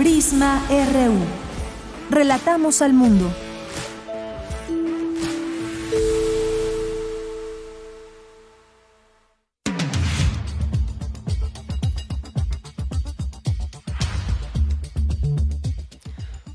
Prisma 0.00 0.66
RU. 0.70 1.18
Relatamos 2.08 2.80
al 2.80 2.94
mundo. 2.94 3.30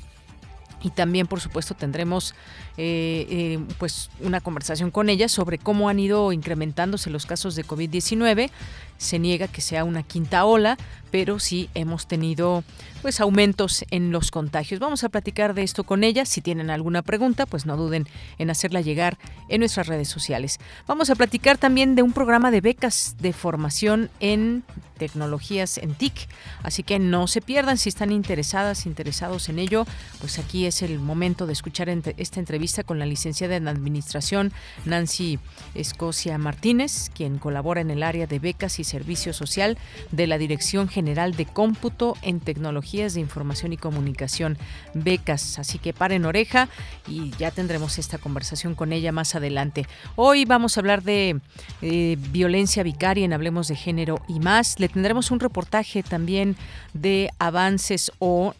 y 0.81 0.91
también 0.91 1.27
por 1.27 1.41
supuesto 1.41 1.75
tendremos 1.75 2.35
eh, 2.77 3.27
eh, 3.29 3.59
pues 3.79 4.11
una 4.21 4.41
conversación 4.41 4.91
con 4.91 5.09
ella 5.09 5.29
sobre 5.29 5.59
cómo 5.59 5.89
han 5.89 5.99
ido 5.99 6.33
incrementándose 6.33 7.11
los 7.11 7.27
casos 7.27 7.57
de 7.57 7.65
COVID-19 7.65 8.51
se 8.99 9.19
niega 9.19 9.49
que 9.49 9.63
sea 9.63 9.85
una 9.85 10.03
quinta 10.03 10.45
ola, 10.45 10.77
pero 11.11 11.39
sí 11.39 11.71
hemos 11.75 12.07
tenido 12.07 12.65
pues 13.01 13.21
aumentos 13.21 13.85
en 13.91 14.11
los 14.11 14.31
contagios. 14.31 14.81
Vamos 14.81 15.05
a 15.05 15.09
platicar 15.09 15.55
de 15.55 15.63
esto 15.63 15.85
con 15.85 16.05
ella. 16.05 16.27
Si 16.27 16.41
tienen 16.41 16.69
alguna 16.69 17.03
pregunta, 17.03 17.47
pues 17.47 17.65
no 17.65 17.77
duden 17.77 18.07
en 18.39 18.51
hacerla 18.51 18.81
llegar 18.81 19.17
en 19.49 19.61
nuestras 19.61 19.87
redes 19.87 20.09
sociales. 20.09 20.59
Vamos 20.87 21.09
a 21.11 21.15
platicar 21.15 21.59
también 21.59 21.95
de 21.95 22.03
un 22.03 22.13
programa 22.13 22.51
de 22.51 22.61
becas 22.61 23.17
de 23.21 23.33
formación 23.33 24.11
en 24.21 24.65
tecnologías 24.99 25.79
en 25.79 25.95
TIC, 25.95 26.29
así 26.65 26.83
que 26.83 26.99
no 26.99 27.29
se 27.29 27.41
pierdan 27.41 27.79
si 27.79 27.89
están 27.89 28.11
interesadas, 28.11 28.85
interesados 28.85 29.49
en 29.49 29.61
ello, 29.61 29.87
pues 30.21 30.41
aquí 30.41 30.67
es 30.67 30.83
el 30.83 30.99
momento 30.99 31.47
de 31.47 31.53
escuchar 31.55 31.89
esta 31.89 32.41
entrevista 32.41 32.83
con 32.83 32.99
la 32.99 33.07
licenciada 33.07 33.57
en 33.57 33.69
Administración 33.69 34.53
Nancy 34.85 35.39
Escocia 35.75 36.37
Martínez, 36.37 37.11
quien 37.15 37.39
colabora 37.39 37.81
en 37.81 37.91
el 37.91 38.03
área 38.03 38.27
de 38.27 38.41
becas 38.41 38.81
y 38.81 38.85
Servicio 38.89 39.33
Social 39.33 39.79
de 40.11 40.27
la 40.27 40.39
Dirección 40.39 40.89
General 40.89 41.35
de 41.35 41.47
Cómputo 41.47 42.17
en 42.23 42.41
Tecnologías 42.41 43.15
de 43.15 43.21
Información 43.21 43.73
y 43.73 43.77
Comunicación, 43.77 44.59
becas. 44.95 45.59
Así 45.59 45.79
que 45.79 45.93
paren 45.93 46.25
oreja 46.25 46.69
y 47.07 47.31
ya 47.39 47.51
tendremos 47.51 47.99
esta 47.99 48.19
conversación 48.19 48.75
con 48.75 48.93
ella 48.93 49.13
más 49.13 49.35
adelante. 49.35 49.87
Hoy 50.17 50.45
vamos 50.45 50.77
a 50.77 50.81
hablar 50.81 51.03
de 51.03 51.41
eh, 51.83 52.17
violencia 52.31 52.83
vicaria 52.83 53.25
en 53.25 53.33
Hablemos 53.33 53.69
de 53.69 53.77
Género 53.77 54.21
y 54.29 54.41
más. 54.41 54.81
Le 54.81 54.89
tendremos 54.89 55.31
un 55.31 55.41
reportaje 55.41 56.03
también 56.03 56.57
de 56.95 57.31
avances 57.39 58.11
o 58.19 58.55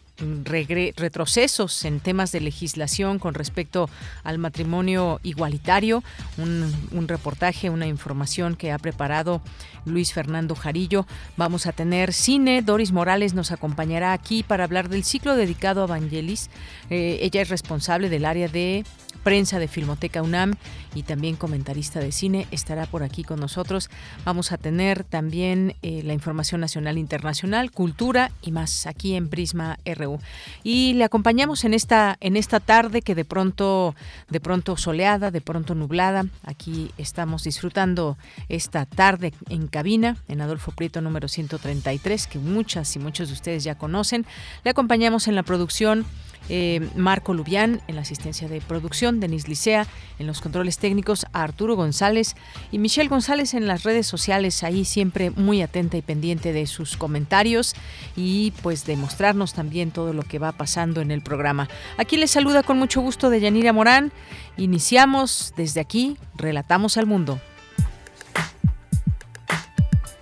retrocesos 0.95 1.85
en 1.85 1.99
temas 1.99 2.31
de 2.31 2.41
legislación 2.41 3.19
con 3.19 3.33
respecto 3.33 3.89
al 4.23 4.37
matrimonio 4.37 5.19
igualitario. 5.23 6.03
Un, 6.37 7.07
reportaje, 7.07 7.69
una 7.69 7.87
información 7.87 8.55
que 8.55 8.71
ha 8.71 8.77
preparado 8.77 9.41
Luis 9.85 10.13
Fernando 10.13 10.55
Jarillo. 10.55 11.05
Vamos 11.37 11.65
a 11.65 11.71
tener 11.71 12.13
cine. 12.13 12.61
Doris 12.61 12.91
Morales 12.91 13.33
nos 13.33 13.51
acompañará 13.51 14.13
aquí 14.13 14.43
para 14.43 14.63
hablar 14.63 14.89
del 14.89 15.03
ciclo 15.03 15.35
dedicado 15.35 15.83
a 15.83 15.87
Vangelis. 15.87 16.49
Eh, 16.89 17.19
ella 17.21 17.41
es 17.41 17.49
responsable 17.49 18.09
del 18.09 18.25
área 18.25 18.47
de 18.47 18.83
prensa 19.23 19.59
de 19.59 19.67
Filmoteca 19.67 20.21
UNAM 20.21 20.55
y 20.95 21.03
también 21.03 21.35
comentarista 21.35 21.99
de 21.99 22.11
cine, 22.11 22.47
estará 22.51 22.85
por 22.85 23.03
aquí 23.03 23.23
con 23.23 23.39
nosotros. 23.39 23.89
Vamos 24.25 24.51
a 24.51 24.57
tener 24.57 25.03
también 25.03 25.75
eh, 25.81 26.01
la 26.03 26.13
información 26.13 26.61
nacional 26.61 26.97
e 26.97 26.99
internacional, 26.99 27.71
cultura 27.71 28.31
y 28.41 28.51
más 28.51 28.87
aquí 28.87 29.15
en 29.15 29.29
Prisma 29.29 29.77
RU. 29.85 30.19
Y 30.63 30.93
le 30.93 31.03
acompañamos 31.03 31.63
en 31.63 31.73
esta 31.73 32.17
en 32.21 32.37
esta 32.37 32.59
tarde 32.59 33.01
que 33.01 33.15
de 33.15 33.25
pronto 33.25 33.95
de 34.29 34.39
pronto 34.39 34.77
soleada, 34.77 35.31
de 35.31 35.41
pronto 35.41 35.75
nublada. 35.75 36.25
Aquí 36.43 36.91
estamos 36.97 37.43
disfrutando 37.43 38.17
esta 38.47 38.85
tarde 38.85 39.33
en 39.49 39.67
cabina 39.67 40.17
en 40.27 40.41
Adolfo 40.41 40.71
Prieto 40.71 41.01
número 41.01 41.27
133 41.27 42.27
que 42.27 42.39
muchas 42.39 42.95
y 42.95 42.99
muchos 42.99 43.29
de 43.29 43.33
ustedes 43.33 43.63
ya 43.63 43.75
conocen. 43.75 44.25
Le 44.63 44.71
acompañamos 44.71 45.27
en 45.27 45.35
la 45.35 45.43
producción 45.43 46.05
eh, 46.49 46.87
Marco 46.95 47.33
Lubián 47.33 47.81
en 47.87 47.95
la 47.95 48.01
asistencia 48.01 48.47
de 48.47 48.61
producción, 48.61 49.19
Denis 49.19 49.47
Licea 49.47 49.87
en 50.17 50.27
los 50.27 50.41
controles 50.41 50.77
técnicos, 50.77 51.25
Arturo 51.31 51.75
González 51.75 52.35
y 52.71 52.79
Michelle 52.79 53.09
González 53.09 53.53
en 53.53 53.67
las 53.67 53.83
redes 53.83 54.07
sociales, 54.07 54.63
ahí 54.63 54.85
siempre 54.85 55.31
muy 55.31 55.61
atenta 55.61 55.97
y 55.97 56.01
pendiente 56.01 56.53
de 56.53 56.67
sus 56.67 56.97
comentarios 56.97 57.75
y 58.15 58.51
pues 58.63 58.85
de 58.85 58.97
mostrarnos 58.97 59.53
también 59.53 59.91
todo 59.91 60.13
lo 60.13 60.23
que 60.23 60.39
va 60.39 60.51
pasando 60.51 61.01
en 61.01 61.11
el 61.11 61.21
programa. 61.21 61.69
Aquí 61.97 62.17
les 62.17 62.31
saluda 62.31 62.63
con 62.63 62.77
mucho 62.77 63.01
gusto 63.01 63.29
de 63.29 63.39
Yanira 63.39 63.73
Morán. 63.73 64.11
Iniciamos 64.57 65.53
desde 65.55 65.79
aquí, 65.79 66.17
Relatamos 66.35 66.97
al 66.97 67.05
Mundo. 67.05 67.39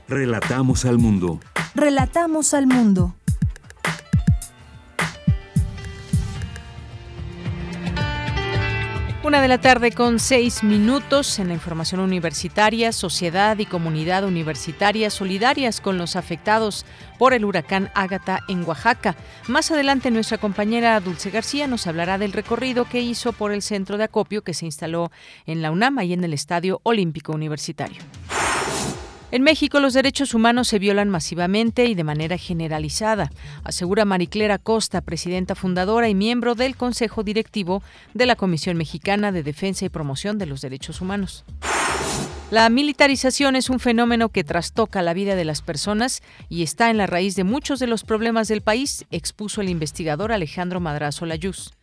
Relatamos 0.07 0.85
al 0.85 0.97
mundo. 0.97 1.41
Relatamos 1.75 2.53
al 2.53 2.65
mundo. 2.65 3.16
Una 9.27 9.41
de 9.41 9.49
la 9.49 9.59
tarde 9.59 9.91
con 9.91 10.19
seis 10.19 10.63
minutos 10.63 11.37
en 11.39 11.49
la 11.49 11.53
información 11.53 11.99
universitaria, 11.99 12.93
sociedad 12.93 13.57
y 13.57 13.65
comunidad 13.65 14.23
universitaria 14.23 15.09
solidarias 15.09 15.81
con 15.81 15.97
los 15.97 16.15
afectados 16.15 16.85
por 17.19 17.33
el 17.33 17.43
huracán 17.43 17.91
Ágata 17.93 18.39
en 18.47 18.63
Oaxaca. 18.63 19.17
Más 19.49 19.69
adelante 19.69 20.11
nuestra 20.11 20.37
compañera 20.37 20.97
Dulce 21.01 21.29
García 21.29 21.67
nos 21.67 21.87
hablará 21.87 22.17
del 22.17 22.31
recorrido 22.31 22.85
que 22.85 23.01
hizo 23.01 23.33
por 23.33 23.51
el 23.51 23.61
centro 23.61 23.97
de 23.97 24.05
acopio 24.05 24.45
que 24.45 24.53
se 24.53 24.65
instaló 24.65 25.11
en 25.45 25.61
la 25.61 25.71
UNAM 25.71 25.99
y 26.03 26.13
en 26.13 26.23
el 26.23 26.31
Estadio 26.31 26.79
Olímpico 26.83 27.33
Universitario. 27.33 28.01
En 29.29 29.43
México 29.43 29.81
los 29.81 29.93
derechos 29.93 30.33
humanos 30.33 30.69
se 30.69 30.79
violan 30.79 31.09
masivamente 31.09 31.85
y 31.85 31.95
de 31.95 32.05
manera 32.05 32.37
generalizada, 32.37 33.29
asegura 33.65 34.05
Mariclera 34.05 34.57
Costa, 34.57 35.01
presidenta 35.01 35.53
fundadora 35.53 36.07
y 36.07 36.15
miembro 36.15 36.55
del 36.55 36.77
Consejo 36.77 37.23
Directivo 37.23 37.83
de 38.13 38.25
la 38.25 38.37
Comisión 38.37 38.77
Mexicana 38.77 39.33
de 39.33 39.43
Defensa 39.43 39.83
y 39.83 39.89
Promoción 39.89 40.37
de 40.37 40.45
los 40.45 40.61
Derechos 40.61 41.01
Humanos. 41.01 41.43
La 42.51 42.69
militarización 42.69 43.57
es 43.57 43.69
un 43.69 43.81
fenómeno 43.81 44.29
que 44.29 44.45
trastoca 44.45 45.01
la 45.01 45.13
vida 45.13 45.35
de 45.35 45.43
las 45.43 45.61
personas 45.61 46.23
y 46.47 46.63
está 46.63 46.89
en 46.89 46.95
la 46.95 47.05
raíz 47.05 47.35
de 47.35 47.43
muchos 47.43 47.79
de 47.79 47.87
los 47.87 48.05
problemas 48.05 48.47
del 48.47 48.61
país, 48.61 49.05
expuso 49.11 49.59
el 49.59 49.67
investigador 49.67 50.31
Alejandro 50.31 50.79
Madrazo 50.79 51.25
Layuz. 51.25 51.73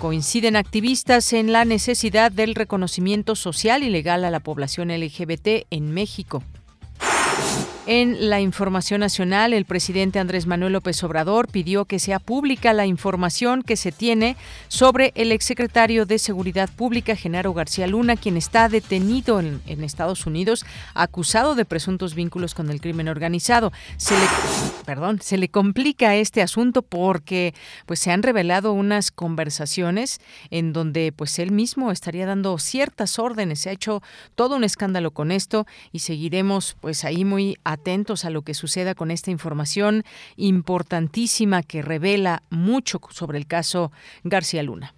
Coinciden 0.00 0.56
activistas 0.56 1.34
en 1.34 1.52
la 1.52 1.66
necesidad 1.66 2.32
del 2.32 2.54
reconocimiento 2.54 3.36
social 3.36 3.82
y 3.82 3.90
legal 3.90 4.24
a 4.24 4.30
la 4.30 4.40
población 4.40 4.88
LGBT 4.88 5.66
en 5.68 5.92
México. 5.92 6.42
En 7.86 8.28
la 8.28 8.42
información 8.42 9.00
nacional, 9.00 9.54
el 9.54 9.64
presidente 9.64 10.18
Andrés 10.18 10.46
Manuel 10.46 10.74
López 10.74 11.02
Obrador 11.02 11.48
pidió 11.48 11.86
que 11.86 11.98
sea 11.98 12.18
pública 12.18 12.74
la 12.74 12.84
información 12.84 13.62
que 13.62 13.74
se 13.74 13.90
tiene 13.90 14.36
sobre 14.68 15.12
el 15.14 15.32
exsecretario 15.32 16.04
de 16.04 16.18
Seguridad 16.18 16.68
Pública, 16.68 17.16
Genaro 17.16 17.54
García 17.54 17.86
Luna, 17.86 18.16
quien 18.16 18.36
está 18.36 18.68
detenido 18.68 19.40
en, 19.40 19.60
Estados 19.82 20.26
Unidos, 20.26 20.66
acusado 20.92 21.54
de 21.54 21.64
presuntos 21.64 22.14
vínculos 22.14 22.54
con 22.54 22.68
el 22.70 22.82
crimen 22.82 23.08
organizado. 23.08 23.72
Se 23.96 24.14
le, 24.14 24.26
perdón, 24.84 25.20
se 25.22 25.38
le 25.38 25.48
complica 25.48 26.14
este 26.16 26.42
asunto 26.42 26.82
porque 26.82 27.54
pues, 27.86 27.98
se 27.98 28.10
han 28.10 28.22
revelado 28.22 28.74
unas 28.74 29.10
conversaciones 29.10 30.20
en 30.50 30.74
donde 30.74 31.12
pues, 31.12 31.38
él 31.38 31.50
mismo 31.50 31.90
estaría 31.90 32.26
dando 32.26 32.58
ciertas 32.58 33.18
órdenes. 33.18 33.60
Se 33.60 33.70
ha 33.70 33.72
hecho 33.72 34.02
todo 34.34 34.56
un 34.56 34.64
escándalo 34.64 35.12
con 35.12 35.32
esto 35.32 35.66
y 35.92 36.00
seguiremos 36.00 36.76
pues, 36.80 37.04
ahí 37.04 37.24
muy 37.24 37.56
atentos 37.64 37.69
a 38.24 38.30
lo 38.30 38.42
que 38.42 38.54
suceda 38.54 38.94
con 38.94 39.10
esta 39.10 39.30
información 39.30 40.04
importantísima 40.36 41.62
que 41.62 41.82
revela 41.82 42.42
mucho 42.50 43.00
sobre 43.10 43.38
el 43.38 43.46
caso 43.46 43.92
García 44.24 44.62
Luna. 44.62 44.94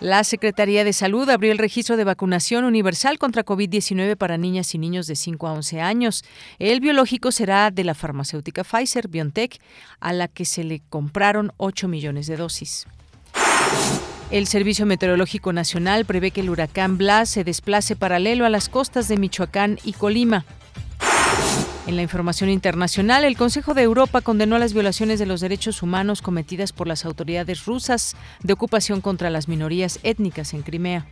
La 0.00 0.24
Secretaría 0.24 0.84
de 0.84 0.92
Salud 0.92 1.28
abrió 1.30 1.52
el 1.52 1.58
registro 1.58 1.96
de 1.96 2.04
vacunación 2.04 2.64
universal 2.64 3.18
contra 3.18 3.44
COVID-19 3.44 4.16
para 4.16 4.36
niñas 4.36 4.74
y 4.74 4.78
niños 4.78 5.06
de 5.06 5.16
5 5.16 5.46
a 5.46 5.52
11 5.52 5.80
años. 5.80 6.24
El 6.58 6.80
biológico 6.80 7.32
será 7.32 7.70
de 7.70 7.82
la 7.82 7.94
farmacéutica 7.94 8.62
Pfizer 8.62 9.08
BioNTech, 9.08 9.58
a 10.00 10.12
la 10.12 10.28
que 10.28 10.44
se 10.44 10.64
le 10.64 10.82
compraron 10.90 11.52
8 11.56 11.88
millones 11.88 12.26
de 12.26 12.36
dosis. 12.36 12.86
El 14.30 14.46
Servicio 14.46 14.86
Meteorológico 14.86 15.52
Nacional 15.52 16.04
prevé 16.04 16.30
que 16.30 16.40
el 16.40 16.50
huracán 16.50 16.98
Blas 16.98 17.30
se 17.30 17.44
desplace 17.44 17.96
paralelo 17.96 18.44
a 18.44 18.50
las 18.50 18.68
costas 18.68 19.08
de 19.08 19.16
Michoacán 19.16 19.78
y 19.84 19.92
Colima. 19.92 20.44
En 21.86 21.94
la 21.94 22.02
información 22.02 22.50
internacional, 22.50 23.24
el 23.24 23.36
Consejo 23.36 23.72
de 23.72 23.82
Europa 23.82 24.20
condenó 24.20 24.58
las 24.58 24.72
violaciones 24.72 25.20
de 25.20 25.26
los 25.26 25.40
derechos 25.40 25.82
humanos 25.82 26.20
cometidas 26.20 26.72
por 26.72 26.88
las 26.88 27.04
autoridades 27.04 27.64
rusas 27.64 28.16
de 28.42 28.52
ocupación 28.52 29.00
contra 29.00 29.30
las 29.30 29.46
minorías 29.46 30.00
étnicas 30.02 30.52
en 30.52 30.62
Crimea. 30.62 31.06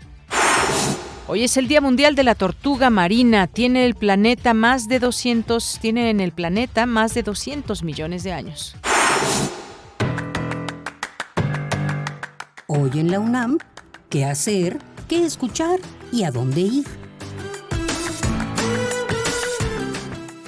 Hoy 1.28 1.44
es 1.44 1.56
el 1.56 1.68
Día 1.68 1.80
Mundial 1.80 2.16
de 2.16 2.24
la 2.24 2.34
Tortuga 2.34 2.90
Marina. 2.90 3.46
Tiene 3.46 3.86
el 3.86 3.94
planeta 3.94 4.52
más 4.52 4.88
de 4.88 4.98
200, 4.98 5.78
tiene 5.80 6.10
en 6.10 6.18
el 6.18 6.32
planeta 6.32 6.86
más 6.86 7.14
de 7.14 7.22
200 7.22 7.84
millones 7.84 8.24
de 8.24 8.32
años. 8.32 8.74
Hoy 12.66 12.90
en 12.94 13.12
la 13.12 13.20
UNAM, 13.20 13.58
¿qué 14.10 14.24
hacer? 14.24 14.78
¿Qué 15.08 15.24
escuchar? 15.24 15.78
¿Y 16.10 16.24
a 16.24 16.32
dónde 16.32 16.62
ir? 16.62 17.03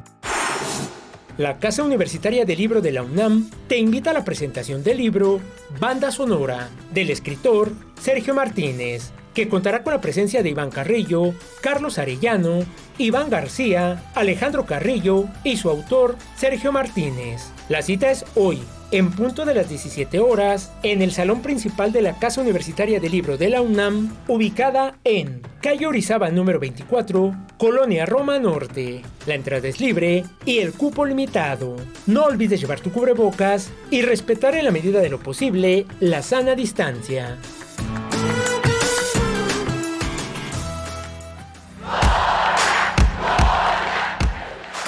La 1.37 1.57
Casa 1.57 1.81
Universitaria 1.81 2.45
del 2.45 2.59
Libro 2.59 2.79
de 2.79 2.91
la 2.91 3.01
UNAM 3.01 3.49
te 3.67 3.79
invita 3.79 4.11
a 4.11 4.13
la 4.13 4.23
presentación 4.23 4.83
del 4.83 4.99
libro 4.99 5.41
Banda 5.79 6.11
Sonora 6.11 6.69
del 6.93 7.09
escritor 7.09 7.71
Sergio 7.99 8.35
Martínez 8.35 9.11
que 9.33 9.49
contará 9.49 9.83
con 9.83 9.93
la 9.93 10.01
presencia 10.01 10.43
de 10.43 10.49
Iván 10.49 10.69
Carrillo, 10.69 11.33
Carlos 11.61 11.97
Arellano, 11.97 12.59
Iván 12.97 13.29
García, 13.29 14.03
Alejandro 14.15 14.65
Carrillo 14.65 15.25
y 15.43 15.57
su 15.57 15.69
autor 15.69 16.15
Sergio 16.35 16.71
Martínez. 16.71 17.51
La 17.69 17.81
cita 17.81 18.11
es 18.11 18.25
hoy, 18.35 18.61
en 18.91 19.11
punto 19.11 19.45
de 19.45 19.55
las 19.55 19.69
17 19.69 20.19
horas, 20.19 20.71
en 20.83 21.01
el 21.01 21.11
salón 21.11 21.41
principal 21.41 21.91
de 21.91 22.03
la 22.03 22.19
Casa 22.19 22.41
Universitaria 22.41 22.99
del 22.99 23.11
Libro 23.11 23.37
de 23.37 23.49
la 23.49 23.61
UNAM, 23.61 24.15
ubicada 24.27 24.97
en 25.03 25.41
Calle 25.61 25.87
Orizaba 25.87 26.29
número 26.29 26.59
24, 26.59 27.35
Colonia 27.57 28.05
Roma 28.05 28.37
Norte. 28.37 29.01
La 29.25 29.33
entrada 29.33 29.67
es 29.67 29.79
libre 29.79 30.25
y 30.45 30.59
el 30.59 30.73
cupo 30.73 31.05
limitado. 31.05 31.77
No 32.05 32.25
olvides 32.25 32.61
llevar 32.61 32.81
tu 32.81 32.91
cubrebocas 32.91 33.71
y 33.89 34.03
respetar 34.03 34.53
en 34.55 34.65
la 34.65 34.71
medida 34.71 34.99
de 34.99 35.09
lo 35.09 35.19
posible 35.19 35.87
la 35.99 36.21
sana 36.21 36.53
distancia. 36.53 37.39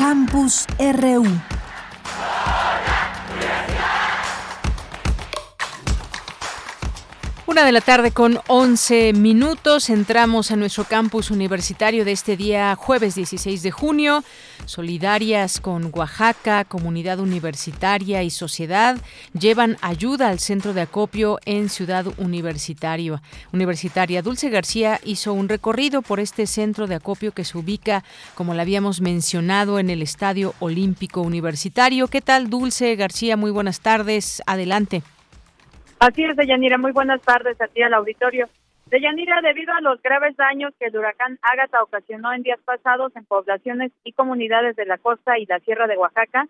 Campus 0.05 0.67
RU. 0.77 1.54
Una 7.47 7.63
de 7.63 7.71
la 7.71 7.81
tarde 7.81 8.09
con 8.09 8.39
11 8.47 9.13
minutos. 9.13 9.91
Entramos 9.91 10.49
a 10.49 10.55
nuestro 10.55 10.83
campus 10.85 11.29
universitario 11.29 12.03
de 12.03 12.11
este 12.11 12.35
día, 12.35 12.75
jueves 12.75 13.13
16 13.13 13.61
de 13.61 13.69
junio. 13.69 14.23
Solidarias 14.65 15.61
con 15.61 15.91
Oaxaca, 15.93 16.65
comunidad 16.65 17.19
universitaria 17.19 18.23
y 18.23 18.31
sociedad 18.31 18.97
llevan 19.39 19.77
ayuda 19.81 20.29
al 20.29 20.39
centro 20.39 20.73
de 20.73 20.81
acopio 20.81 21.37
en 21.45 21.69
Ciudad 21.69 22.07
Universitario. 22.17 23.21
Universitaria 23.51 24.23
Dulce 24.23 24.49
García 24.49 24.99
hizo 25.03 25.31
un 25.31 25.47
recorrido 25.47 26.01
por 26.01 26.19
este 26.19 26.47
centro 26.47 26.87
de 26.87 26.95
acopio 26.95 27.31
que 27.31 27.45
se 27.45 27.59
ubica, 27.59 28.03
como 28.33 28.55
la 28.55 28.63
habíamos 28.63 29.01
mencionado, 29.01 29.77
en 29.77 29.91
el 29.91 30.01
Estadio 30.01 30.55
Olímpico 30.57 31.21
Universitario. 31.21 32.07
¿Qué 32.07 32.21
tal, 32.21 32.49
Dulce 32.49 32.95
García? 32.95 33.37
Muy 33.37 33.51
buenas 33.51 33.81
tardes. 33.81 34.41
Adelante. 34.47 35.03
Así 35.99 36.23
es, 36.23 36.35
Deyanira. 36.35 36.77
Muy 36.77 36.91
buenas 36.91 37.21
tardes 37.21 37.59
a 37.61 37.67
ti 37.67 37.81
al 37.81 37.93
auditorio. 37.93 38.47
Deyanira, 38.87 39.41
debido 39.41 39.73
a 39.73 39.81
los 39.81 40.01
graves 40.01 40.35
daños 40.37 40.73
que 40.77 40.85
el 40.85 40.97
huracán 40.97 41.39
Ágata 41.41 41.81
ocasionó 41.81 42.31
en 42.33 42.43
días 42.43 42.59
pasados 42.63 43.15
en 43.15 43.25
poblaciones 43.25 43.91
y 44.03 44.11
comunidades 44.11 44.75
de 44.75 44.85
la 44.85 44.97
costa 44.97 45.39
y 45.39 45.45
la 45.45 45.59
sierra 45.59 45.87
de 45.87 45.97
Oaxaca, 45.97 46.47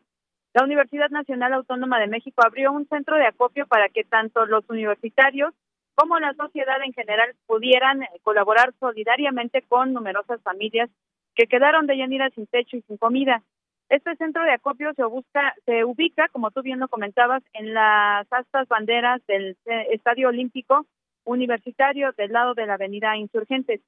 la 0.54 0.64
Universidad 0.64 1.10
Nacional 1.10 1.54
Autónoma 1.54 2.00
de 2.00 2.08
México 2.08 2.42
abrió 2.46 2.72
un 2.72 2.88
centro 2.88 3.16
de 3.18 3.26
acopio 3.26 3.68
para 3.68 3.90
que 3.90 4.04
tanto 4.04 4.46
los 4.46 4.64
universitarios 4.70 5.54
como 5.96 6.20
la 6.20 6.34
sociedad 6.34 6.78
en 6.84 6.94
general 6.94 7.34
pudieran 7.48 8.04
eh, 8.04 8.10
colaborar 8.24 8.74
solidariamente 8.80 9.62
con 9.62 9.94
numerosas 9.94 10.42
familias 10.42 10.90
que 11.36 11.48
quedaron 11.48 11.88
de 11.88 11.98
Yanira 11.98 12.30
sin 12.32 12.48
techo 12.48 12.78
y 12.78 12.82
sin 12.82 12.98
comida. 12.98 13.44
Este 13.90 14.16
centro 14.16 14.44
de 14.44 14.52
acopio 14.52 14.94
se, 14.96 15.04
busca, 15.04 15.54
se 15.66 15.86
ubica, 15.86 16.28
como 16.30 16.50
tú 16.52 16.62
bien 16.64 16.80
lo 16.80 16.88
comentabas, 16.88 17.44
en 17.54 17.74
las 17.74 18.26
astas 18.32 18.68
banderas 18.68 19.26
del 19.28 19.58
eh, 19.66 19.88
Estadio 19.92 20.30
Olímpico 20.30 20.88
Universitario 21.24 22.12
del 22.18 22.32
lado 22.32 22.56
de 22.56 22.66
la 22.66 22.76
Avenida 22.76 23.16
Insurgentes. 23.16 23.82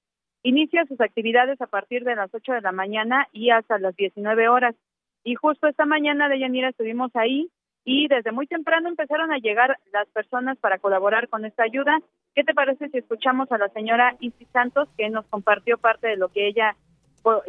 Inicia 0.43 0.85
sus 0.85 1.01
actividades 1.01 1.59
a 1.61 1.67
partir 1.67 2.03
de 2.03 2.15
las 2.15 2.33
8 2.33 2.53
de 2.53 2.61
la 2.61 2.71
mañana 2.71 3.27
y 3.31 3.49
hasta 3.49 3.79
las 3.79 3.95
19 3.95 4.47
horas. 4.49 4.75
Y 5.23 5.35
justo 5.35 5.67
esta 5.67 5.85
mañana 5.85 6.29
de 6.29 6.39
Yanira 6.39 6.69
estuvimos 6.69 7.11
ahí 7.15 7.49
y 7.83 8.07
desde 8.07 8.31
muy 8.31 8.47
temprano 8.47 8.89
empezaron 8.89 9.31
a 9.31 9.39
llegar 9.39 9.77
las 9.91 10.07
personas 10.09 10.57
para 10.57 10.77
colaborar 10.77 11.27
con 11.27 11.43
esta 11.43 11.63
ayuda. 11.63 11.99
¿Qué 12.35 12.43
te 12.43 12.53
parece 12.53 12.89
si 12.89 12.99
escuchamos 12.99 13.51
a 13.51 13.57
la 13.57 13.69
señora 13.69 14.15
Isis 14.19 14.47
Santos 14.49 14.87
que 14.95 15.09
nos 15.09 15.25
compartió 15.27 15.77
parte 15.77 16.07
de 16.07 16.17
lo 16.17 16.29
que 16.29 16.47
ella 16.47 16.75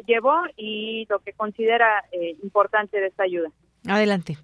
llevó 0.07 0.35
y 0.57 1.07
lo 1.09 1.21
que 1.21 1.33
considera 1.33 2.05
eh, 2.13 2.37
importante 2.43 3.01
de 3.01 3.07
esta 3.09 3.25
ayuda? 3.25 3.51
Adelante. 3.87 4.39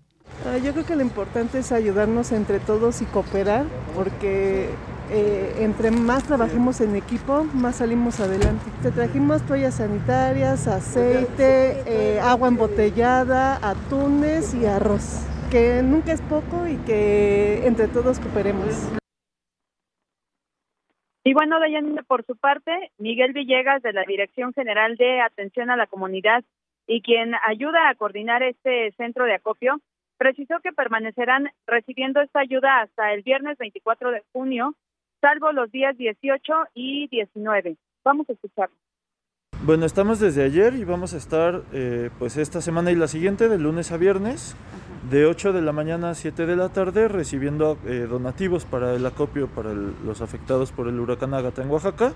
Ah, 0.47 0.59
yo 0.59 0.73
creo 0.73 0.85
que 0.85 0.97
lo 0.97 1.02
importante 1.02 1.59
es 1.59 1.73
ayudarnos 1.73 2.33
entre 2.33 2.61
todos 2.61 3.02
y 3.02 3.07
cooperar, 3.07 3.66
porque 3.95 4.69
eh, 5.11 5.57
entre 5.61 5.90
más 5.90 6.25
trabajemos 6.25 6.81
en 6.81 6.97
equipo, 6.97 7.45
más 7.54 7.76
salimos 7.76 8.21
adelante. 8.21 8.64
Te 8.83 8.90
trajimos 8.90 9.43
toallas 9.43 9.75
sanitarias, 9.76 10.66
aceite, 10.66 11.83
eh, 11.87 12.21
agua 12.21 12.49
embotellada, 12.49 13.57
atunes 13.62 14.54
y 14.54 14.66
arroz, 14.66 15.21
que 15.50 15.83
nunca 15.83 16.12
es 16.12 16.21
poco 16.23 16.66
y 16.66 16.76
que 16.78 17.66
entre 17.66 17.88
todos 17.88 18.19
cooperemos. 18.19 18.75
Y 21.26 21.33
bueno, 21.33 21.59
Dayanina, 21.59 22.02
por 22.02 22.23
su 22.26 22.37
parte, 22.37 22.93
Miguel 22.99 23.33
Villegas 23.33 23.83
de 23.83 23.95
la 23.95 24.04
Dirección 24.07 24.52
General 24.52 24.95
de 24.97 25.23
Atención 25.23 25.71
a 25.71 25.76
la 25.76 25.87
Comunidad 25.87 26.45
y 26.87 27.00
quien 27.00 27.33
ayuda 27.47 27.88
a 27.88 27.95
coordinar 27.95 28.43
este 28.43 28.93
centro 28.99 29.25
de 29.25 29.33
acopio, 29.33 29.81
precisó 30.19 30.61
que 30.61 30.73
permanecerán 30.73 31.50
recibiendo 31.66 32.21
esta 32.21 32.40
ayuda 32.40 32.83
hasta 32.83 33.14
el 33.14 33.23
viernes 33.23 33.57
24 33.57 34.11
de 34.11 34.23
junio, 34.33 34.75
salvo 35.23 35.50
los 35.52 35.73
días 35.73 35.97
18 35.97 36.52
y 36.75 37.09
19. 37.09 37.78
Vamos 38.04 38.28
a 38.28 38.33
escuchar. 38.35 38.69
Bueno, 39.64 39.87
estamos 39.87 40.21
desde 40.21 40.44
ayer 40.44 40.75
y 40.75 40.85
vamos 40.85 41.14
a 41.14 41.16
estar 41.16 41.62
eh, 41.73 42.11
pues 42.18 42.37
esta 42.37 42.61
semana 42.61 42.92
y 42.92 42.97
la 42.97 43.09
siguiente, 43.09 43.49
de 43.49 43.56
lunes 43.56 43.92
a 43.92 43.97
viernes, 43.97 44.56
de 45.11 45.25
8 45.25 45.54
de 45.54 45.62
la 45.62 45.73
mañana 45.73 46.11
a 46.11 46.14
7 46.14 46.44
de 46.44 46.54
la 46.54 46.68
tarde, 46.68 47.09
recibiendo 47.09 47.78
eh, 47.87 48.06
donativos 48.06 48.66
para 48.66 48.92
el 48.92 49.06
acopio 49.06 49.49
para 49.49 49.73
los 49.73 50.21
afectados 50.21 50.71
por 50.71 50.87
el 50.87 51.00
huracán 51.00 51.33
Ágata 51.33 51.62
en 51.62 51.71
Oaxaca 51.71 52.12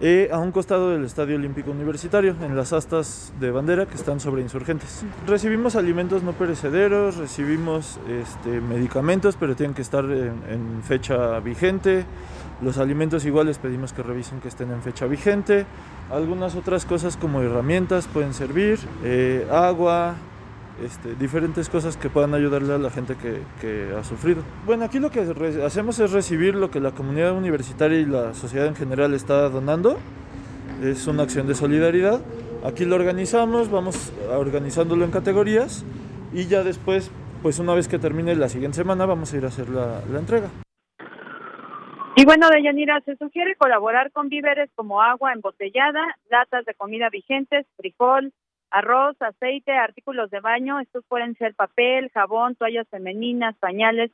eh, 0.00 0.28
a 0.32 0.38
un 0.40 0.50
costado 0.50 0.90
del 0.90 1.04
Estadio 1.04 1.36
Olímpico 1.36 1.70
Universitario, 1.70 2.34
en 2.42 2.56
las 2.56 2.72
astas 2.72 3.32
de 3.38 3.52
bandera 3.52 3.86
que 3.86 3.94
están 3.94 4.18
sobre 4.18 4.42
insurgentes. 4.42 5.04
Recibimos 5.26 5.76
alimentos 5.76 6.24
no 6.24 6.32
perecederos, 6.32 7.16
recibimos 7.16 8.00
este, 8.08 8.60
medicamentos, 8.60 9.36
pero 9.38 9.54
tienen 9.54 9.74
que 9.74 9.82
estar 9.82 10.04
en, 10.04 10.82
fecha 10.82 11.38
vigente. 11.38 12.04
Los 12.64 12.78
alimentos 12.78 13.26
iguales 13.26 13.58
pedimos 13.58 13.92
que 13.92 14.02
revisen 14.02 14.40
que 14.40 14.48
estén 14.48 14.70
en 14.70 14.80
fecha 14.80 15.04
vigente. 15.06 15.66
Algunas 16.10 16.56
otras 16.56 16.86
cosas 16.86 17.18
como 17.18 17.42
herramientas 17.42 18.06
pueden 18.06 18.32
servir, 18.32 18.78
eh, 19.04 19.46
agua, 19.52 20.14
este, 20.82 21.14
diferentes 21.14 21.68
cosas 21.68 21.98
que 21.98 22.08
puedan 22.08 22.32
ayudarle 22.32 22.72
a 22.72 22.78
la 22.78 22.88
gente 22.88 23.16
que, 23.16 23.94
ha 23.94 24.02
sufrido. 24.02 24.42
Bueno, 24.64 24.86
aquí 24.86 24.98
lo 24.98 25.10
que 25.10 25.20
hacemos 25.62 25.98
es 25.98 26.10
recibir 26.10 26.54
lo 26.54 26.70
que 26.70 26.80
la 26.80 26.92
comunidad 26.92 27.32
universitaria 27.32 28.00
y 28.00 28.06
la 28.06 28.32
sociedad 28.32 28.66
en 28.66 28.76
general 28.76 29.12
está 29.12 29.50
donando. 29.50 29.98
Es 30.82 31.06
una 31.06 31.24
acción 31.24 31.46
de 31.46 31.54
solidaridad. 31.54 32.22
Aquí 32.64 32.86
lo 32.86 32.96
organizamos, 32.96 33.70
vamos 33.70 34.10
organizándolo 34.34 35.04
en 35.04 35.10
categorías 35.10 35.84
y 36.32 36.46
ya 36.46 36.64
después, 36.64 37.10
pues 37.42 37.58
una 37.58 37.74
vez 37.74 37.88
que 37.88 37.98
termine 37.98 38.34
la 38.34 38.48
siguiente 38.48 38.76
semana, 38.76 39.04
vamos 39.04 39.34
a 39.34 39.36
ir 39.36 39.44
a 39.44 39.48
hacer 39.48 39.68
la 39.68 40.00
entrega. 40.18 40.63
Y 42.16 42.24
bueno, 42.24 42.48
Deyanira, 42.48 43.00
se 43.00 43.16
sugiere 43.16 43.56
colaborar 43.56 44.12
con 44.12 44.28
víveres 44.28 44.70
como 44.76 45.02
agua 45.02 45.32
embotellada, 45.32 46.00
latas 46.30 46.64
de 46.64 46.74
comida 46.74 47.08
vigentes, 47.10 47.66
frijol, 47.76 48.32
arroz, 48.70 49.20
aceite, 49.20 49.72
artículos 49.72 50.30
de 50.30 50.38
baño, 50.38 50.78
estos 50.78 51.04
pueden 51.08 51.34
ser 51.34 51.56
papel, 51.56 52.10
jabón, 52.14 52.54
toallas 52.54 52.88
femeninas, 52.88 53.56
pañales, 53.58 54.12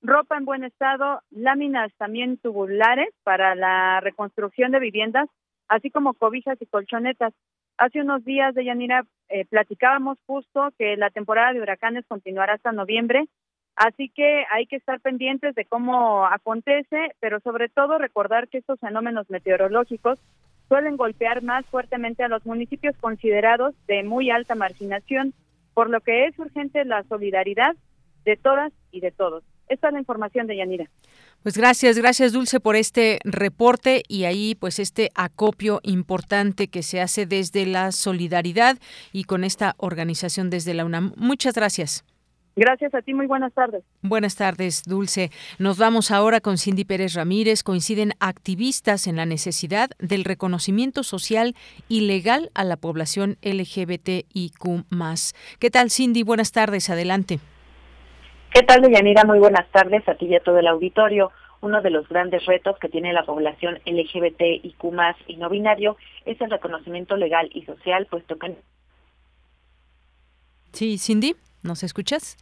ropa 0.00 0.36
en 0.36 0.44
buen 0.44 0.62
estado, 0.62 1.22
láminas 1.30 1.92
también 1.96 2.38
tubulares 2.38 3.08
para 3.24 3.56
la 3.56 3.98
reconstrucción 4.00 4.70
de 4.70 4.78
viviendas, 4.78 5.28
así 5.66 5.90
como 5.90 6.14
cobijas 6.14 6.56
y 6.62 6.66
colchonetas. 6.66 7.34
Hace 7.78 8.00
unos 8.00 8.24
días, 8.24 8.54
de 8.54 8.64
Yanira, 8.64 9.06
eh, 9.28 9.44
platicábamos 9.46 10.18
justo 10.24 10.70
que 10.78 10.96
la 10.96 11.10
temporada 11.10 11.52
de 11.52 11.62
huracanes 11.62 12.04
continuará 12.06 12.54
hasta 12.54 12.70
noviembre, 12.70 13.26
así 13.80 14.10
que 14.10 14.44
hay 14.50 14.66
que 14.66 14.76
estar 14.76 15.00
pendientes 15.00 15.54
de 15.54 15.64
cómo 15.64 16.26
acontece, 16.26 17.12
pero 17.18 17.40
sobre 17.40 17.70
todo 17.70 17.96
recordar 17.96 18.48
que 18.48 18.58
estos 18.58 18.78
fenómenos 18.78 19.30
meteorológicos 19.30 20.20
suelen 20.68 20.98
golpear 20.98 21.42
más 21.42 21.64
fuertemente 21.66 22.22
a 22.22 22.28
los 22.28 22.44
municipios 22.44 22.94
considerados 22.98 23.74
de 23.88 24.02
muy 24.02 24.30
alta 24.30 24.54
marginación, 24.54 25.32
por 25.72 25.88
lo 25.88 26.00
que 26.02 26.26
es 26.26 26.38
urgente 26.38 26.84
la 26.84 27.04
solidaridad 27.04 27.74
de 28.26 28.36
todas 28.36 28.70
y 28.92 29.00
de 29.00 29.12
todos. 29.12 29.42
Esta 29.68 29.86
es 29.86 29.94
la 29.94 30.00
información 30.00 30.46
de 30.46 30.58
Yanira. 30.58 30.90
Pues 31.42 31.56
gracias, 31.56 31.96
gracias 31.96 32.32
Dulce 32.34 32.60
por 32.60 32.76
este 32.76 33.18
reporte 33.24 34.02
y 34.08 34.24
ahí 34.24 34.54
pues 34.56 34.78
este 34.78 35.08
acopio 35.14 35.80
importante 35.84 36.68
que 36.68 36.82
se 36.82 37.00
hace 37.00 37.24
desde 37.24 37.64
la 37.64 37.92
solidaridad 37.92 38.76
y 39.10 39.24
con 39.24 39.42
esta 39.42 39.74
organización 39.78 40.50
desde 40.50 40.74
la 40.74 40.84
UNAM. 40.84 41.14
Muchas 41.16 41.54
gracias. 41.54 42.04
Gracias 42.60 42.94
a 42.94 43.00
ti, 43.00 43.14
muy 43.14 43.26
buenas 43.26 43.54
tardes. 43.54 43.82
Buenas 44.02 44.36
tardes, 44.36 44.82
Dulce. 44.84 45.30
Nos 45.58 45.78
vamos 45.78 46.10
ahora 46.10 46.42
con 46.42 46.58
Cindy 46.58 46.84
Pérez 46.84 47.14
Ramírez. 47.14 47.62
Coinciden 47.62 48.12
activistas 48.20 49.06
en 49.06 49.16
la 49.16 49.24
necesidad 49.24 49.88
del 49.98 50.24
reconocimiento 50.24 51.02
social 51.02 51.54
y 51.88 52.02
legal 52.02 52.50
a 52.54 52.64
la 52.64 52.76
población 52.76 53.38
LGBTIQ. 53.40 54.84
¿Qué 55.58 55.70
tal, 55.70 55.90
Cindy? 55.90 56.22
Buenas 56.22 56.52
tardes, 56.52 56.90
adelante. 56.90 57.38
¿Qué 58.52 58.62
tal, 58.62 58.82
Deyanira? 58.82 59.24
Muy 59.24 59.38
buenas 59.38 59.66
tardes 59.70 60.06
a 60.06 60.16
ti 60.16 60.26
y 60.26 60.34
a 60.36 60.40
todo 60.40 60.58
el 60.58 60.66
auditorio. 60.66 61.32
Uno 61.62 61.80
de 61.80 61.88
los 61.88 62.06
grandes 62.10 62.44
retos 62.44 62.76
que 62.78 62.90
tiene 62.90 63.14
la 63.14 63.24
población 63.24 63.78
LGBTIQ 63.86 64.84
y 65.28 65.36
no 65.36 65.48
binario 65.48 65.96
es 66.26 66.38
el 66.42 66.50
reconocimiento 66.50 67.16
legal 67.16 67.48
y 67.54 67.62
social, 67.64 68.06
puesto 68.10 68.38
que. 68.38 68.54
Sí, 70.72 70.98
Cindy. 70.98 71.36
¿Nos 71.62 71.82
escuchas? 71.82 72.36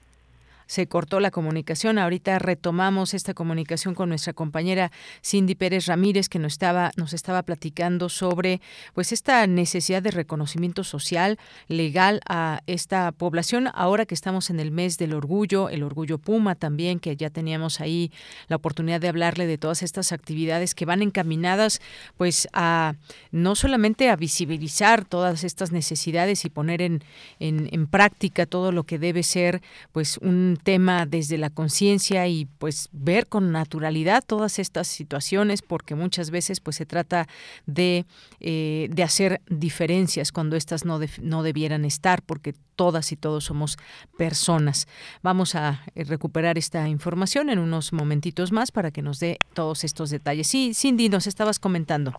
Se 0.68 0.86
cortó 0.86 1.18
la 1.18 1.32
comunicación. 1.32 1.98
Ahorita 1.98 2.38
retomamos 2.38 3.14
esta 3.14 3.34
comunicación 3.34 3.94
con 3.94 4.10
nuestra 4.10 4.34
compañera 4.34 4.92
Cindy 5.24 5.54
Pérez 5.54 5.86
Ramírez, 5.86 6.28
que 6.28 6.38
nos 6.38 6.52
estaba, 6.52 6.92
nos 6.96 7.14
estaba 7.14 7.42
platicando 7.42 8.08
sobre 8.08 8.60
pues 8.94 9.10
esta 9.10 9.46
necesidad 9.46 10.02
de 10.02 10.10
reconocimiento 10.10 10.84
social, 10.84 11.38
legal 11.68 12.20
a 12.28 12.60
esta 12.66 13.10
población, 13.12 13.70
ahora 13.74 14.04
que 14.04 14.14
estamos 14.14 14.50
en 14.50 14.60
el 14.60 14.70
mes 14.70 14.98
del 14.98 15.14
orgullo, 15.14 15.70
el 15.70 15.82
orgullo 15.82 16.18
Puma 16.18 16.54
también, 16.54 17.00
que 17.00 17.16
ya 17.16 17.30
teníamos 17.30 17.80
ahí 17.80 18.12
la 18.48 18.56
oportunidad 18.56 19.00
de 19.00 19.08
hablarle 19.08 19.46
de 19.46 19.56
todas 19.56 19.82
estas 19.82 20.12
actividades 20.12 20.74
que 20.74 20.84
van 20.84 21.00
encaminadas 21.00 21.80
pues 22.18 22.46
a 22.52 22.94
no 23.32 23.54
solamente 23.54 24.10
a 24.10 24.16
visibilizar 24.16 25.06
todas 25.06 25.44
estas 25.44 25.72
necesidades 25.72 26.44
y 26.44 26.50
poner 26.50 26.82
en, 26.82 27.02
en, 27.40 27.70
en 27.72 27.86
práctica 27.86 28.44
todo 28.44 28.70
lo 28.70 28.84
que 28.84 28.98
debe 28.98 29.22
ser 29.22 29.62
pues 29.92 30.18
un 30.18 30.57
tema 30.58 31.06
desde 31.06 31.38
la 31.38 31.50
conciencia 31.50 32.26
y 32.26 32.46
pues 32.58 32.88
ver 32.92 33.26
con 33.26 33.52
naturalidad 33.52 34.24
todas 34.26 34.58
estas 34.58 34.86
situaciones 34.86 35.62
porque 35.62 35.94
muchas 35.94 36.30
veces 36.30 36.60
pues 36.60 36.76
se 36.76 36.86
trata 36.86 37.26
de, 37.66 38.04
eh, 38.40 38.88
de 38.90 39.02
hacer 39.02 39.40
diferencias 39.48 40.32
cuando 40.32 40.56
estas 40.56 40.84
no, 40.84 41.00
no 41.22 41.42
debieran 41.42 41.84
estar 41.84 42.22
porque 42.22 42.54
todas 42.76 43.10
y 43.12 43.16
todos 43.16 43.44
somos 43.44 43.76
personas. 44.16 44.86
Vamos 45.22 45.54
a 45.54 45.82
eh, 45.94 46.04
recuperar 46.04 46.58
esta 46.58 46.88
información 46.88 47.50
en 47.50 47.58
unos 47.58 47.92
momentitos 47.92 48.52
más 48.52 48.70
para 48.70 48.90
que 48.90 49.02
nos 49.02 49.18
dé 49.18 49.38
todos 49.54 49.84
estos 49.84 50.10
detalles. 50.10 50.46
Sí, 50.46 50.72
Cindy, 50.74 51.08
nos 51.08 51.26
estabas 51.26 51.58
comentando. 51.58 52.12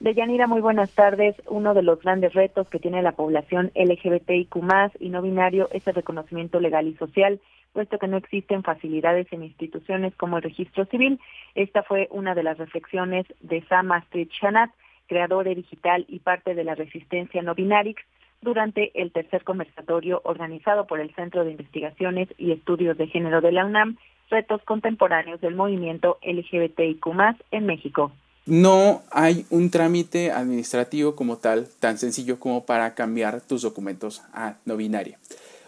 Deyanira, 0.00 0.46
muy 0.46 0.60
buenas 0.60 0.90
tardes. 0.94 1.34
Uno 1.48 1.72
de 1.74 1.82
los 1.82 2.00
grandes 2.02 2.34
retos 2.34 2.68
que 2.68 2.78
tiene 2.78 3.02
la 3.02 3.12
población 3.12 3.72
LGBTIQ 3.74 4.56
y 5.00 5.08
no 5.08 5.22
binario 5.22 5.68
es 5.72 5.86
el 5.86 5.94
reconocimiento 5.94 6.60
legal 6.60 6.86
y 6.86 6.94
social 6.96 7.40
puesto 7.76 7.98
que 7.98 8.08
no 8.08 8.16
existen 8.16 8.62
facilidades 8.62 9.30
en 9.34 9.44
instituciones 9.44 10.16
como 10.16 10.38
el 10.38 10.42
registro 10.42 10.86
civil. 10.86 11.20
Esta 11.54 11.82
fue 11.82 12.08
una 12.10 12.34
de 12.34 12.42
las 12.42 12.56
reflexiones 12.56 13.26
de 13.40 13.60
Sam 13.68 13.92
Astrid 13.92 14.30
Shanat, 14.30 14.70
creador 15.06 15.44
digital 15.44 16.06
y 16.08 16.20
parte 16.20 16.54
de 16.54 16.64
la 16.64 16.74
resistencia 16.74 17.42
no 17.42 17.54
binarix, 17.54 18.02
durante 18.40 18.98
el 19.00 19.12
tercer 19.12 19.44
conversatorio 19.44 20.22
organizado 20.24 20.86
por 20.86 21.00
el 21.00 21.14
Centro 21.14 21.44
de 21.44 21.50
Investigaciones 21.50 22.30
y 22.38 22.52
Estudios 22.52 22.96
de 22.96 23.08
Género 23.08 23.42
de 23.42 23.52
la 23.52 23.66
UNAM, 23.66 23.98
Retos 24.30 24.62
Contemporáneos 24.62 25.42
del 25.42 25.54
Movimiento 25.54 26.16
LGBTIQ 26.22 27.06
en 27.50 27.66
México. 27.66 28.10
No 28.46 29.02
hay 29.10 29.44
un 29.50 29.70
trámite 29.70 30.30
administrativo 30.30 31.16
como 31.16 31.38
tal 31.38 31.68
tan 31.80 31.98
sencillo 31.98 32.38
como 32.38 32.64
para 32.64 32.94
cambiar 32.94 33.40
tus 33.40 33.62
documentos 33.62 34.22
a 34.32 34.54
no 34.64 34.76
binaria. 34.76 35.18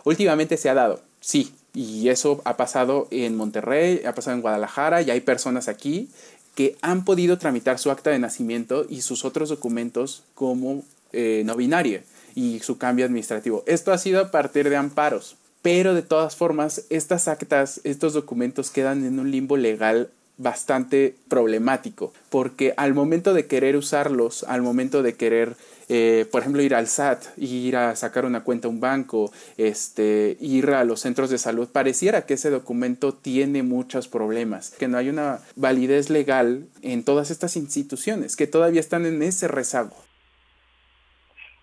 Últimamente 0.04 0.56
se 0.56 0.70
ha 0.70 0.74
dado, 0.74 1.00
sí, 1.20 1.52
y 1.74 2.08
eso 2.08 2.40
ha 2.44 2.56
pasado 2.56 3.08
en 3.10 3.36
Monterrey, 3.36 4.02
ha 4.06 4.14
pasado 4.14 4.36
en 4.36 4.42
Guadalajara 4.42 5.02
y 5.02 5.10
hay 5.10 5.20
personas 5.20 5.66
aquí 5.66 6.08
que 6.54 6.76
han 6.80 7.04
podido 7.04 7.38
tramitar 7.38 7.78
su 7.78 7.90
acta 7.90 8.10
de 8.10 8.18
nacimiento 8.20 8.86
y 8.88 9.02
sus 9.02 9.24
otros 9.24 9.48
documentos 9.48 10.22
como 10.34 10.84
eh, 11.12 11.42
no 11.44 11.56
binario 11.56 12.02
y 12.34 12.60
su 12.60 12.78
cambio 12.78 13.06
administrativo. 13.06 13.64
Esto 13.66 13.92
ha 13.92 13.98
sido 13.98 14.20
a 14.20 14.30
partir 14.30 14.68
de 14.68 14.76
amparos. 14.76 15.36
pero 15.62 15.94
de 15.94 16.02
todas 16.02 16.36
formas, 16.36 16.84
estas 16.88 17.26
actas, 17.26 17.80
estos 17.82 18.12
documentos 18.12 18.70
quedan 18.70 19.04
en 19.04 19.18
un 19.18 19.30
limbo 19.32 19.56
legal 19.56 20.08
bastante 20.38 21.16
problemático, 21.28 22.12
porque 22.30 22.72
al 22.76 22.94
momento 22.94 23.34
de 23.34 23.46
querer 23.46 23.76
usarlos, 23.76 24.44
al 24.44 24.62
momento 24.62 25.02
de 25.02 25.14
querer, 25.14 25.56
eh, 25.88 26.26
por 26.30 26.40
ejemplo, 26.40 26.62
ir 26.62 26.74
al 26.74 26.86
SAT, 26.86 27.24
ir 27.36 27.76
a 27.76 27.96
sacar 27.96 28.24
una 28.24 28.44
cuenta 28.44 28.68
a 28.68 28.70
un 28.70 28.80
banco, 28.80 29.32
este, 29.56 30.36
ir 30.40 30.70
a 30.70 30.84
los 30.84 31.00
centros 31.00 31.28
de 31.30 31.38
salud, 31.38 31.68
pareciera 31.68 32.24
que 32.24 32.34
ese 32.34 32.50
documento 32.50 33.12
tiene 33.12 33.62
muchos 33.64 34.08
problemas, 34.08 34.70
que 34.70 34.88
no 34.88 34.96
hay 34.96 35.08
una 35.08 35.40
validez 35.56 36.08
legal 36.08 36.66
en 36.82 37.04
todas 37.04 37.30
estas 37.30 37.56
instituciones, 37.56 38.36
que 38.36 38.46
todavía 38.46 38.80
están 38.80 39.06
en 39.06 39.22
ese 39.22 39.48
rezago. 39.48 39.96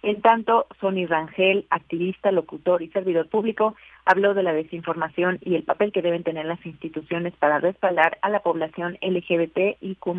En 0.03 0.22
tanto, 0.22 0.67
Sonny 0.79 1.08
Rangel, 1.08 1.65
activista, 1.72 2.32
locutor 2.32 2.84
y 2.84 2.89
servidor 2.89 3.27
público, 3.27 3.75
habló 4.06 4.34
de 4.34 4.44
la 4.44 4.54
desinformación 4.54 5.40
y 5.42 5.56
el 5.56 5.64
papel 5.64 5.92
que 5.92 6.02
deben 6.02 6.24
tener 6.24 6.46
las 6.46 6.64
instituciones 6.66 7.34
para 7.38 7.60
respaldar 7.60 8.18
a 8.22 8.30
la 8.30 8.42
población 8.44 8.98
LGBT 9.02 9.78
y 9.82 9.96
Q+. 9.96 10.16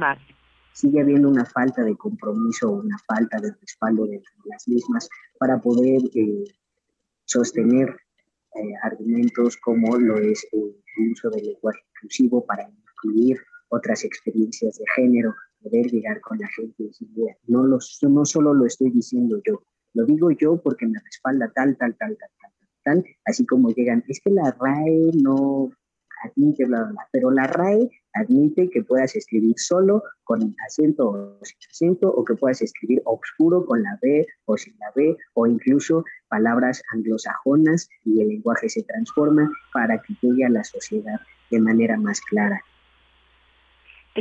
Sigue 0.73 1.01
habiendo 1.01 1.29
una 1.29 1.45
falta 1.47 1.83
de 1.83 1.97
compromiso 1.97 2.71
una 2.71 2.99
falta 3.07 3.39
de 3.41 3.53
respaldo 3.61 4.07
de 4.07 4.21
las 4.45 4.69
mismas 4.69 5.09
para 5.39 5.59
poder 5.59 6.03
eh, 6.15 6.45
sostener 7.25 7.89
eh, 8.55 8.75
argumentos 8.83 9.57
como 9.57 9.97
lo 9.97 10.19
es 10.19 10.47
el 10.53 10.75
uso 11.11 11.31
del 11.31 11.47
lenguaje 11.47 11.81
inclusivo 11.95 12.45
para 12.45 12.69
incluir 12.69 13.39
otras 13.69 14.05
experiencias 14.05 14.79
de 14.79 14.85
género, 14.95 15.35
poder 15.63 15.87
llegar 15.87 16.21
con 16.21 16.39
la 16.39 16.49
gente 16.49 16.91
no, 17.47 17.67
no 17.67 18.25
solo 18.25 18.55
lo 18.55 18.67
estoy 18.67 18.91
diciendo 18.91 19.41
yo, 19.45 19.63
lo 19.95 20.05
digo 20.05 20.31
yo 20.31 20.61
porque 20.61 20.87
me 20.87 20.99
respalda 21.05 21.51
tal, 21.55 21.77
tal, 21.77 21.97
tal, 21.97 22.17
tal, 22.17 22.31
tal, 22.41 22.53
así 23.25 23.47
como 23.47 23.71
llegan, 23.71 24.05
es 24.09 24.21
que 24.21 24.31
la 24.31 24.55
RAE 24.59 25.11
no 25.23 25.71
admite, 26.25 26.65
bla, 26.65 26.83
bla, 26.83 26.91
bla, 26.93 27.09
pero 27.13 27.31
la 27.31 27.47
RAE 27.47 27.91
admite 28.15 28.71
que 28.71 28.83
puedas 28.83 29.15
escribir 29.15 29.55
solo 29.59 30.03
con 30.25 30.55
acento 30.67 31.09
o 31.09 31.39
sin 31.45 31.59
acento, 31.71 32.09
o 32.09 32.25
que 32.25 32.35
puedas 32.35 32.63
escribir 32.63 33.03
oscuro 33.05 33.65
con 33.67 33.83
la 33.83 33.99
B 34.03 34.27
o 34.47 34.57
sin 34.57 34.77
la 34.79 34.91
B, 34.95 35.17
o 35.35 35.47
incluso 35.47 36.05
palabras 36.29 36.83
anglosajonas 36.93 37.89
y 38.05 38.23
el 38.23 38.29
lenguaje 38.29 38.69
se 38.69 38.83
transforma 38.83 39.51
para 39.73 40.01
que 40.03 40.15
llegue 40.23 40.45
a 40.45 40.51
la 40.51 40.65
sociedad 40.65 41.21
de 41.51 41.61
manera 41.61 41.97
más 41.97 42.21
clara. 42.21 42.61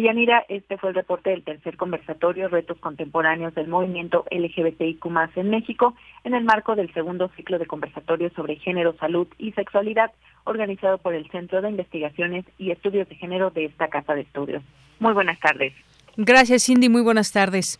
Yanira, 0.01 0.45
este 0.49 0.77
fue 0.77 0.89
el 0.89 0.95
reporte 0.95 1.29
del 1.29 1.43
tercer 1.43 1.77
conversatorio 1.77 2.47
Retos 2.47 2.77
Contemporáneos 2.79 3.55
del 3.55 3.67
Movimiento 3.67 4.25
LGBTIQ 4.31 5.05
en 5.35 5.49
México 5.49 5.95
en 6.23 6.33
el 6.33 6.43
marco 6.43 6.75
del 6.75 6.93
segundo 6.93 7.29
ciclo 7.35 7.59
de 7.59 7.65
conversatorios 7.65 8.33
sobre 8.33 8.57
género, 8.57 8.95
salud 8.99 9.27
y 9.37 9.51
sexualidad 9.53 10.11
organizado 10.43 10.97
por 10.97 11.13
el 11.13 11.29
Centro 11.31 11.61
de 11.61 11.69
Investigaciones 11.69 12.45
y 12.57 12.71
Estudios 12.71 13.07
de 13.09 13.15
Género 13.15 13.49
de 13.51 13.65
esta 13.65 13.87
Casa 13.87 14.13
de 14.13 14.21
Estudios. 14.21 14.63
Muy 14.99 15.13
buenas 15.13 15.39
tardes. 15.39 15.73
Gracias, 16.17 16.63
Cindy. 16.63 16.89
Muy 16.89 17.01
buenas 17.01 17.31
tardes. 17.31 17.79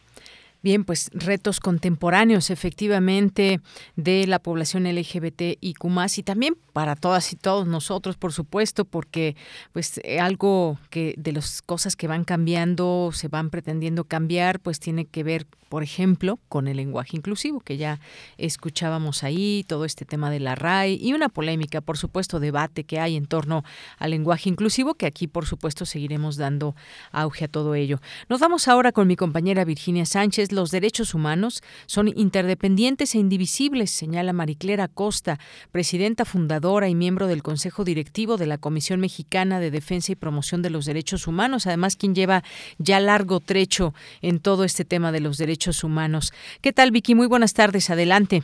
Bien, 0.66 0.84
pues 0.84 1.12
retos 1.14 1.60
contemporáneos 1.60 2.50
efectivamente 2.50 3.62
de 3.96 4.26
la 4.26 4.40
población 4.40 4.86
LGBT 4.86 5.60
y 5.62 5.76
y 5.76 6.24
también 6.24 6.58
para 6.74 6.96
todas 6.96 7.32
y 7.34 7.36
todos 7.36 7.68
nosotros, 7.68 8.18
por 8.18 8.34
supuesto, 8.34 8.84
porque 8.84 9.36
pues 9.74 10.02
eh, 10.04 10.20
algo 10.20 10.80
que 10.90 11.14
de 11.18 11.34
las 11.34 11.62
cosas 11.62 11.96
que 11.96 12.08
van 12.08 12.24
cambiando, 12.24 13.12
se 13.14 13.28
van 13.28 13.52
pretendiendo 13.52 14.06
cambiar, 14.06 14.60
pues 14.60 14.80
tiene 14.80 15.06
que 15.06 15.24
ver 15.24 15.46
por 15.70 15.84
ejemplo, 15.84 16.40
con 16.48 16.68
el 16.68 16.78
lenguaje 16.78 17.18
inclusivo, 17.18 17.60
que 17.60 17.78
ya 17.78 18.00
escuchábamos 18.38 19.24
ahí, 19.24 19.66
todo 19.68 19.84
este 19.84 20.06
tema 20.06 20.30
de 20.30 20.40
la 20.40 20.56
RAI 20.56 20.98
y 21.02 21.14
una 21.14 21.28
polémica, 21.28 21.82
por 21.82 21.98
supuesto, 21.98 22.40
debate 22.40 22.84
que 22.84 23.00
hay 23.00 23.16
en 23.16 23.26
torno 23.26 23.64
al 23.98 24.12
lenguaje 24.12 24.48
inclusivo, 24.48 24.94
que 24.94 25.06
aquí, 25.06 25.28
por 25.28 25.46
supuesto, 25.46 25.86
seguiremos 25.86 26.38
dando 26.38 26.76
auge 27.12 27.46
a 27.46 27.48
todo 27.48 27.76
ello. 27.76 28.00
Nos 28.30 28.40
vamos 28.40 28.68
ahora 28.68 28.92
con 28.92 29.08
mi 29.08 29.16
compañera 29.16 29.66
Virginia 29.66 30.06
Sánchez. 30.06 30.52
Los 30.56 30.72
derechos 30.72 31.14
humanos 31.14 31.62
son 31.86 32.08
interdependientes 32.08 33.14
e 33.14 33.20
indivisibles, 33.20 33.92
señala 33.92 34.32
Mariclera 34.32 34.88
Costa, 34.88 35.38
presidenta 35.72 36.24
fundadora 36.24 36.88
y 36.88 36.96
miembro 36.96 37.28
del 37.28 37.44
Consejo 37.44 37.84
Directivo 37.84 38.38
de 38.38 38.48
la 38.48 38.58
Comisión 38.58 39.02
Mexicana 39.02 39.60
de 39.60 39.70
Defensa 39.70 40.14
y 40.14 40.16
Promoción 40.16 40.62
de 40.62 40.70
los 40.70 40.86
Derechos 40.86 41.28
Humanos, 41.28 41.68
además 41.68 41.98
quien 41.98 42.16
lleva 42.16 42.44
ya 42.78 43.02
largo 43.02 43.42
trecho 43.42 43.94
en 44.22 44.40
todo 44.40 44.64
este 44.64 44.86
tema 44.86 45.12
de 45.12 45.20
los 45.20 45.38
derechos 45.38 45.84
Humanos. 45.84 46.32
¿Qué 46.62 46.72
tal, 46.72 46.92
Vicky? 46.92 47.16
Muy 47.16 47.28
buenas 47.28 47.54
tardes. 47.54 47.90
Adelante. 47.90 48.44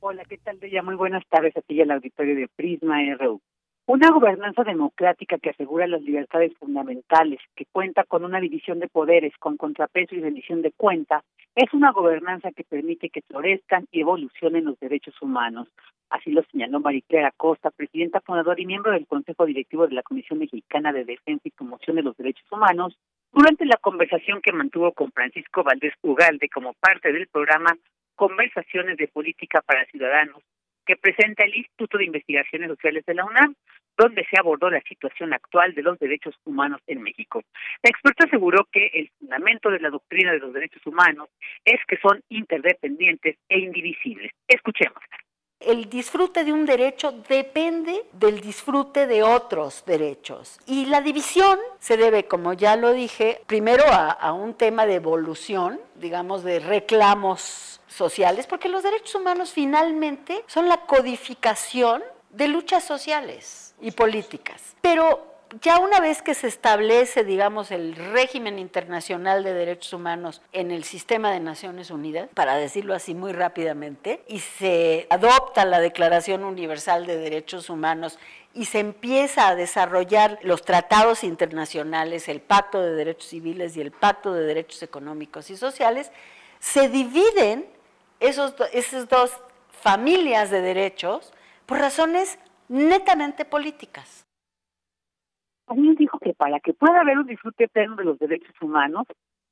Hola, 0.00 0.24
¿qué 0.28 0.38
tal, 0.38 0.58
Bella? 0.58 0.82
Muy 0.82 0.94
buenas 0.94 1.22
tardes 1.28 1.56
a 1.56 1.60
ti 1.62 1.74
y 1.74 1.80
al 1.80 1.90
auditorio 1.90 2.34
de 2.34 2.48
Prisma 2.48 2.98
RU. 3.18 3.40
Una 3.92 4.12
gobernanza 4.12 4.62
democrática 4.62 5.36
que 5.38 5.50
asegura 5.50 5.88
las 5.88 6.00
libertades 6.02 6.56
fundamentales, 6.58 7.40
que 7.56 7.66
cuenta 7.72 8.04
con 8.04 8.24
una 8.24 8.38
división 8.38 8.78
de 8.78 8.86
poderes, 8.86 9.36
con 9.40 9.56
contrapeso 9.56 10.14
y 10.14 10.20
rendición 10.20 10.62
de 10.62 10.70
cuenta, 10.70 11.24
es 11.56 11.74
una 11.74 11.90
gobernanza 11.90 12.52
que 12.52 12.62
permite 12.62 13.10
que 13.10 13.22
florezcan 13.22 13.88
y 13.90 14.02
evolucionen 14.02 14.66
los 14.66 14.78
derechos 14.78 15.20
humanos. 15.20 15.66
Así 16.08 16.30
lo 16.30 16.44
señaló 16.52 16.78
Mariclera 16.78 17.32
Costa, 17.36 17.72
presidenta 17.72 18.20
fundadora 18.20 18.60
y 18.60 18.66
miembro 18.66 18.92
del 18.92 19.08
Consejo 19.08 19.44
Directivo 19.44 19.88
de 19.88 19.94
la 19.94 20.04
Comisión 20.04 20.38
Mexicana 20.38 20.92
de 20.92 21.04
Defensa 21.04 21.48
y 21.48 21.50
Promoción 21.50 21.96
de 21.96 22.04
los 22.04 22.16
Derechos 22.16 22.46
Humanos, 22.52 22.96
durante 23.32 23.66
la 23.66 23.76
conversación 23.78 24.40
que 24.40 24.52
mantuvo 24.52 24.92
con 24.92 25.10
Francisco 25.10 25.64
Valdés 25.64 25.94
Ugalde 26.02 26.48
como 26.48 26.74
parte 26.74 27.12
del 27.12 27.26
programa 27.26 27.76
Conversaciones 28.14 28.96
de 28.98 29.08
Política 29.08 29.60
para 29.62 29.84
Ciudadanos, 29.86 30.44
que 30.86 30.96
presenta 30.96 31.44
el 31.44 31.54
Instituto 31.54 31.98
de 31.98 32.06
Investigaciones 32.06 32.68
Sociales 32.68 33.04
de 33.06 33.14
la 33.14 33.24
UNAM, 33.24 33.54
donde 33.96 34.26
se 34.30 34.38
abordó 34.38 34.70
la 34.70 34.80
situación 34.82 35.32
actual 35.34 35.74
de 35.74 35.82
los 35.82 35.98
derechos 35.98 36.34
humanos 36.44 36.80
en 36.86 37.02
México. 37.02 37.42
La 37.82 37.90
experta 37.90 38.24
aseguró 38.24 38.66
que 38.72 38.86
el 38.94 39.10
fundamento 39.18 39.70
de 39.70 39.80
la 39.80 39.90
doctrina 39.90 40.32
de 40.32 40.38
los 40.38 40.52
derechos 40.52 40.84
humanos 40.86 41.28
es 41.64 41.80
que 41.86 41.98
son 41.98 42.22
interdependientes 42.28 43.36
e 43.48 43.58
indivisibles. 43.58 44.32
Escuchemos. 44.48 45.02
El 45.60 45.90
disfrute 45.90 46.42
de 46.42 46.54
un 46.54 46.64
derecho 46.64 47.12
depende 47.28 48.06
del 48.12 48.40
disfrute 48.40 49.06
de 49.06 49.22
otros 49.22 49.84
derechos. 49.84 50.58
Y 50.66 50.86
la 50.86 51.02
división 51.02 51.58
se 51.78 51.98
debe, 51.98 52.26
como 52.26 52.54
ya 52.54 52.76
lo 52.76 52.92
dije, 52.92 53.42
primero 53.46 53.84
a, 53.86 54.32
un 54.32 54.54
tema 54.54 54.86
de 54.86 54.94
evolución, 54.94 55.78
digamos, 55.96 56.44
de 56.44 56.60
reclamos 56.60 57.82
sociales, 57.88 58.46
porque 58.46 58.70
los 58.70 58.82
derechos 58.82 59.14
humanos 59.16 59.50
finalmente 59.52 60.44
son 60.46 60.66
la 60.66 60.86
codificación 60.86 62.02
de 62.30 62.48
luchas 62.48 62.82
sociales 62.82 63.74
y 63.82 63.90
políticas. 63.90 64.74
Pero 64.80 65.29
ya 65.60 65.78
una 65.78 66.00
vez 66.00 66.22
que 66.22 66.34
se 66.34 66.46
establece, 66.46 67.24
digamos, 67.24 67.70
el 67.70 67.96
régimen 67.96 68.58
internacional 68.58 69.42
de 69.42 69.52
derechos 69.52 69.92
humanos 69.92 70.42
en 70.52 70.70
el 70.70 70.84
sistema 70.84 71.32
de 71.32 71.40
Naciones 71.40 71.90
Unidas, 71.90 72.28
para 72.34 72.56
decirlo 72.56 72.94
así 72.94 73.14
muy 73.14 73.32
rápidamente, 73.32 74.22
y 74.28 74.40
se 74.40 75.06
adopta 75.10 75.64
la 75.64 75.80
Declaración 75.80 76.44
Universal 76.44 77.06
de 77.06 77.16
Derechos 77.16 77.68
Humanos 77.68 78.18
y 78.54 78.66
se 78.66 78.80
empieza 78.80 79.48
a 79.48 79.54
desarrollar 79.54 80.38
los 80.42 80.62
tratados 80.62 81.24
internacionales, 81.24 82.28
el 82.28 82.40
Pacto 82.40 82.80
de 82.80 82.92
Derechos 82.92 83.28
Civiles 83.28 83.76
y 83.76 83.80
el 83.80 83.90
Pacto 83.90 84.32
de 84.32 84.44
Derechos 84.44 84.82
Económicos 84.82 85.50
y 85.50 85.56
Sociales, 85.56 86.10
se 86.58 86.88
dividen 86.88 87.66
esos, 88.18 88.54
esas 88.72 89.08
dos 89.08 89.32
familias 89.82 90.50
de 90.50 90.60
derechos 90.60 91.32
por 91.66 91.78
razones 91.78 92.38
netamente 92.68 93.44
políticas 93.44 94.26
también 95.70 95.94
dijo 95.94 96.18
que 96.18 96.34
para 96.34 96.58
que 96.58 96.74
pueda 96.74 97.00
haber 97.00 97.16
un 97.16 97.26
disfrute 97.26 97.68
pleno 97.68 97.94
de 97.94 98.04
los 98.04 98.18
derechos 98.18 98.54
humanos, 98.60 99.06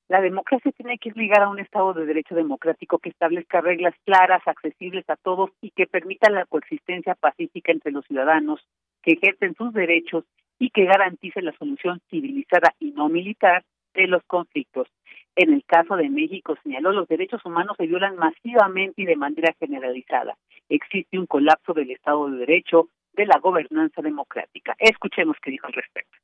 la 0.08 0.20
democracia 0.20 0.72
tiene 0.72 0.98
que 0.98 1.10
ir 1.10 1.16
ligada 1.16 1.46
a 1.46 1.48
un 1.48 1.60
Estado 1.60 1.94
de 1.94 2.06
Derecho 2.06 2.34
democrático 2.34 2.98
que 2.98 3.10
establezca 3.10 3.60
reglas 3.60 3.94
claras, 4.04 4.42
accesibles 4.46 5.08
a 5.08 5.14
todos 5.14 5.50
y 5.60 5.70
que 5.70 5.86
permita 5.86 6.28
la 6.28 6.44
coexistencia 6.46 7.14
pacífica 7.14 7.70
entre 7.70 7.92
los 7.92 8.04
ciudadanos, 8.06 8.60
que 9.00 9.12
ejercen 9.12 9.54
sus 9.54 9.72
derechos 9.72 10.24
y 10.58 10.70
que 10.70 10.86
garantice 10.86 11.40
la 11.40 11.52
solución 11.52 12.00
civilizada 12.10 12.74
y 12.80 12.90
no 12.90 13.08
militar 13.08 13.62
de 13.94 14.08
los 14.08 14.24
conflictos. 14.24 14.88
En 15.36 15.52
el 15.52 15.62
caso 15.64 15.94
de 15.94 16.10
México, 16.10 16.56
señaló, 16.64 16.90
los 16.90 17.06
derechos 17.06 17.44
humanos 17.44 17.76
se 17.76 17.86
violan 17.86 18.16
masivamente 18.16 19.02
y 19.02 19.04
de 19.04 19.14
manera 19.14 19.54
generalizada. 19.60 20.36
Existe 20.68 21.16
un 21.16 21.26
colapso 21.26 21.74
del 21.74 21.92
Estado 21.92 22.28
de 22.28 22.38
Derecho, 22.38 22.88
de 23.18 23.26
la 23.26 23.38
gobernanza 23.40 24.00
democrática. 24.00 24.76
Escuchemos 24.78 25.36
qué 25.42 25.50
dijo 25.50 25.66
al 25.66 25.72
respecto. 25.72 26.16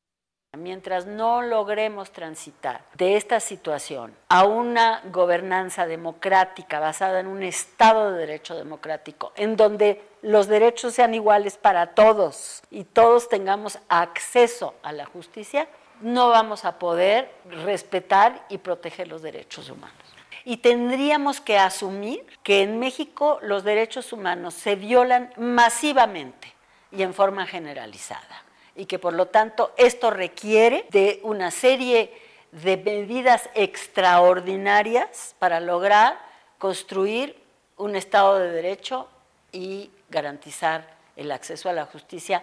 Mientras 0.56 1.06
no 1.06 1.42
logremos 1.42 2.12
transitar 2.12 2.82
de 2.94 3.16
esta 3.16 3.40
situación 3.40 4.14
a 4.28 4.44
una 4.44 5.02
gobernanza 5.10 5.88
democrática 5.88 6.78
basada 6.78 7.18
en 7.18 7.26
un 7.26 7.42
Estado 7.42 8.12
de 8.12 8.20
Derecho 8.20 8.54
democrático, 8.54 9.32
en 9.34 9.56
donde 9.56 10.00
los 10.22 10.46
derechos 10.46 10.94
sean 10.94 11.14
iguales 11.14 11.56
para 11.56 11.94
todos 11.94 12.62
y 12.70 12.84
todos 12.84 13.28
tengamos 13.28 13.80
acceso 13.88 14.76
a 14.84 14.92
la 14.92 15.04
justicia, 15.04 15.66
no 16.00 16.28
vamos 16.28 16.64
a 16.64 16.78
poder 16.78 17.28
respetar 17.64 18.46
y 18.48 18.58
proteger 18.58 19.08
los 19.08 19.22
derechos 19.22 19.68
humanos. 19.68 19.98
Y 20.44 20.58
tendríamos 20.58 21.40
que 21.40 21.58
asumir 21.58 22.24
que 22.44 22.62
en 22.62 22.78
México 22.78 23.40
los 23.42 23.64
derechos 23.64 24.12
humanos 24.12 24.54
se 24.54 24.76
violan 24.76 25.32
masivamente 25.36 26.53
y 26.96 27.02
en 27.02 27.14
forma 27.14 27.46
generalizada. 27.46 28.42
Y 28.76 28.86
que 28.86 28.98
por 28.98 29.12
lo 29.12 29.26
tanto 29.26 29.72
esto 29.76 30.10
requiere 30.10 30.86
de 30.90 31.20
una 31.22 31.50
serie 31.50 32.12
de 32.52 32.76
medidas 32.76 33.48
extraordinarias 33.54 35.34
para 35.38 35.60
lograr 35.60 36.18
construir 36.58 37.36
un 37.76 37.96
Estado 37.96 38.38
de 38.38 38.50
Derecho 38.50 39.08
y 39.52 39.90
garantizar 40.08 40.94
el 41.16 41.30
acceso 41.30 41.68
a 41.68 41.72
la 41.72 41.86
justicia 41.86 42.42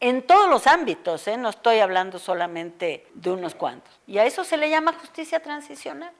en 0.00 0.26
todos 0.26 0.48
los 0.48 0.66
ámbitos, 0.66 1.28
¿eh? 1.28 1.36
no 1.36 1.50
estoy 1.50 1.78
hablando 1.78 2.18
solamente 2.18 3.04
de 3.12 3.30
unos 3.30 3.54
cuantos. 3.54 4.00
Y 4.06 4.16
a 4.16 4.24
eso 4.24 4.44
se 4.44 4.56
le 4.56 4.70
llama 4.70 4.94
justicia 4.94 5.40
transicional. 5.40 6.12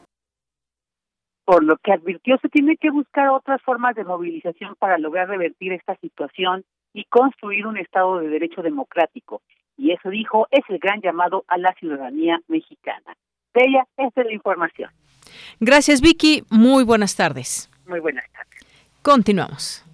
Por 1.46 1.64
lo 1.64 1.78
que 1.78 1.92
advirtió, 1.92 2.36
se 2.42 2.50
tiene 2.50 2.76
que 2.76 2.90
buscar 2.90 3.28
otras 3.30 3.60
formas 3.62 3.96
de 3.96 4.04
movilización 4.04 4.76
para 4.76 4.98
lograr 4.98 5.28
revertir 5.28 5.72
esta 5.72 5.96
situación 5.96 6.64
y 6.92 7.04
construir 7.04 7.66
un 7.66 7.78
Estado 7.78 8.18
de 8.18 8.28
Derecho 8.28 8.62
democrático. 8.62 9.42
Y 9.76 9.92
eso 9.92 10.10
dijo, 10.10 10.46
es 10.50 10.64
el 10.68 10.78
gran 10.78 11.00
llamado 11.00 11.44
a 11.48 11.56
la 11.56 11.72
ciudadanía 11.74 12.40
mexicana. 12.48 13.16
De 13.54 13.62
ella, 13.64 13.86
esta 13.96 14.20
es 14.20 14.26
la 14.26 14.32
información. 14.34 14.90
Gracias, 15.58 16.00
Vicky. 16.00 16.44
Muy 16.50 16.84
buenas 16.84 17.16
tardes. 17.16 17.70
Muy 17.86 18.00
buenas 18.00 18.24
tardes. 18.32 18.60
Continuamos. 19.02 19.84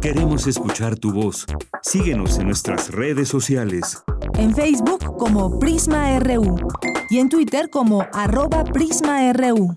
Queremos 0.00 0.46
escuchar 0.46 0.96
tu 0.96 1.12
voz. 1.12 1.44
Síguenos 1.82 2.38
en 2.38 2.46
nuestras 2.46 2.92
redes 2.92 3.28
sociales. 3.28 4.04
En 4.38 4.54
Facebook 4.54 5.16
como 5.18 5.58
Prisma 5.58 6.18
RU 6.20 6.56
y 7.10 7.18
en 7.18 7.28
Twitter 7.28 7.68
como 7.68 8.06
arroba 8.12 8.62
PrismaRU. 8.64 9.76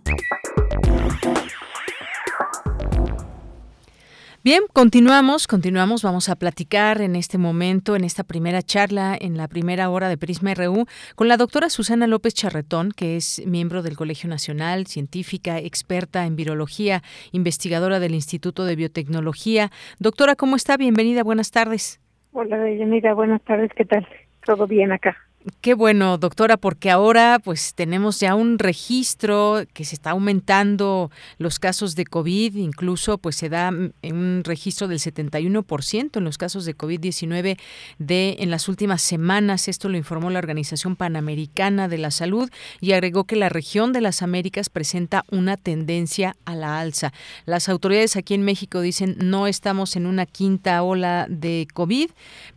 Bien, 4.44 4.64
continuamos, 4.74 5.46
continuamos. 5.46 6.02
Vamos 6.02 6.28
a 6.28 6.36
platicar 6.36 7.00
en 7.02 7.16
este 7.16 7.38
momento, 7.38 7.96
en 7.96 8.04
esta 8.04 8.24
primera 8.24 8.64
charla, 8.64 9.16
en 9.22 9.38
la 9.38 9.48
primera 9.48 9.88
hora 9.92 10.10
de 10.10 10.18
Prisma 10.18 10.56
RU, 10.56 10.88
con 11.14 11.28
la 11.28 11.38
doctora 11.38 11.70
Susana 11.70 12.08
López 12.08 12.34
Charretón, 12.34 12.90
que 12.92 13.18
es 13.18 13.46
miembro 13.46 13.84
del 13.84 13.96
Colegio 13.96 14.28
Nacional, 14.28 14.88
científica, 14.88 15.60
experta 15.60 16.26
en 16.26 16.36
virología, 16.36 17.04
investigadora 17.32 18.00
del 18.00 18.16
Instituto 18.16 18.66
de 18.66 18.76
Biotecnología. 18.76 19.70
Doctora, 20.00 20.36
¿cómo 20.36 20.56
está? 20.56 20.76
Bienvenida, 20.76 21.22
buenas 21.22 21.52
tardes. 21.52 22.02
Hola, 22.32 22.58
Mira, 22.58 23.14
buenas 23.14 23.44
tardes, 23.44 23.70
¿qué 23.76 23.86
tal? 23.86 24.08
Todo 24.44 24.66
bien 24.66 24.92
acá. 24.92 25.16
Qué 25.62 25.74
bueno, 25.74 26.20
doctora, 26.20 26.56
porque 26.56 26.92
ahora 26.92 27.40
pues 27.44 27.74
tenemos 27.74 28.20
ya 28.20 28.36
un 28.36 28.60
registro 28.60 29.64
que 29.74 29.86
se 29.86 29.96
está 29.96 30.12
aumentando 30.12 31.10
los 31.40 31.58
casos 31.58 31.96
de 31.96 32.06
COVID, 32.06 32.56
incluso 32.58 33.18
pues 33.18 33.38
se 33.38 33.50
da 33.50 33.70
un 33.70 34.42
registro 34.44 34.88
del 34.88 35.00
71% 35.00 36.18
en 36.18 36.24
los 36.24 36.38
casos 36.38 36.66
de 36.66 36.78
COVID-19 36.78 37.58
de 37.98 38.36
en 38.38 38.52
las 38.52 38.70
últimas 38.70 39.02
semanas, 39.02 39.68
esto 39.68 39.90
lo 39.90 39.98
informó 39.98 40.30
la 40.30 40.38
Organización 40.38 40.96
Panamericana 40.96 41.88
de 41.88 41.98
la 41.98 42.12
Salud 42.12 42.52
y 42.80 42.92
agregó 42.92 43.24
que 43.24 43.36
la 43.36 43.50
región 43.50 43.94
de 43.94 44.02
las 44.02 44.22
Américas 44.22 44.70
presenta 44.70 45.26
una 45.32 45.58
tendencia 45.58 46.36
a 46.46 46.54
la 46.54 46.80
alza. 46.80 47.14
Las 47.46 47.68
autoridades 47.68 48.16
aquí 48.16 48.36
en 48.36 48.44
México 48.44 48.80
dicen 48.80 49.16
no 49.18 49.48
estamos 49.48 49.96
en 49.96 50.06
una 50.06 50.28
quinta 50.28 50.84
ola 50.84 51.26
de 51.30 51.68
COVID, 51.74 52.12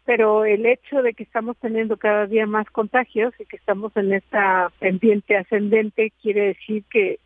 Pero 0.05 0.44
el 0.44 0.66
hecho 0.66 1.03
de 1.03 1.14
que 1.14 1.25
estamos 1.25 1.57
teniendo 1.59 1.96
cada 1.96 2.27
día 2.27 2.46
más 2.46 2.68
contagios 2.70 3.35
y 3.40 3.44
que 3.44 3.57
estamos 3.57 3.96
en 3.96 4.12
esta 4.12 4.70
pendiente 4.79 5.37
ascendente 5.37 6.12
quiere 6.22 6.49
decir 6.49 6.85
que, 6.90 7.18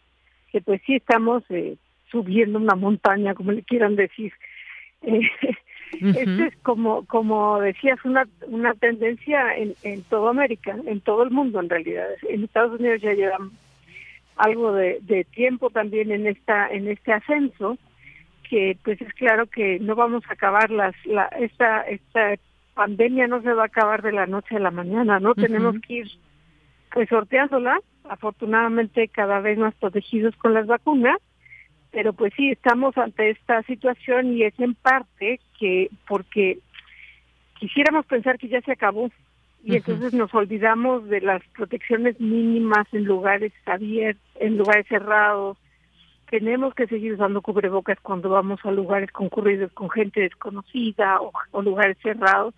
que 0.50 0.60
pues 0.62 0.80
sí 0.86 0.96
estamos 0.96 1.42
eh, 1.50 1.76
subiendo 2.10 2.58
una 2.58 2.74
montaña, 2.74 3.34
como 3.34 3.52
le 3.52 3.62
quieran 3.62 3.96
decir. 3.96 4.32
Eh, 5.02 5.22
esto 5.92 6.44
es 6.44 6.56
como, 6.62 7.04
como 7.06 7.60
decías, 7.60 7.98
una, 8.04 8.26
una 8.46 8.74
tendencia 8.74 9.56
en, 9.56 9.74
en 9.82 10.02
toda 10.04 10.30
América, 10.30 10.76
en 10.86 11.00
todo 11.00 11.22
el 11.22 11.30
mundo 11.30 11.60
en 11.60 11.68
realidad. 11.68 12.06
En 12.28 12.44
Estados 12.44 12.78
Unidos 12.78 13.02
ya 13.02 13.12
llevan 13.12 13.50
algo 14.36 14.72
de, 14.72 14.98
de 15.02 15.24
tiempo 15.24 15.70
también 15.70 16.10
en 16.10 16.26
esta 16.26 16.68
en 16.68 16.88
este 16.88 17.12
ascenso 17.12 17.76
que 18.48 18.76
pues 18.82 19.00
es 19.00 19.12
claro 19.14 19.46
que 19.46 19.78
no 19.80 19.94
vamos 19.94 20.24
a 20.28 20.32
acabar 20.32 20.70
las 20.70 20.94
la 21.04 21.26
esta 21.26 21.82
esta 21.82 22.34
pandemia 22.74 23.26
no 23.26 23.42
se 23.42 23.52
va 23.52 23.64
a 23.64 23.66
acabar 23.66 24.02
de 24.02 24.12
la 24.12 24.26
noche 24.26 24.56
a 24.56 24.60
la 24.60 24.70
mañana 24.70 25.20
no 25.20 25.34
tenemos 25.34 25.76
que 25.86 25.94
ir 25.94 26.10
pues 26.90 27.08
sorteándola 27.10 27.80
afortunadamente 28.08 29.08
cada 29.08 29.40
vez 29.40 29.58
más 29.58 29.74
protegidos 29.74 30.34
con 30.36 30.54
las 30.54 30.66
vacunas 30.66 31.18
pero 31.90 32.12
pues 32.12 32.32
sí, 32.36 32.50
estamos 32.50 32.96
ante 32.96 33.30
esta 33.30 33.62
situación 33.64 34.32
y 34.32 34.44
es 34.44 34.58
en 34.58 34.74
parte 34.74 35.40
que 35.58 35.90
porque 36.06 36.58
quisiéramos 37.58 38.06
pensar 38.06 38.38
que 38.38 38.48
ya 38.48 38.60
se 38.60 38.72
acabó 38.72 39.10
y 39.62 39.76
entonces 39.76 40.14
nos 40.14 40.32
olvidamos 40.34 41.08
de 41.08 41.20
las 41.20 41.42
protecciones 41.48 42.18
mínimas 42.18 42.86
en 42.92 43.04
lugares 43.04 43.52
abiertos, 43.66 44.22
en 44.36 44.56
lugares 44.56 44.86
cerrados. 44.88 45.58
Tenemos 46.30 46.74
que 46.74 46.86
seguir 46.86 47.14
usando 47.14 47.42
cubrebocas 47.42 47.98
cuando 48.00 48.30
vamos 48.30 48.60
a 48.64 48.70
lugares 48.70 49.10
concurridos 49.10 49.70
con 49.72 49.90
gente 49.90 50.20
desconocida 50.20 51.20
o, 51.20 51.32
o 51.50 51.62
lugares 51.62 51.98
cerrados. 52.02 52.54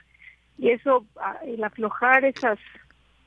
Y 0.59 0.71
eso, 0.71 1.05
el 1.45 1.65
aflojar 1.65 2.25
esas 2.25 2.59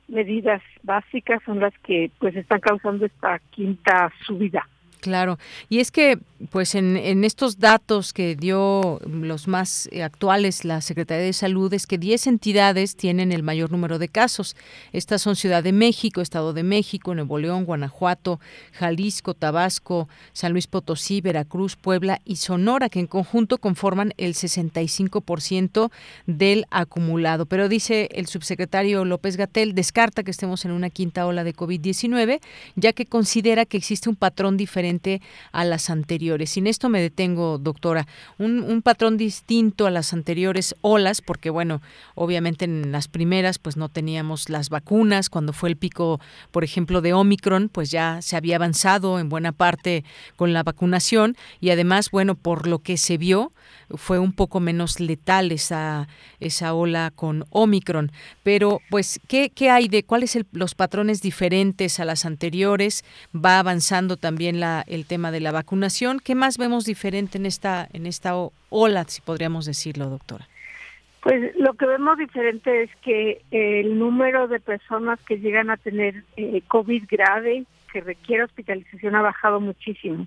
medidas 0.08 0.62
básicas 0.82 1.42
son 1.44 1.60
las 1.60 1.76
que 1.80 2.10
pues 2.18 2.34
están 2.36 2.60
causando 2.60 3.04
esta 3.04 3.40
quinta 3.50 4.10
subida. 4.24 4.66
Claro, 5.06 5.38
y 5.68 5.78
es 5.78 5.92
que 5.92 6.18
pues 6.50 6.74
en, 6.74 6.96
en, 6.96 7.22
estos 7.22 7.60
datos 7.60 8.12
que 8.12 8.34
dio 8.34 9.00
los 9.06 9.46
más 9.46 9.88
eh, 9.92 10.02
actuales 10.02 10.64
la 10.64 10.80
Secretaría 10.80 11.24
de 11.24 11.32
Salud 11.32 11.72
es 11.72 11.86
que 11.86 11.96
10 11.96 12.26
entidades 12.26 12.96
tienen 12.96 13.30
el 13.30 13.44
mayor 13.44 13.70
número 13.70 14.00
de 14.00 14.08
casos. 14.08 14.56
Estas 14.92 15.22
son 15.22 15.36
Ciudad 15.36 15.62
de 15.62 15.70
México, 15.70 16.20
Estado 16.20 16.52
de 16.52 16.64
México, 16.64 17.14
Nuevo 17.14 17.38
León, 17.38 17.64
Guanajuato, 17.64 18.40
Jalisco, 18.72 19.34
Tabasco, 19.34 20.08
San 20.32 20.52
Luis 20.52 20.66
Potosí, 20.66 21.20
Veracruz, 21.20 21.76
Puebla 21.76 22.20
y 22.24 22.36
Sonora, 22.36 22.88
que 22.88 22.98
en 22.98 23.06
conjunto 23.06 23.58
conforman 23.58 24.12
el 24.16 24.34
65% 24.34 25.90
del 26.26 26.66
acumulado. 26.70 27.46
Pero 27.46 27.68
dice 27.68 28.08
el 28.12 28.26
subsecretario 28.26 29.04
López 29.04 29.36
Gatel, 29.36 29.74
descarta 29.74 30.24
que 30.24 30.32
estemos 30.32 30.64
en 30.64 30.72
una 30.72 30.90
quinta 30.90 31.26
ola 31.26 31.44
de 31.44 31.54
COVID-19, 31.54 32.40
ya 32.74 32.92
que 32.92 33.06
considera 33.06 33.64
que 33.66 33.76
existe 33.76 34.08
un 34.08 34.16
patrón 34.16 34.56
diferente 34.56 34.95
a 35.52 35.64
las 35.64 35.90
anteriores 35.90 36.46
sin 36.56 36.66
esto 36.66 36.88
me 36.88 37.02
detengo, 37.02 37.58
doctora. 37.58 38.06
Un, 38.38 38.80
patrón 38.82 39.18
distinto 39.18 39.86
a 39.86 39.90
las 39.90 40.14
anteriores 40.14 40.74
olas, 40.80 41.20
porque 41.20 41.50
bueno, 41.50 41.82
obviamente 42.14 42.64
en 42.64 42.92
las 42.92 43.08
primeras 43.08 43.58
pues 43.58 43.76
no 43.76 43.88
teníamos 43.88 44.48
las 44.48 44.70
vacunas. 44.70 45.28
Cuando 45.28 45.52
fue 45.52 45.68
el 45.68 45.76
pico, 45.76 46.18
por 46.52 46.64
ejemplo, 46.64 47.02
de 47.02 47.12
Omicron, 47.12 47.68
pues 47.68 47.90
ya 47.90 48.22
se 48.22 48.36
había 48.36 48.56
avanzado 48.56 49.18
en 49.18 49.28
buena 49.28 49.52
parte 49.52 50.04
con 50.36 50.52
la 50.52 50.62
vacunación 50.62 51.36
y 51.60 51.68
además, 51.68 52.10
bueno, 52.10 52.36
por 52.36 52.66
lo 52.66 52.78
que 52.78 52.96
se 52.96 53.18
vio, 53.18 53.52
fue 53.90 54.18
un 54.18 54.32
poco 54.32 54.60
menos 54.60 54.98
letal 54.98 55.52
esa, 55.52 56.08
esa 56.40 56.72
ola 56.72 57.12
con 57.14 57.44
Omicron. 57.50 58.12
Pero, 58.42 58.80
pues, 58.88 59.20
¿qué, 59.28 59.50
qué 59.50 59.68
hay 59.68 59.88
de 59.88 60.04
cuáles 60.04 60.38
los 60.52 60.74
patrones 60.74 61.20
diferentes 61.20 62.00
a 62.00 62.04
las 62.04 62.24
anteriores? 62.24 63.04
Va 63.34 63.58
avanzando 63.58 64.16
también 64.16 64.58
la, 64.58 64.84
el 64.86 65.06
tema 65.06 65.30
de 65.30 65.40
la 65.40 65.52
vacunación. 65.52 66.20
¿Qué 66.20 66.34
más 66.34 66.58
vemos 66.58 66.84
diferente 66.84 67.38
en 67.38 67.46
esta, 67.46 67.88
en 67.92 68.06
esta 68.06 68.34
ola, 68.70 69.04
si 69.04 69.20
podríamos 69.20 69.66
decirlo, 69.66 70.06
doctora? 70.06 70.46
Pues 71.20 71.56
lo 71.56 71.74
que 71.74 71.86
vemos 71.86 72.18
diferente 72.18 72.84
es 72.84 72.90
que 73.02 73.42
el 73.50 73.98
número 73.98 74.46
de 74.46 74.60
personas 74.60 75.18
que 75.26 75.38
llegan 75.38 75.70
a 75.70 75.76
tener 75.76 76.22
eh, 76.36 76.62
COVID 76.68 77.04
grave, 77.10 77.64
que 77.92 78.00
requiere 78.00 78.44
hospitalización, 78.44 79.16
ha 79.16 79.22
bajado 79.22 79.60
muchísimo. 79.60 80.26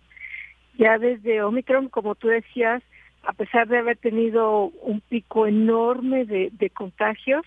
Ya 0.77 0.97
desde 0.97 1.41
Omicron, 1.41 1.87
como 1.87 2.15
tú 2.15 2.27
decías, 2.27 2.83
a 3.23 3.33
pesar 3.33 3.67
de 3.67 3.77
haber 3.77 3.97
tenido 3.97 4.71
un 4.81 5.01
pico 5.01 5.47
enorme 5.47 6.25
de, 6.25 6.49
de 6.51 6.69
contagios, 6.69 7.45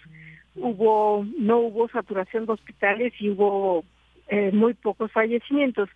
hubo 0.55 1.27
no 1.39 1.59
hubo 1.59 1.89
saturación 1.89 2.47
de 2.47 2.53
hospitales 2.53 3.13
y 3.19 3.31
hubo 3.31 3.85
eh, 4.29 4.51
muy 4.53 4.75
pocos 4.75 5.11
fallecimientos. 5.13 5.89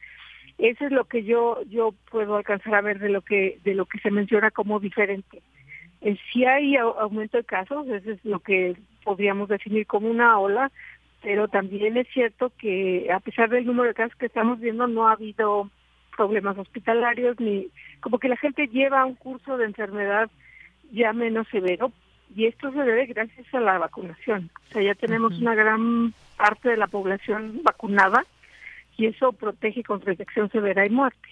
Eso 0.58 0.86
es 0.86 0.92
lo 0.92 1.04
que 1.04 1.24
yo 1.24 1.60
yo 1.68 1.94
puedo 2.10 2.36
alcanzar 2.36 2.74
a 2.74 2.80
ver 2.80 2.98
de 2.98 3.10
lo 3.10 3.20
que 3.20 3.58
de 3.64 3.74
lo 3.74 3.84
que 3.86 3.98
se 3.98 4.10
menciona 4.10 4.50
como 4.50 4.80
diferente. 4.80 5.42
Eh, 6.00 6.16
si 6.32 6.44
hay 6.44 6.76
aumento 6.76 7.36
de 7.36 7.44
casos, 7.44 7.86
eso 7.88 8.10
es 8.10 8.24
lo 8.24 8.40
que 8.40 8.76
podríamos 9.04 9.48
definir 9.48 9.86
como 9.86 10.08
una 10.08 10.38
ola, 10.38 10.70
pero 11.22 11.48
también 11.48 11.96
es 11.96 12.08
cierto 12.08 12.52
que 12.58 13.10
a 13.12 13.20
pesar 13.20 13.50
del 13.50 13.66
número 13.66 13.88
de 13.88 13.94
casos 13.94 14.16
que 14.16 14.26
estamos 14.26 14.60
viendo 14.60 14.86
no 14.86 15.08
ha 15.08 15.12
habido 15.12 15.70
problemas 16.16 16.56
hospitalarios 16.56 17.38
ni 17.38 17.68
como 18.00 18.18
que 18.18 18.28
la 18.28 18.36
gente 18.36 18.66
lleva 18.68 19.04
un 19.04 19.14
curso 19.14 19.58
de 19.58 19.66
enfermedad 19.66 20.30
ya 20.92 21.12
menos 21.12 21.46
severo 21.48 21.92
y 22.34 22.46
esto 22.46 22.72
se 22.72 22.78
debe 22.78 23.06
gracias 23.06 23.46
a 23.54 23.60
la 23.60 23.78
vacunación. 23.78 24.50
O 24.68 24.72
sea, 24.72 24.82
ya 24.82 24.94
tenemos 24.94 25.38
una 25.38 25.54
gran 25.54 26.12
parte 26.36 26.70
de 26.70 26.76
la 26.76 26.86
población 26.86 27.60
vacunada 27.62 28.24
y 28.96 29.06
eso 29.06 29.32
protege 29.32 29.82
contra 29.82 30.12
infección 30.12 30.50
severa 30.50 30.86
y 30.86 30.90
muerte. 30.90 31.28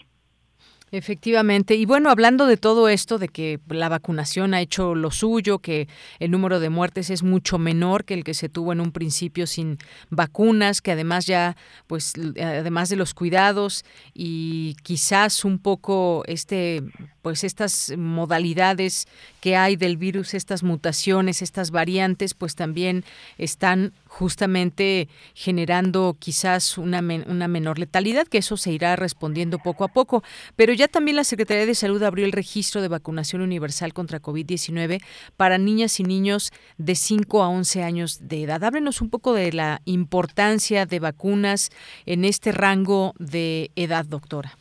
Efectivamente. 0.96 1.74
Y 1.74 1.86
bueno, 1.86 2.08
hablando 2.08 2.46
de 2.46 2.56
todo 2.56 2.88
esto, 2.88 3.18
de 3.18 3.26
que 3.26 3.58
la 3.66 3.88
vacunación 3.88 4.54
ha 4.54 4.60
hecho 4.60 4.94
lo 4.94 5.10
suyo, 5.10 5.58
que 5.58 5.88
el 6.20 6.30
número 6.30 6.60
de 6.60 6.70
muertes 6.70 7.10
es 7.10 7.24
mucho 7.24 7.58
menor 7.58 8.04
que 8.04 8.14
el 8.14 8.22
que 8.22 8.32
se 8.32 8.48
tuvo 8.48 8.72
en 8.72 8.80
un 8.80 8.92
principio 8.92 9.48
sin 9.48 9.78
vacunas, 10.10 10.80
que 10.80 10.92
además 10.92 11.26
ya, 11.26 11.56
pues, 11.88 12.12
además 12.40 12.90
de 12.90 12.96
los 12.96 13.12
cuidados 13.12 13.84
y 14.14 14.76
quizás 14.84 15.44
un 15.44 15.58
poco 15.58 16.22
este, 16.28 16.84
pues, 17.22 17.42
estas 17.42 17.92
modalidades 17.98 19.08
que 19.40 19.56
hay 19.56 19.74
del 19.74 19.96
virus, 19.96 20.32
estas 20.32 20.62
mutaciones, 20.62 21.42
estas 21.42 21.72
variantes, 21.72 22.34
pues 22.34 22.54
también 22.54 23.04
están 23.36 23.92
justamente 24.06 25.08
generando 25.34 26.16
quizás 26.20 26.78
una, 26.78 27.00
una 27.00 27.48
menor 27.48 27.80
letalidad, 27.80 28.28
que 28.28 28.38
eso 28.38 28.56
se 28.56 28.70
irá 28.70 28.94
respondiendo 28.94 29.58
poco 29.58 29.82
a 29.82 29.88
poco. 29.88 30.22
Pero 30.54 30.72
ya 30.72 30.83
también 30.88 31.16
la 31.16 31.24
Secretaría 31.24 31.66
de 31.66 31.74
Salud 31.74 32.02
abrió 32.02 32.24
el 32.24 32.32
registro 32.32 32.82
de 32.82 32.88
vacunación 32.88 33.42
universal 33.42 33.92
contra 33.92 34.20
COVID-19 34.20 35.02
para 35.36 35.58
niñas 35.58 36.00
y 36.00 36.04
niños 36.04 36.52
de 36.78 36.94
5 36.94 37.42
a 37.42 37.48
11 37.48 37.82
años 37.82 38.28
de 38.28 38.42
edad. 38.42 38.62
Háblenos 38.64 39.00
un 39.00 39.10
poco 39.10 39.34
de 39.34 39.52
la 39.52 39.80
importancia 39.84 40.86
de 40.86 41.00
vacunas 41.00 41.70
en 42.06 42.24
este 42.24 42.52
rango 42.52 43.14
de 43.18 43.70
edad, 43.76 44.04
doctora. 44.04 44.52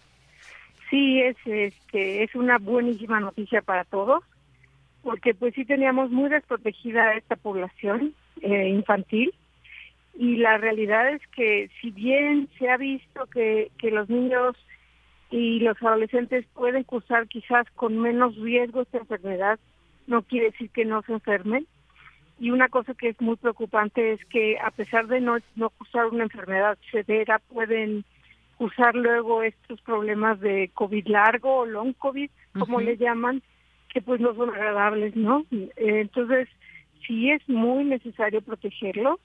Sí, 0.89 1.21
es, 1.21 1.37
este, 1.45 2.23
es 2.23 2.35
una 2.35 2.59
buenísima 2.59 3.19
noticia 3.19 3.61
para 3.61 3.83
todos, 3.83 4.23
porque 5.01 5.33
pues 5.33 5.55
sí 5.55 5.65
teníamos 5.65 6.11
muy 6.11 6.29
desprotegida 6.29 7.15
esta 7.15 7.35
población 7.35 8.13
eh, 8.41 8.69
infantil 8.69 9.33
y 10.17 10.37
la 10.37 10.57
realidad 10.57 11.09
es 11.09 11.21
que 11.35 11.69
si 11.81 11.89
bien 11.91 12.47
se 12.59 12.69
ha 12.69 12.77
visto 12.77 13.25
que, 13.27 13.71
que 13.79 13.89
los 13.89 14.09
niños 14.09 14.55
y 15.33 15.59
los 15.61 15.81
adolescentes 15.81 16.45
pueden 16.53 16.83
cursar 16.83 17.27
quizás 17.27 17.65
con 17.71 17.97
menos 17.97 18.35
riesgo 18.35 18.83
esta 18.83 18.99
enfermedad, 18.99 19.59
no 20.05 20.21
quiere 20.21 20.51
decir 20.51 20.69
que 20.69 20.85
no 20.85 21.01
se 21.01 21.13
enfermen. 21.13 21.65
Y 22.39 22.51
una 22.51 22.69
cosa 22.69 22.93
que 22.93 23.09
es 23.09 23.19
muy 23.19 23.35
preocupante 23.37 24.13
es 24.13 24.23
que 24.25 24.59
a 24.59 24.69
pesar 24.69 25.07
de 25.07 25.21
no, 25.21 25.37
no 25.55 25.71
cursar 25.71 26.05
una 26.05 26.25
enfermedad 26.25 26.77
severa, 26.91 27.39
pueden 27.51 28.05
cursar 28.59 28.93
luego 28.93 29.41
estos 29.41 29.81
problemas 29.81 30.39
de 30.39 30.69
COVID 30.75 31.07
largo 31.07 31.61
o 31.61 31.65
long 31.65 31.93
COVID, 31.93 32.29
como 32.59 32.79
le 32.79 32.97
llaman, 32.97 33.41
que 33.91 34.03
pues 34.03 34.21
no 34.21 34.35
son 34.35 34.51
agradables, 34.51 35.15
¿no? 35.15 35.47
Entonces, 35.77 36.47
sí 37.07 37.31
es 37.31 37.41
muy 37.49 37.85
necesario 37.85 38.43
protegerlos 38.43 39.19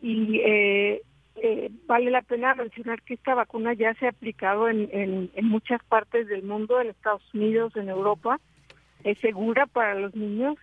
y 0.00 0.38
eh, 0.38 1.02
eh, 1.36 1.70
vale 1.86 2.10
la 2.10 2.22
pena 2.22 2.54
mencionar 2.54 3.02
que 3.02 3.14
esta 3.14 3.34
vacuna 3.34 3.72
ya 3.72 3.94
se 3.94 4.06
ha 4.06 4.10
aplicado 4.10 4.68
en, 4.68 4.88
en, 4.92 5.30
en, 5.34 5.44
muchas 5.46 5.82
partes 5.84 6.28
del 6.28 6.42
mundo, 6.42 6.80
en 6.80 6.90
Estados 6.90 7.22
Unidos, 7.34 7.74
en 7.76 7.88
Europa, 7.88 8.38
es 9.04 9.18
segura 9.18 9.66
para 9.66 9.94
los 9.94 10.14
niños 10.14 10.56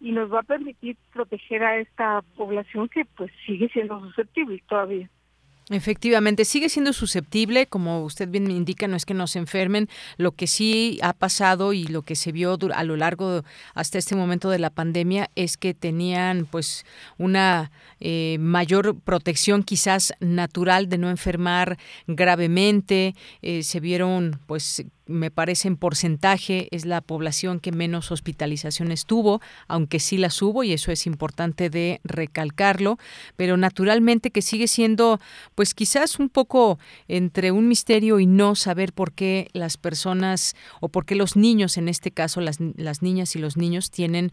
y 0.00 0.12
nos 0.12 0.32
va 0.32 0.40
a 0.40 0.44
permitir 0.44 0.96
proteger 1.12 1.62
a 1.64 1.78
esta 1.78 2.22
población 2.36 2.88
que 2.88 3.04
pues 3.04 3.30
sigue 3.46 3.68
siendo 3.68 4.00
susceptible 4.00 4.62
todavía. 4.68 5.08
Efectivamente, 5.70 6.44
sigue 6.44 6.68
siendo 6.68 6.92
susceptible, 6.92 7.66
como 7.66 8.04
usted 8.04 8.28
bien 8.28 8.44
me 8.44 8.52
indica, 8.52 8.86
no 8.86 8.96
es 8.96 9.06
que 9.06 9.14
nos 9.14 9.34
enfermen. 9.34 9.88
Lo 10.18 10.32
que 10.32 10.46
sí 10.46 10.98
ha 11.02 11.14
pasado 11.14 11.72
y 11.72 11.84
lo 11.86 12.02
que 12.02 12.16
se 12.16 12.32
vio 12.32 12.58
a 12.74 12.84
lo 12.84 12.96
largo 12.96 13.44
hasta 13.72 13.96
este 13.96 14.14
momento 14.14 14.50
de 14.50 14.58
la 14.58 14.68
pandemia 14.68 15.30
es 15.36 15.56
que 15.56 15.72
tenían 15.72 16.44
pues 16.44 16.84
una 17.16 17.70
eh, 17.98 18.36
mayor 18.40 19.00
protección 19.00 19.62
quizás 19.62 20.12
natural 20.20 20.90
de 20.90 20.98
no 20.98 21.08
enfermar 21.08 21.78
gravemente. 22.06 23.14
Eh, 23.40 23.62
se 23.62 23.80
vieron 23.80 24.40
pues 24.46 24.84
me 25.06 25.30
parece 25.30 25.68
en 25.68 25.76
porcentaje 25.76 26.68
es 26.70 26.86
la 26.86 27.00
población 27.00 27.60
que 27.60 27.72
menos 27.72 28.10
hospitalizaciones 28.10 29.04
tuvo, 29.04 29.40
aunque 29.68 30.00
sí 30.00 30.16
las 30.16 30.40
hubo 30.40 30.64
y 30.64 30.72
eso 30.72 30.92
es 30.92 31.06
importante 31.06 31.70
de 31.70 32.00
recalcarlo, 32.04 32.98
pero 33.36 33.56
naturalmente 33.56 34.30
que 34.30 34.42
sigue 34.42 34.66
siendo 34.66 35.20
pues 35.54 35.74
quizás 35.74 36.18
un 36.18 36.28
poco 36.28 36.78
entre 37.08 37.52
un 37.52 37.68
misterio 37.68 38.18
y 38.18 38.26
no 38.26 38.54
saber 38.54 38.92
por 38.92 39.12
qué 39.12 39.48
las 39.52 39.76
personas 39.76 40.54
o 40.80 40.88
por 40.88 41.04
qué 41.04 41.14
los 41.14 41.36
niños, 41.36 41.76
en 41.76 41.88
este 41.88 42.10
caso 42.10 42.40
las, 42.40 42.58
las 42.76 43.02
niñas 43.02 43.36
y 43.36 43.38
los 43.38 43.56
niños 43.56 43.90
tienen 43.90 44.32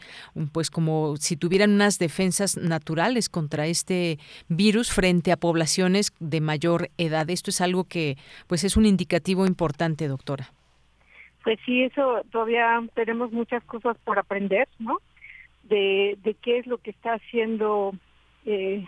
pues 0.51 0.69
como 0.69 1.15
si 1.17 1.36
tuvieran 1.36 1.71
unas 1.71 1.99
defensas 1.99 2.57
naturales 2.57 3.29
contra 3.29 3.67
este 3.67 4.19
virus 4.47 4.91
frente 4.91 5.31
a 5.31 5.38
poblaciones 5.38 6.13
de 6.19 6.41
mayor 6.41 6.91
edad. 6.97 7.29
Esto 7.29 7.49
es 7.49 7.62
algo 7.62 7.84
que 7.84 8.17
pues 8.47 8.63
es 8.63 8.77
un 8.77 8.86
indicativo 8.86 9.45
importante, 9.45 10.07
doctora 10.07 10.53
pues 11.43 11.60
sí, 11.65 11.84
eso 11.84 12.21
todavía 12.32 12.82
tenemos 12.93 13.32
muchas 13.32 13.63
cosas 13.63 13.97
por 14.04 14.19
aprender, 14.19 14.67
¿no? 14.80 14.99
De, 15.63 16.17
qué 16.41 16.60
es 16.60 16.67
lo 16.67 16.77
que 16.77 16.91
está 16.91 17.13
haciendo 17.13 17.93
eh, 18.45 18.86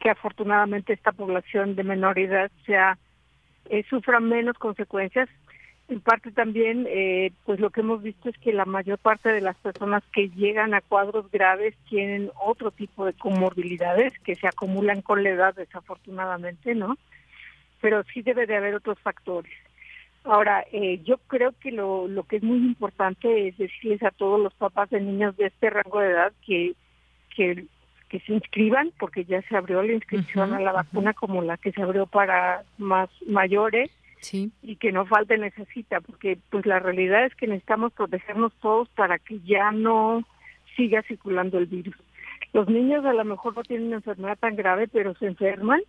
que 0.00 0.10
afortunadamente 0.10 0.92
esta 0.92 1.12
población 1.12 1.74
de 1.74 1.82
menor 1.82 2.18
edad 2.18 2.50
sea 2.66 2.98
eh, 3.66 3.84
sufra 3.88 4.20
menos 4.20 4.56
consecuencias. 4.58 5.28
En 5.88 6.00
parte 6.00 6.30
también, 6.30 6.86
eh, 6.88 7.32
pues 7.44 7.60
lo 7.60 7.68
que 7.68 7.80
hemos 7.80 8.02
visto 8.02 8.30
es 8.30 8.38
que 8.38 8.54
la 8.54 8.64
mayor 8.64 8.98
parte 8.98 9.30
de 9.30 9.42
las 9.42 9.56
personas 9.56 10.02
que 10.12 10.30
llegan 10.30 10.72
a 10.72 10.80
cuadros 10.80 11.30
graves 11.30 11.74
tienen 11.90 12.30
otro 12.42 12.70
tipo 12.70 13.04
de 13.04 13.12
comorbilidades 13.12 14.18
que 14.20 14.34
se 14.34 14.48
acumulan 14.48 15.02
con 15.02 15.22
la 15.22 15.30
edad, 15.30 15.54
desafortunadamente, 15.54 16.74
¿no? 16.74 16.96
Pero 17.82 18.02
sí 18.04 18.22
debe 18.22 18.46
de 18.46 18.56
haber 18.56 18.74
otros 18.74 18.98
factores. 19.00 19.52
Ahora, 20.24 20.64
eh, 20.72 21.00
yo 21.04 21.18
creo 21.18 21.52
que 21.60 21.70
lo, 21.70 22.08
lo 22.08 22.24
que 22.24 22.36
es 22.36 22.42
muy 22.42 22.58
importante 22.58 23.48
es 23.48 23.58
decirles 23.58 24.02
a 24.02 24.10
todos 24.10 24.40
los 24.40 24.54
papás 24.54 24.88
de 24.90 25.00
niños 25.00 25.36
de 25.36 25.46
este 25.46 25.68
rango 25.68 26.00
de 26.00 26.10
edad 26.10 26.32
que, 26.46 26.74
que, 27.36 27.66
que 28.08 28.20
se 28.20 28.32
inscriban, 28.32 28.90
porque 28.98 29.24
ya 29.26 29.42
se 29.42 29.56
abrió 29.56 29.82
la 29.82 29.92
inscripción 29.92 30.54
a 30.54 30.60
la 30.60 30.72
vacuna 30.72 31.12
como 31.12 31.42
la 31.42 31.58
que 31.58 31.72
se 31.72 31.82
abrió 31.82 32.06
para 32.06 32.64
más 32.78 33.10
mayores, 33.26 33.90
y 34.62 34.76
que 34.76 34.92
no 34.92 35.04
falten 35.04 35.44
esa 35.44 35.66
cita, 35.66 36.00
porque 36.00 36.38
pues 36.50 36.64
la 36.64 36.78
realidad 36.78 37.26
es 37.26 37.34
que 37.34 37.46
necesitamos 37.46 37.92
protegernos 37.92 38.54
todos 38.62 38.88
para 38.90 39.18
que 39.18 39.40
ya 39.40 39.70
no 39.70 40.24
siga 40.76 41.02
circulando 41.02 41.58
el 41.58 41.66
virus. 41.66 41.94
Los 42.54 42.68
niños 42.68 43.04
a 43.04 43.12
lo 43.12 43.24
mejor 43.24 43.54
no 43.54 43.62
tienen 43.62 43.88
una 43.88 43.96
enfermedad 43.96 44.38
tan 44.38 44.56
grave, 44.56 44.88
pero 44.88 45.14
se 45.16 45.26
enferman 45.26 45.82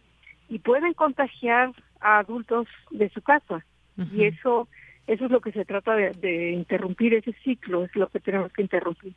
y 0.49 0.59
pueden 0.59 0.93
contagiar 0.93 1.71
a 2.01 2.19
adultos 2.19 2.67
de 2.91 3.09
su 3.09 3.21
casa. 3.21 3.65
Y 3.97 4.25
eso, 4.25 4.67
eso 5.07 5.25
es 5.25 5.31
lo 5.31 5.39
que 5.39 5.51
se 5.51 5.65
trata 5.65 5.95
de, 5.95 6.11
de 6.11 6.51
interrumpir 6.51 7.13
ese 7.13 7.33
ciclo, 7.43 7.85
es 7.85 7.95
lo 7.95 8.09
que 8.09 8.19
tenemos 8.19 8.51
que 8.51 8.61
interrumpir. 8.61 9.13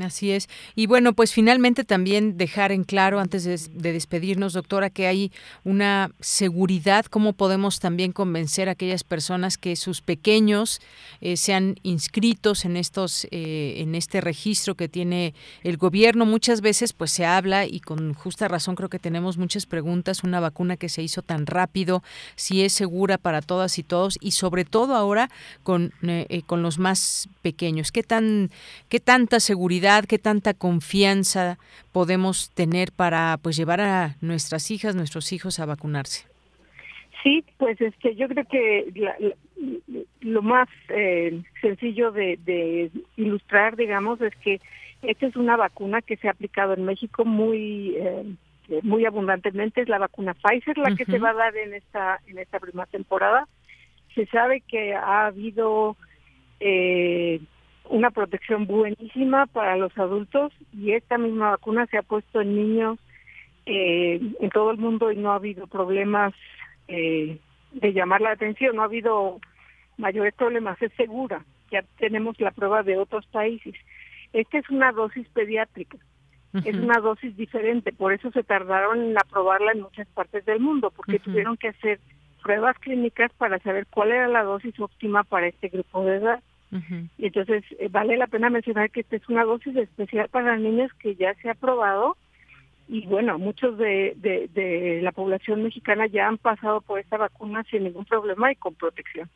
Así 0.00 0.32
es. 0.32 0.48
Y 0.74 0.86
bueno, 0.86 1.12
pues 1.12 1.32
finalmente 1.32 1.84
también 1.84 2.36
dejar 2.36 2.72
en 2.72 2.82
claro, 2.82 3.20
antes 3.20 3.44
de, 3.44 3.92
despedirnos, 3.92 4.52
doctora, 4.52 4.90
que 4.90 5.06
hay 5.06 5.30
una 5.62 6.10
seguridad, 6.18 7.04
cómo 7.04 7.32
podemos 7.32 7.78
también 7.78 8.10
convencer 8.10 8.68
a 8.68 8.72
aquellas 8.72 9.04
personas 9.04 9.56
que 9.56 9.76
sus 9.76 10.02
pequeños 10.02 10.80
eh, 11.20 11.36
sean 11.36 11.76
inscritos 11.84 12.64
en 12.64 12.76
estos, 12.76 13.28
eh, 13.30 13.74
en 13.78 13.94
este 13.94 14.20
registro 14.20 14.74
que 14.74 14.88
tiene 14.88 15.32
el 15.62 15.76
gobierno. 15.76 16.26
Muchas 16.26 16.60
veces, 16.60 16.92
pues 16.92 17.12
se 17.12 17.24
habla 17.24 17.64
y 17.64 17.78
con 17.78 18.14
justa 18.14 18.48
razón 18.48 18.74
creo 18.74 18.88
que 18.88 18.98
tenemos 18.98 19.38
muchas 19.38 19.64
preguntas. 19.64 20.24
Una 20.24 20.40
vacuna 20.40 20.76
que 20.76 20.88
se 20.88 21.04
hizo 21.04 21.22
tan 21.22 21.46
rápido, 21.46 22.02
si 22.34 22.64
es 22.64 22.72
segura 22.72 23.16
para 23.16 23.42
todas 23.42 23.78
y 23.78 23.84
todos, 23.84 24.18
y 24.20 24.32
sobre 24.32 24.64
todo 24.64 24.96
ahora 24.96 25.30
con, 25.62 25.92
eh, 26.02 26.42
con 26.46 26.62
los 26.62 26.80
más 26.80 27.28
pequeños. 27.42 27.92
¿Qué 27.92 28.02
tan, 28.02 28.50
qué 28.88 28.98
tanta 28.98 29.38
seguridad 29.38 29.83
qué 30.06 30.18
tanta 30.18 30.54
confianza 30.54 31.58
podemos 31.92 32.50
tener 32.54 32.92
para 32.92 33.38
pues 33.42 33.56
llevar 33.56 33.80
a 33.80 34.16
nuestras 34.20 34.70
hijas, 34.70 34.94
nuestros 34.94 35.32
hijos 35.32 35.60
a 35.60 35.66
vacunarse. 35.66 36.26
Sí, 37.22 37.44
pues 37.58 37.80
este, 37.80 38.14
yo 38.16 38.28
creo 38.28 38.44
que 38.44 38.92
lo 40.20 40.42
más 40.42 40.68
eh, 40.88 41.42
sencillo 41.60 42.12
de, 42.12 42.38
de, 42.44 42.90
ilustrar, 43.16 43.76
digamos, 43.76 44.20
es 44.20 44.34
que 44.36 44.60
esta 45.02 45.26
es 45.26 45.36
una 45.36 45.56
vacuna 45.56 46.02
que 46.02 46.16
se 46.16 46.28
ha 46.28 46.32
aplicado 46.32 46.74
en 46.74 46.84
México 46.84 47.24
muy 47.24 47.94
eh, 47.96 48.24
muy 48.82 49.04
abundantemente. 49.04 49.82
Es 49.82 49.88
la 49.88 49.98
vacuna 49.98 50.34
Pfizer 50.34 50.78
la 50.78 50.94
que 50.96 51.04
se 51.04 51.18
va 51.18 51.30
a 51.30 51.34
dar 51.34 51.56
en 51.56 51.74
esta 51.74 52.20
en 52.26 52.38
esta 52.38 52.58
primera 52.58 52.86
temporada. 52.86 53.46
Se 54.14 54.26
sabe 54.26 54.60
que 54.60 54.94
ha 54.94 55.26
habido 55.26 55.96
eh, 56.60 57.40
una 57.88 58.10
protección 58.10 58.66
buenísima 58.66 59.46
para 59.46 59.76
los 59.76 59.96
adultos 59.98 60.52
y 60.72 60.92
esta 60.92 61.18
misma 61.18 61.50
vacuna 61.50 61.86
se 61.86 61.98
ha 61.98 62.02
puesto 62.02 62.40
en 62.40 62.56
niños 62.56 62.98
eh, 63.66 64.20
en 64.40 64.50
todo 64.50 64.70
el 64.70 64.78
mundo 64.78 65.10
y 65.10 65.16
no 65.16 65.32
ha 65.32 65.36
habido 65.36 65.66
problemas 65.66 66.34
eh, 66.88 67.38
de 67.72 67.92
llamar 67.92 68.20
la 68.20 68.32
atención, 68.32 68.76
no 68.76 68.82
ha 68.82 68.86
habido 68.86 69.40
mayores 69.96 70.34
problemas, 70.34 70.80
es 70.82 70.92
segura, 70.94 71.44
ya 71.70 71.82
tenemos 71.98 72.38
la 72.40 72.50
prueba 72.50 72.82
de 72.82 72.96
otros 72.96 73.26
países. 73.26 73.74
Esta 74.32 74.58
es 74.58 74.68
una 74.68 74.92
dosis 74.92 75.28
pediátrica, 75.28 75.98
es 76.64 76.76
una 76.76 77.00
dosis 77.00 77.36
diferente, 77.36 77.92
por 77.92 78.12
eso 78.12 78.30
se 78.30 78.44
tardaron 78.44 79.02
en 79.02 79.18
aprobarla 79.18 79.72
en 79.72 79.82
muchas 79.82 80.06
partes 80.08 80.44
del 80.44 80.60
mundo, 80.60 80.92
porque 80.94 81.18
tuvieron 81.18 81.56
que 81.56 81.68
hacer 81.68 82.00
pruebas 82.42 82.78
clínicas 82.78 83.32
para 83.38 83.58
saber 83.60 83.86
cuál 83.86 84.12
era 84.12 84.28
la 84.28 84.42
dosis 84.42 84.78
óptima 84.78 85.24
para 85.24 85.48
este 85.48 85.68
grupo 85.68 86.04
de 86.04 86.16
edad. 86.16 86.42
Y 87.18 87.26
entonces 87.26 87.64
eh, 87.78 87.88
vale 87.88 88.16
la 88.16 88.26
pena 88.26 88.50
mencionar 88.50 88.90
que 88.90 89.00
esta 89.00 89.16
es 89.16 89.28
una 89.28 89.44
dosis 89.44 89.76
especial 89.76 90.28
para 90.28 90.56
niños 90.56 90.92
que 90.94 91.14
ya 91.14 91.32
se 91.34 91.48
ha 91.48 91.52
aprobado 91.52 92.16
y 92.88 93.06
bueno, 93.06 93.38
muchos 93.38 93.78
de, 93.78 94.14
de, 94.16 94.48
de 94.52 95.00
la 95.02 95.12
población 95.12 95.62
mexicana 95.62 96.06
ya 96.06 96.28
han 96.28 96.38
pasado 96.38 96.80
por 96.80 96.98
esta 96.98 97.16
vacuna 97.16 97.64
sin 97.70 97.84
ningún 97.84 98.04
problema 98.04 98.52
y 98.52 98.56
con 98.56 98.74
protección. 98.74 99.30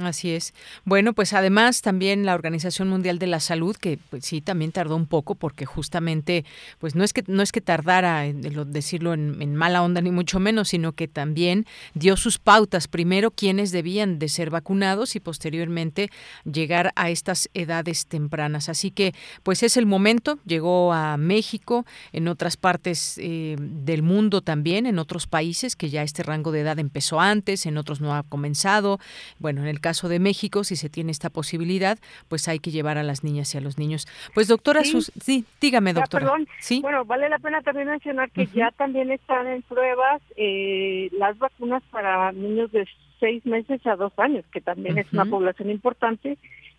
Así 0.00 0.30
es. 0.30 0.54
Bueno, 0.86 1.12
pues 1.12 1.34
además 1.34 1.82
también 1.82 2.24
la 2.24 2.34
Organización 2.34 2.88
Mundial 2.88 3.18
de 3.18 3.26
la 3.26 3.40
Salud, 3.40 3.76
que 3.76 3.98
pues 4.08 4.24
sí 4.24 4.40
también 4.40 4.72
tardó 4.72 4.96
un 4.96 5.04
poco, 5.04 5.34
porque 5.34 5.66
justamente, 5.66 6.46
pues 6.78 6.94
no 6.94 7.04
es 7.04 7.12
que 7.12 7.22
no 7.26 7.42
es 7.42 7.52
que 7.52 7.60
tardara 7.60 8.24
en 8.24 8.40
decirlo 8.72 9.12
en, 9.12 9.54
mala 9.54 9.82
onda 9.82 10.00
ni 10.00 10.10
mucho 10.10 10.40
menos, 10.40 10.70
sino 10.70 10.92
que 10.92 11.08
también 11.08 11.66
dio 11.92 12.16
sus 12.16 12.38
pautas 12.38 12.88
primero 12.88 13.30
quienes 13.30 13.70
debían 13.70 14.18
de 14.18 14.30
ser 14.30 14.48
vacunados 14.48 15.14
y 15.14 15.20
posteriormente 15.20 16.08
llegar 16.50 16.92
a 16.96 17.10
estas 17.10 17.50
edades 17.52 18.06
tempranas. 18.06 18.70
Así 18.70 18.90
que, 18.90 19.12
pues 19.42 19.62
es 19.62 19.76
el 19.76 19.84
momento. 19.84 20.38
Llegó 20.46 20.94
a 20.94 21.18
México, 21.18 21.84
en 22.14 22.28
otras 22.28 22.56
partes 22.56 23.18
eh, 23.18 23.56
del 23.58 24.02
mundo 24.02 24.40
también, 24.40 24.86
en 24.86 24.98
otros 24.98 25.26
países 25.26 25.76
que 25.76 25.90
ya 25.90 26.02
este 26.02 26.22
rango 26.22 26.50
de 26.50 26.60
edad 26.60 26.78
empezó 26.78 27.20
antes, 27.20 27.66
en 27.66 27.76
otros 27.76 28.00
no 28.00 28.14
ha 28.14 28.22
comenzado. 28.22 28.98
Bueno, 29.38 29.60
en 29.60 29.68
el 29.68 29.81
caso 29.82 30.08
de 30.08 30.18
México, 30.18 30.64
si 30.64 30.76
se 30.76 30.88
tiene 30.88 31.12
esta 31.12 31.28
posibilidad, 31.28 31.98
pues 32.28 32.48
hay 32.48 32.58
que 32.58 32.70
llevar 32.70 32.96
a 32.96 33.02
las 33.02 33.22
niñas 33.22 33.54
y 33.54 33.58
a 33.58 33.60
los 33.60 33.76
niños. 33.76 34.08
Pues 34.32 34.48
doctora, 34.48 34.82
sí, 34.84 34.98
sí 35.20 35.44
dígame 35.60 35.92
doctora. 35.92 36.24
perdón, 36.24 36.48
¿Sí? 36.60 36.80
bueno, 36.80 37.04
vale 37.04 37.28
la 37.28 37.38
pena 37.38 37.60
también 37.60 37.88
mencionar 37.88 38.30
que 38.30 38.46
ya 38.46 38.70
también 38.70 39.10
están 39.10 39.46
en 39.46 39.60
pruebas 39.60 40.22
eh, 40.36 41.10
las 41.12 41.38
vacunas 41.38 41.82
para 41.90 42.32
niños 42.32 42.72
de 42.72 42.88
seis 43.20 43.44
meses 43.44 43.86
a 43.86 43.96
dos 43.96 44.12
años, 44.16 44.44
que 44.50 44.62
también 44.62 44.96
es 44.96 45.12
una 45.12 45.26
población 45.26 45.70
importante 45.70 46.38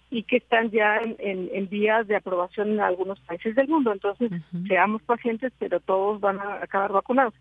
y 0.10 0.24
que 0.24 0.38
están 0.38 0.72
ya 0.72 0.98
en, 0.98 1.16
en, 1.20 1.70
vías 1.70 2.08
de 2.08 2.16
aprobación 2.16 2.72
en 2.72 2.80
algunos 2.82 3.20
países 3.22 3.56
del 3.56 3.68
mundo. 3.68 3.92
Entonces, 3.92 4.32
seamos 4.68 5.02
pacientes, 5.02 5.52
pero 5.58 5.80
todos 5.80 6.20
van 6.22 6.40
a 6.40 6.62
acabar 6.62 6.92
vacunados. 6.92 7.34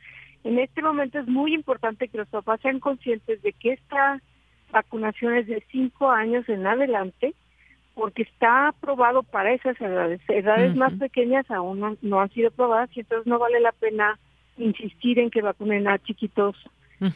En 0.44 0.59
este 0.59 0.83
momento 0.83 1.18
es 1.18 1.29
muy 1.29 1.55
importante 1.55 2.09
que 2.09 2.18
los 2.18 2.29
papás 2.29 2.61
sean 2.61 2.81
conscientes 2.81 3.42
de 3.42 3.53
que 3.53 3.72
esta 3.72 4.20
vacunaciones 4.72 5.46
de 5.46 5.62
cinco 5.70 6.11
años 6.11 6.48
en 6.48 6.66
adelante, 6.66 7.35
porque 7.94 8.22
está 8.22 8.68
aprobado 8.68 9.22
para 9.22 9.52
esas 9.52 9.80
edades. 9.80 10.20
Edades 10.28 10.74
más 10.74 10.94
pequeñas 10.94 11.48
aún 11.50 11.98
no, 12.00 12.20
han 12.20 12.30
sido 12.30 12.50
probadas 12.50 12.90
y 12.96 13.00
entonces 13.00 13.26
no 13.26 13.38
vale 13.38 13.61
la 13.61 13.72
pena 13.72 14.18
insistir 14.56 15.18
en 15.18 15.30
que 15.30 15.42
vacunen 15.42 15.87
a 15.87 15.98
chiquitos 15.98 16.56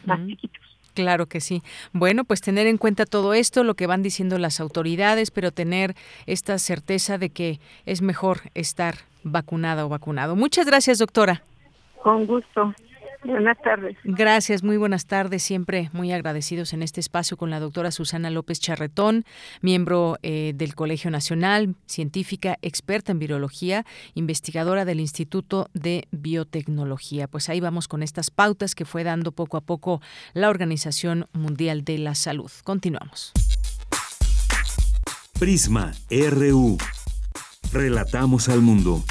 más 0.05 0.25
chiquitos. 0.27 0.61
Claro 0.93 1.27
que 1.27 1.41
sí. 1.41 1.61
Bueno, 1.93 2.23
pues 2.23 2.41
tener 2.41 2.65
en 2.65 2.77
cuenta 2.77 3.05
todo 3.05 3.35
esto, 3.35 3.63
lo 3.63 3.75
que 3.75 3.85
van 3.85 4.01
diciendo 4.01 4.39
las 4.39 4.59
autoridades, 4.59 5.29
pero 5.29 5.51
tener 5.51 5.93
esta 6.25 6.57
certeza 6.57 7.19
de 7.19 7.29
que 7.29 7.59
es 7.85 8.01
mejor 8.01 8.39
estar 8.55 8.95
vacunada 9.23 9.85
o 9.85 9.89
vacunado. 9.89 10.35
Muchas 10.35 10.65
gracias, 10.65 10.97
doctora. 10.97 11.43
Con 12.01 12.25
gusto. 12.25 12.73
Buenas 13.23 13.57
tardes. 13.61 13.97
Gracias, 14.03 14.63
muy 14.63 14.77
buenas 14.77 15.05
tardes. 15.05 15.43
Siempre 15.43 15.89
muy 15.93 16.11
agradecidos 16.11 16.73
en 16.73 16.83
este 16.83 16.99
espacio 16.99 17.37
con 17.37 17.49
la 17.49 17.59
doctora 17.59 17.91
Susana 17.91 18.29
López 18.29 18.59
Charretón, 18.59 19.25
miembro 19.61 20.17
eh, 20.23 20.53
del 20.55 20.75
Colegio 20.75 21.11
Nacional, 21.11 21.75
científica, 21.85 22.57
experta 22.61 23.11
en 23.11 23.19
virología, 23.19 23.85
investigadora 24.13 24.85
del 24.85 24.99
Instituto 24.99 25.69
de 25.73 26.07
Biotecnología. 26.11 27.27
Pues 27.27 27.49
ahí 27.49 27.59
vamos 27.59 27.87
con 27.87 28.03
estas 28.03 28.31
pautas 28.31 28.75
que 28.75 28.85
fue 28.85 29.03
dando 29.03 29.31
poco 29.31 29.57
a 29.57 29.61
poco 29.61 30.01
la 30.33 30.49
Organización 30.49 31.27
Mundial 31.33 31.83
de 31.83 31.97
la 31.97 32.15
Salud. 32.15 32.51
Continuamos. 32.63 33.33
Prisma 35.39 35.91
RU. 36.09 36.77
Relatamos 37.71 38.49
al 38.49 38.61
mundo. 38.61 39.03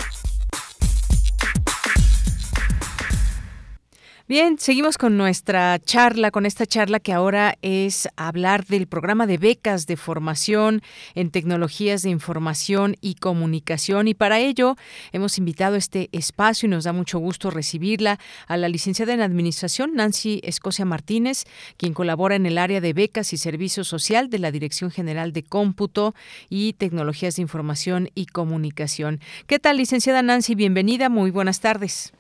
Bien, 4.28 4.58
seguimos 4.58 4.98
con 4.98 5.16
nuestra 5.16 5.78
charla, 5.78 6.32
con 6.32 6.46
esta 6.46 6.66
charla 6.66 6.98
que 6.98 7.12
ahora 7.12 7.56
es 7.62 8.08
hablar 8.16 8.66
del 8.66 8.88
programa 8.88 9.24
de 9.24 9.38
becas 9.38 9.86
de 9.86 9.96
formación 9.96 10.82
en 11.14 11.30
tecnologías 11.30 12.02
de 12.02 12.10
información 12.10 12.96
y 13.00 13.14
comunicación. 13.14 14.08
Y 14.08 14.14
para 14.14 14.40
ello 14.40 14.74
hemos 15.12 15.38
invitado 15.38 15.76
a 15.76 15.78
este 15.78 16.08
espacio 16.10 16.66
y 16.66 16.70
nos 16.70 16.82
da 16.82 16.92
mucho 16.92 17.20
gusto 17.20 17.52
recibirla 17.52 18.18
a 18.48 18.56
la 18.56 18.68
licenciada 18.68 19.14
en 19.14 19.20
Administración, 19.20 19.94
Nancy 19.94 20.40
Escocia 20.42 20.84
Martínez, 20.84 21.44
quien 21.76 21.94
colabora 21.94 22.34
en 22.34 22.46
el 22.46 22.58
área 22.58 22.80
de 22.80 22.94
becas 22.94 23.32
y 23.32 23.36
servicio 23.36 23.84
social 23.84 24.28
de 24.28 24.40
la 24.40 24.50
Dirección 24.50 24.90
General 24.90 25.32
de 25.32 25.44
Cómputo 25.44 26.16
y 26.50 26.72
Tecnologías 26.72 27.36
de 27.36 27.42
Información 27.42 28.10
y 28.16 28.26
Comunicación. 28.26 29.20
¿Qué 29.46 29.60
tal, 29.60 29.76
licenciada 29.76 30.20
Nancy? 30.22 30.56
Bienvenida, 30.56 31.08
muy 31.08 31.30
buenas 31.30 31.60
tardes. 31.60 32.12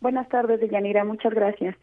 Buenas 0.00 0.28
tardes, 0.28 0.60
Deyanira. 0.60 1.04
Muchas 1.04 1.34
gracias. 1.34 1.76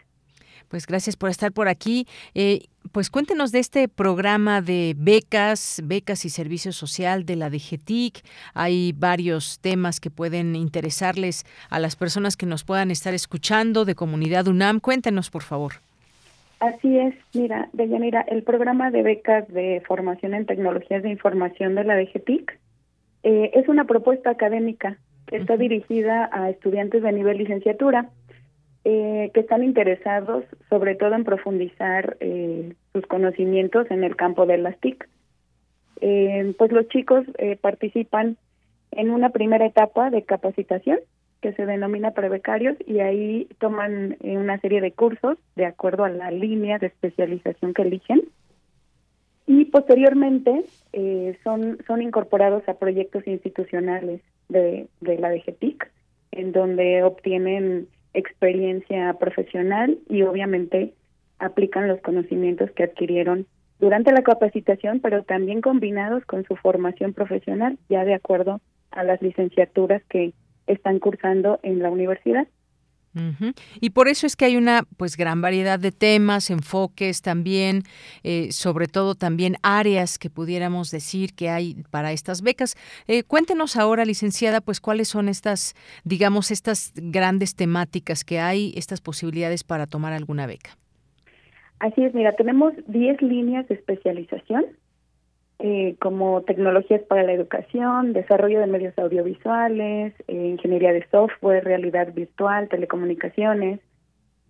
Pues 0.67 0.88
gracias 0.88 1.15
por 1.15 1.30
estar 1.30 1.51
por 1.51 1.67
aquí. 1.67 2.08
Eh, 2.34 2.65
pues 2.91 3.10
cuéntenos 3.10 3.51
de 3.51 3.60
este 3.60 3.88
programa 3.88 4.62
de 4.62 4.95
becas, 4.97 5.82
becas 5.84 6.25
y 6.25 6.30
servicio 6.30 6.71
social 6.71 7.25
de 7.25 7.36
la 7.36 7.49
DGTIC. 7.49 8.21
Hay 8.54 8.93
varios 8.93 9.60
temas 9.60 9.99
que 9.99 10.10
pueden 10.10 10.56
interesarles 10.56 11.45
a 11.69 11.80
las 11.80 11.95
personas 11.95 12.36
que 12.38 12.45
nos 12.45 12.63
puedan 12.63 12.89
estar 12.89 13.13
escuchando 13.13 13.86
de 13.86 13.95
Comunidad 13.95 14.47
UNAM. 14.47 14.80
Cuéntenos, 14.80 15.30
por 15.30 15.43
favor. 15.43 15.73
Así 16.60 16.97
es, 16.97 17.13
mira, 17.34 17.67
Deyanira, 17.73 18.21
el 18.21 18.41
programa 18.41 18.89
de 18.89 19.04
becas 19.04 19.47
de 19.49 19.84
formación 19.86 20.34
en 20.34 20.45
tecnologías 20.45 21.04
de 21.04 21.10
información 21.10 21.75
de 21.75 21.84
la 21.84 21.95
DGTIC 21.97 22.60
eh, 23.23 23.51
es 23.54 23.67
una 23.67 23.86
propuesta 23.86 24.30
académica 24.30 24.97
está 25.31 25.57
dirigida 25.57 26.29
a 26.31 26.49
estudiantes 26.49 27.01
de 27.01 27.11
nivel 27.11 27.38
licenciatura 27.38 28.09
eh, 28.83 29.31
que 29.33 29.39
están 29.39 29.63
interesados 29.63 30.45
sobre 30.69 30.93
todo 30.93 31.15
en 31.15 31.23
profundizar 31.23 32.17
eh, 32.19 32.75
sus 32.93 33.05
conocimientos 33.07 33.89
en 33.89 34.03
el 34.03 34.15
campo 34.15 34.45
de 34.45 34.59
las 34.59 34.77
TIC. 34.79 35.09
Eh, 36.01 36.53
pues 36.57 36.71
los 36.71 36.88
chicos 36.89 37.25
participan 37.61 38.38
en 38.91 39.09
una 39.09 39.29
primera 39.29 39.65
etapa 39.65 40.11
de 40.11 40.23
capacitación 40.23 40.99
que 41.41 41.53
se 41.53 41.65
denomina 41.65 42.11
prebecarios 42.11 42.77
y 42.85 42.99
ahí 42.99 43.47
toman 43.59 44.17
una 44.21 44.59
serie 44.59 44.81
de 44.81 44.91
cursos 44.91 45.38
de 45.55 45.65
acuerdo 45.65 46.03
a 46.03 46.09
la 46.09 46.29
línea 46.29 46.77
de 46.77 46.88
especialización 46.88 47.73
que 47.73 47.81
eligen 47.81 48.21
y 49.47 49.65
posteriormente 49.65 50.65
son, 51.43 51.77
son 51.88 52.01
incorporados 52.01 52.67
a 52.67 52.79
proyectos 52.79 53.27
institucionales 53.27 54.21
de, 54.49 54.88
de 55.01 55.17
la 55.19 55.29
DGTIC, 55.29 55.91
en 56.31 56.51
donde 56.51 57.03
obtienen 57.03 57.88
experiencia 58.13 59.13
profesional 59.19 59.99
y 60.09 60.24
obviamente 60.24 60.93
aplican 61.39 61.88
los 61.88 62.01
conocimientos 62.01 62.72
que 62.72 62.84
adquirieron 62.84 63.45
durante 63.80 64.11
la 64.11 64.24
capacitación, 64.24 64.99
pero 65.01 65.24
también 65.24 65.61
combinados 65.61 66.26
con 66.26 66.45
su 66.45 66.55
formación 66.55 67.13
profesional, 67.13 67.78
ya 67.89 68.05
de 68.05 68.13
acuerdo 68.13 68.61
a 68.91 69.03
las 69.03 69.22
licenciaturas 69.22 70.01
que 70.09 70.34
están 70.65 70.99
cursando 70.99 71.59
en 71.61 71.80
la 71.80 71.89
universidad. 71.89 72.47
Y 73.80 73.91
por 73.91 74.07
eso 74.07 74.28
es 74.28 74.36
que 74.36 74.45
hay 74.45 74.57
una 74.57 74.84
pues 74.97 75.16
gran 75.18 75.41
variedad 75.41 75.80
de 75.80 75.91
temas, 75.91 76.49
enfoques 76.49 77.22
también, 77.22 77.84
eh, 78.24 78.51
sobre 78.51 78.88
todo 78.88 79.16
también 79.16 79.55
áreas 79.63 80.18
que 80.18 80.30
pudiéramos 80.30 80.91
decir 80.91 81.34
que 81.34 81.49
hay 81.49 81.78
para 81.91 82.11
estas 82.11 82.41
becas. 82.41 82.76
Eh, 83.07 83.24
cuéntenos 83.24 83.78
ahora, 83.78 84.05
licenciada, 84.05 84.61
pues 84.61 84.82
cuáles 84.82 85.07
son 85.07 85.30
estas, 85.30 85.76
digamos, 86.03 86.51
estas 86.51 86.91
grandes 86.95 87.55
temáticas 87.55 88.24
que 88.24 88.39
hay, 88.39 88.74
estas 88.76 89.01
posibilidades 89.01 89.63
para 89.63 89.88
tomar 89.88 90.13
alguna 90.13 90.45
beca. 90.47 90.78
Así 91.80 92.03
es, 92.03 92.13
mira, 92.13 92.36
tenemos 92.36 92.74
10 92.88 93.22
líneas 93.22 93.68
de 93.68 93.76
especialización 93.76 94.66
eh, 95.60 95.95
como 95.99 96.41
tecnologías 96.41 97.01
para 97.03 97.24
la 97.24 97.32
educación, 97.32 98.12
desarrollo 98.12 98.60
de 98.60 98.68
medios 98.68 98.97
audiovisuales, 98.97 100.14
eh, 100.28 100.34
ingeniería 100.34 100.91
de 100.91 101.08
software, 101.10 101.64
realidad 101.64 102.14
virtual, 102.14 102.68
telecomunicaciones, 102.68 103.80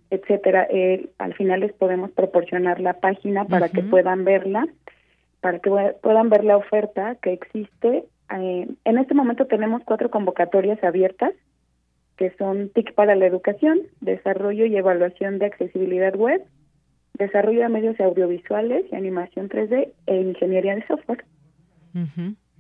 etcétera. 0.09 0.67
Eh, 0.71 1.09
al 1.19 1.35
final 1.35 1.59
les 1.59 1.73
podemos 1.73 2.09
proporcionar 2.11 2.79
la 2.79 2.93
página 2.93 3.45
para 3.45 3.69
que 3.69 3.83
puedan 3.83 4.25
verla, 4.25 4.67
para 5.41 5.59
que 5.59 5.69
puedan 6.01 6.29
ver 6.29 6.43
la 6.43 6.57
oferta 6.57 7.15
que 7.21 7.33
existe. 7.33 8.05
en 8.29 8.97
este 8.97 9.13
momento 9.13 9.45
tenemos 9.45 9.83
cuatro 9.85 10.09
convocatorias 10.09 10.83
abiertas 10.83 11.33
que 12.17 12.31
son 12.37 12.69
TIC 12.69 12.95
para 12.95 13.15
la 13.15 13.27
educación, 13.27 13.79
desarrollo 14.01 14.65
y 14.65 14.75
evaluación 14.75 15.37
de 15.37 15.45
accesibilidad 15.45 16.15
web, 16.15 16.41
desarrollo 17.17 17.61
de 17.61 17.69
medios 17.69 17.99
audiovisuales 17.99 18.85
y 18.91 18.95
animación 18.95 19.49
3D 19.49 19.91
e 20.07 20.15
ingeniería 20.15 20.75
de 20.75 20.85
software. 20.87 21.25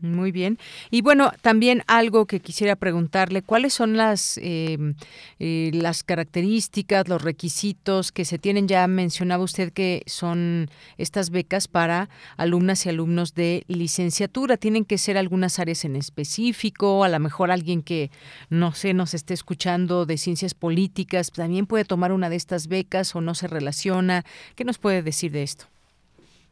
Muy 0.01 0.33
bien. 0.33 0.57
Y 0.91 1.01
bueno, 1.01 1.31
también 1.41 1.81
algo 1.87 2.25
que 2.25 2.41
quisiera 2.41 2.75
preguntarle, 2.75 3.41
¿cuáles 3.41 3.73
son 3.73 3.95
las, 3.95 4.37
em, 4.43 4.93
eh, 5.39 5.71
las 5.73 6.03
características, 6.03 7.07
los 7.07 7.21
requisitos 7.21 8.11
que 8.11 8.25
se 8.25 8.37
tienen? 8.37 8.67
Ya 8.67 8.85
mencionaba 8.87 9.43
usted 9.43 9.71
que 9.71 10.03
son 10.05 10.69
estas 10.97 11.29
becas 11.29 11.69
para 11.69 12.09
alumnas 12.35 12.85
y 12.85 12.89
alumnos 12.89 13.35
de 13.35 13.63
licenciatura. 13.67 14.57
¿Tienen 14.57 14.83
que 14.83 14.97
ser 14.97 15.17
algunas 15.17 15.59
áreas 15.59 15.85
en 15.85 15.95
específico? 15.95 17.05
A 17.05 17.09
lo 17.09 17.19
mejor 17.19 17.49
alguien 17.49 17.81
que, 17.81 18.11
no 18.49 18.73
sé, 18.73 18.93
nos 18.93 19.13
esté 19.13 19.33
escuchando 19.33 20.05
de 20.05 20.17
ciencias 20.17 20.53
políticas, 20.53 21.31
también 21.31 21.67
puede 21.67 21.85
tomar 21.85 22.11
una 22.11 22.29
de 22.29 22.35
estas 22.35 22.67
becas 22.67 23.15
o 23.15 23.21
no 23.21 23.33
se 23.33 23.47
relaciona. 23.47 24.25
¿Qué 24.55 24.65
nos 24.65 24.77
puede 24.77 25.01
decir 25.01 25.31
de 25.31 25.43
esto? 25.43 25.65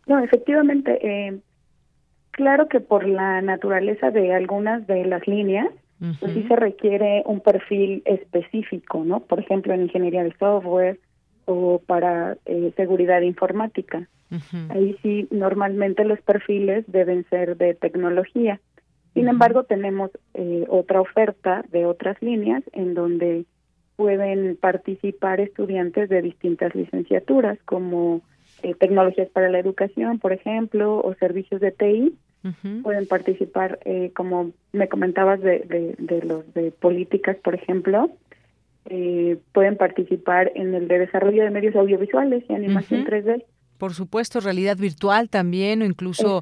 No, 0.08 0.20
efectivamente. 0.20 0.98
Eh 1.02 1.41
Claro 2.34 2.67
que 2.67 2.79
por 2.79 3.07
la 3.07 3.41
naturaleza 3.41 4.09
de 4.09 4.34
algunas 4.34 4.88
de 4.88 5.05
las 5.05 5.27
líneas, 5.27 5.67
pues 6.19 6.34
sí 6.34 6.43
se 6.47 6.55
requiere 6.55 7.21
un 7.27 7.39
perfil 7.39 8.01
específico, 8.05 9.03
¿no? 9.05 9.21
Por 9.21 9.39
ejemplo, 9.39 9.73
en 9.73 9.84
ingeniería 9.84 10.23
de 10.23 10.36
software 10.38 10.99
o 11.45 11.79
para 11.86 12.36
eh, 12.45 12.73
seguridad 12.75 13.21
informática. 13.21 14.07
Ahí 14.69 14.97
sí, 15.03 15.27
normalmente 15.29 16.03
los 16.05 16.19
perfiles 16.21 16.84
deben 16.88 17.23
ser 17.29 17.55
de 17.55 17.75
tecnología. 17.75 18.59
Sin 19.13 19.27
embargo, 19.27 19.65
tenemos 19.65 20.09
eh, 20.34 20.65
otra 20.69 21.01
oferta 21.01 21.63
de 21.71 21.86
otras 21.86 22.19
líneas 22.19 22.63
en 22.73 22.95
donde 22.95 23.45
pueden 23.95 24.57
participar 24.59 25.39
estudiantes 25.39 26.09
de 26.09 26.23
distintas 26.23 26.73
licenciaturas, 26.73 27.59
como 27.65 28.21
eh, 28.64 28.74
tecnologías 28.76 29.30
para 29.30 29.49
la 29.49 29.59
educación, 29.59 30.20
por 30.20 30.34
ejemplo, 30.34 31.01
o 31.03 31.14
servicios 31.16 31.61
de 31.61 31.72
TI, 31.72 32.16
pueden 32.82 33.07
participar, 33.07 33.80
eh, 33.86 34.11
como 34.14 34.51
me 34.74 34.89
comentabas, 34.89 35.39
de, 35.41 35.95
de, 35.97 36.22
los 36.24 36.53
de 36.53 36.72
políticas, 36.72 37.38
por 37.38 37.55
ejemplo, 37.55 38.09
eh, 38.89 39.38
pueden 39.53 39.78
participar 39.78 40.51
en 40.55 40.74
el 40.74 40.89
de 40.89 40.99
desarrollo 40.99 41.43
de 41.43 41.51
medios 41.51 41.76
audiovisuales 41.76 42.43
y 42.49 42.53
animación 42.53 43.05
3D 43.05 43.45
por 43.84 43.93
supuesto, 43.93 44.39
realidad 44.39 44.77
virtual 44.77 45.27
también 45.27 45.81
o 45.81 45.86
incluso 45.86 46.39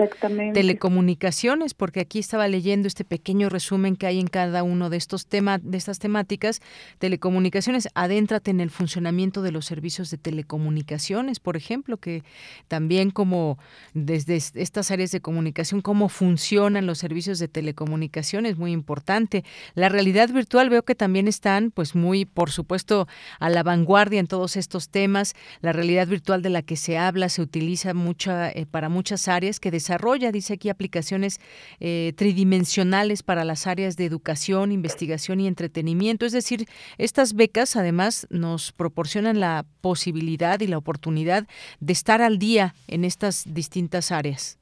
telecomunicaciones, 0.53 1.73
porque 1.73 2.01
aquí 2.01 2.19
estaba 2.19 2.47
leyendo 2.47 2.87
este 2.87 3.03
pequeño 3.03 3.49
resumen 3.49 3.95
que 3.95 4.05
hay 4.05 4.19
en 4.19 4.27
cada 4.27 4.61
uno 4.61 4.91
de 4.91 4.97
estos 4.97 5.25
temas, 5.25 5.59
de 5.63 5.75
estas 5.75 5.97
temáticas. 5.97 6.61
Telecomunicaciones, 6.99 7.89
adéntrate 7.95 8.51
en 8.51 8.59
el 8.59 8.69
funcionamiento 8.69 9.41
de 9.41 9.51
los 9.51 9.65
servicios 9.65 10.11
de 10.11 10.19
telecomunicaciones, 10.19 11.39
por 11.39 11.57
ejemplo, 11.57 11.97
que 11.97 12.23
también 12.67 13.09
como 13.09 13.57
desde 13.95 14.35
estas 14.35 14.91
áreas 14.91 15.09
de 15.09 15.21
comunicación, 15.21 15.81
cómo 15.81 16.09
funcionan 16.09 16.85
los 16.85 16.99
servicios 16.99 17.39
de 17.39 17.47
telecomunicaciones, 17.47 18.59
muy 18.59 18.71
importante. 18.71 19.43
La 19.73 19.89
realidad 19.89 20.29
virtual 20.29 20.69
veo 20.69 20.83
que 20.83 20.93
también 20.93 21.27
están, 21.27 21.71
pues 21.71 21.95
muy, 21.95 22.25
por 22.25 22.51
supuesto, 22.51 23.07
a 23.39 23.49
la 23.49 23.63
vanguardia 23.63 24.19
en 24.19 24.27
todos 24.27 24.57
estos 24.57 24.89
temas. 24.89 25.33
La 25.61 25.73
realidad 25.73 26.07
virtual 26.07 26.43
de 26.43 26.51
la 26.51 26.61
que 26.61 26.75
se 26.75 26.99
habla 26.99 27.30
se 27.31 27.41
utiliza 27.41 27.95
mucha, 27.95 28.51
eh, 28.51 28.67
para 28.69 28.89
muchas 28.89 29.27
áreas, 29.27 29.59
que 29.59 29.71
desarrolla, 29.71 30.31
dice 30.31 30.53
aquí, 30.53 30.69
aplicaciones 30.69 31.39
eh, 31.79 32.13
tridimensionales 32.15 33.23
para 33.23 33.43
las 33.43 33.65
áreas 33.65 33.97
de 33.97 34.05
educación, 34.05 34.71
investigación 34.71 35.39
y 35.39 35.47
entretenimiento. 35.47 36.25
Es 36.25 36.33
decir, 36.33 36.65
estas 36.99 37.33
becas 37.33 37.75
además 37.75 38.27
nos 38.29 38.71
proporcionan 38.71 39.39
la 39.39 39.65
posibilidad 39.81 40.59
y 40.59 40.67
la 40.67 40.77
oportunidad 40.77 41.47
de 41.79 41.93
estar 41.93 42.21
al 42.21 42.37
día 42.37 42.73
en 42.87 43.03
estas 43.03 43.51
distintas 43.51 44.11
áreas. 44.11 44.59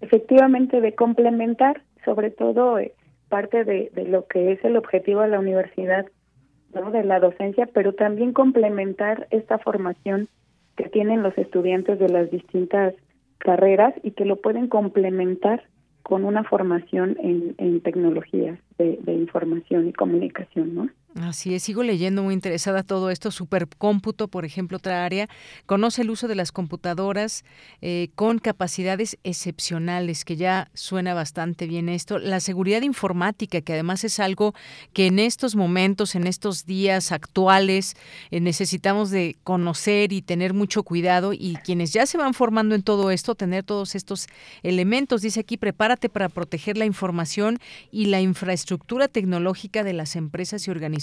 Efectivamente, 0.00 0.80
de 0.80 0.94
complementar, 0.94 1.82
sobre 2.04 2.30
todo 2.30 2.78
eh, 2.78 2.94
parte 3.28 3.64
de, 3.64 3.90
de 3.94 4.04
lo 4.04 4.26
que 4.26 4.52
es 4.52 4.64
el 4.64 4.76
objetivo 4.76 5.22
de 5.22 5.28
la 5.28 5.40
universidad, 5.40 6.06
¿no? 6.74 6.90
de 6.90 7.04
la 7.04 7.20
docencia, 7.20 7.66
pero 7.72 7.94
también 7.94 8.32
complementar 8.32 9.26
esta 9.30 9.58
formación 9.58 10.28
que 10.82 10.88
tienen 10.88 11.22
los 11.22 11.36
estudiantes 11.36 11.98
de 11.98 12.08
las 12.08 12.30
distintas 12.30 12.94
carreras 13.38 13.94
y 14.02 14.12
que 14.12 14.24
lo 14.24 14.36
pueden 14.36 14.68
complementar 14.68 15.62
con 16.02 16.24
una 16.24 16.44
formación 16.44 17.16
en, 17.20 17.80
tecnologías 17.82 18.58
de, 18.78 18.98
de 19.02 19.12
información 19.12 19.88
y 19.88 19.92
comunicación, 19.92 20.74
¿no? 20.74 20.88
Así 21.16 21.54
es, 21.54 21.64
sigo 21.64 21.82
leyendo 21.82 22.22
muy 22.22 22.34
interesada 22.34 22.84
todo 22.84 23.10
esto. 23.10 23.32
Supercómputo, 23.32 24.28
por 24.28 24.44
ejemplo, 24.44 24.76
otra 24.76 25.04
área, 25.04 25.28
conoce 25.66 26.02
el 26.02 26.10
uso 26.10 26.28
de 26.28 26.36
las 26.36 26.52
computadoras 26.52 27.44
eh, 27.82 28.10
con 28.14 28.38
capacidades 28.38 29.18
excepcionales, 29.24 30.24
que 30.24 30.36
ya 30.36 30.70
suena 30.72 31.12
bastante 31.12 31.66
bien 31.66 31.88
esto. 31.88 32.20
La 32.20 32.38
seguridad 32.38 32.82
informática, 32.82 33.60
que 33.60 33.72
además 33.72 34.04
es 34.04 34.20
algo 34.20 34.54
que 34.92 35.06
en 35.06 35.18
estos 35.18 35.56
momentos, 35.56 36.14
en 36.14 36.28
estos 36.28 36.64
días 36.64 37.10
actuales, 37.10 37.96
eh, 38.30 38.38
necesitamos 38.38 39.10
de 39.10 39.36
conocer 39.42 40.12
y 40.12 40.22
tener 40.22 40.54
mucho 40.54 40.84
cuidado. 40.84 41.32
Y 41.32 41.56
quienes 41.64 41.92
ya 41.92 42.06
se 42.06 42.18
van 42.18 42.34
formando 42.34 42.76
en 42.76 42.84
todo 42.84 43.10
esto, 43.10 43.34
tener 43.34 43.64
todos 43.64 43.96
estos 43.96 44.28
elementos. 44.62 45.22
Dice 45.22 45.40
aquí, 45.40 45.56
prepárate 45.56 46.08
para 46.08 46.28
proteger 46.28 46.76
la 46.76 46.84
información 46.84 47.58
y 47.90 48.06
la 48.06 48.20
infraestructura 48.20 49.08
tecnológica 49.08 49.82
de 49.82 49.92
las 49.92 50.14
empresas 50.14 50.68
y 50.68 50.70
organizaciones 50.70 50.99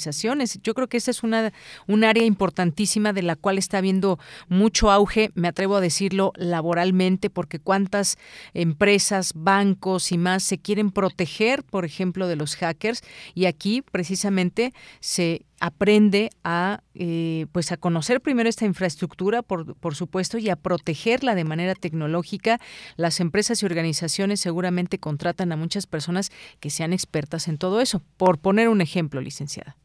yo 0.62 0.74
creo 0.74 0.88
que 0.88 0.98
esa 0.98 1.12
es 1.12 1.24
una, 1.24 1.54
un 1.88 2.04
área 2.04 2.24
importantísima 2.24 3.14
de 3.14 3.24
la 3.24 3.36
cual 3.36 3.58
está 3.58 3.80
habiendo 3.80 4.20
mucho 4.48 4.92
auge, 4.92 5.32
me 5.36 5.48
atrevo 5.48 5.76
a 5.76 5.82
decirlo, 5.82 6.34
laboralmente, 6.36 7.30
porque 7.30 7.60
cuántas 7.60 8.18
empresas, 8.54 9.34
bancos 9.36 10.12
y 10.12 10.18
más 10.18 10.44
se 10.44 10.58
quieren 10.58 10.92
proteger, 10.92 11.64
por 11.64 11.86
ejemplo, 11.86 12.28
de 12.28 12.36
los 12.36 12.56
hackers, 12.56 13.02
y 13.34 13.46
aquí 13.46 13.82
precisamente 13.82 14.74
se 15.00 15.46
aprende 15.60 16.30
a 16.44 16.82
eh, 16.94 17.48
pues 17.52 17.72
a 17.72 17.78
conocer 17.78 18.22
primero 18.22 18.50
esta 18.50 18.66
infraestructura 18.66 19.42
por, 19.42 19.76
por 19.76 19.96
supuesto 19.96 20.38
y 20.38 20.50
a 20.50 20.56
protegerla 20.56 21.36
de 21.36 21.44
manera 21.44 21.76
tecnológica. 21.76 22.60
Las 22.96 23.20
empresas 23.20 23.62
y 23.62 23.66
organizaciones 23.66 24.40
seguramente 24.40 25.00
contratan 25.00 25.52
a 25.52 25.58
muchas 25.58 25.88
personas 25.88 26.32
que 26.60 26.70
sean 26.70 26.94
expertas 26.94 27.48
en 27.48 27.58
todo 27.58 27.82
eso 27.82 28.02
por 28.18 28.38
poner 28.40 28.70
un 28.70 28.82
ejemplo 28.82 29.22
licenciada 29.22 29.78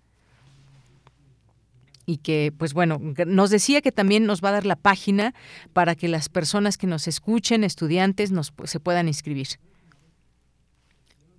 y 2.06 2.18
que, 2.18 2.52
pues 2.56 2.74
bueno, 2.74 3.00
nos 3.26 3.50
decía 3.50 3.80
que 3.80 3.92
también 3.92 4.26
nos 4.26 4.42
va 4.42 4.50
a 4.50 4.52
dar 4.52 4.66
la 4.66 4.76
página 4.76 5.34
para 5.72 5.94
que 5.94 6.08
las 6.08 6.28
personas 6.28 6.76
que 6.76 6.86
nos 6.86 7.06
escuchen, 7.08 7.64
estudiantes, 7.64 8.32
nos, 8.32 8.52
se 8.64 8.80
puedan 8.80 9.08
inscribir. 9.08 9.48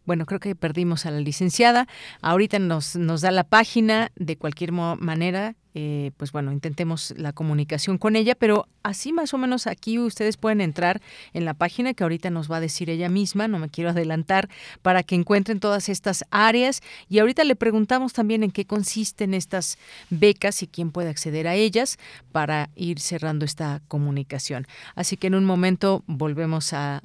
Bueno, 0.05 0.25
creo 0.25 0.39
que 0.39 0.55
perdimos 0.55 1.05
a 1.05 1.11
la 1.11 1.19
licenciada. 1.19 1.87
Ahorita 2.21 2.59
nos, 2.59 2.95
nos 2.95 3.21
da 3.21 3.31
la 3.31 3.45
página. 3.45 4.11
De 4.15 4.37
cualquier 4.37 4.71
manera, 4.71 5.55
eh, 5.75 6.11
pues 6.17 6.31
bueno, 6.31 6.51
intentemos 6.51 7.13
la 7.17 7.33
comunicación 7.33 7.97
con 7.97 8.15
ella, 8.15 8.35
pero 8.35 8.67
así 8.83 9.11
más 9.11 9.33
o 9.33 9.37
menos 9.37 9.65
aquí 9.65 9.97
ustedes 9.97 10.37
pueden 10.37 10.61
entrar 10.61 11.01
en 11.33 11.45
la 11.45 11.53
página 11.53 11.93
que 11.93 12.03
ahorita 12.03 12.29
nos 12.29 12.51
va 12.51 12.57
a 12.57 12.59
decir 12.59 12.89
ella 12.89 13.09
misma, 13.09 13.47
no 13.47 13.59
me 13.59 13.69
quiero 13.69 13.89
adelantar, 13.89 14.49
para 14.81 15.03
que 15.03 15.15
encuentren 15.15 15.59
todas 15.59 15.89
estas 15.89 16.25
áreas 16.31 16.81
y 17.09 17.19
ahorita 17.19 17.43
le 17.43 17.55
preguntamos 17.55 18.13
también 18.13 18.43
en 18.43 18.51
qué 18.51 18.65
consisten 18.65 19.33
estas 19.33 19.77
becas 20.09 20.61
y 20.61 20.67
quién 20.67 20.91
puede 20.91 21.09
acceder 21.09 21.47
a 21.47 21.55
ellas 21.55 21.97
para 22.31 22.69
ir 22.75 22.99
cerrando 22.99 23.45
esta 23.45 23.81
comunicación. 23.87 24.67
Así 24.95 25.17
que 25.17 25.27
en 25.27 25.35
un 25.35 25.45
momento 25.45 26.03
volvemos 26.07 26.73
a, 26.73 27.01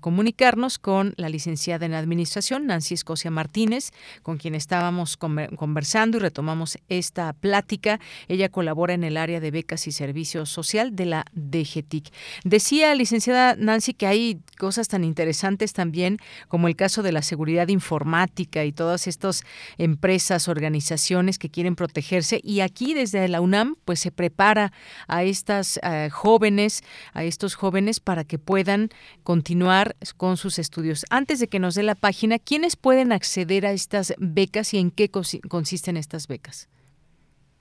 comunicarnos 0.00 0.78
con 0.78 1.14
la 1.16 1.28
licenciada 1.28 1.86
en 1.86 1.94
Administración, 1.94 2.66
Nancy 2.66 2.94
Escocia 2.94 3.30
Martínez, 3.30 3.90
con 4.22 4.38
quien 4.38 4.54
estábamos 4.54 5.16
conversando 5.16 6.18
y 6.18 6.20
retomamos 6.20 6.78
esta 6.88 7.32
plática 7.32 8.00
Ella 8.28 8.48
colabora 8.48 8.94
en 8.94 9.04
el 9.04 9.16
área 9.16 9.40
de 9.40 9.50
becas 9.50 9.86
y 9.86 9.92
servicios 9.92 10.50
social 10.50 10.94
de 10.94 11.06
la 11.06 11.24
DGTIC. 11.32 12.12
Decía, 12.44 12.94
licenciada 12.94 13.56
Nancy, 13.56 13.94
que 13.94 14.06
hay 14.06 14.40
cosas 14.58 14.88
tan 14.88 15.04
interesantes 15.04 15.72
también 15.72 16.18
como 16.48 16.68
el 16.68 16.76
caso 16.76 17.02
de 17.02 17.12
la 17.12 17.22
seguridad 17.22 17.68
informática 17.68 18.64
y 18.64 18.72
todas 18.72 19.06
estas 19.06 19.42
empresas, 19.76 20.48
organizaciones 20.48 21.38
que 21.38 21.50
quieren 21.50 21.76
protegerse. 21.76 22.40
Y 22.42 22.60
aquí 22.60 22.94
desde 22.94 23.28
la 23.28 23.40
UNAM, 23.40 23.76
pues 23.84 24.00
se 24.00 24.10
prepara 24.10 24.72
a 25.06 25.22
estas 25.24 25.78
eh, 25.82 26.08
jóvenes, 26.10 26.82
a 27.12 27.24
estos 27.24 27.54
jóvenes 27.54 28.00
para 28.00 28.24
que 28.24 28.38
puedan 28.38 28.90
continuar 29.22 29.96
con 30.16 30.36
sus 30.36 30.58
estudios. 30.58 31.04
Antes 31.10 31.40
de 31.40 31.48
que 31.48 31.58
nos 31.58 31.74
dé 31.74 31.82
la 31.82 31.94
página, 31.94 32.38
¿quiénes 32.38 32.76
pueden 32.76 33.12
acceder 33.12 33.66
a 33.66 33.72
estas 33.72 34.14
becas 34.18 34.74
y 34.74 34.78
en 34.78 34.90
qué 34.90 35.10
consisten 35.10 35.96
estas 35.96 36.28
becas? 36.28 36.68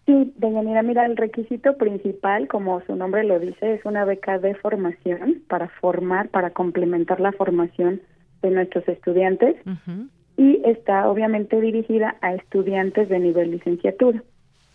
Sí, 0.07 0.33
doña 0.37 0.61
Mira, 0.61 0.83
mira, 0.83 1.05
el 1.05 1.17
requisito 1.17 1.75
principal, 1.75 2.47
como 2.47 2.79
su 2.87 2.95
nombre 2.95 3.25
lo 3.25 3.39
dice, 3.39 3.73
es 3.73 3.83
una 3.83 4.05
beca 4.05 4.39
de 4.39 4.55
formación 4.55 5.43
para 5.49 5.67
formar, 5.67 6.29
para 6.29 6.51
complementar 6.51 7.19
la 7.19 7.33
formación 7.33 8.01
de 8.41 8.51
nuestros 8.51 8.87
estudiantes 8.87 9.57
y 10.37 10.61
está 10.63 11.09
obviamente 11.09 11.59
dirigida 11.59 12.15
a 12.21 12.33
estudiantes 12.35 13.09
de 13.09 13.19
nivel 13.19 13.51
licenciatura. 13.51 14.23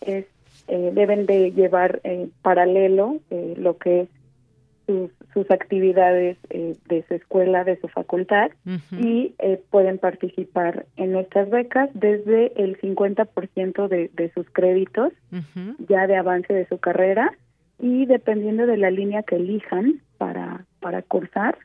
Es, 0.03 0.27
eh, 0.69 0.91
deben 0.93 1.25
de 1.25 1.53
llevar 1.53 2.03
eh, 2.05 2.29
paralelo 2.43 3.17
eh, 3.31 3.55
lo 3.57 3.79
que 3.79 4.03
es 4.03 4.09
sus, 4.87 5.51
actividades 5.51 6.37
de 6.51 7.05
su 7.09 7.15
escuela, 7.15 7.65
de 7.65 7.81
su 7.81 7.89
facultad 7.89 8.51
y 8.93 9.35
pueden 9.71 9.99
participar 9.99 10.87
en 10.97 11.13
nuestras 11.13 11.51
becas 11.51 11.91
desde 11.95 12.53
el 12.63 12.81
50% 12.81 13.89
de, 13.89 14.11
de 14.13 14.33
sus 14.33 14.49
créditos 14.51 15.13
ya 15.89 16.07
de 16.07 16.17
avance 16.17 16.53
de 16.53 16.67
su 16.69 16.79
carrera 16.79 17.33
y 17.79 18.07
dependiendo 18.07 18.67
de 18.67 18.77
la 18.77 18.91
línea 18.91 19.23
que 19.23 19.37
elijan 19.37 20.01
para, 20.17 20.65
para 20.81 21.03
cursar, 21.03 21.59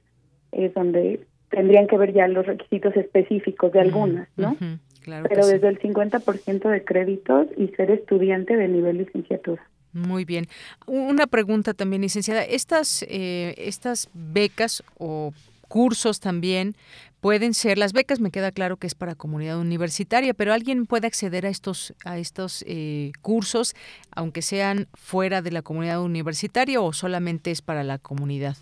es 0.51 0.73
donde 0.73 1.21
tendrían 1.49 1.87
que 1.87 1.97
ver 1.97 2.13
ya 2.13 2.27
los 2.27 2.45
requisitos 2.45 2.95
específicos 2.95 3.71
de 3.71 3.81
algunas, 3.81 4.27
¿no? 4.35 4.57
Pero 5.05 5.47
desde 5.47 5.67
el 5.69 5.79
50% 5.79 6.69
de 6.69 6.83
créditos 6.83 7.47
y 7.55 7.67
ser 7.69 7.91
estudiante 7.91 8.57
de 8.57 8.67
nivel 8.67 8.97
licenciatura. 8.97 9.61
Muy 9.97 10.25
bien. 10.25 10.47
Una 10.85 11.27
pregunta 11.27 11.73
también, 11.73 12.01
licenciada. 12.01 12.43
Estas, 12.43 13.03
eh, 13.09 13.55
estas 13.57 14.09
becas 14.13 14.83
o 14.97 15.33
cursos 15.67 16.19
también 16.19 16.75
pueden 17.19 17.53
ser 17.53 17.77
las 17.77 17.91
becas 17.91 18.21
me 18.21 18.31
queda 18.31 18.51
claro 18.51 18.77
que 18.77 18.87
es 18.87 18.95
para 18.95 19.15
comunidad 19.15 19.59
universitaria 19.59 20.33
pero 20.33 20.53
alguien 20.53 20.85
puede 20.85 21.07
acceder 21.07 21.45
a 21.45 21.49
estos 21.49 21.93
a 22.05 22.17
estos 22.17 22.63
eh, 22.65 23.11
cursos 23.21 23.75
aunque 24.15 24.41
sean 24.41 24.87
fuera 24.93 25.41
de 25.41 25.51
la 25.51 25.63
comunidad 25.63 26.01
universitaria 26.01 26.79
o 26.79 26.93
solamente 26.93 27.51
es 27.51 27.61
para 27.61 27.83
la 27.83 27.97
comunidad 27.97 28.55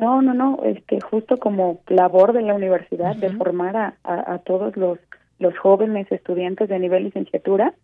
no, 0.00 0.22
no, 0.22 0.32
no, 0.32 0.60
este, 0.64 0.98
justo 1.02 1.36
como 1.36 1.80
labor 1.88 2.32
de 2.32 2.40
la 2.40 2.54
universidad 2.54 3.14
de 3.16 3.30
formar 3.36 3.76
a, 3.76 3.94
a, 4.02 4.38
todos 4.38 4.74
los, 4.74 4.98
los 5.40 5.56
jóvenes 5.58 6.06
estudiantes 6.12 6.68
de 6.68 6.78
nivel 6.78 7.04
licenciatura, 7.04 7.74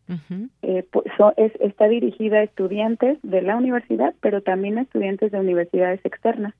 eh, 0.63 0.87
pues, 0.93 1.07
es, 1.39 1.53
está 1.59 1.89
dirigida 1.89 2.39
a 2.39 2.43
estudiantes 2.43 3.19
de 3.23 3.41
la 3.41 3.57
universidad, 3.57 4.15
pero 4.21 4.43
también 4.43 4.77
a 4.77 4.83
estudiantes 4.83 5.33
de 5.33 5.41
universidades 5.41 6.01
externas. 6.05 6.55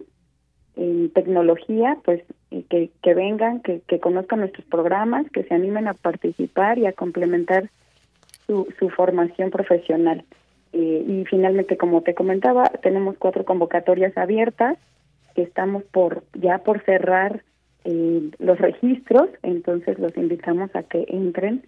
en 0.77 1.11
tecnología, 1.11 1.97
pues 2.05 2.23
que, 2.69 2.91
que 3.03 3.15
vengan, 3.15 3.61
que, 3.61 3.81
que 3.87 3.99
conozcan 3.99 4.41
nuestros 4.41 4.67
programas, 4.67 5.29
que 5.31 5.45
se 5.45 5.55
animen 5.55 5.89
a 5.89 5.95
participar 5.95 6.79
y 6.79 6.87
a 6.87 6.93
complementar 6.93 7.71
su, 8.47 8.69
su 8.79 8.91
formación 8.91 9.51
profesional. 9.51 10.25
Eh, 10.73 11.05
y 11.09 11.25
finalmente, 11.25 11.77
como 11.77 12.03
te 12.03 12.15
comentaba, 12.15 12.65
tenemos 12.83 13.17
cuatro 13.19 13.45
convocatorias 13.45 14.17
abiertas 14.19 14.77
que 15.35 15.43
estamos 15.43 15.83
por 15.85 16.25
ya 16.35 16.59
por 16.59 16.83
cerrar 16.85 17.43
eh, 17.87 18.31
los 18.41 18.59
registros, 18.59 19.29
entonces 19.43 19.97
los 20.01 20.17
invitamos 20.17 20.75
a 20.75 20.83
que 20.83 21.07
entren, 21.09 21.63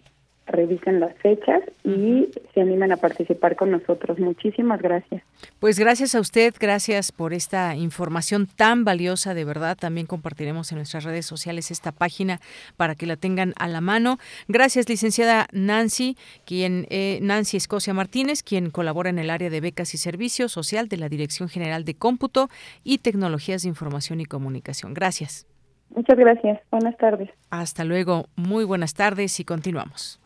revisen 0.47 0.99
las 0.99 1.15
fechas 1.19 1.61
y 1.85 2.27
se 2.53 2.59
animen 2.59 2.91
a 2.91 2.97
participar 2.97 3.55
con 3.55 3.71
nosotros. 3.71 4.19
Muchísimas 4.19 4.81
gracias. 4.81 5.23
Pues 5.59 5.79
gracias 5.79 6.15
a 6.15 6.19
usted, 6.19 6.53
gracias 6.59 7.13
por 7.13 7.33
esta 7.33 7.75
información 7.75 8.47
tan 8.53 8.83
valiosa, 8.83 9.33
de 9.33 9.45
verdad. 9.45 9.77
También 9.79 10.07
compartiremos 10.07 10.71
en 10.71 10.79
nuestras 10.79 11.05
redes 11.05 11.25
sociales 11.25 11.71
esta 11.71 11.93
página 11.93 12.41
para 12.75 12.95
que 12.95 13.05
la 13.05 13.15
tengan 13.15 13.53
a 13.57 13.69
la 13.69 13.79
mano. 13.79 14.17
Gracias, 14.49 14.89
licenciada 14.89 15.47
Nancy, 15.53 16.17
quien 16.45 16.85
eh, 16.89 17.19
Nancy 17.21 17.55
Escocia 17.55 17.93
Martínez, 17.93 18.43
quien 18.43 18.71
colabora 18.71 19.09
en 19.09 19.19
el 19.19 19.29
área 19.29 19.49
de 19.49 19.61
becas 19.61 19.93
y 19.93 19.97
servicios 19.97 20.51
social 20.51 20.89
de 20.89 20.97
la 20.97 21.07
Dirección 21.07 21.47
General 21.47 21.85
de 21.85 21.93
Cómputo 21.93 22.49
y 22.83 22.97
Tecnologías 22.97 23.61
de 23.61 23.69
Información 23.69 24.19
y 24.19 24.25
Comunicación. 24.25 24.93
Gracias. 24.93 25.48
Muchas 25.99 26.17
gracias. 26.17 26.61
Buenas 26.71 26.95
tardes. 26.95 27.29
Hasta 27.49 27.83
luego. 27.83 28.29
Muy 28.37 28.63
buenas 28.63 28.93
tardes 28.93 29.37
y 29.41 29.43
continuamos. 29.43 30.17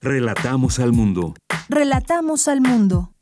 Relatamos 0.00 0.80
al 0.80 0.92
mundo. 0.92 1.34
Relatamos 1.68 2.48
al 2.48 2.60
mundo. 2.60 3.12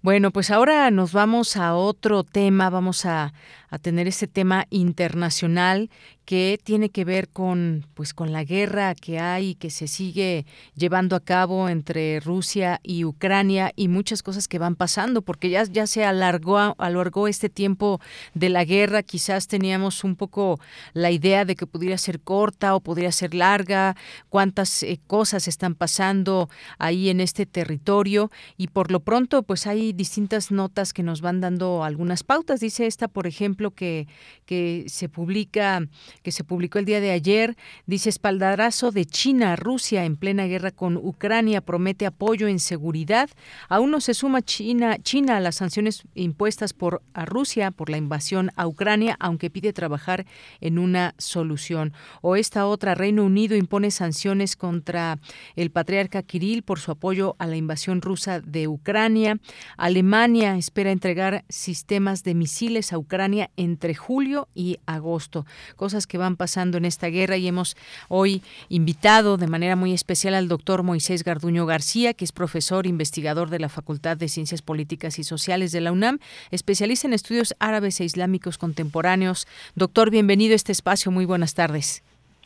Bueno, 0.00 0.30
pues 0.30 0.52
ahora 0.52 0.88
nos 0.92 1.12
vamos 1.12 1.56
a 1.56 1.74
otro 1.74 2.22
tema, 2.22 2.70
vamos 2.70 3.04
a, 3.04 3.32
a 3.68 3.78
tener 3.78 4.06
ese 4.06 4.28
tema 4.28 4.66
internacional 4.70 5.90
que 6.32 6.58
tiene 6.64 6.88
que 6.88 7.04
ver 7.04 7.28
con 7.28 7.84
pues 7.92 8.14
con 8.14 8.32
la 8.32 8.42
guerra 8.42 8.94
que 8.94 9.18
hay 9.18 9.54
que 9.54 9.68
se 9.68 9.86
sigue 9.86 10.46
llevando 10.74 11.14
a 11.14 11.20
cabo 11.20 11.68
entre 11.68 12.20
Rusia 12.20 12.80
y 12.82 13.04
Ucrania 13.04 13.70
y 13.76 13.88
muchas 13.88 14.22
cosas 14.22 14.48
que 14.48 14.58
van 14.58 14.74
pasando 14.74 15.20
porque 15.20 15.50
ya 15.50 15.64
ya 15.64 15.86
se 15.86 16.06
alargó 16.06 16.56
alargó 16.78 17.28
este 17.28 17.50
tiempo 17.50 18.00
de 18.32 18.48
la 18.48 18.64
guerra. 18.64 19.02
Quizás 19.02 19.46
teníamos 19.46 20.04
un 20.04 20.16
poco 20.16 20.58
la 20.94 21.10
idea 21.10 21.44
de 21.44 21.54
que 21.54 21.66
pudiera 21.66 21.98
ser 21.98 22.18
corta 22.18 22.74
o 22.76 22.80
podría 22.80 23.12
ser 23.12 23.34
larga 23.34 23.94
cuántas 24.30 24.84
eh, 24.84 24.98
cosas 25.06 25.48
están 25.48 25.74
pasando 25.74 26.48
ahí 26.78 27.10
en 27.10 27.20
este 27.20 27.44
territorio 27.44 28.30
y 28.56 28.68
por 28.68 28.90
lo 28.90 29.00
pronto 29.00 29.42
pues 29.42 29.66
hay 29.66 29.92
distintas 29.92 30.50
notas 30.50 30.94
que 30.94 31.02
nos 31.02 31.20
van 31.20 31.42
dando 31.42 31.84
algunas 31.84 32.22
pautas. 32.22 32.60
Dice 32.60 32.86
esta 32.86 33.06
por 33.06 33.26
ejemplo 33.26 33.72
que, 33.72 34.08
que 34.46 34.86
se 34.88 35.10
publica, 35.10 35.86
que 36.22 36.32
se 36.32 36.44
publicó 36.44 36.78
el 36.78 36.84
día 36.84 37.00
de 37.00 37.10
ayer, 37.10 37.56
dice 37.86 38.08
espaldarazo 38.08 38.90
de 38.90 39.04
China 39.04 39.52
a 39.52 39.56
Rusia 39.56 40.04
en 40.04 40.16
plena 40.16 40.46
guerra 40.46 40.70
con 40.70 40.96
Ucrania, 40.96 41.60
promete 41.60 42.06
apoyo 42.06 42.48
en 42.48 42.58
seguridad. 42.58 43.30
Aún 43.68 43.90
no 43.90 44.00
se 44.00 44.14
suma 44.14 44.42
China, 44.42 44.98
China 45.02 45.36
a 45.36 45.40
las 45.40 45.56
sanciones 45.56 46.04
impuestas 46.14 46.72
por 46.72 47.02
Rusia 47.14 47.70
por 47.70 47.90
la 47.90 47.96
invasión 47.96 48.50
a 48.56 48.66
Ucrania, 48.66 49.16
aunque 49.20 49.50
pide 49.50 49.72
trabajar 49.72 50.26
en 50.60 50.78
una 50.78 51.14
solución. 51.18 51.92
O 52.20 52.36
esta 52.36 52.66
otra, 52.66 52.94
Reino 52.94 53.24
Unido 53.24 53.56
impone 53.56 53.90
sanciones 53.90 54.56
contra 54.56 55.18
el 55.56 55.70
patriarca 55.70 56.22
Kirill 56.22 56.62
por 56.62 56.78
su 56.78 56.90
apoyo 56.90 57.36
a 57.38 57.46
la 57.46 57.56
invasión 57.56 58.00
rusa 58.00 58.40
de 58.40 58.68
Ucrania. 58.68 59.38
Alemania 59.76 60.56
espera 60.56 60.90
entregar 60.90 61.44
sistemas 61.48 62.22
de 62.22 62.34
misiles 62.34 62.92
a 62.92 62.98
Ucrania 62.98 63.50
entre 63.56 63.94
julio 63.94 64.48
y 64.54 64.78
agosto. 64.86 65.46
Cosas 65.76 66.06
que 66.06 66.11
van 66.18 66.36
pasando 66.36 66.78
en 66.78 66.84
esta 66.84 67.08
guerra 67.08 67.36
y 67.36 67.48
hemos 67.48 67.76
hoy 68.08 68.42
invitado 68.68 69.36
de 69.36 69.46
manera 69.46 69.76
muy 69.76 69.92
especial 69.92 70.34
al 70.34 70.48
doctor 70.48 70.82
Moisés 70.82 71.24
Garduño 71.24 71.66
García, 71.66 72.14
que 72.14 72.24
es 72.24 72.32
profesor 72.32 72.86
investigador 72.86 73.50
de 73.50 73.58
la 73.58 73.68
Facultad 73.68 74.16
de 74.16 74.28
Ciencias 74.28 74.62
Políticas 74.62 75.18
y 75.18 75.24
Sociales 75.24 75.72
de 75.72 75.80
la 75.80 75.92
UNAM, 75.92 76.18
especialista 76.50 77.06
en 77.06 77.14
estudios 77.14 77.54
árabes 77.58 78.00
e 78.00 78.04
islámicos 78.04 78.58
contemporáneos. 78.58 79.46
Doctor, 79.74 80.10
bienvenido 80.10 80.52
a 80.52 80.56
este 80.56 80.72
espacio. 80.72 81.10
Muy 81.10 81.24
buenas 81.24 81.54
tardes. 81.54 82.02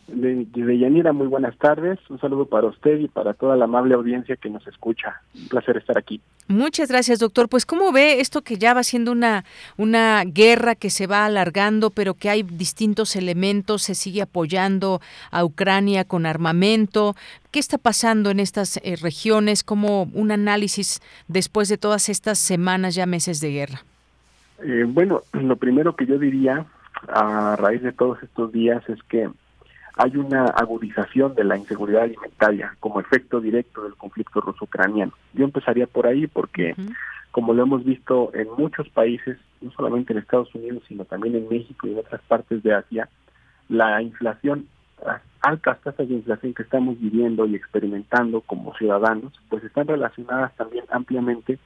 De, 0.09 0.47
de 0.47 0.79
Yanira, 0.79 1.13
muy 1.13 1.27
buenas 1.27 1.57
tardes. 1.59 1.99
Un 2.09 2.21
saludo 2.21 2.47
para 2.47 2.69
usted 2.69 2.99
y 3.01 3.09
para 3.09 3.35
toda 3.35 3.57
la 3.57 3.65
amable 3.65 3.95
audiencia 3.95 4.37
que 4.37 4.49
nos 4.49 4.67
escucha. 4.67 5.21
Un 5.35 5.49
placer 5.49 5.77
estar 5.77 5.99
aquí. 5.99 6.21
Muchas 6.49 6.89
gracias, 6.89 7.19
doctor. 7.19 7.49
Pues, 7.49 7.67
¿cómo 7.67 7.91
ve 7.91 8.21
esto 8.21 8.43
que 8.43 8.57
ya 8.57 8.73
va 8.73 8.85
siendo 8.85 9.11
una, 9.11 9.45
una 9.77 10.23
guerra 10.25 10.77
que 10.77 10.91
se 10.91 11.09
va 11.09 11.25
alargando, 11.25 11.91
pero 11.91 12.15
que 12.15 12.31
hay 12.31 12.45
distintos 12.45 13.17
elementos, 13.17 13.83
se 13.83 13.97
sigue 13.97 14.23
apoyando 14.23 15.01
a 15.33 15.45
Ucrania 15.45 16.05
con 16.05 16.25
armamento? 16.25 17.17
¿Qué 17.51 17.59
está 17.59 17.79
pasando 17.79 18.31
en 18.31 18.39
estas 18.39 18.77
eh, 18.85 18.95
regiones? 19.01 19.65
Como 19.65 20.05
un 20.13 20.31
análisis 20.31 21.01
después 21.27 21.69
de 21.69 21.79
todas 21.79 22.09
estas 22.09 22.39
semanas, 22.39 22.95
ya 22.95 23.07
meses 23.07 23.41
de 23.41 23.51
guerra. 23.51 23.81
Eh, 24.63 24.85
bueno, 24.87 25.23
lo 25.33 25.57
primero 25.57 25.97
que 25.97 26.07
yo 26.07 26.17
diría 26.19 26.67
a 27.09 27.57
raíz 27.57 27.83
de 27.83 27.93
todos 27.93 28.23
estos 28.23 28.53
días 28.53 28.89
es 28.89 29.03
que 29.09 29.29
hay 29.97 30.17
una 30.17 30.45
agudización 30.45 31.35
de 31.35 31.45
la 31.45 31.57
inseguridad 31.57 32.03
alimentaria 32.03 32.77
como 32.81 33.01
efecto 33.01 33.41
directo 33.41 33.83
del 33.83 33.95
conflicto 33.95 34.43
ruso-ucraniano. 34.43 35.13
Yo 35.33 35.45
empezaría 35.45 35.87
por 35.87 36.07
ahí 36.07 36.27
porque, 36.27 36.75
como 37.31 37.55
lo 37.55 37.63
hemos 37.63 37.83
visto 37.83 38.31
en 38.35 38.49
muchos 38.59 38.89
países, 38.91 39.39
no 39.63 39.71
solamente 39.71 40.13
en 40.13 40.19
Estados 40.19 40.55
Unidos, 40.55 40.83
sino 40.87 41.07
también 41.07 41.35
en 41.35 41.49
México 41.49 41.87
y 41.87 41.93
en 41.93 41.99
otras 41.99 42.21
partes 42.29 42.63
de 42.63 42.75
Asia, 42.75 43.09
la 43.71 44.03
inflación, 44.03 44.69
las 45.03 45.23
altas 45.41 45.81
tasas 45.81 46.09
de 46.09 46.15
inflación 46.15 46.53
que 46.53 46.63
estamos 46.63 47.01
viviendo 47.01 47.47
y 47.47 47.55
experimentando 47.55 48.43
como 48.43 48.75
ciudadanos, 48.77 49.33
pues 49.49 49.65
están 49.65 49.89
relacionadas 49.89 50.55
también 50.57 50.85
ampliamente 50.91 51.59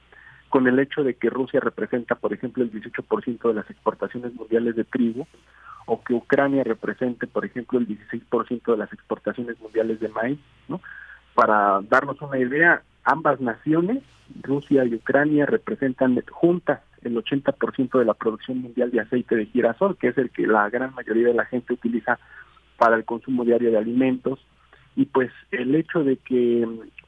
con 0.47 0.67
el 0.67 0.79
hecho 0.79 1.03
de 1.03 1.15
que 1.15 1.29
Rusia 1.29 1.59
representa, 1.59 2.15
por 2.15 2.33
ejemplo, 2.33 2.63
el 2.63 2.71
18% 2.71 3.47
de 3.47 3.53
las 3.53 3.69
exportaciones 3.69 4.33
mundiales 4.35 4.75
de 4.75 4.83
trigo, 4.83 5.27
o 5.85 6.01
que 6.03 6.13
Ucrania 6.13 6.63
represente, 6.63 7.27
por 7.27 7.45
ejemplo, 7.45 7.79
el 7.79 7.87
16% 7.87 8.71
de 8.71 8.77
las 8.77 8.91
exportaciones 8.93 9.59
mundiales 9.59 9.99
de 9.99 10.09
maíz, 10.09 10.39
¿no? 10.67 10.81
Para 11.33 11.81
darnos 11.89 12.21
una 12.21 12.37
idea, 12.37 12.83
ambas 13.03 13.39
naciones, 13.39 14.03
Rusia 14.41 14.85
y 14.85 14.95
Ucrania, 14.95 15.45
representan 15.45 16.21
juntas 16.29 16.81
el 17.01 17.15
80% 17.15 17.99
de 17.99 18.05
la 18.05 18.13
producción 18.13 18.59
mundial 18.59 18.91
de 18.91 19.01
aceite 19.01 19.35
de 19.35 19.45
girasol, 19.47 19.97
que 19.97 20.09
es 20.09 20.17
el 20.17 20.29
que 20.29 20.45
la 20.45 20.69
gran 20.69 20.93
mayoría 20.93 21.27
de 21.27 21.33
la 21.33 21.45
gente 21.45 21.73
utiliza 21.73 22.19
para 22.77 22.95
el 22.95 23.05
consumo 23.05 23.43
diario 23.43 23.71
de 23.71 23.77
alimentos. 23.77 24.39
Y 24.95 25.05
pues 25.05 25.31
el 25.51 25.73
hecho 25.75 26.03
de 26.03 26.17
que 26.17 26.67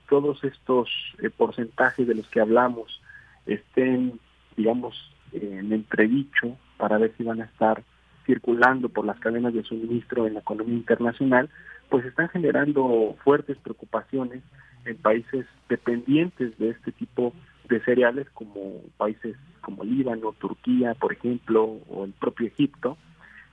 todos 0.10 0.44
estos 0.44 0.90
eh, 1.22 1.30
porcentajes 1.30 2.08
de 2.08 2.16
los 2.16 2.28
que 2.30 2.40
hablamos 2.40 3.02
estén, 3.46 4.20
digamos, 4.56 5.12
en 5.32 5.74
entredicho 5.74 6.58
para 6.78 6.98
ver 6.98 7.14
si 7.18 7.24
van 7.24 7.42
a 7.42 7.46
estar 7.46 7.84
circulando 8.26 8.90
por 8.90 9.06
las 9.06 9.20
cadenas 9.20 9.54
de 9.54 9.64
suministro 9.64 10.28
en 10.28 10.36
la 10.36 10.40
economía 10.40 10.76
internacional, 10.76 11.50
pues 11.90 12.06
están 12.06 12.30
generando 12.30 13.16
fuertes 13.24 13.58
preocupaciones 13.58 14.42
en 14.86 14.98
países 14.98 15.46
dependientes 15.70 16.58
de 16.58 16.70
este 16.70 16.92
tipo 16.92 17.34
de 17.70 17.80
cereales 17.82 18.28
como 18.34 18.82
países 18.98 19.36
como 19.62 19.84
Líbano, 19.84 20.34
Turquía, 20.34 20.94
por 20.96 21.14
ejemplo, 21.14 21.64
o 21.90 22.06
el 22.06 22.12
propio 22.14 22.48
Egipto, 22.48 22.98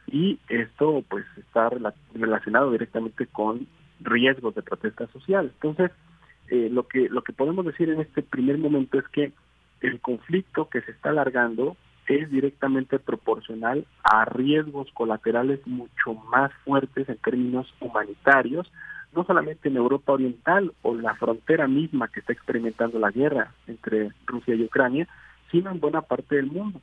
y 0.07 0.41
esto 0.49 1.05
pues 1.09 1.25
está 1.37 1.71
relacionado 2.15 2.73
directamente 2.73 3.27
con 3.27 3.67
riesgos 4.01 4.55
de 4.55 4.63
protesta 4.63 5.07
social. 5.09 5.53
Entonces, 5.55 5.93
eh, 6.49 6.69
lo 6.71 6.89
que 6.89 7.09
lo 7.09 7.23
que 7.23 7.33
podemos 7.33 7.65
decir 7.65 7.91
en 7.91 8.01
este 8.01 8.23
primer 8.23 8.59
momento 8.59 8.99
es 8.99 9.07
que 9.09 9.33
el 9.81 10.01
conflicto 10.01 10.69
que 10.69 10.81
se 10.83 10.91
está 10.91 11.11
alargando 11.11 11.77
es 12.07 12.31
directamente 12.31 12.99
proporcional 12.99 13.87
a 14.03 14.25
riesgos 14.25 14.91
colaterales 14.93 15.65
mucho 15.67 16.15
más 16.15 16.53
fuertes 16.65 17.09
en 17.09 17.17
términos 17.19 17.73
humanitarios, 17.81 18.71
no 19.15 19.25
solamente 19.25 19.69
en 19.69 19.77
Europa 19.77 20.13
Oriental 20.13 20.73
o 20.83 20.95
la 20.95 21.15
frontera 21.15 21.67
misma 21.69 22.09
que 22.09 22.21
está 22.21 22.33
experimentando 22.33 22.99
la 22.99 23.11
guerra 23.11 23.53
entre 23.67 24.11
Rusia 24.27 24.55
y 24.55 24.65
Ucrania, 24.65 25.09
sino 25.51 25.71
en 25.71 25.81
buena 25.81 26.03
parte 26.03 26.37
del 26.37 26.47
mundo. 26.47 26.81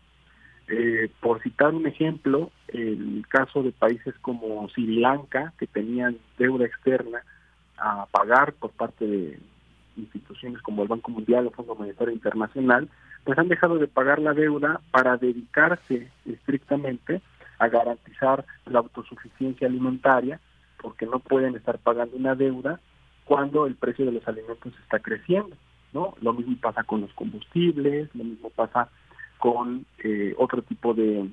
Eh, 0.69 1.09
por 1.21 1.41
citar 1.41 1.73
un 1.73 1.87
ejemplo, 1.87 2.51
el 2.67 3.25
caso 3.29 3.63
de 3.63 3.71
países 3.71 4.13
como 4.19 4.67
Sri 4.69 4.99
Lanka, 4.99 5.53
que 5.57 5.67
tenían 5.67 6.17
deuda 6.37 6.65
externa 6.65 7.21
a 7.77 8.05
pagar 8.07 8.53
por 8.53 8.71
parte 8.71 9.05
de 9.07 9.39
instituciones 9.95 10.61
como 10.61 10.83
el 10.83 10.89
Banco 10.89 11.11
Mundial 11.11 11.47
o 11.47 11.51
Fondo 11.51 11.75
Monetario 11.75 12.13
Internacional, 12.13 12.89
pues 13.27 13.37
han 13.37 13.49
dejado 13.49 13.77
de 13.77 13.89
pagar 13.89 14.19
la 14.19 14.33
deuda 14.33 14.79
para 14.89 15.17
dedicarse 15.17 16.09
estrictamente 16.25 17.21
a 17.59 17.67
garantizar 17.67 18.45
la 18.65 18.79
autosuficiencia 18.79 19.67
alimentaria, 19.67 20.39
porque 20.81 21.05
no 21.05 21.19
pueden 21.19 21.53
estar 21.57 21.77
pagando 21.77 22.15
una 22.15 22.35
deuda 22.35 22.79
cuando 23.25 23.67
el 23.67 23.75
precio 23.75 24.05
de 24.05 24.13
los 24.13 24.25
alimentos 24.29 24.73
está 24.81 24.99
creciendo, 24.99 25.57
¿no? 25.91 26.15
Lo 26.21 26.31
mismo 26.31 26.55
pasa 26.61 26.85
con 26.85 27.01
los 27.01 27.11
combustibles, 27.15 28.07
lo 28.15 28.23
mismo 28.23 28.49
pasa 28.49 28.87
con 29.39 29.85
eh, 30.05 30.33
otro 30.37 30.61
tipo 30.61 30.93
de 30.93 31.29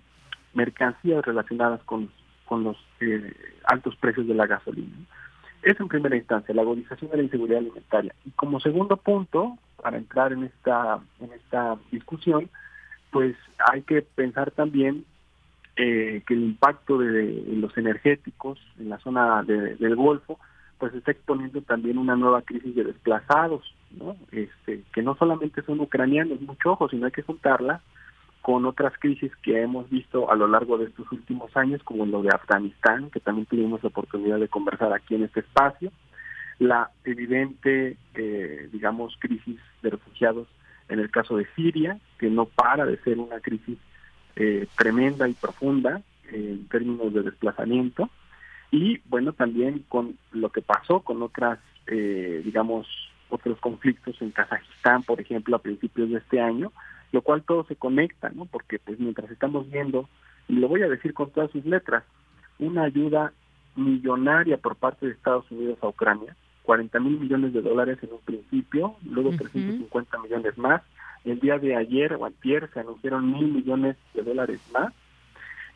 mercancías 0.53 1.24
relacionadas 1.24 1.80
con, 1.84 2.11
con 2.45 2.64
los 2.64 2.76
eh, 3.03 3.36
altos 3.66 3.95
precios 3.99 4.26
de 4.26 4.34
la 4.34 4.49
gasolina. 4.49 4.97
Es 5.65 5.81
en 5.81 5.89
primera 5.89 6.15
instancia 6.15 6.55
la 6.55 6.62
agudización 6.62 7.11
de 7.11 7.17
la 7.17 7.23
inseguridad 7.23 7.61
alimentaria. 7.61 8.15
Y 8.27 8.31
como 8.33 8.61
segundo 8.61 8.99
punto, 8.99 9.57
para 9.83 9.97
entrar 9.97 10.33
en 10.33 10.45
esta, 10.45 11.01
en 11.21 11.33
esta 11.33 11.79
discusión, 11.91 12.51
pues 13.11 13.35
hay 13.73 13.81
que 13.83 14.03
pensar 14.03 14.51
también 14.51 15.07
eh, 15.77 16.23
que 16.27 16.35
el 16.35 16.43
impacto 16.45 16.99
de, 16.99 17.45
los 17.57 17.77
energéticos 17.79 18.59
en 18.79 18.91
la 18.91 18.99
zona 18.99 19.43
del 19.43 19.97
Golfo, 19.97 20.39
pues 20.79 20.93
está 20.95 21.12
exponiendo 21.12 21.62
también 21.62 21.97
una 21.97 22.15
nueva 22.15 22.43
crisis 22.43 22.75
de 22.75 22.85
desplazados, 22.85 23.75
¿no? 23.93 24.17
Este, 24.33 24.83
que 24.93 25.03
no 25.03 25.17
solamente 25.17 25.62
son 25.62 25.81
ucranianos, 25.81 26.43
mucho 26.43 26.73
ojo, 26.73 26.91
sino 26.91 27.07
hay 27.07 27.12
que 27.12 27.23
juntarla 27.23 27.81
con 28.45 28.66
otras 28.66 28.92
crisis 28.99 29.34
que 29.36 29.62
hemos 29.62 29.88
visto 29.88 30.30
a 30.30 30.36
lo 30.36 30.47
largo 30.47 30.76
de 30.76 30.84
estos 30.84 31.11
últimos 31.11 31.57
años, 31.57 31.82
como 31.82 32.05
lo 32.05 32.20
de 32.20 32.28
Afganistán, 32.28 33.09
que 33.09 33.18
también 33.18 33.47
tuvimos 33.47 33.82
la 33.82 33.88
oportunidad 33.88 34.38
de 34.38 34.49
conversar 34.49 34.92
aquí 34.92 35.14
en 35.14 35.22
este 35.22 35.40
espacio, 35.40 35.90
la 36.59 36.90
evidente, 37.07 37.97
eh, 38.12 38.68
digamos, 38.70 39.16
crisis 39.18 39.59
de 39.80 39.88
refugiados 39.88 40.47
en 40.90 40.99
el 41.01 41.11
caso 41.11 41.38
de 41.38 41.47
Siria, 41.57 41.99
que 42.18 42.28
no 42.28 42.45
para 42.45 42.84
de 42.84 42.99
ser 42.99 43.18
una 43.18 43.40
crisis 43.40 43.78
eh, 44.36 44.66
tremenda 44.76 45.26
y 45.26 45.32
profunda 45.32 46.03
en 46.30 46.68
términos 46.68 47.14
de 47.14 47.22
desplazamiento, 47.22 48.11
y 48.70 49.01
bueno, 49.07 49.32
también 49.32 49.86
con 49.88 50.18
lo 50.32 50.51
que 50.51 50.61
pasó 50.61 51.01
con 51.01 51.22
otras, 51.22 51.61
eh, 51.86 52.42
digamos, 52.45 52.86
otros 53.30 53.59
conflictos 53.59 54.20
en 54.20 54.32
Kazajistán, 54.32 55.03
por 55.03 55.18
ejemplo, 55.18 55.57
a 55.57 55.62
principios 55.62 56.11
de 56.11 56.18
este 56.18 56.42
año, 56.42 56.72
lo 57.15 57.23
cual 57.23 57.45
todo 57.45 57.65
se 57.67 57.77
conecta, 57.77 58.31
¿no? 58.31 58.45
Porque 58.45 58.81
pues 58.81 58.99
mientras 58.99 59.31
estamos 59.31 59.71
viendo, 59.71 60.09
y 60.49 60.55
lo 60.55 60.67
voy 60.67 60.83
a 60.83 60.89
decir 60.89 61.15
con 61.15 61.31
todas 61.31 61.49
sus 61.53 61.65
letras, 61.65 62.03
una 62.59 62.83
ayuda 62.83 63.33
millonaria 63.77 64.57
por 64.57 64.75
parte 64.75 65.07
de 65.07 65.12
Estados 65.12 65.49
Unidos 65.53 65.79
a 65.81 65.87
Ucrania, 65.87 66.35
40 66.65 66.99
mil 66.99 67.21
millones 67.21 67.53
de 67.53 67.62
dólares 67.62 67.99
en 68.03 68.15
un 68.15 68.19
principio, 68.19 68.97
luego 69.09 69.31
350 69.31 70.19
millones 70.23 70.59
más. 70.59 70.83
El 71.25 71.39
día 71.39 71.57
de 71.59 71.77
ayer 71.77 72.15
o 72.15 72.25
antier 72.25 72.69
se 72.75 72.81
anunciaron 72.81 73.31
mil 73.33 73.47
millones 73.47 73.97
de 74.12 74.23
dólares 74.23 74.61
más. 74.73 74.93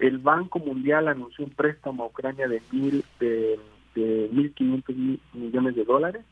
El 0.00 0.18
Banco 0.18 0.58
Mundial 0.58 1.06
anunció 1.06 1.44
un 1.44 1.52
préstamo 1.52 2.02
a 2.02 2.06
Ucrania 2.06 2.48
de 2.48 2.60
mil 2.72 3.04
de, 3.20 3.60
de 3.94 4.28
1.500 4.32 5.20
millones 5.34 5.76
de 5.76 5.84
dólares 5.84 6.24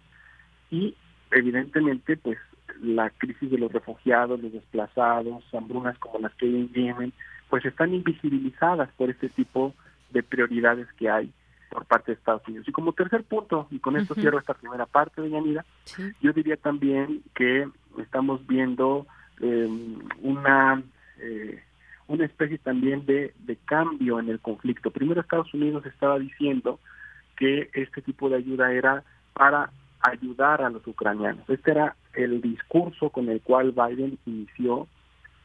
y 0.68 0.96
evidentemente 1.30 2.16
pues 2.16 2.38
la 2.82 3.10
crisis 3.10 3.50
de 3.50 3.58
los 3.58 3.72
refugiados, 3.72 4.40
los 4.40 4.52
desplazados, 4.52 5.44
hambrunas 5.54 5.98
como 5.98 6.18
las 6.18 6.34
que 6.34 6.46
hay 6.46 6.56
en 6.56 6.72
Yemen, 6.72 7.12
pues 7.48 7.64
están 7.64 7.94
invisibilizadas 7.94 8.90
por 8.96 9.10
este 9.10 9.28
tipo 9.28 9.74
de 10.10 10.22
prioridades 10.22 10.86
que 10.98 11.08
hay 11.08 11.32
por 11.70 11.84
parte 11.84 12.12
de 12.12 12.18
Estados 12.18 12.46
Unidos. 12.46 12.68
Y 12.68 12.72
como 12.72 12.92
tercer 12.92 13.24
punto, 13.24 13.66
y 13.70 13.78
con 13.78 13.96
esto 13.96 14.14
cierro 14.14 14.38
esta 14.38 14.54
primera 14.54 14.86
parte 14.86 15.20
de 15.20 15.30
Yanira, 15.30 15.64
yo 16.20 16.32
diría 16.32 16.56
también 16.56 17.22
que 17.34 17.68
estamos 17.98 18.46
viendo 18.46 19.06
eh, 19.40 19.68
una 20.22 20.82
eh, 21.18 21.62
una 22.08 22.24
especie 22.24 22.58
también 22.58 23.04
de, 23.04 23.34
de 23.40 23.56
cambio 23.64 24.20
en 24.20 24.28
el 24.28 24.40
conflicto. 24.40 24.90
Primero 24.90 25.20
Estados 25.20 25.52
Unidos 25.52 25.84
estaba 25.86 26.18
diciendo 26.18 26.78
que 27.36 27.68
este 27.74 28.00
tipo 28.02 28.28
de 28.28 28.36
ayuda 28.36 28.72
era 28.72 29.02
para 29.32 29.70
ayudar 30.10 30.62
a 30.62 30.70
los 30.70 30.86
ucranianos. 30.86 31.48
Este 31.48 31.70
era 31.72 31.96
el 32.14 32.40
discurso 32.40 33.10
con 33.10 33.28
el 33.28 33.40
cual 33.40 33.72
Biden 33.72 34.18
inició 34.26 34.86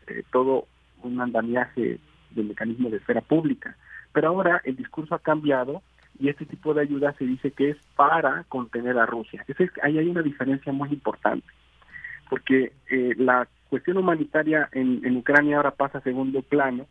eh, 0.07 0.23
todo 0.31 0.67
un 1.03 1.19
andamiaje 1.19 1.99
del 2.31 2.45
mecanismo 2.45 2.89
de 2.89 2.97
esfera 2.97 3.21
pública. 3.21 3.75
Pero 4.13 4.29
ahora 4.29 4.61
el 4.63 4.75
discurso 4.75 5.15
ha 5.15 5.19
cambiado 5.19 5.81
y 6.19 6.29
este 6.29 6.45
tipo 6.45 6.73
de 6.73 6.81
ayuda 6.81 7.13
se 7.17 7.25
dice 7.25 7.51
que 7.51 7.71
es 7.71 7.77
para 7.95 8.43
contener 8.49 8.97
a 8.97 9.05
Rusia. 9.05 9.45
Ahí 9.81 9.97
hay 9.97 10.07
una 10.07 10.21
diferencia 10.21 10.71
muy 10.71 10.89
importante, 10.89 11.47
porque 12.29 12.73
eh, 12.89 13.15
la 13.17 13.47
cuestión 13.69 13.97
humanitaria 13.97 14.69
en, 14.73 15.03
en 15.03 15.17
Ucrania 15.17 15.57
ahora 15.57 15.71
pasa 15.71 15.97
a 15.97 16.01
segundo 16.01 16.41
plano, 16.41 16.85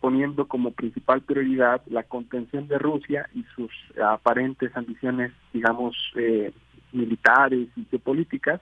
poniendo 0.00 0.46
como 0.48 0.72
principal 0.72 1.22
prioridad 1.22 1.80
la 1.86 2.02
contención 2.02 2.68
de 2.68 2.78
Rusia 2.78 3.26
y 3.32 3.44
sus 3.54 3.70
aparentes 4.02 4.76
ambiciones, 4.76 5.32
digamos, 5.52 5.96
eh, 6.16 6.52
militares 6.94 7.68
y 7.76 7.84
geopolíticas, 7.90 8.60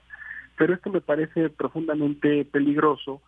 pero 0.57 0.75
esto 0.75 0.91
me 0.91 1.01
parece 1.01 1.49
profundamente 1.51 2.45
peligroso 2.45 3.21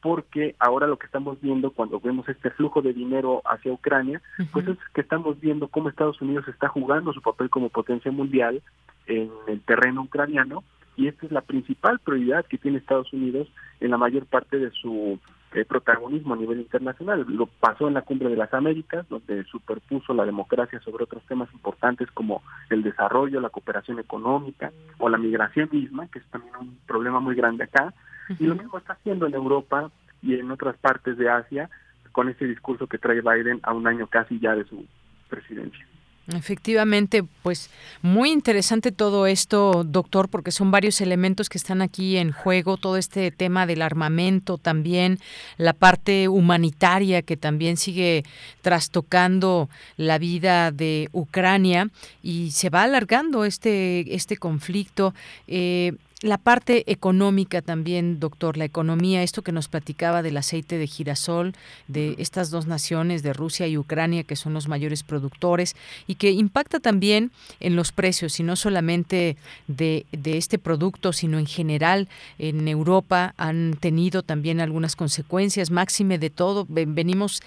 porque 0.00 0.56
ahora 0.58 0.88
lo 0.88 0.98
que 0.98 1.06
estamos 1.06 1.40
viendo 1.40 1.70
cuando 1.70 2.00
vemos 2.00 2.28
este 2.28 2.50
flujo 2.50 2.82
de 2.82 2.92
dinero 2.92 3.40
hacia 3.44 3.72
Ucrania, 3.72 4.20
pues 4.52 4.66
es 4.66 4.76
que 4.94 5.00
estamos 5.00 5.40
viendo 5.40 5.68
cómo 5.68 5.88
Estados 5.88 6.20
Unidos 6.20 6.48
está 6.48 6.66
jugando 6.68 7.12
su 7.12 7.22
papel 7.22 7.48
como 7.50 7.68
potencia 7.68 8.10
mundial 8.10 8.62
en 9.06 9.30
el 9.46 9.60
terreno 9.60 10.02
ucraniano 10.02 10.64
y 10.96 11.06
esta 11.06 11.26
es 11.26 11.32
la 11.32 11.40
principal 11.40 12.00
prioridad 12.00 12.44
que 12.46 12.58
tiene 12.58 12.78
Estados 12.78 13.12
Unidos 13.12 13.48
en 13.80 13.90
la 13.92 13.96
mayor 13.96 14.26
parte 14.26 14.58
de 14.58 14.70
su 14.72 15.20
eh, 15.54 15.64
protagonismo 15.64 16.34
a 16.34 16.36
nivel 16.36 16.60
internacional. 16.60 17.26
Lo 17.28 17.46
pasó 17.46 17.88
en 17.88 17.94
la 17.94 18.02
Cumbre 18.02 18.28
de 18.28 18.36
las 18.36 18.52
Américas, 18.54 19.06
donde 19.08 19.44
superpuso 19.44 20.14
la 20.14 20.24
democracia 20.24 20.80
sobre 20.80 21.04
otros 21.04 21.22
temas 21.26 21.52
importantes 21.52 22.10
como 22.12 22.42
el 22.70 22.82
desarrollo, 22.82 23.40
la 23.40 23.50
cooperación 23.50 23.98
económica 23.98 24.72
o 24.98 25.08
la 25.08 25.18
migración 25.18 25.68
misma, 25.70 26.08
que 26.08 26.20
es 26.20 26.26
también 26.26 26.54
un 26.58 26.78
problema 26.86 27.20
muy 27.20 27.34
grande 27.34 27.64
acá. 27.64 27.92
Y 28.38 28.46
lo 28.46 28.54
mismo 28.54 28.78
está 28.78 28.94
haciendo 28.94 29.26
en 29.26 29.34
Europa 29.34 29.90
y 30.22 30.34
en 30.34 30.50
otras 30.50 30.76
partes 30.78 31.18
de 31.18 31.28
Asia 31.28 31.68
con 32.12 32.28
ese 32.28 32.46
discurso 32.46 32.86
que 32.86 32.98
trae 32.98 33.20
Biden 33.20 33.60
a 33.62 33.72
un 33.72 33.86
año 33.86 34.06
casi 34.06 34.38
ya 34.38 34.54
de 34.54 34.64
su 34.64 34.86
presidencia. 35.28 35.86
Efectivamente, 36.28 37.24
pues 37.42 37.68
muy 38.00 38.30
interesante 38.30 38.92
todo 38.92 39.26
esto, 39.26 39.82
doctor, 39.82 40.28
porque 40.28 40.52
son 40.52 40.70
varios 40.70 41.00
elementos 41.00 41.48
que 41.48 41.58
están 41.58 41.82
aquí 41.82 42.16
en 42.16 42.30
juego, 42.30 42.76
todo 42.76 42.96
este 42.96 43.32
tema 43.32 43.66
del 43.66 43.82
armamento 43.82 44.56
también, 44.56 45.18
la 45.56 45.72
parte 45.72 46.28
humanitaria 46.28 47.22
que 47.22 47.36
también 47.36 47.76
sigue 47.76 48.22
trastocando 48.60 49.68
la 49.96 50.18
vida 50.18 50.70
de 50.70 51.08
Ucrania 51.10 51.90
y 52.22 52.52
se 52.52 52.70
va 52.70 52.84
alargando 52.84 53.44
este, 53.44 54.14
este 54.14 54.36
conflicto. 54.36 55.14
Eh, 55.48 55.94
la 56.22 56.38
parte 56.38 56.90
económica 56.90 57.62
también, 57.62 58.20
doctor, 58.20 58.56
la 58.56 58.64
economía, 58.64 59.22
esto 59.22 59.42
que 59.42 59.52
nos 59.52 59.68
platicaba 59.68 60.22
del 60.22 60.36
aceite 60.36 60.78
de 60.78 60.86
girasol, 60.86 61.54
de 61.88 62.14
estas 62.18 62.50
dos 62.50 62.66
naciones, 62.66 63.22
de 63.22 63.32
Rusia 63.32 63.66
y 63.66 63.76
Ucrania, 63.76 64.22
que 64.22 64.36
son 64.36 64.54
los 64.54 64.68
mayores 64.68 65.02
productores, 65.02 65.74
y 66.06 66.14
que 66.14 66.30
impacta 66.30 66.78
también 66.78 67.32
en 67.60 67.74
los 67.74 67.92
precios, 67.92 68.38
y 68.38 68.44
no 68.44 68.56
solamente 68.56 69.36
de, 69.66 70.06
de 70.12 70.38
este 70.38 70.58
producto, 70.58 71.12
sino 71.12 71.38
en 71.38 71.46
general 71.46 72.08
en 72.38 72.68
Europa 72.68 73.34
han 73.36 73.76
tenido 73.78 74.22
también 74.22 74.60
algunas 74.60 74.96
consecuencias, 74.96 75.70
máxime 75.70 76.18
de 76.18 76.30
todo. 76.30 76.66
Venimos 76.68 77.42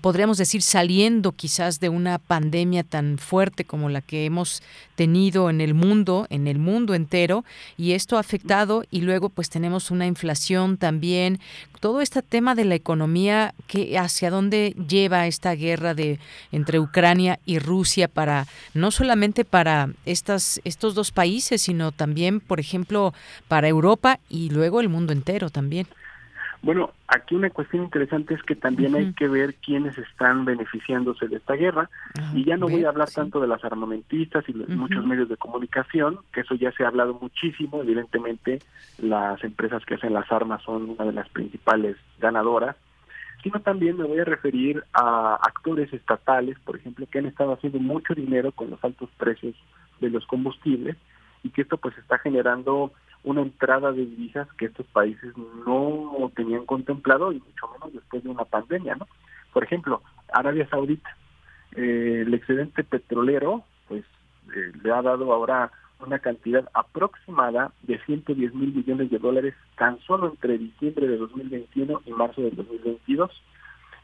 podríamos 0.00 0.38
decir, 0.38 0.62
saliendo 0.62 1.32
quizás 1.32 1.80
de 1.80 1.88
una 1.88 2.18
pandemia 2.18 2.84
tan 2.84 3.18
fuerte 3.18 3.64
como 3.64 3.88
la 3.88 4.00
que 4.00 4.24
hemos 4.24 4.62
tenido 4.94 5.50
en 5.50 5.60
el 5.60 5.74
mundo, 5.74 6.26
en 6.30 6.46
el 6.46 6.58
mundo 6.58 6.94
entero, 6.94 7.44
y 7.76 7.92
esto 7.92 8.16
ha 8.16 8.20
afectado 8.20 8.84
y 8.90 9.00
luego 9.00 9.28
pues 9.28 9.50
tenemos 9.50 9.90
una 9.90 10.06
inflación 10.06 10.76
también, 10.76 11.40
todo 11.80 12.00
este 12.00 12.22
tema 12.22 12.54
de 12.54 12.64
la 12.64 12.76
economía, 12.76 13.54
que 13.66 13.98
hacia 13.98 14.30
dónde 14.30 14.76
lleva 14.88 15.26
esta 15.26 15.54
guerra 15.54 15.94
de 15.94 16.20
entre 16.52 16.78
Ucrania 16.78 17.40
y 17.44 17.58
Rusia 17.58 18.06
para 18.06 18.46
no 18.74 18.92
solamente 18.92 19.44
para 19.44 19.90
estas 20.06 20.60
estos 20.64 20.94
dos 20.94 21.10
países, 21.10 21.62
sino 21.62 21.90
también, 21.90 22.38
por 22.38 22.60
ejemplo, 22.60 23.12
para 23.48 23.68
Europa 23.68 24.20
y 24.28 24.50
luego 24.50 24.80
el 24.80 24.88
mundo 24.88 25.12
entero 25.12 25.50
también. 25.50 25.88
Bueno, 26.62 26.90
aquí 27.08 27.34
una 27.34 27.50
cuestión 27.50 27.82
interesante 27.82 28.34
es 28.34 28.42
que 28.44 28.54
también 28.54 28.94
hay 28.94 29.12
que 29.14 29.26
ver 29.26 29.54
quiénes 29.56 29.98
están 29.98 30.44
beneficiándose 30.44 31.26
de 31.26 31.36
esta 31.36 31.54
guerra. 31.54 31.90
Ah, 32.16 32.32
y 32.34 32.44
ya 32.44 32.56
no 32.56 32.68
voy 32.68 32.84
a 32.84 32.88
hablar 32.90 33.10
tanto 33.10 33.40
de 33.40 33.48
las 33.48 33.64
armamentistas 33.64 34.48
y 34.48 34.54
muchos 34.54 35.04
medios 35.04 35.28
de 35.28 35.36
comunicación, 35.36 36.20
que 36.32 36.42
eso 36.42 36.54
ya 36.54 36.70
se 36.70 36.84
ha 36.84 36.88
hablado 36.88 37.18
muchísimo. 37.20 37.82
Evidentemente, 37.82 38.60
las 38.98 39.42
empresas 39.42 39.84
que 39.84 39.94
hacen 39.94 40.14
las 40.14 40.30
armas 40.30 40.62
son 40.62 40.90
una 40.90 41.04
de 41.04 41.12
las 41.12 41.28
principales 41.30 41.96
ganadoras. 42.20 42.76
Sino 43.42 43.58
también 43.60 43.96
me 43.96 44.04
voy 44.04 44.20
a 44.20 44.24
referir 44.24 44.84
a 44.92 45.34
actores 45.34 45.92
estatales, 45.92 46.56
por 46.60 46.76
ejemplo, 46.76 47.06
que 47.10 47.18
han 47.18 47.26
estado 47.26 47.54
haciendo 47.54 47.80
mucho 47.80 48.14
dinero 48.14 48.52
con 48.52 48.70
los 48.70 48.82
altos 48.84 49.10
precios 49.16 49.56
de 50.00 50.10
los 50.10 50.24
combustibles 50.26 50.96
y 51.42 51.50
que 51.50 51.62
esto 51.62 51.76
pues 51.76 51.98
está 51.98 52.18
generando 52.18 52.92
una 53.24 53.42
entrada 53.42 53.92
de 53.92 54.04
divisas 54.04 54.48
que 54.54 54.66
estos 54.66 54.86
países 54.86 55.32
no 55.66 56.30
tenían 56.34 56.66
contemplado 56.66 57.32
y 57.32 57.38
mucho 57.38 57.68
menos 57.72 57.92
después 57.92 58.24
de 58.24 58.30
una 58.30 58.44
pandemia, 58.44 58.96
¿no? 58.96 59.06
Por 59.52 59.64
ejemplo, 59.64 60.02
Arabia 60.32 60.68
Saudita, 60.68 61.16
eh, 61.76 62.24
el 62.26 62.34
excedente 62.34 62.84
petrolero, 62.84 63.64
pues 63.88 64.04
eh, 64.54 64.72
le 64.82 64.92
ha 64.92 65.02
dado 65.02 65.32
ahora 65.32 65.70
una 66.00 66.18
cantidad 66.18 66.68
aproximada 66.74 67.72
de 67.82 67.98
110 68.04 68.54
mil 68.54 68.74
millones 68.74 69.10
de 69.10 69.18
dólares 69.18 69.54
tan 69.76 70.00
solo 70.00 70.30
entre 70.30 70.58
diciembre 70.58 71.06
de 71.06 71.16
2021 71.16 72.02
y 72.06 72.10
marzo 72.10 72.42
de 72.42 72.50
2022. 72.50 73.30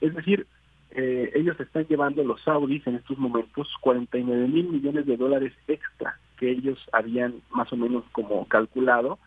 Es 0.00 0.14
decir, 0.14 0.46
eh, 0.90 1.30
ellos 1.34 1.58
están 1.60 1.86
llevando 1.86 2.24
los 2.24 2.40
saudis 2.42 2.86
en 2.86 2.96
estos 2.96 3.18
momentos 3.18 3.68
49 3.80 4.48
mil 4.48 4.68
millones 4.68 5.06
de 5.06 5.16
dólares 5.16 5.52
extra 5.66 6.18
que 6.38 6.50
ellos 6.50 6.78
habían 6.92 7.42
más 7.50 7.72
o 7.72 7.76
menos 7.76 8.04
como 8.12 8.46
calculado 8.46 9.18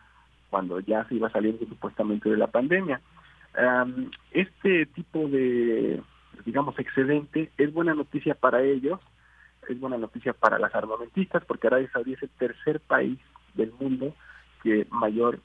cuando 0.50 0.80
ya 0.80 1.04
se 1.08 1.14
iba 1.14 1.30
saliendo 1.30 1.64
supuestamente 1.66 2.28
de 2.28 2.36
la 2.36 2.46
pandemia. 2.46 3.00
este 4.32 4.86
tipo 4.86 5.28
de, 5.28 6.02
digamos, 6.44 6.78
excedente 6.78 7.50
es 7.56 7.72
buena 7.72 7.94
noticia 7.94 8.34
para 8.34 8.62
ellos, 8.62 9.00
es 9.68 9.78
buena 9.80 9.96
noticia 9.96 10.32
para 10.32 10.58
las 10.58 10.74
armamentistas, 10.74 11.44
porque 11.46 11.68
Arabia 11.68 11.90
Saudí 11.92 12.14
es 12.14 12.22
el 12.22 12.28
tercer 12.30 12.80
país 12.80 13.18
del 13.54 13.72
mundo 13.80 14.14
que 14.62 14.86
mayor 14.90 15.40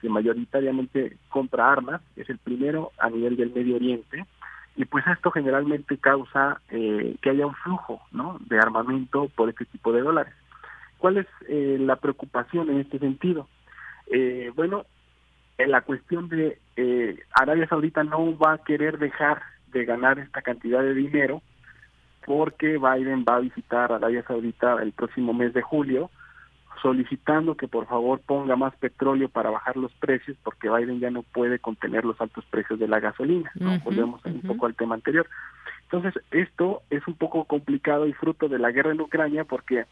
que 0.00 0.08
mayoritariamente 0.08 1.18
compra 1.28 1.70
armas, 1.70 2.00
es 2.16 2.28
el 2.30 2.38
primero 2.38 2.92
a 2.98 3.10
nivel 3.10 3.36
del 3.36 3.52
Medio 3.52 3.76
Oriente, 3.76 4.24
y 4.78 4.84
pues 4.84 5.04
esto 5.08 5.32
generalmente 5.32 5.98
causa 5.98 6.60
eh, 6.70 7.16
que 7.20 7.30
haya 7.30 7.48
un 7.48 7.54
flujo 7.56 8.00
de 8.48 8.58
armamento 8.60 9.28
por 9.34 9.48
este 9.48 9.64
tipo 9.64 9.92
de 9.92 10.02
dólares. 10.02 10.32
¿Cuál 10.98 11.16
es 11.16 11.26
eh, 11.48 11.78
la 11.80 11.96
preocupación 11.96 12.70
en 12.70 12.78
este 12.78 13.00
sentido? 13.00 13.48
Eh, 14.06 14.52
bueno, 14.54 14.86
en 15.58 15.72
la 15.72 15.80
cuestión 15.80 16.28
de 16.28 16.60
eh, 16.76 17.18
Arabia 17.32 17.66
Saudita 17.66 18.04
no 18.04 18.38
va 18.38 18.52
a 18.52 18.58
querer 18.58 18.98
dejar 18.98 19.42
de 19.72 19.84
ganar 19.84 20.20
esta 20.20 20.42
cantidad 20.42 20.80
de 20.80 20.94
dinero 20.94 21.42
porque 22.24 22.78
Biden 22.78 23.24
va 23.28 23.36
a 23.36 23.40
visitar 23.40 23.90
Arabia 23.90 24.22
Saudita 24.28 24.80
el 24.80 24.92
próximo 24.92 25.34
mes 25.34 25.52
de 25.54 25.62
julio 25.62 26.08
solicitando 26.82 27.56
que 27.56 27.68
por 27.68 27.86
favor 27.86 28.20
ponga 28.20 28.56
más 28.56 28.74
petróleo 28.76 29.28
para 29.28 29.50
bajar 29.50 29.76
los 29.76 29.92
precios 29.94 30.36
porque 30.42 30.70
Biden 30.70 31.00
ya 31.00 31.10
no 31.10 31.22
puede 31.22 31.58
contener 31.58 32.04
los 32.04 32.20
altos 32.20 32.44
precios 32.46 32.78
de 32.78 32.88
la 32.88 33.00
gasolina. 33.00 33.50
¿no? 33.54 33.78
Volvemos 33.80 34.24
un 34.24 34.42
poco 34.42 34.66
al 34.66 34.74
tema 34.74 34.94
anterior. 34.94 35.26
Entonces, 35.84 36.22
esto 36.30 36.82
es 36.90 37.06
un 37.08 37.14
poco 37.14 37.44
complicado 37.44 38.06
y 38.06 38.12
fruto 38.12 38.48
de 38.48 38.58
la 38.58 38.70
guerra 38.70 38.92
en 38.92 39.00
Ucrania 39.00 39.44
porque 39.44 39.86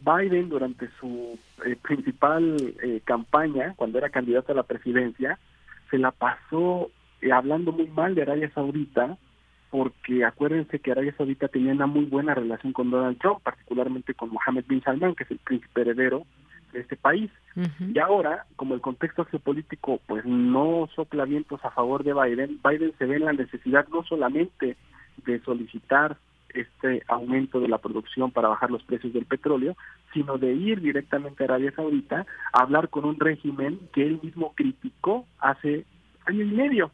Biden 0.00 0.48
durante 0.48 0.88
su 1.00 1.38
eh, 1.64 1.76
principal 1.76 2.56
eh, 2.82 3.00
campaña, 3.04 3.74
cuando 3.76 3.98
era 3.98 4.10
candidato 4.10 4.52
a 4.52 4.56
la 4.56 4.62
presidencia, 4.62 5.38
se 5.90 5.98
la 5.98 6.10
pasó 6.10 6.90
eh, 7.20 7.32
hablando 7.32 7.72
muy 7.72 7.88
mal 7.88 8.14
de 8.14 8.22
Arabia 8.22 8.50
Saudita, 8.54 9.18
porque 9.70 10.24
acuérdense 10.24 10.80
que 10.80 10.92
Arabia 10.92 11.14
Saudita 11.16 11.48
tenía 11.48 11.72
una 11.72 11.86
muy 11.86 12.04
buena 12.04 12.34
relación 12.34 12.72
con 12.72 12.90
Donald 12.90 13.18
Trump, 13.18 13.40
particularmente 13.42 14.14
con 14.14 14.30
Mohammed 14.30 14.64
bin 14.68 14.82
Salman, 14.82 15.14
que 15.14 15.24
es 15.24 15.30
el 15.30 15.38
príncipe 15.38 15.80
heredero 15.82 16.24
de 16.72 16.80
este 16.80 16.96
país. 16.96 17.30
Y 17.78 17.98
ahora, 17.98 18.46
como 18.56 18.74
el 18.74 18.80
contexto 18.80 19.24
geopolítico 19.24 20.00
pues 20.06 20.24
no 20.24 20.88
sopla 20.94 21.24
vientos 21.24 21.64
a 21.64 21.70
favor 21.70 22.04
de 22.04 22.14
Biden, 22.14 22.60
Biden 22.62 22.92
se 22.98 23.06
ve 23.06 23.16
en 23.16 23.24
la 23.24 23.32
necesidad 23.32 23.86
no 23.88 24.04
solamente 24.04 24.76
de 25.24 25.40
solicitar 25.40 26.16
este 26.54 27.02
aumento 27.08 27.60
de 27.60 27.68
la 27.68 27.78
producción 27.78 28.30
para 28.30 28.48
bajar 28.48 28.70
los 28.70 28.82
precios 28.82 29.12
del 29.12 29.24
petróleo, 29.24 29.76
sino 30.12 30.38
de 30.38 30.52
ir 30.52 30.80
directamente 30.80 31.42
a 31.42 31.46
Arabia 31.46 31.72
Saudita 31.72 32.26
a 32.52 32.62
hablar 32.62 32.88
con 32.88 33.04
un 33.04 33.18
régimen 33.18 33.78
que 33.92 34.06
él 34.06 34.18
mismo 34.22 34.52
criticó 34.54 35.26
hace 35.38 35.84
año 36.26 36.42
y 36.42 36.50
medio. 36.50 36.90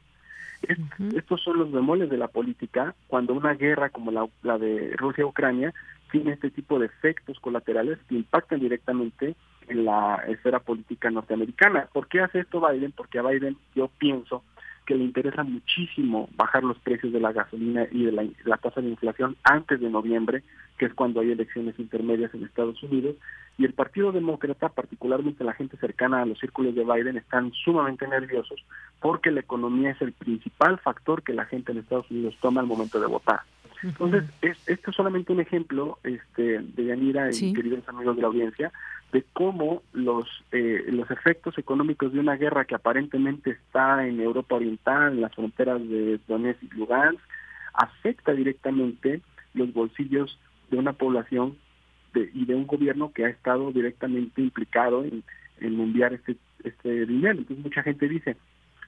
Estos 1.14 1.42
son 1.42 1.58
los 1.58 1.72
bemoles 1.72 2.10
de 2.10 2.16
la 2.16 2.28
política 2.28 2.94
cuando 3.08 3.34
una 3.34 3.54
guerra 3.54 3.90
como 3.90 4.10
la, 4.10 4.26
la 4.42 4.58
de 4.58 4.92
Rusia-Ucrania 4.96 5.72
tiene 6.10 6.32
este 6.32 6.50
tipo 6.50 6.78
de 6.78 6.86
efectos 6.86 7.38
colaterales 7.40 7.98
que 8.08 8.14
impactan 8.14 8.60
directamente 8.60 9.34
en 9.68 9.84
la 9.84 10.22
esfera 10.28 10.60
política 10.60 11.10
norteamericana. 11.10 11.88
¿Por 11.92 12.08
qué 12.08 12.20
hace 12.20 12.40
esto 12.40 12.66
Biden? 12.66 12.92
Porque 12.92 13.18
a 13.18 13.22
Biden 13.22 13.56
yo 13.74 13.88
pienso 13.98 14.42
que 14.86 14.94
le 14.94 15.04
interesa 15.04 15.42
muchísimo 15.42 16.28
bajar 16.36 16.64
los 16.64 16.78
precios 16.78 17.12
de 17.12 17.20
la 17.20 17.32
gasolina 17.32 17.86
y 17.90 18.04
de 18.04 18.12
la, 18.44 18.56
tasa 18.56 18.80
de 18.80 18.88
inflación 18.88 19.36
antes 19.42 19.80
de 19.80 19.90
noviembre, 19.90 20.42
que 20.78 20.86
es 20.86 20.94
cuando 20.94 21.20
hay 21.20 21.32
elecciones 21.32 21.78
intermedias 21.78 22.32
en 22.34 22.44
Estados 22.44 22.82
Unidos, 22.82 23.16
y 23.58 23.64
el 23.64 23.72
Partido 23.72 24.12
Demócrata, 24.12 24.68
particularmente 24.68 25.44
la 25.44 25.54
gente 25.54 25.76
cercana 25.78 26.22
a 26.22 26.26
los 26.26 26.38
círculos 26.38 26.74
de 26.74 26.84
Biden, 26.84 27.16
están 27.16 27.52
sumamente 27.52 28.06
nerviosos 28.06 28.64
porque 29.00 29.30
la 29.30 29.40
economía 29.40 29.90
es 29.90 30.00
el 30.00 30.12
principal 30.12 30.78
factor 30.78 31.22
que 31.22 31.32
la 31.32 31.44
gente 31.44 31.72
en 31.72 31.78
Estados 31.78 32.10
Unidos 32.10 32.36
toma 32.40 32.60
al 32.60 32.66
momento 32.66 33.00
de 33.00 33.06
votar. 33.06 33.40
Entonces, 33.86 34.24
es, 34.42 34.68
esto 34.68 34.90
es 34.90 34.96
solamente 34.96 35.32
un 35.32 35.40
ejemplo, 35.40 35.98
este, 36.02 36.60
de 36.60 36.84
Yanira 36.84 37.30
y 37.30 37.52
queridos 37.52 37.88
amigos 37.88 38.16
de 38.16 38.22
la 38.22 38.28
audiencia, 38.28 38.72
de 39.12 39.24
cómo 39.32 39.82
los, 39.92 40.26
eh, 40.50 40.84
los 40.88 41.08
efectos 41.10 41.56
económicos 41.56 42.12
de 42.12 42.18
una 42.18 42.36
guerra 42.36 42.64
que 42.64 42.74
aparentemente 42.74 43.50
está 43.50 44.06
en 44.06 44.20
Europa 44.20 44.56
Oriental, 44.56 45.12
en 45.12 45.20
las 45.20 45.34
fronteras 45.34 45.80
de 45.88 46.18
Donetsk 46.26 46.64
y 46.64 46.68
Lugansk, 46.76 47.20
afecta 47.74 48.32
directamente 48.32 49.20
los 49.54 49.72
bolsillos 49.72 50.38
de 50.70 50.78
una 50.78 50.92
población 50.92 51.56
y 52.14 52.46
de 52.46 52.54
un 52.54 52.66
gobierno 52.66 53.12
que 53.12 53.26
ha 53.26 53.28
estado 53.28 53.70
directamente 53.72 54.40
implicado 54.40 55.04
en, 55.04 55.22
en 55.60 55.80
enviar 55.80 56.14
este, 56.14 56.36
este 56.64 57.06
dinero. 57.06 57.38
Entonces 57.38 57.62
mucha 57.62 57.82
gente 57.82 58.08
dice, 58.08 58.36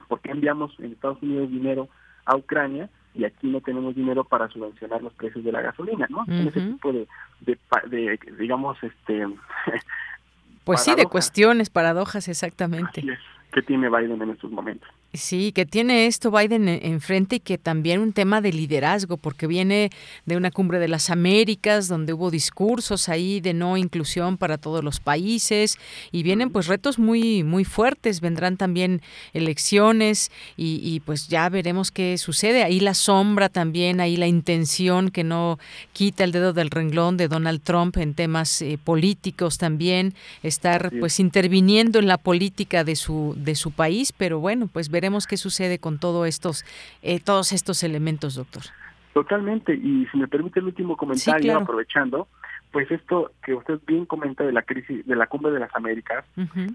¿por 0.07 0.19
qué 0.19 0.31
enviamos 0.31 0.77
en 0.79 0.91
Estados 0.91 1.21
Unidos 1.21 1.49
dinero 1.51 1.87
a 2.25 2.35
Ucrania 2.35 2.89
y 3.13 3.25
aquí 3.25 3.47
no 3.47 3.61
tenemos 3.61 3.95
dinero 3.95 4.23
para 4.23 4.47
subvencionar 4.49 5.01
los 5.01 5.13
precios 5.13 5.43
de 5.43 5.51
la 5.51 5.61
gasolina, 5.61 6.07
¿no? 6.09 6.25
Ese 6.27 6.61
tipo 6.61 6.91
de, 6.91 7.07
de, 7.41 8.19
digamos, 8.37 8.77
este... 8.83 9.27
pues 10.63 10.83
sí, 10.83 10.95
de 10.95 11.05
cuestiones, 11.05 11.69
paradojas, 11.69 12.27
exactamente. 12.27 13.03
¿Qué 13.51 13.61
tiene 13.63 13.89
Biden 13.89 14.21
en 14.21 14.29
estos 14.29 14.51
momentos? 14.51 14.89
Sí, 15.11 15.51
que 15.53 15.65
tiene 15.65 16.05
esto 16.05 16.29
Biden 16.29 16.69
enfrente 16.69 17.37
y 17.37 17.39
que 17.39 17.57
también 17.57 17.99
un 17.99 18.13
tema 18.13 18.41
de 18.41 18.53
liderazgo, 18.53 19.17
porque 19.17 19.47
viene 19.47 19.89
de 20.27 20.37
una 20.37 20.51
cumbre 20.51 20.77
de 20.77 20.87
las 20.87 21.09
Américas, 21.09 21.87
donde 21.87 22.13
hubo 22.13 22.29
discursos 22.29 23.09
ahí 23.09 23.41
de 23.41 23.55
no 23.55 23.75
inclusión 23.75 24.37
para 24.37 24.59
todos 24.59 24.83
los 24.83 24.99
países, 24.99 25.79
y 26.11 26.21
vienen 26.21 26.51
pues 26.51 26.67
retos 26.67 26.99
muy, 26.99 27.43
muy 27.43 27.65
fuertes, 27.65 28.21
vendrán 28.21 28.55
también 28.55 29.01
elecciones, 29.33 30.29
y, 30.55 30.99
pues 30.99 31.27
ya 31.27 31.49
veremos 31.49 31.89
qué 31.89 32.19
sucede. 32.19 32.61
Ahí 32.61 32.79
la 32.79 32.93
sombra 32.93 33.49
también, 33.49 34.01
ahí 34.01 34.15
la 34.15 34.27
intención 34.27 35.09
que 35.09 35.23
no 35.23 35.57
quita 35.91 36.23
el 36.23 36.31
dedo 36.31 36.53
del 36.53 36.69
renglón 36.69 37.17
de 37.17 37.27
Donald 37.27 37.61
Trump 37.63 37.97
en 37.97 38.13
temas 38.13 38.61
eh, 38.61 38.77
políticos 38.83 39.57
también, 39.57 40.13
estar 40.43 40.91
pues 40.99 41.19
interviniendo 41.19 41.97
en 41.97 42.07
la 42.07 42.17
política 42.17 42.83
de 42.83 42.95
su, 42.95 43.33
de 43.37 43.55
su 43.55 43.71
país, 43.71 44.13
pero 44.15 44.39
bueno, 44.39 44.69
pues 44.71 44.89
veremos 44.89 44.98
qué 45.27 45.37
sucede 45.37 45.79
con 45.79 45.99
todo 45.99 46.25
estos, 46.25 46.65
eh, 47.01 47.19
todos 47.19 47.51
estos 47.51 47.83
elementos, 47.83 48.35
doctor. 48.35 48.63
Totalmente, 49.13 49.73
y 49.73 50.05
si 50.11 50.17
me 50.17 50.27
permite 50.27 50.59
el 50.59 50.67
último 50.67 50.95
comentario, 50.95 51.57
aprovechando, 51.57 52.27
pues 52.71 52.89
esto 52.91 53.31
que 53.43 53.55
usted 53.55 53.79
bien 53.87 54.05
comenta 54.05 54.43
de 54.43 54.51
la 54.51 54.61
crisis 54.61 55.05
de 55.05 55.15
la 55.15 55.27
cumbre 55.27 55.51
de 55.51 55.59
las 55.59 55.75
Américas, 55.75 56.23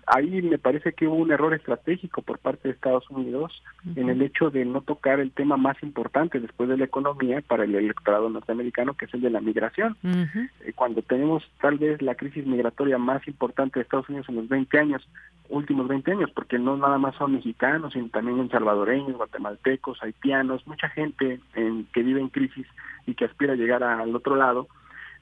ahí 0.06 0.42
me 0.42 0.58
parece 0.58 0.92
que 0.92 1.06
hubo 1.06 1.16
un 1.16 1.30
error 1.30 1.54
estratégico 1.54 2.22
por 2.22 2.38
parte 2.38 2.68
de 2.68 2.74
Estados 2.74 3.08
Unidos 3.10 3.62
en 3.94 4.08
el 4.08 4.20
hecho 4.22 4.50
de 4.50 4.64
no 4.64 4.80
tocar 4.80 5.20
el 5.20 5.30
tema 5.30 5.56
más 5.56 5.80
importante 5.82 6.40
después 6.40 6.68
de 6.68 6.76
la 6.76 6.84
economía 6.84 7.42
para 7.42 7.64
el 7.64 7.74
electorado 7.74 8.28
norteamericano, 8.28 8.94
que 8.94 9.04
es 9.04 9.14
el 9.14 9.20
de 9.20 9.30
la 9.30 9.40
migración. 9.40 9.96
Eh, 10.02 10.72
cuando 10.74 11.02
tenemos 11.02 11.44
tal 11.60 11.78
vez 11.78 12.02
la 12.02 12.16
crisis 12.16 12.44
migratoria 12.44 12.98
más 12.98 13.26
importante 13.28 13.78
de 13.78 13.84
Estados 13.84 14.08
Unidos 14.08 14.28
en 14.28 14.36
los 14.36 14.48
20 14.48 14.78
años, 14.78 15.08
últimos 15.48 15.86
20 15.86 16.10
años, 16.10 16.30
porque 16.34 16.58
no 16.58 16.76
nada 16.76 16.98
más 16.98 17.14
son 17.16 17.34
mexicanos, 17.34 17.92
sino 17.92 18.08
también 18.08 18.50
salvadoreños, 18.50 19.16
guatemaltecos, 19.16 20.02
haitianos, 20.02 20.66
mucha 20.66 20.88
gente 20.88 21.40
en, 21.54 21.86
que 21.92 22.02
vive 22.02 22.20
en 22.20 22.28
crisis 22.28 22.66
y 23.06 23.14
que 23.14 23.26
aspira 23.26 23.52
a 23.52 23.56
llegar 23.56 23.82
al 23.84 24.14
otro 24.14 24.36
lado, 24.36 24.66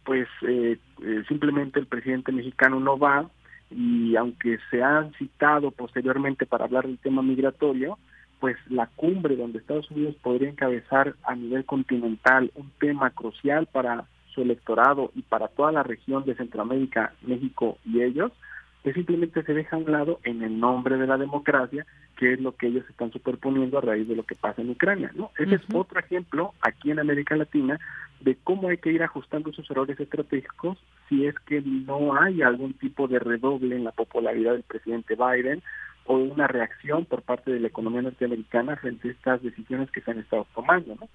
pues 0.05 0.29
eh, 0.43 0.79
eh, 1.03 1.23
simplemente 1.29 1.81
el 1.81 1.87
presidente 1.87 2.33
mexicano 2.33 2.81
no 2.81 2.99
va 2.99 3.29
y 3.71 4.17
aunque 4.17 4.59
se 4.71 4.83
han 4.83 5.13
citado 5.15 5.71
posteriormente 5.71 6.47
para 6.47 6.65
hablar 6.65 6.87
del 6.87 6.99
tema 6.99 7.23
migratorio, 7.23 7.99
pues 8.41 8.57
la 8.69 8.87
cumbre 8.89 9.37
donde 9.37 9.59
Estados 9.59 9.91
Unidos 9.91 10.17
podría 10.23 10.51
encabezar 10.51 11.15
a 11.23 11.35
nivel 11.35 11.65
continental 11.65 12.51
un 12.55 12.71
tema 12.81 13.11
crucial 13.11 13.67
para 13.67 14.05
su 14.35 14.43
electorado 14.43 15.13
y 15.15 15.23
para 15.23 15.49
toda 15.49 15.73
la 15.73 15.83
región 15.83 16.25
de 16.25 16.35
Centroamérica, 16.35 17.13
México 17.23 17.79
y 17.85 18.03
ellos, 18.03 18.33
que 18.83 18.93
simplemente 18.93 19.43
se 19.43 19.55
deja 19.55 19.77
a 19.77 19.79
un 19.79 19.91
lado 19.91 20.21
en 20.25 20.43
el 20.43 20.59
nombre 20.59 20.97
de 20.97 21.07
la 21.07 21.17
democracia, 21.17 21.87
que 22.17 22.33
es 22.33 22.41
lo 22.41 22.57
que 22.57 22.67
ellos 22.67 22.85
están 22.89 23.13
superponiendo 23.13 23.79
a 23.79 23.81
raíz 23.81 24.09
de 24.09 24.17
lo 24.17 24.25
que 24.25 24.35
pasa 24.35 24.63
en 24.63 24.71
Ucrania. 24.71 25.13
¿no? 25.15 25.31
Ese 25.39 25.55
es 25.57 25.63
otro 25.73 26.01
ejemplo 26.01 26.53
aquí 26.61 26.91
en 26.91 26.99
América 26.99 27.37
Latina 27.37 27.79
de 28.21 28.37
cómo 28.43 28.69
hay 28.69 28.79
que 28.79 28.93
ir 28.93 29.03
ajustando 29.03 29.51
esos 29.51 29.71
errores 29.71 29.99
estratégicos 29.99 30.79
si 31.09 31.27
es 31.27 31.35
que 31.41 31.61
no 31.63 32.15
hay 32.21 32.43
algún 32.43 32.75
tipo 32.75 33.09
de 33.09 33.19
redoble 33.19 33.77
en 33.77 33.85
la 33.85 33.93
popularidad 33.93 34.53
del 34.53 34.63
presidente 34.63 35.17
Biden 35.17 35.63
o 36.07 36.17
una 36.17 36.49
reacción 36.49 37.05
por 37.05 37.23
parte 37.23 37.53
de 37.53 37.61
la 37.61 37.69
economía 37.69 38.03
norteamericana 38.03 38.77
frente 38.77 39.09
a 39.09 39.13
estas 39.13 39.43
decisiones 39.43 39.91
que 39.91 40.01
se 40.01 40.11
han 40.11 40.19
estado 40.19 40.47
tomando. 40.55 40.97
¿no? 40.97 41.09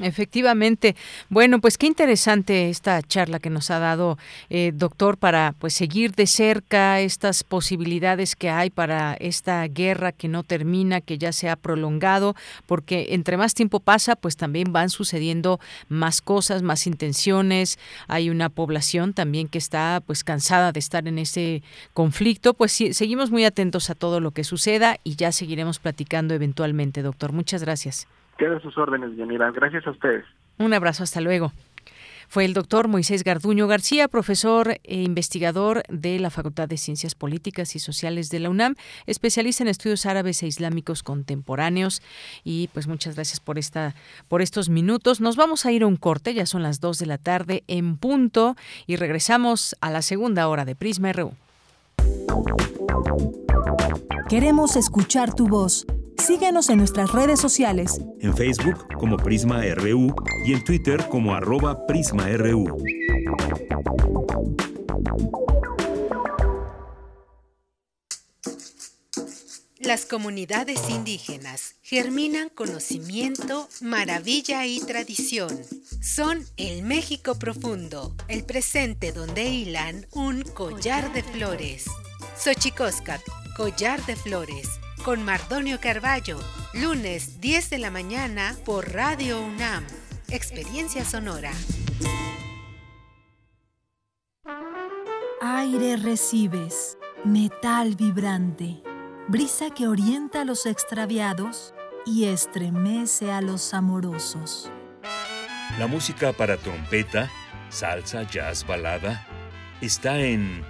Efectivamente. 0.00 0.94
Bueno, 1.28 1.60
pues 1.60 1.78
qué 1.78 1.86
interesante 1.86 2.70
esta 2.70 3.02
charla 3.02 3.40
que 3.40 3.50
nos 3.50 3.70
ha 3.70 3.78
dado, 3.78 4.18
eh, 4.50 4.72
doctor, 4.74 5.18
para 5.18 5.54
pues 5.58 5.74
seguir 5.74 6.12
de 6.14 6.26
cerca 6.26 7.00
estas 7.00 7.42
posibilidades 7.42 8.36
que 8.36 8.50
hay 8.50 8.70
para 8.70 9.14
esta 9.14 9.66
guerra 9.66 10.12
que 10.12 10.28
no 10.28 10.44
termina, 10.44 11.00
que 11.00 11.18
ya 11.18 11.32
se 11.32 11.48
ha 11.48 11.56
prolongado, 11.56 12.36
porque 12.66 13.08
entre 13.10 13.36
más 13.36 13.54
tiempo 13.54 13.80
pasa, 13.80 14.14
pues 14.16 14.36
también 14.36 14.72
van 14.72 14.90
sucediendo 14.90 15.58
más 15.88 16.20
cosas, 16.20 16.62
más 16.62 16.86
intenciones. 16.86 17.78
Hay 18.06 18.30
una 18.30 18.48
población 18.48 19.12
también 19.12 19.48
que 19.48 19.58
está 19.58 20.02
pues 20.06 20.24
cansada 20.24 20.72
de 20.72 20.78
estar 20.78 21.08
en 21.08 21.18
ese 21.18 21.62
conflicto. 21.94 22.54
Pues 22.54 22.72
sí, 22.72 22.94
seguimos 22.94 23.30
muy 23.30 23.44
atentos 23.44 23.90
a 23.90 23.94
todo 23.94 24.20
lo 24.20 24.30
que 24.30 24.44
suceda 24.44 24.98
y 25.04 25.16
ya 25.16 25.32
seguiremos 25.32 25.78
platicando 25.78 26.34
eventualmente, 26.34 27.02
doctor. 27.02 27.32
Muchas 27.32 27.62
gracias. 27.62 28.06
Quedan 28.38 28.62
sus 28.62 28.78
órdenes, 28.78 29.16
Yanira. 29.16 29.50
Gracias 29.50 29.86
a 29.86 29.90
ustedes. 29.90 30.24
Un 30.58 30.72
abrazo, 30.72 31.02
hasta 31.02 31.20
luego. 31.20 31.52
Fue 32.28 32.44
el 32.44 32.52
doctor 32.52 32.88
Moisés 32.88 33.24
Garduño 33.24 33.66
García, 33.66 34.06
profesor 34.06 34.76
e 34.84 35.02
investigador 35.02 35.82
de 35.88 36.18
la 36.18 36.28
Facultad 36.28 36.68
de 36.68 36.76
Ciencias 36.76 37.14
Políticas 37.14 37.74
y 37.74 37.78
Sociales 37.78 38.28
de 38.28 38.38
la 38.38 38.50
UNAM, 38.50 38.74
especialista 39.06 39.64
en 39.64 39.68
estudios 39.68 40.04
árabes 40.04 40.42
e 40.42 40.46
islámicos 40.46 41.02
contemporáneos. 41.02 42.02
Y 42.44 42.68
pues 42.74 42.86
muchas 42.86 43.14
gracias 43.14 43.40
por 43.40 43.58
esta, 43.58 43.94
por 44.28 44.42
estos 44.42 44.68
minutos. 44.68 45.22
Nos 45.22 45.36
vamos 45.36 45.64
a 45.64 45.72
ir 45.72 45.82
a 45.82 45.86
un 45.86 45.96
corte, 45.96 46.34
ya 46.34 46.44
son 46.44 46.62
las 46.62 46.80
dos 46.80 46.98
de 46.98 47.06
la 47.06 47.16
tarde 47.16 47.64
en 47.66 47.96
punto, 47.96 48.56
y 48.86 48.96
regresamos 48.96 49.74
a 49.80 49.90
la 49.90 50.02
segunda 50.02 50.48
hora 50.48 50.66
de 50.66 50.76
Prisma 50.76 51.12
RU. 51.14 51.32
Queremos 54.28 54.76
escuchar 54.76 55.34
tu 55.34 55.48
voz. 55.48 55.86
Síguenos 56.18 56.68
en 56.68 56.78
nuestras 56.78 57.12
redes 57.12 57.40
sociales. 57.40 58.00
En 58.20 58.36
Facebook 58.36 58.86
como 58.98 59.16
Prisma 59.16 59.62
RU 59.74 60.14
y 60.44 60.52
en 60.52 60.64
Twitter 60.64 61.08
como 61.08 61.34
arroba 61.34 61.86
PrismaRU. 61.86 62.76
Las 69.78 70.04
comunidades 70.04 70.90
indígenas 70.90 71.76
germinan 71.82 72.50
conocimiento, 72.50 73.68
maravilla 73.80 74.66
y 74.66 74.80
tradición. 74.80 75.48
Son 76.02 76.44
el 76.58 76.82
México 76.82 77.38
profundo, 77.38 78.14
el 78.28 78.44
presente 78.44 79.12
donde 79.12 79.44
hilan 79.48 80.06
un 80.12 80.42
collar 80.42 81.10
de 81.14 81.22
flores. 81.22 81.86
Xochicóscat, 82.36 83.22
collar 83.56 84.04
de 84.04 84.16
flores 84.16 84.68
con 85.04 85.24
Mardonio 85.24 85.80
Carballo, 85.80 86.38
lunes 86.72 87.40
10 87.40 87.70
de 87.70 87.78
la 87.78 87.90
mañana 87.90 88.54
por 88.64 88.92
Radio 88.92 89.40
UNAM. 89.40 89.84
Experiencia 90.30 91.04
sonora. 91.04 91.52
Aire 95.40 95.96
recibes, 95.96 96.98
metal 97.24 97.96
vibrante, 97.96 98.82
brisa 99.28 99.70
que 99.70 99.86
orienta 99.86 100.42
a 100.42 100.44
los 100.44 100.66
extraviados 100.66 101.74
y 102.04 102.24
estremece 102.24 103.32
a 103.32 103.40
los 103.40 103.74
amorosos. 103.74 104.70
La 105.78 105.86
música 105.86 106.32
para 106.32 106.56
trompeta, 106.56 107.30
salsa, 107.70 108.24
jazz, 108.24 108.66
balada, 108.66 109.26
está 109.80 110.18
en 110.18 110.64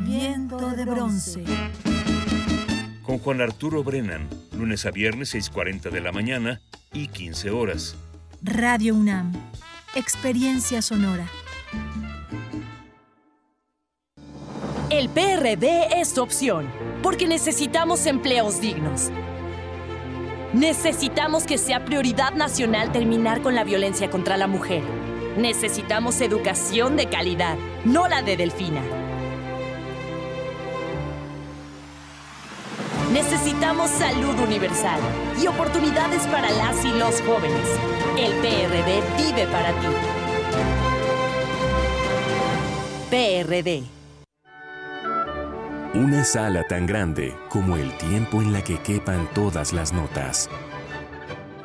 Viento 0.00 0.70
de 0.70 0.84
bronce. 0.84 1.44
Con 3.12 3.18
Juan 3.18 3.42
Arturo 3.42 3.84
Brennan, 3.84 4.26
lunes 4.56 4.86
a 4.86 4.90
viernes 4.90 5.34
6.40 5.34 5.90
de 5.90 6.00
la 6.00 6.12
mañana 6.12 6.62
y 6.94 7.08
15 7.08 7.50
horas. 7.50 7.94
Radio 8.42 8.94
UNAM. 8.94 9.34
Experiencia 9.94 10.80
sonora. 10.80 11.26
El 14.88 15.10
PRD 15.10 16.00
es 16.00 16.16
opción, 16.16 16.66
porque 17.02 17.28
necesitamos 17.28 18.06
empleos 18.06 18.62
dignos. 18.62 19.10
Necesitamos 20.54 21.44
que 21.44 21.58
sea 21.58 21.84
prioridad 21.84 22.32
nacional 22.32 22.92
terminar 22.92 23.42
con 23.42 23.54
la 23.54 23.64
violencia 23.64 24.08
contra 24.08 24.38
la 24.38 24.46
mujer. 24.46 24.82
Necesitamos 25.36 26.18
educación 26.22 26.96
de 26.96 27.10
calidad, 27.10 27.58
no 27.84 28.08
la 28.08 28.22
de 28.22 28.38
Delfina. 28.38 29.01
Necesitamos 33.12 33.90
salud 33.90 34.38
universal 34.40 34.98
y 35.38 35.46
oportunidades 35.46 36.22
para 36.28 36.50
las 36.50 36.82
y 36.82 36.92
los 36.92 37.20
jóvenes. 37.20 37.68
El 38.16 38.32
PRD 38.40 39.02
vive 39.18 39.46
para 39.48 39.70
ti. 39.72 39.86
PRD. 43.10 43.82
Una 45.92 46.24
sala 46.24 46.66
tan 46.66 46.86
grande 46.86 47.36
como 47.50 47.76
el 47.76 47.92
tiempo 47.98 48.40
en 48.40 48.50
la 48.54 48.64
que 48.64 48.78
quepan 48.78 49.28
todas 49.34 49.74
las 49.74 49.92
notas. 49.92 50.48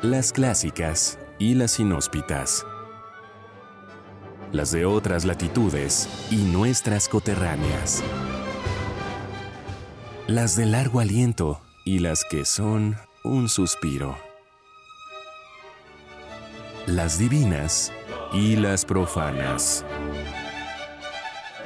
Las 0.02 0.34
clásicas 0.34 1.18
y 1.38 1.54
las 1.54 1.80
inhóspitas. 1.80 2.66
Las 4.52 4.70
de 4.70 4.84
otras 4.84 5.24
latitudes 5.24 6.10
y 6.30 6.36
nuestras 6.36 7.08
coterráneas. 7.08 8.02
Las 10.28 10.56
de 10.56 10.66
largo 10.66 11.00
aliento 11.00 11.58
y 11.86 12.00
las 12.00 12.22
que 12.22 12.44
son 12.44 12.96
un 13.24 13.48
suspiro. 13.48 14.18
Las 16.86 17.18
divinas 17.18 17.90
y 18.34 18.56
las 18.56 18.84
profanas. 18.84 19.86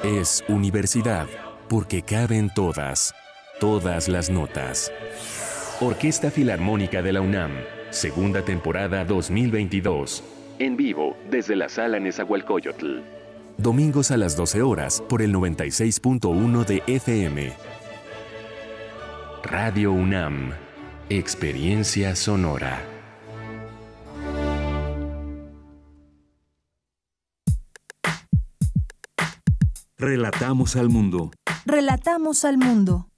Es 0.01 0.45
universidad 0.47 1.27
porque 1.67 2.03
caben 2.03 2.49
todas, 2.55 3.13
todas 3.59 4.07
las 4.07 4.29
notas. 4.29 4.93
Orquesta 5.81 6.31
Filarmónica 6.31 7.01
de 7.01 7.11
la 7.11 7.19
UNAM, 7.19 7.51
segunda 7.89 8.45
temporada 8.45 9.03
2022. 9.03 10.23
En 10.59 10.77
vivo 10.77 11.17
desde 11.29 11.57
la 11.57 11.67
sala 11.67 11.99
Nezahualcóyotl. 11.99 13.01
Domingos 13.57 14.09
a 14.11 14.15
las 14.15 14.37
12 14.37 14.61
horas 14.61 15.03
por 15.09 15.21
el 15.21 15.33
96.1 15.33 16.65
de 16.65 16.81
FM. 16.87 17.51
Radio 19.43 19.91
UNAM. 19.91 20.51
Experiencia 21.09 22.15
sonora. 22.15 22.81
Relatamos 29.97 30.77
al 30.77 30.87
mundo. 30.87 31.31
Relatamos 31.65 32.45
al 32.45 32.57
mundo. 32.57 33.09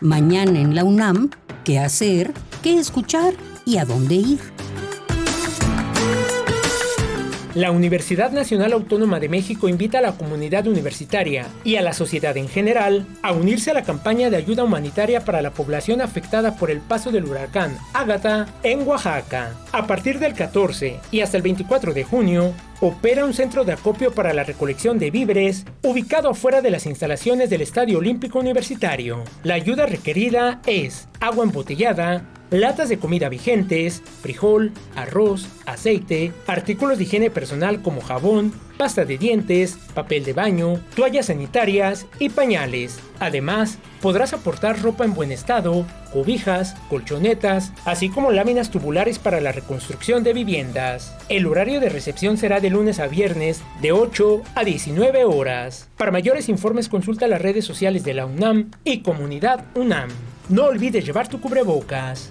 Mañana 0.00 0.58
en 0.58 0.74
la 0.74 0.82
UNAM, 0.82 1.30
¿qué 1.64 1.78
hacer? 1.78 2.34
¿Qué 2.60 2.76
escuchar? 2.78 3.34
¿Y 3.64 3.78
a 3.78 3.84
dónde 3.84 4.16
ir? 4.16 4.53
La 7.54 7.70
Universidad 7.70 8.32
Nacional 8.32 8.72
Autónoma 8.72 9.20
de 9.20 9.28
México 9.28 9.68
invita 9.68 9.98
a 9.98 10.00
la 10.00 10.16
comunidad 10.16 10.66
universitaria 10.66 11.46
y 11.62 11.76
a 11.76 11.82
la 11.82 11.92
sociedad 11.92 12.36
en 12.36 12.48
general 12.48 13.06
a 13.22 13.30
unirse 13.30 13.70
a 13.70 13.74
la 13.74 13.84
campaña 13.84 14.28
de 14.28 14.36
ayuda 14.36 14.64
humanitaria 14.64 15.24
para 15.24 15.40
la 15.40 15.52
población 15.52 16.00
afectada 16.00 16.56
por 16.56 16.72
el 16.72 16.80
paso 16.80 17.12
del 17.12 17.26
huracán 17.26 17.78
Ágata 17.92 18.48
en 18.64 18.84
Oaxaca. 18.88 19.52
A 19.70 19.86
partir 19.86 20.18
del 20.18 20.34
14 20.34 20.98
y 21.12 21.20
hasta 21.20 21.36
el 21.36 21.44
24 21.44 21.94
de 21.94 22.02
junio, 22.02 22.52
opera 22.86 23.24
un 23.24 23.32
centro 23.32 23.64
de 23.64 23.72
acopio 23.72 24.12
para 24.12 24.34
la 24.34 24.44
recolección 24.44 24.98
de 24.98 25.10
víveres 25.10 25.64
ubicado 25.82 26.28
afuera 26.28 26.60
de 26.60 26.70
las 26.70 26.84
instalaciones 26.84 27.48
del 27.48 27.62
Estadio 27.62 27.98
Olímpico 27.98 28.38
Universitario. 28.38 29.24
La 29.42 29.54
ayuda 29.54 29.86
requerida 29.86 30.60
es 30.66 31.08
agua 31.18 31.44
embotellada, 31.44 32.26
latas 32.50 32.90
de 32.90 32.98
comida 32.98 33.30
vigentes, 33.30 34.02
frijol, 34.20 34.72
arroz, 34.96 35.48
aceite, 35.64 36.32
artículos 36.46 36.98
de 36.98 37.04
higiene 37.04 37.30
personal 37.30 37.80
como 37.80 38.02
jabón, 38.02 38.52
pasta 38.76 39.04
de 39.04 39.18
dientes, 39.18 39.78
papel 39.94 40.24
de 40.24 40.32
baño, 40.32 40.80
toallas 40.94 41.26
sanitarias 41.26 42.06
y 42.18 42.28
pañales. 42.28 42.98
Además, 43.20 43.78
podrás 44.00 44.32
aportar 44.32 44.82
ropa 44.82 45.04
en 45.04 45.14
buen 45.14 45.32
estado, 45.32 45.86
cobijas, 46.12 46.74
colchonetas, 46.88 47.72
así 47.84 48.08
como 48.08 48.32
láminas 48.32 48.70
tubulares 48.70 49.18
para 49.18 49.40
la 49.40 49.52
reconstrucción 49.52 50.22
de 50.22 50.32
viviendas. 50.32 51.16
El 51.28 51.46
horario 51.46 51.80
de 51.80 51.88
recepción 51.88 52.36
será 52.36 52.60
de 52.60 52.70
lunes 52.70 53.00
a 53.00 53.06
viernes 53.06 53.62
de 53.80 53.92
8 53.92 54.42
a 54.54 54.64
19 54.64 55.24
horas. 55.24 55.88
Para 55.96 56.12
mayores 56.12 56.48
informes 56.48 56.88
consulta 56.88 57.28
las 57.28 57.40
redes 57.40 57.64
sociales 57.64 58.04
de 58.04 58.14
la 58.14 58.26
UNAM 58.26 58.70
y 58.84 59.00
Comunidad 59.00 59.64
UNAM. 59.74 60.10
No 60.48 60.64
olvides 60.64 61.06
llevar 61.06 61.28
tu 61.28 61.40
cubrebocas. 61.40 62.30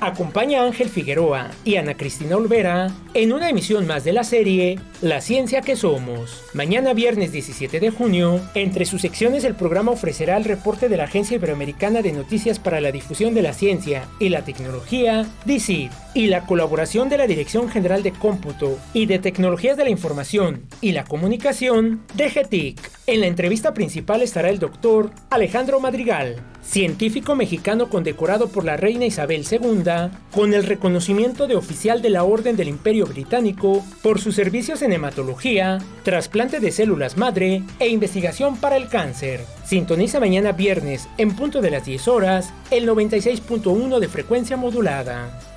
Acompaña 0.00 0.60
a 0.60 0.66
Ángel 0.66 0.90
Figueroa 0.90 1.50
y 1.64 1.76
Ana 1.76 1.96
Cristina 1.96 2.36
Olvera 2.36 2.88
en 3.14 3.32
una 3.32 3.48
emisión 3.48 3.86
más 3.86 4.04
de 4.04 4.12
la 4.12 4.24
serie 4.24 4.78
La 5.00 5.22
Ciencia 5.22 5.62
que 5.62 5.74
Somos. 5.74 6.42
Mañana 6.52 6.92
viernes 6.92 7.32
17 7.32 7.80
de 7.80 7.90
junio, 7.90 8.40
entre 8.54 8.84
sus 8.84 9.00
secciones 9.00 9.44
el 9.44 9.54
programa 9.54 9.92
ofrecerá 9.92 10.36
el 10.36 10.44
reporte 10.44 10.90
de 10.90 10.98
la 10.98 11.04
Agencia 11.04 11.36
Iberoamericana 11.36 12.02
de 12.02 12.12
Noticias 12.12 12.58
para 12.58 12.82
la 12.82 12.92
Difusión 12.92 13.32
de 13.32 13.40
la 13.40 13.54
Ciencia 13.54 14.06
y 14.20 14.28
la 14.28 14.44
Tecnología, 14.44 15.26
DICID, 15.46 15.90
y 16.12 16.26
la 16.26 16.46
colaboración 16.46 17.08
de 17.08 17.18
la 17.18 17.26
Dirección 17.26 17.70
General 17.70 18.02
de 18.02 18.12
Cómputo 18.12 18.78
y 18.92 19.06
de 19.06 19.18
Tecnologías 19.18 19.78
de 19.78 19.84
la 19.84 19.90
Información 19.90 20.62
y 20.82 20.92
la 20.92 21.04
Comunicación, 21.04 22.02
DGTIC. 22.14 22.80
En 23.06 23.20
la 23.20 23.26
entrevista 23.26 23.72
principal 23.72 24.20
estará 24.20 24.50
el 24.50 24.58
doctor 24.58 25.10
Alejandro 25.30 25.80
Madrigal, 25.80 26.36
científico 26.66 27.34
mexicano 27.34 27.88
condecorado 27.88 28.48
por 28.48 28.64
la 28.64 28.76
reina 28.76 29.06
Isabel 29.06 29.44
II 29.50 30.10
con 30.32 30.52
el 30.52 30.64
reconocimiento 30.64 31.46
de 31.46 31.54
oficial 31.54 32.02
de 32.02 32.10
la 32.10 32.24
Orden 32.24 32.56
del 32.56 32.68
Imperio 32.68 33.06
Británico 33.06 33.84
por 34.02 34.20
sus 34.20 34.34
servicios 34.34 34.82
en 34.82 34.92
hematología, 34.92 35.78
trasplante 36.02 36.60
de 36.60 36.72
células 36.72 37.16
madre 37.16 37.62
e 37.78 37.88
investigación 37.88 38.56
para 38.56 38.76
el 38.76 38.88
cáncer. 38.88 39.44
Sintoniza 39.64 40.20
mañana 40.20 40.52
viernes 40.52 41.08
en 41.18 41.34
punto 41.34 41.60
de 41.60 41.70
las 41.70 41.84
10 41.86 42.08
horas 42.08 42.52
el 42.70 42.88
96.1 42.88 43.98
de 43.98 44.08
frecuencia 44.08 44.56
modulada. 44.56 45.55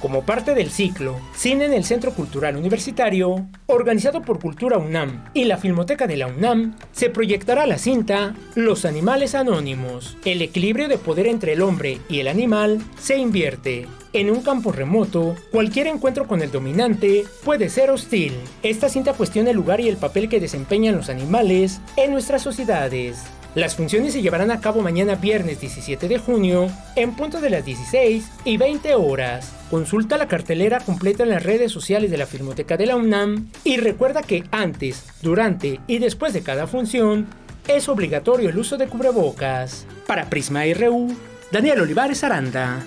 Como 0.00 0.24
parte 0.24 0.54
del 0.54 0.70
ciclo 0.70 1.18
Cine 1.34 1.64
en 1.64 1.72
el 1.72 1.84
Centro 1.84 2.12
Cultural 2.12 2.56
Universitario, 2.56 3.46
organizado 3.66 4.22
por 4.22 4.40
Cultura 4.40 4.76
UNAM 4.76 5.24
y 5.32 5.44
la 5.44 5.56
Filmoteca 5.56 6.06
de 6.06 6.18
la 6.18 6.26
UNAM, 6.26 6.76
se 6.92 7.08
proyectará 7.08 7.66
la 7.66 7.78
cinta 7.78 8.34
Los 8.54 8.84
Animales 8.84 9.34
Anónimos. 9.34 10.16
El 10.24 10.42
equilibrio 10.42 10.88
de 10.88 10.98
poder 10.98 11.26
entre 11.26 11.54
el 11.54 11.62
hombre 11.62 11.98
y 12.08 12.20
el 12.20 12.28
animal 12.28 12.82
se 12.98 13.16
invierte. 13.16 13.86
En 14.12 14.30
un 14.30 14.42
campo 14.42 14.70
remoto, 14.70 15.34
cualquier 15.50 15.86
encuentro 15.86 16.26
con 16.26 16.42
el 16.42 16.50
dominante 16.50 17.24
puede 17.44 17.70
ser 17.70 17.90
hostil. 17.90 18.32
Esta 18.62 18.88
cinta 18.88 19.14
cuestiona 19.14 19.50
el 19.50 19.56
lugar 19.56 19.80
y 19.80 19.88
el 19.88 19.96
papel 19.96 20.28
que 20.28 20.40
desempeñan 20.40 20.96
los 20.96 21.08
animales 21.08 21.80
en 21.96 22.12
nuestras 22.12 22.42
sociedades. 22.42 23.24
Las 23.56 23.74
funciones 23.74 24.12
se 24.12 24.20
llevarán 24.20 24.50
a 24.50 24.60
cabo 24.60 24.82
mañana 24.82 25.14
viernes 25.14 25.62
17 25.62 26.08
de 26.08 26.18
junio 26.18 26.70
en 26.94 27.16
punto 27.16 27.40
de 27.40 27.48
las 27.48 27.64
16 27.64 28.30
y 28.44 28.58
20 28.58 28.94
horas. 28.96 29.50
Consulta 29.70 30.18
la 30.18 30.28
cartelera 30.28 30.80
completa 30.80 31.22
en 31.22 31.30
las 31.30 31.42
redes 31.42 31.72
sociales 31.72 32.10
de 32.10 32.18
la 32.18 32.26
Filmoteca 32.26 32.76
de 32.76 32.84
la 32.84 32.96
UNAM 32.96 33.48
y 33.64 33.78
recuerda 33.78 34.20
que 34.20 34.44
antes, 34.50 35.06
durante 35.22 35.80
y 35.86 36.00
después 36.00 36.34
de 36.34 36.42
cada 36.42 36.66
función 36.66 37.28
es 37.66 37.88
obligatorio 37.88 38.50
el 38.50 38.58
uso 38.58 38.76
de 38.76 38.88
cubrebocas. 38.88 39.86
Para 40.06 40.28
Prisma 40.28 40.64
RU, 40.74 41.16
Daniel 41.50 41.80
Olivares 41.80 42.24
Aranda. 42.24 42.84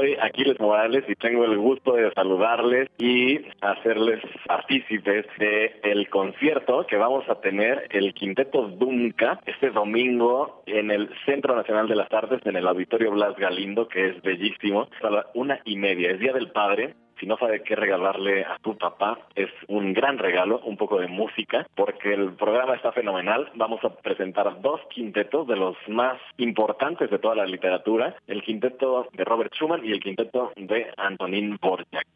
Soy 0.00 0.16
Aquiles 0.18 0.58
Morales 0.58 1.04
y 1.08 1.14
tengo 1.14 1.44
el 1.44 1.58
gusto 1.58 1.92
de 1.92 2.10
saludarles 2.12 2.88
y 2.96 3.38
hacerles 3.60 4.20
partícipes 4.46 5.26
de 5.38 5.78
el 5.82 6.08
concierto 6.08 6.86
que 6.86 6.96
vamos 6.96 7.28
a 7.28 7.34
tener 7.42 7.86
el 7.90 8.14
Quinteto 8.14 8.62
Dunca 8.68 9.38
este 9.44 9.68
domingo 9.68 10.62
en 10.64 10.90
el 10.90 11.10
Centro 11.26 11.54
Nacional 11.54 11.86
de 11.86 11.96
las 11.96 12.10
Artes 12.10 12.40
en 12.46 12.56
el 12.56 12.66
Auditorio 12.66 13.10
Blas 13.10 13.36
Galindo, 13.36 13.88
que 13.88 14.08
es 14.08 14.22
bellísimo, 14.22 14.88
a 15.02 15.10
la 15.10 15.26
una 15.34 15.60
y 15.66 15.76
media. 15.76 16.12
Es 16.12 16.18
Día 16.18 16.32
del 16.32 16.50
Padre 16.50 16.94
si 17.20 17.26
no 17.26 17.36
sabe 17.36 17.62
qué 17.62 17.76
regalarle 17.76 18.44
a 18.44 18.58
tu 18.62 18.76
papá, 18.76 19.18
es 19.34 19.50
un 19.68 19.92
gran 19.92 20.18
regalo, 20.18 20.60
un 20.64 20.76
poco 20.76 20.98
de 20.98 21.06
música, 21.06 21.66
porque 21.76 22.14
el 22.14 22.32
programa 22.32 22.74
está 22.74 22.92
fenomenal. 22.92 23.50
Vamos 23.54 23.84
a 23.84 23.90
presentar 23.90 24.60
dos 24.62 24.80
quintetos 24.88 25.46
de 25.46 25.56
los 25.56 25.76
más 25.88 26.18
importantes 26.38 27.10
de 27.10 27.18
toda 27.18 27.34
la 27.34 27.44
literatura, 27.44 28.16
el 28.26 28.42
quinteto 28.42 29.08
de 29.12 29.24
Robert 29.24 29.52
Schumann 29.54 29.84
y 29.84 29.92
el 29.92 30.00
quinteto 30.00 30.52
de 30.56 30.90
Antonín 30.96 31.58
Borjak. 31.60 32.06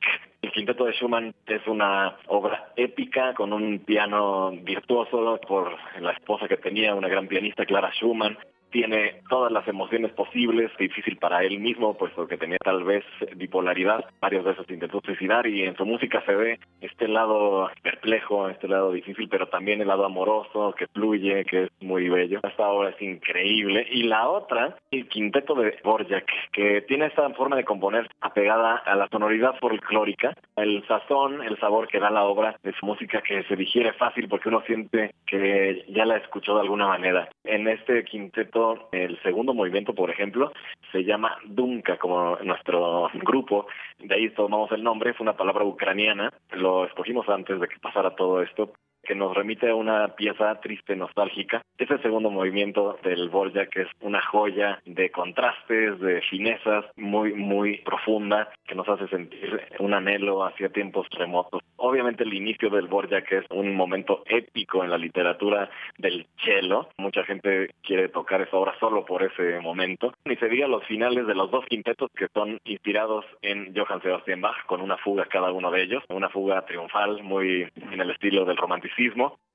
El 0.40 0.52
quinteto 0.52 0.84
de 0.84 0.92
Schumann 0.94 1.34
es 1.46 1.66
una 1.66 2.16
obra 2.26 2.72
épica 2.76 3.34
con 3.34 3.52
un 3.52 3.80
piano 3.80 4.52
virtuoso 4.62 5.38
por 5.46 5.76
la 6.00 6.12
esposa 6.12 6.48
que 6.48 6.56
tenía, 6.56 6.94
una 6.94 7.08
gran 7.08 7.28
pianista, 7.28 7.66
Clara 7.66 7.92
Schumann 7.92 8.38
tiene 8.74 9.20
todas 9.28 9.52
las 9.52 9.68
emociones 9.68 10.10
posibles, 10.14 10.68
difícil 10.76 11.16
para 11.16 11.44
él 11.44 11.60
mismo, 11.60 11.96
puesto 11.96 12.26
que 12.26 12.36
tenía 12.36 12.58
tal 12.58 12.82
vez 12.82 13.04
bipolaridad, 13.36 14.04
varios 14.20 14.44
veces 14.44 14.68
intentó 14.68 15.00
suicidar 15.00 15.46
y 15.46 15.62
en 15.62 15.76
su 15.76 15.86
música 15.86 16.24
se 16.26 16.34
ve 16.34 16.58
este 16.80 17.06
lado 17.06 17.70
perplejo, 17.82 18.48
este 18.48 18.66
lado 18.66 18.90
difícil, 18.90 19.28
pero 19.28 19.46
también 19.46 19.80
el 19.80 19.86
lado 19.86 20.04
amoroso 20.04 20.74
que 20.76 20.88
fluye, 20.88 21.44
que 21.44 21.62
es 21.62 21.70
muy 21.82 22.08
bello. 22.08 22.40
Esta 22.42 22.68
obra 22.68 22.90
es 22.90 23.00
increíble. 23.00 23.86
Y 23.92 24.02
la 24.02 24.28
otra, 24.28 24.76
el 24.90 25.08
quinteto 25.08 25.54
de 25.54 25.78
Borjak, 25.84 26.28
que 26.52 26.82
tiene 26.82 27.06
esta 27.06 27.30
forma 27.30 27.54
de 27.54 27.64
componer 27.64 28.10
apegada 28.20 28.78
a 28.78 28.96
la 28.96 29.06
sonoridad 29.06 29.54
folclórica, 29.60 30.34
el 30.56 30.84
sazón, 30.88 31.44
el 31.44 31.56
sabor 31.60 31.86
que 31.86 32.00
da 32.00 32.10
la 32.10 32.24
obra 32.24 32.56
de 32.64 32.72
su 32.72 32.86
música 32.86 33.22
que 33.22 33.44
se 33.44 33.54
digiere 33.54 33.92
fácil 33.92 34.28
porque 34.28 34.48
uno 34.48 34.62
siente 34.66 35.14
que 35.26 35.84
ya 35.90 36.04
la 36.04 36.16
escuchó 36.16 36.54
de 36.56 36.62
alguna 36.62 36.88
manera. 36.88 37.28
En 37.44 37.68
este 37.68 38.02
quinteto 38.02 38.63
el 38.92 39.20
segundo 39.22 39.54
movimiento, 39.54 39.94
por 39.94 40.10
ejemplo, 40.10 40.52
se 40.92 41.04
llama 41.04 41.36
Dunka, 41.44 41.96
como 41.98 42.36
nuestro 42.42 43.08
grupo, 43.14 43.66
de 43.98 44.14
ahí 44.14 44.30
tomamos 44.30 44.70
el 44.72 44.82
nombre, 44.82 45.14
fue 45.14 45.24
una 45.24 45.36
palabra 45.36 45.64
ucraniana, 45.64 46.32
lo 46.52 46.84
escogimos 46.86 47.28
antes 47.28 47.60
de 47.60 47.68
que 47.68 47.78
pasara 47.78 48.14
todo 48.14 48.42
esto, 48.42 48.72
que 49.04 49.14
nos 49.14 49.34
remite 49.34 49.70
a 49.70 49.74
una 49.74 50.08
pieza 50.08 50.60
triste, 50.60 50.96
nostálgica. 50.96 51.62
Es 51.78 51.90
el 51.90 52.02
segundo 52.02 52.30
movimiento 52.30 52.98
del 53.02 53.28
Borja, 53.28 53.66
que 53.66 53.82
es 53.82 53.88
una 54.00 54.20
joya 54.22 54.80
de 54.86 55.10
contrastes, 55.10 56.00
de 56.00 56.22
finezas, 56.22 56.84
muy, 56.96 57.34
muy 57.34 57.78
profunda, 57.78 58.50
que 58.66 58.74
nos 58.74 58.88
hace 58.88 59.06
sentir 59.08 59.60
un 59.78 59.94
anhelo 59.94 60.44
hacia 60.44 60.70
tiempos 60.70 61.06
remotos. 61.10 61.62
Obviamente 61.76 62.24
el 62.24 62.32
inicio 62.32 62.70
del 62.70 62.86
Borja, 62.86 63.22
que 63.22 63.38
es 63.38 63.44
un 63.50 63.74
momento 63.74 64.22
épico 64.26 64.82
en 64.82 64.90
la 64.90 64.98
literatura 64.98 65.68
del 65.98 66.26
cello. 66.44 66.88
Mucha 66.96 67.24
gente 67.24 67.70
quiere 67.82 68.08
tocar 68.08 68.40
esa 68.40 68.56
obra 68.56 68.74
solo 68.80 69.04
por 69.04 69.22
ese 69.22 69.60
momento. 69.60 70.14
Ni 70.24 70.36
se 70.36 70.48
diga 70.48 70.66
los 70.66 70.84
finales 70.84 71.26
de 71.26 71.34
los 71.34 71.50
dos 71.50 71.64
quintetos 71.66 72.10
que 72.16 72.28
son 72.32 72.58
inspirados 72.64 73.24
en 73.42 73.74
Johann 73.76 74.02
Sebastian 74.02 74.40
Bach, 74.40 74.64
con 74.66 74.80
una 74.80 74.96
fuga 74.96 75.26
cada 75.26 75.52
uno 75.52 75.70
de 75.70 75.82
ellos, 75.82 76.02
una 76.08 76.30
fuga 76.30 76.64
triunfal 76.64 77.22
muy 77.22 77.68
en 77.76 78.00
el 78.00 78.10
estilo 78.10 78.44
del 78.44 78.56
romanticismo 78.56 78.93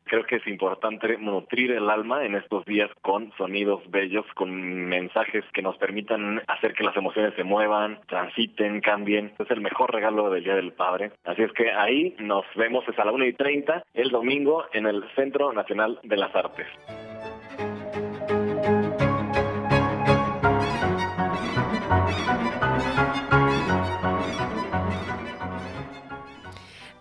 Creo 0.09 0.25
que 0.25 0.37
es 0.37 0.47
importante 0.47 1.19
nutrir 1.19 1.71
el 1.71 1.87
alma 1.87 2.25
en 2.25 2.33
estos 2.33 2.65
días 2.65 2.89
con 3.01 3.31
sonidos 3.37 3.83
bellos, 3.91 4.25
con 4.33 4.49
mensajes 4.85 5.45
que 5.53 5.61
nos 5.61 5.77
permitan 5.77 6.41
hacer 6.47 6.73
que 6.73 6.83
las 6.83 6.97
emociones 6.97 7.35
se 7.35 7.43
muevan, 7.43 7.99
transiten, 8.07 8.81
cambien. 8.81 9.33
Es 9.37 9.51
el 9.51 9.61
mejor 9.61 9.93
regalo 9.93 10.31
del 10.31 10.43
Día 10.43 10.55
del 10.55 10.73
Padre. 10.73 11.11
Así 11.25 11.43
es 11.43 11.51
que 11.53 11.71
ahí 11.71 12.15
nos 12.17 12.43
vemos, 12.55 12.87
es 12.87 12.97
a 12.97 13.05
la 13.05 13.11
1 13.11 13.23
y 13.25 13.33
30 13.33 13.83
el 13.93 14.09
domingo 14.09 14.65
en 14.73 14.87
el 14.87 15.03
Centro 15.15 15.53
Nacional 15.53 15.99
de 16.01 16.17
las 16.17 16.35
Artes. 16.35 16.67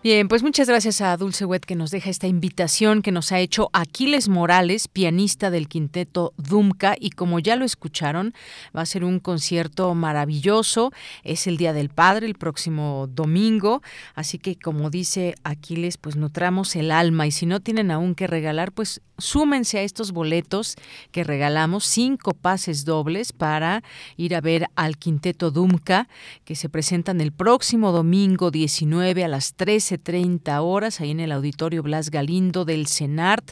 Bien, 0.01 0.29
pues 0.29 0.43
muchas 0.43 0.69
gracias 0.69 1.01
a 1.01 1.17
Dulce 1.17 1.43
Wet 1.43 1.65
que 1.65 1.75
nos 1.75 1.91
deja 1.91 2.09
esta 2.09 2.25
invitación 2.25 3.01
que 3.01 3.11
nos 3.11 3.33
ha 3.33 3.39
hecho 3.39 3.69
Aquiles 3.73 4.29
Morales, 4.29 4.87
pianista 4.87 5.51
del 5.51 5.67
quinteto 5.67 6.31
Dumka, 6.37 6.95
y 6.97 7.09
como 7.09 7.39
ya 7.39 7.57
lo 7.57 7.65
escucharon, 7.65 8.33
va 8.73 8.79
a 8.79 8.85
ser 8.85 9.03
un 9.03 9.19
concierto 9.19 9.93
maravilloso. 9.95 10.93
Es 11.25 11.47
el 11.47 11.57
Día 11.57 11.73
del 11.73 11.89
Padre, 11.89 12.27
el 12.27 12.35
próximo 12.35 13.07
domingo, 13.11 13.81
así 14.15 14.37
que 14.37 14.55
como 14.55 14.89
dice 14.89 15.35
Aquiles, 15.43 15.97
pues 15.97 16.15
nutramos 16.15 16.77
el 16.77 16.91
alma 16.91 17.27
y 17.27 17.31
si 17.31 17.45
no 17.45 17.59
tienen 17.59 17.91
aún 17.91 18.15
que 18.15 18.25
regalar, 18.25 18.71
pues 18.71 19.01
súmense 19.17 19.79
a 19.79 19.83
estos 19.83 20.11
boletos 20.11 20.75
que 21.11 21.23
regalamos, 21.25 21.83
cinco 21.85 22.33
pases 22.33 22.85
dobles 22.85 23.33
para 23.33 23.83
ir 24.17 24.35
a 24.35 24.39
ver 24.39 24.67
al 24.75 24.97
quinteto 24.97 25.51
Dumka, 25.51 26.07
que 26.45 26.55
se 26.55 26.69
presentan 26.69 27.21
el 27.21 27.33
próximo 27.33 27.91
domingo 27.91 28.49
19 28.49 29.23
a 29.23 29.27
las 29.27 29.53
13.30 29.89 30.61
horas, 30.61 31.01
ahí 31.01 31.11
en 31.11 31.19
el 31.19 31.31
Auditorio 31.31 31.81
Blas 31.83 32.11
Galindo 32.11 32.65
del 32.65 32.87
CENART, 32.87 33.51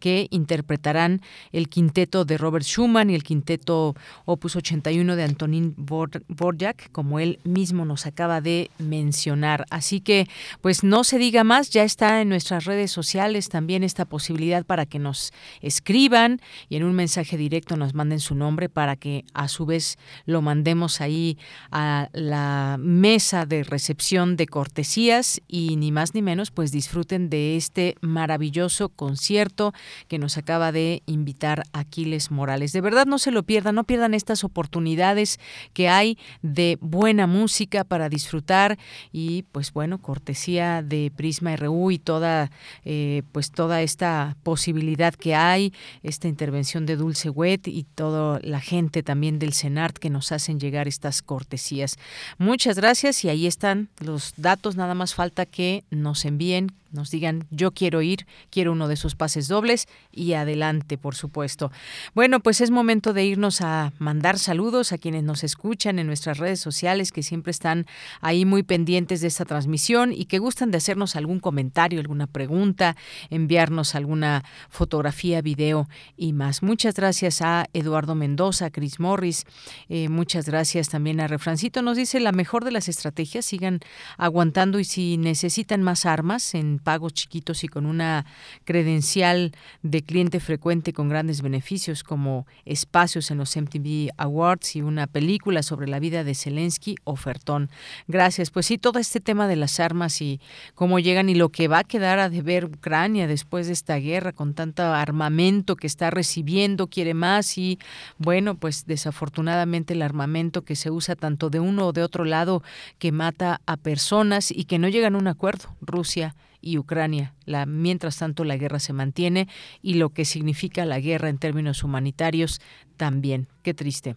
que 0.00 0.28
interpretarán 0.30 1.22
el 1.52 1.68
quinteto 1.68 2.24
de 2.24 2.38
Robert 2.38 2.64
Schumann 2.64 3.10
y 3.10 3.14
el 3.14 3.22
quinteto 3.22 3.94
Opus 4.24 4.56
81 4.56 5.16
de 5.16 5.24
Antonín 5.24 5.74
Borjak, 5.76 6.90
como 6.92 7.18
él 7.20 7.38
mismo 7.44 7.84
nos 7.84 8.06
acaba 8.06 8.40
de 8.40 8.70
mencionar. 8.78 9.64
Así 9.70 10.00
que, 10.00 10.28
pues 10.60 10.84
no 10.84 11.04
se 11.04 11.18
diga 11.18 11.44
más, 11.44 11.70
ya 11.70 11.84
está 11.84 12.20
en 12.20 12.28
nuestras 12.28 12.64
redes 12.64 12.90
sociales 12.90 13.48
también 13.48 13.82
esta 13.82 14.04
posibilidad 14.04 14.64
para 14.64 14.86
que 14.86 14.98
nos 14.98 15.32
escriban 15.60 16.40
y 16.68 16.76
en 16.76 16.84
un 16.84 16.94
mensaje 16.94 17.36
directo 17.36 17.76
nos 17.76 17.94
manden 17.94 18.20
su 18.20 18.34
nombre 18.34 18.68
para 18.68 18.96
que 18.96 19.24
a 19.34 19.48
su 19.48 19.66
vez 19.66 19.98
lo 20.26 20.42
mandemos 20.42 21.00
ahí 21.00 21.38
a 21.70 22.08
la 22.12 22.76
mesa 22.78 23.46
de 23.46 23.62
recepción 23.62 24.36
de 24.36 24.46
cortesías 24.46 25.40
y 25.48 25.76
ni 25.78 25.92
más 25.92 26.14
ni 26.14 26.22
menos 26.22 26.50
pues 26.50 26.72
disfruten 26.72 27.30
de 27.30 27.56
este 27.56 27.94
maravilloso 28.00 28.88
concierto 28.88 29.72
que 30.08 30.18
nos 30.18 30.36
acaba 30.36 30.72
de 30.72 31.02
invitar 31.06 31.64
Aquiles 31.72 32.30
Morales. 32.30 32.72
De 32.72 32.80
verdad 32.80 33.06
no 33.06 33.18
se 33.18 33.30
lo 33.30 33.42
pierdan, 33.42 33.74
no 33.74 33.84
pierdan 33.84 34.14
estas 34.14 34.44
oportunidades 34.44 35.38
que 35.72 35.88
hay 35.88 36.18
de 36.42 36.78
buena 36.80 37.26
música 37.26 37.84
para 37.84 38.08
disfrutar 38.08 38.78
y 39.12 39.42
pues 39.52 39.72
bueno, 39.72 39.98
cortesía 39.98 40.82
de 40.82 41.12
Prisma 41.14 41.56
RU 41.56 41.90
y 41.90 41.98
toda 41.98 42.50
eh, 42.84 43.22
pues 43.32 43.50
toda 43.50 43.82
esta 43.82 44.36
posibilidad 44.42 45.14
que 45.14 45.34
hay, 45.34 45.72
esta 46.02 46.28
intervención 46.28 46.86
de 46.86 46.96
Dulce 46.96 47.30
Wet 47.30 47.68
y 47.68 47.84
toda 47.84 48.40
la 48.42 48.60
gente 48.60 49.02
también 49.02 49.38
del 49.38 49.54
CENART 49.54 49.98
que 49.98 50.10
nos 50.10 50.32
hacen 50.32 50.60
llegar 50.60 50.88
estas 50.88 51.22
cortesías. 51.22 51.96
Muchas 52.38 52.76
gracias 52.76 53.24
y 53.24 53.28
ahí 53.28 53.46
están 53.46 53.88
los 54.00 54.34
datos, 54.36 54.76
nada 54.76 54.94
más 54.94 55.14
falta 55.14 55.46
que 55.46 55.67
nos 55.90 56.24
envíen 56.24 56.68
nos 56.90 57.10
digan 57.10 57.46
yo 57.50 57.72
quiero 57.72 58.02
ir, 58.02 58.26
quiero 58.50 58.72
uno 58.72 58.88
de 58.88 58.94
esos 58.94 59.14
pases 59.14 59.48
dobles 59.48 59.86
y 60.12 60.32
adelante, 60.32 60.98
por 60.98 61.14
supuesto. 61.14 61.70
Bueno, 62.14 62.40
pues 62.40 62.60
es 62.60 62.70
momento 62.70 63.12
de 63.12 63.24
irnos 63.24 63.60
a 63.60 63.92
mandar 63.98 64.38
saludos 64.38 64.92
a 64.92 64.98
quienes 64.98 65.24
nos 65.24 65.44
escuchan 65.44 65.98
en 65.98 66.06
nuestras 66.06 66.38
redes 66.38 66.60
sociales 66.60 67.12
que 67.12 67.22
siempre 67.22 67.50
están 67.50 67.86
ahí 68.20 68.44
muy 68.44 68.62
pendientes 68.62 69.20
de 69.20 69.28
esta 69.28 69.44
transmisión 69.44 70.12
y 70.12 70.26
que 70.26 70.38
gustan 70.38 70.70
de 70.70 70.78
hacernos 70.78 71.16
algún 71.16 71.40
comentario, 71.40 72.00
alguna 72.00 72.26
pregunta, 72.26 72.96
enviarnos 73.30 73.94
alguna 73.94 74.44
fotografía, 74.68 75.42
video 75.42 75.88
y 76.16 76.32
más. 76.32 76.62
Muchas 76.62 76.94
gracias 76.94 77.42
a 77.42 77.66
Eduardo 77.72 78.14
Mendoza, 78.14 78.66
a 78.66 78.70
Chris 78.70 79.00
Morris, 79.00 79.44
eh, 79.88 80.08
muchas 80.08 80.46
gracias 80.46 80.88
también 80.88 81.20
a 81.20 81.28
Refrancito. 81.28 81.82
Nos 81.82 81.96
dice 81.96 82.20
la 82.20 82.32
mejor 82.32 82.64
de 82.64 82.70
las 82.70 82.88
estrategias, 82.88 83.44
sigan 83.44 83.80
aguantando 84.16 84.78
y 84.78 84.84
si 84.84 85.16
necesitan 85.16 85.82
más 85.82 86.06
armas 86.06 86.54
en 86.54 86.77
pagos 86.78 87.12
chiquitos 87.14 87.64
y 87.64 87.68
con 87.68 87.86
una 87.86 88.26
credencial 88.64 89.52
de 89.82 90.02
cliente 90.02 90.40
frecuente 90.40 90.92
con 90.92 91.08
grandes 91.08 91.42
beneficios 91.42 92.02
como 92.02 92.46
espacios 92.64 93.30
en 93.30 93.38
los 93.38 93.56
MTV 93.56 94.10
Awards 94.16 94.76
y 94.76 94.82
una 94.82 95.06
película 95.06 95.62
sobre 95.62 95.88
la 95.88 95.98
vida 95.98 96.24
de 96.24 96.34
Zelensky, 96.34 96.96
ofertón. 97.04 97.70
Gracias. 98.06 98.50
Pues 98.50 98.66
sí, 98.66 98.78
todo 98.78 98.98
este 98.98 99.20
tema 99.20 99.48
de 99.48 99.56
las 99.56 99.80
armas 99.80 100.20
y 100.20 100.40
cómo 100.74 100.98
llegan 100.98 101.28
y 101.28 101.34
lo 101.34 101.48
que 101.48 101.68
va 101.68 101.80
a 101.80 101.84
quedar 101.84 102.18
a 102.18 102.28
deber 102.28 102.66
Ucrania 102.66 103.26
después 103.26 103.66
de 103.66 103.72
esta 103.72 103.96
guerra 103.96 104.32
con 104.32 104.54
tanto 104.54 104.82
armamento 104.82 105.76
que 105.76 105.86
está 105.86 106.10
recibiendo, 106.10 106.86
quiere 106.86 107.14
más 107.14 107.58
y 107.58 107.78
bueno, 108.18 108.54
pues 108.54 108.86
desafortunadamente 108.86 109.94
el 109.94 110.02
armamento 110.02 110.62
que 110.62 110.76
se 110.76 110.90
usa 110.90 111.16
tanto 111.16 111.50
de 111.50 111.60
uno 111.60 111.86
o 111.86 111.92
de 111.92 112.02
otro 112.02 112.24
lado 112.24 112.62
que 112.98 113.12
mata 113.12 113.60
a 113.66 113.76
personas 113.76 114.50
y 114.50 114.64
que 114.64 114.78
no 114.78 114.88
llegan 114.88 115.14
a 115.14 115.18
un 115.18 115.28
acuerdo. 115.28 115.74
Rusia 115.80 116.34
y 116.68 116.78
Ucrania 116.78 117.34
mientras 117.66 118.18
tanto 118.18 118.44
la 118.44 118.56
guerra 118.56 118.78
se 118.78 118.92
mantiene 118.92 119.48
y 119.82 119.94
lo 119.94 120.10
que 120.10 120.24
significa 120.24 120.84
la 120.84 121.00
guerra 121.00 121.28
en 121.28 121.38
términos 121.38 121.82
humanitarios 121.82 122.60
también. 122.96 123.48
Qué 123.62 123.74
triste 123.74 124.16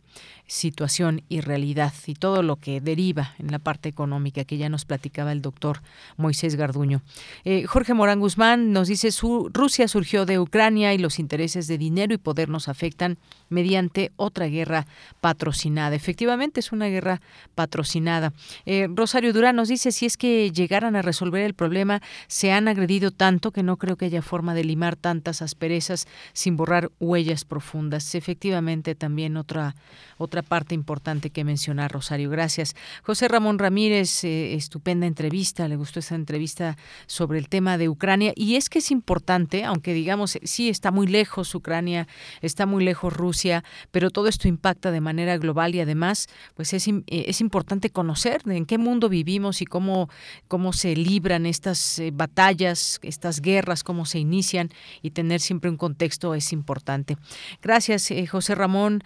situación 0.51 1.23
y 1.29 1.39
realidad 1.39 1.93
y 2.05 2.13
todo 2.13 2.43
lo 2.43 2.57
que 2.57 2.81
deriva 2.81 3.33
en 3.39 3.51
la 3.51 3.59
parte 3.59 3.87
económica 3.87 4.43
que 4.43 4.57
ya 4.57 4.67
nos 4.67 4.83
platicaba 4.83 5.31
el 5.31 5.41
doctor 5.41 5.81
Moisés 6.17 6.55
Garduño. 6.55 7.01
Eh, 7.45 7.63
Jorge 7.65 7.93
Morán 7.93 8.19
Guzmán 8.19 8.73
nos 8.73 8.89
dice, 8.89 9.11
su, 9.11 9.49
Rusia 9.53 9.87
surgió 9.87 10.25
de 10.25 10.39
Ucrania 10.39 10.93
y 10.93 10.97
los 10.97 11.19
intereses 11.19 11.67
de 11.67 11.77
dinero 11.77 12.13
y 12.13 12.17
poder 12.17 12.49
nos 12.49 12.67
afectan 12.67 13.17
mediante 13.47 14.11
otra 14.17 14.47
guerra 14.47 14.87
patrocinada. 15.21 15.95
Efectivamente, 15.95 16.59
es 16.59 16.73
una 16.73 16.87
guerra 16.87 17.21
patrocinada. 17.55 18.33
Eh, 18.65 18.89
Rosario 18.93 19.31
Durán 19.31 19.55
nos 19.55 19.69
dice, 19.69 19.93
si 19.93 20.05
es 20.05 20.17
que 20.17 20.51
llegaran 20.51 20.97
a 20.97 21.01
resolver 21.01 21.43
el 21.43 21.53
problema, 21.53 22.01
se 22.27 22.51
han 22.51 22.67
agredido 22.67 23.11
tanto 23.21 23.51
que 23.51 23.61
no 23.61 23.77
creo 23.77 23.97
que 23.97 24.05
haya 24.05 24.23
forma 24.23 24.55
de 24.55 24.63
limar 24.63 24.95
tantas 24.95 25.43
asperezas 25.43 26.07
sin 26.33 26.57
borrar 26.57 26.89
huellas 26.99 27.45
profundas. 27.45 28.15
Efectivamente, 28.15 28.95
también 28.95 29.37
otra, 29.37 29.75
otra 30.17 30.41
parte 30.41 30.73
importante 30.73 31.29
que 31.29 31.43
mencionar, 31.43 31.91
Rosario. 31.91 32.31
Gracias. 32.31 32.75
José 33.03 33.27
Ramón 33.27 33.59
Ramírez, 33.59 34.23
eh, 34.23 34.55
estupenda 34.55 35.05
entrevista, 35.05 35.67
le 35.67 35.75
gustó 35.75 35.99
esta 35.99 36.15
entrevista 36.15 36.77
sobre 37.05 37.37
el 37.37 37.47
tema 37.47 37.77
de 37.77 37.89
Ucrania. 37.89 38.33
Y 38.35 38.55
es 38.55 38.69
que 38.69 38.79
es 38.79 38.89
importante, 38.89 39.65
aunque 39.65 39.93
digamos, 39.93 40.39
sí, 40.41 40.69
está 40.69 40.89
muy 40.89 41.05
lejos 41.05 41.53
Ucrania, 41.53 42.07
está 42.41 42.65
muy 42.65 42.83
lejos 42.83 43.13
Rusia, 43.13 43.63
pero 43.91 44.09
todo 44.09 44.29
esto 44.29 44.47
impacta 44.47 44.89
de 44.89 44.99
manera 44.99 45.37
global 45.37 45.75
y 45.75 45.79
además, 45.79 46.27
pues 46.55 46.73
es, 46.73 46.87
eh, 46.87 47.03
es 47.05 47.39
importante 47.39 47.91
conocer 47.91 48.41
en 48.47 48.65
qué 48.65 48.79
mundo 48.79 49.09
vivimos 49.09 49.61
y 49.61 49.67
cómo, 49.67 50.09
cómo 50.47 50.73
se 50.73 50.95
libran 50.95 51.45
estas 51.45 51.99
eh, 51.99 52.09
batallas, 52.11 52.99
estas 53.11 53.41
guerras, 53.41 53.83
cómo 53.83 54.05
se 54.05 54.17
inician 54.17 54.69
y 55.01 55.11
tener 55.11 55.39
siempre 55.39 55.69
un 55.69 55.77
contexto 55.77 56.33
es 56.33 56.51
importante. 56.53 57.17
Gracias, 57.61 58.09
José 58.29 58.55
Ramón. 58.55 59.03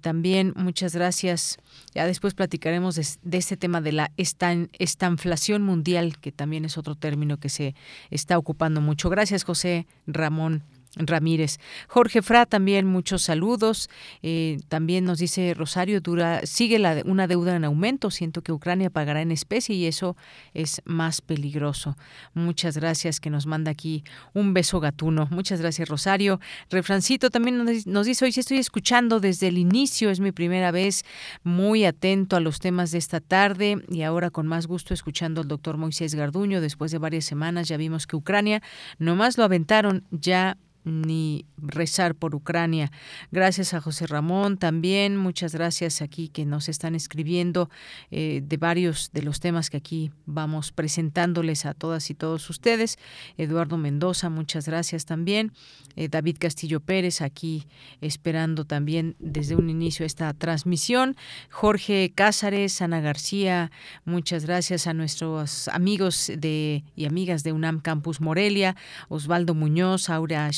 también 0.00 0.52
muchas 0.56 0.94
gracias. 0.94 1.58
Ya 1.94 2.06
después 2.06 2.34
platicaremos 2.34 2.96
de, 2.96 3.38
este 3.38 3.56
tema 3.56 3.80
de 3.80 3.92
la 3.92 4.12
estanflación 4.16 5.62
mundial, 5.62 6.18
que 6.18 6.32
también 6.32 6.64
es 6.64 6.76
otro 6.78 6.94
término 6.94 7.38
que 7.38 7.48
se 7.48 7.74
está 8.10 8.38
ocupando 8.38 8.80
mucho. 8.80 9.10
Gracias, 9.10 9.44
José 9.44 9.86
Ramón. 10.06 10.62
Ramírez. 10.96 11.58
Jorge 11.88 12.20
Fra 12.22 12.46
también 12.46 12.86
muchos 12.86 13.22
saludos. 13.22 13.88
Eh, 14.22 14.58
también 14.68 15.04
nos 15.04 15.18
dice 15.18 15.54
Rosario 15.54 16.00
Dura, 16.00 16.44
sigue 16.44 16.80
una 17.04 17.26
deuda 17.26 17.56
en 17.56 17.64
aumento. 17.64 18.10
Siento 18.10 18.42
que 18.42 18.52
Ucrania 18.52 18.90
pagará 18.90 19.22
en 19.22 19.30
especie 19.30 19.74
y 19.76 19.86
eso 19.86 20.16
es 20.52 20.82
más 20.84 21.20
peligroso. 21.20 21.96
Muchas 22.34 22.76
gracias 22.76 23.20
que 23.20 23.30
nos 23.30 23.46
manda 23.46 23.70
aquí 23.70 24.02
un 24.34 24.52
beso 24.52 24.80
gatuno. 24.80 25.28
Muchas 25.30 25.60
gracias 25.60 25.88
Rosario. 25.88 26.40
Refrancito 26.70 27.30
también 27.30 27.64
nos, 27.86 28.06
dice, 28.06 28.24
hoy 28.24 28.32
estoy 28.36 28.58
escuchando 28.58 29.20
desde 29.20 29.48
el 29.48 29.58
inicio, 29.58 30.10
es 30.10 30.20
mi 30.20 30.32
primera 30.32 30.70
vez 30.70 31.04
muy 31.44 31.84
atento 31.84 32.36
a 32.36 32.40
los 32.40 32.58
temas 32.58 32.90
de 32.90 32.98
esta 32.98 33.20
tarde 33.20 33.84
y 33.88 34.02
ahora 34.02 34.30
con 34.30 34.46
más 34.46 34.66
gusto 34.66 34.92
escuchando 34.92 35.40
al 35.40 35.48
doctor 35.48 35.76
Moisés 35.76 36.14
Garduño. 36.14 36.60
Después 36.60 36.90
de 36.90 36.98
varias 36.98 37.24
semanas 37.24 37.68
ya 37.68 37.76
vimos 37.76 38.06
que 38.06 38.16
Ucrania 38.16 38.62
nomás 38.98 39.38
lo 39.38 39.44
aventaron 39.44 40.04
ya 40.10 40.56
ni 40.84 41.46
rezar 41.58 42.14
por 42.14 42.34
Ucrania. 42.34 42.90
Gracias 43.30 43.74
a 43.74 43.80
José 43.80 44.06
Ramón 44.06 44.56
también, 44.56 45.16
muchas 45.16 45.54
gracias 45.54 46.02
aquí 46.02 46.28
que 46.28 46.46
nos 46.46 46.68
están 46.68 46.94
escribiendo 46.94 47.70
eh, 48.10 48.42
de 48.44 48.56
varios 48.56 49.10
de 49.12 49.22
los 49.22 49.40
temas 49.40 49.70
que 49.70 49.76
aquí 49.76 50.10
vamos 50.26 50.72
presentándoles 50.72 51.66
a 51.66 51.74
todas 51.74 52.10
y 52.10 52.14
todos 52.14 52.48
ustedes. 52.50 52.98
Eduardo 53.36 53.76
Mendoza, 53.76 54.30
muchas 54.30 54.66
gracias 54.66 55.04
también. 55.04 55.52
Eh, 55.96 56.08
David 56.08 56.36
Castillo 56.38 56.80
Pérez 56.80 57.20
aquí 57.20 57.66
esperando 58.00 58.64
también 58.64 59.16
desde 59.18 59.56
un 59.56 59.70
inicio 59.70 60.06
esta 60.06 60.32
transmisión. 60.34 61.16
Jorge 61.50 62.12
Cázares, 62.14 62.80
Ana 62.80 63.00
García, 63.00 63.70
muchas 64.04 64.46
gracias 64.46 64.86
a 64.86 64.94
nuestros 64.94 65.68
amigos 65.68 66.30
de 66.36 66.84
y 66.94 67.04
amigas 67.06 67.42
de 67.42 67.52
UNAM 67.52 67.80
Campus 67.80 68.20
Morelia, 68.20 68.76
Osvaldo 69.08 69.54
Muñoz, 69.54 70.08
Aura 70.10 70.52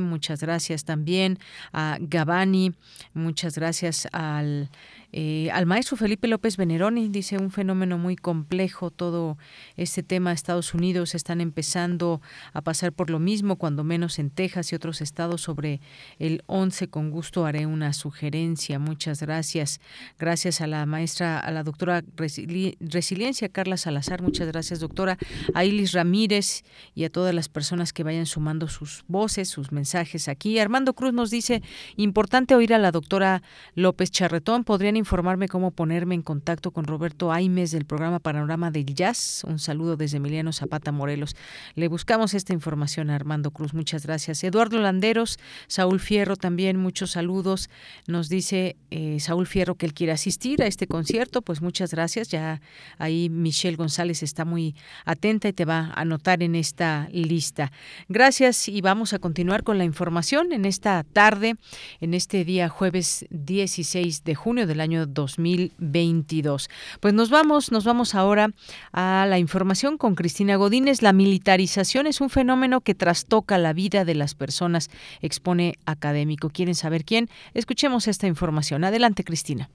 muchas 0.00 0.40
gracias 0.40 0.84
también 0.84 1.38
a 1.72 1.98
Gabani, 2.00 2.74
muchas 3.14 3.56
gracias 3.56 4.08
al 4.12 4.70
eh, 5.12 5.50
al 5.52 5.66
maestro 5.66 5.96
Felipe 5.96 6.28
López 6.28 6.56
Veneroni 6.56 7.08
dice 7.08 7.38
un 7.38 7.50
fenómeno 7.50 7.98
muy 7.98 8.16
complejo 8.16 8.90
todo 8.90 9.38
este 9.76 10.02
tema. 10.02 10.32
Estados 10.32 10.74
Unidos 10.74 11.14
están 11.14 11.40
empezando 11.40 12.20
a 12.52 12.60
pasar 12.62 12.92
por 12.92 13.10
lo 13.10 13.18
mismo, 13.18 13.56
cuando 13.56 13.84
menos 13.84 14.18
en 14.18 14.30
Texas 14.30 14.72
y 14.72 14.76
otros 14.76 15.00
estados 15.00 15.42
sobre 15.42 15.80
el 16.18 16.42
11. 16.46 16.88
Con 16.88 17.10
gusto 17.10 17.46
haré 17.46 17.66
una 17.66 17.92
sugerencia. 17.92 18.78
Muchas 18.78 19.20
gracias. 19.20 19.80
Gracias 20.18 20.60
a 20.60 20.66
la 20.66 20.84
maestra, 20.86 21.38
a 21.38 21.50
la 21.50 21.62
doctora 21.62 22.02
Resiliencia 22.16 23.48
Carla 23.48 23.76
Salazar. 23.76 24.22
Muchas 24.22 24.48
gracias, 24.48 24.80
doctora. 24.80 25.18
A 25.54 25.64
Ilis 25.64 25.92
Ramírez 25.92 26.64
y 26.94 27.04
a 27.04 27.10
todas 27.10 27.34
las 27.34 27.48
personas 27.48 27.92
que 27.92 28.02
vayan 28.02 28.26
sumando 28.26 28.68
sus 28.68 29.04
voces, 29.08 29.48
sus 29.48 29.72
mensajes 29.72 30.28
aquí. 30.28 30.58
Armando 30.58 30.94
Cruz 30.94 31.12
nos 31.12 31.30
dice, 31.30 31.62
importante 31.96 32.54
oír 32.54 32.74
a 32.74 32.78
la 32.78 32.92
doctora 32.92 33.42
López 33.74 34.10
Charretón. 34.10 34.64
¿Podrían 34.64 34.95
informarme 34.98 35.48
cómo 35.48 35.70
ponerme 35.70 36.14
en 36.14 36.22
contacto 36.22 36.70
con 36.70 36.84
Roberto 36.84 37.32
Aimes 37.32 37.70
del 37.70 37.84
programa 37.84 38.18
Panorama 38.18 38.70
del 38.70 38.86
Jazz. 38.86 39.44
Un 39.44 39.58
saludo 39.58 39.96
desde 39.96 40.16
Emiliano 40.16 40.52
Zapata 40.52 40.92
Morelos. 40.92 41.36
Le 41.74 41.88
buscamos 41.88 42.34
esta 42.34 42.52
información 42.52 43.10
a 43.10 43.14
Armando 43.14 43.50
Cruz. 43.50 43.74
Muchas 43.74 44.06
gracias. 44.06 44.42
Eduardo 44.44 44.78
Landeros, 44.78 45.38
Saúl 45.66 46.00
Fierro 46.00 46.36
también, 46.36 46.76
muchos 46.76 47.12
saludos. 47.12 47.68
Nos 48.06 48.28
dice 48.28 48.76
eh, 48.90 49.18
Saúl 49.20 49.46
Fierro 49.46 49.74
que 49.74 49.86
él 49.86 49.94
quiere 49.94 50.12
asistir 50.12 50.62
a 50.62 50.66
este 50.66 50.86
concierto. 50.86 51.42
Pues 51.42 51.62
muchas 51.62 51.90
gracias. 51.90 52.28
Ya 52.28 52.60
ahí 52.98 53.28
Michelle 53.28 53.76
González 53.76 54.22
está 54.22 54.44
muy 54.44 54.74
atenta 55.04 55.48
y 55.48 55.52
te 55.52 55.64
va 55.64 55.92
a 55.94 56.00
anotar 56.00 56.42
en 56.42 56.54
esta 56.54 57.08
lista. 57.12 57.72
Gracias 58.08 58.68
y 58.68 58.80
vamos 58.80 59.12
a 59.12 59.18
continuar 59.18 59.62
con 59.62 59.78
la 59.78 59.84
información 59.84 60.52
en 60.52 60.64
esta 60.64 61.04
tarde, 61.04 61.56
en 62.00 62.14
este 62.14 62.44
día 62.44 62.68
jueves 62.68 63.26
16 63.30 64.24
de 64.24 64.34
junio 64.34 64.66
del 64.66 64.80
año 64.80 64.85
2022. 64.88 66.68
Pues 67.00 67.14
nos 67.14 67.30
vamos, 67.30 67.72
nos 67.72 67.84
vamos 67.84 68.14
ahora 68.14 68.50
a 68.92 69.26
la 69.28 69.38
información 69.38 69.98
con 69.98 70.14
Cristina 70.14 70.56
Godínez. 70.56 71.02
La 71.02 71.12
militarización 71.12 72.06
es 72.06 72.20
un 72.20 72.30
fenómeno 72.30 72.80
que 72.80 72.94
trastoca 72.94 73.58
la 73.58 73.72
vida 73.72 74.04
de 74.04 74.14
las 74.14 74.34
personas, 74.34 74.90
expone 75.20 75.74
académico. 75.86 76.50
¿Quieren 76.50 76.74
saber 76.74 77.04
quién? 77.04 77.28
Escuchemos 77.54 78.06
esta 78.08 78.26
información. 78.26 78.84
Adelante, 78.84 79.24
Cristina. 79.24 79.68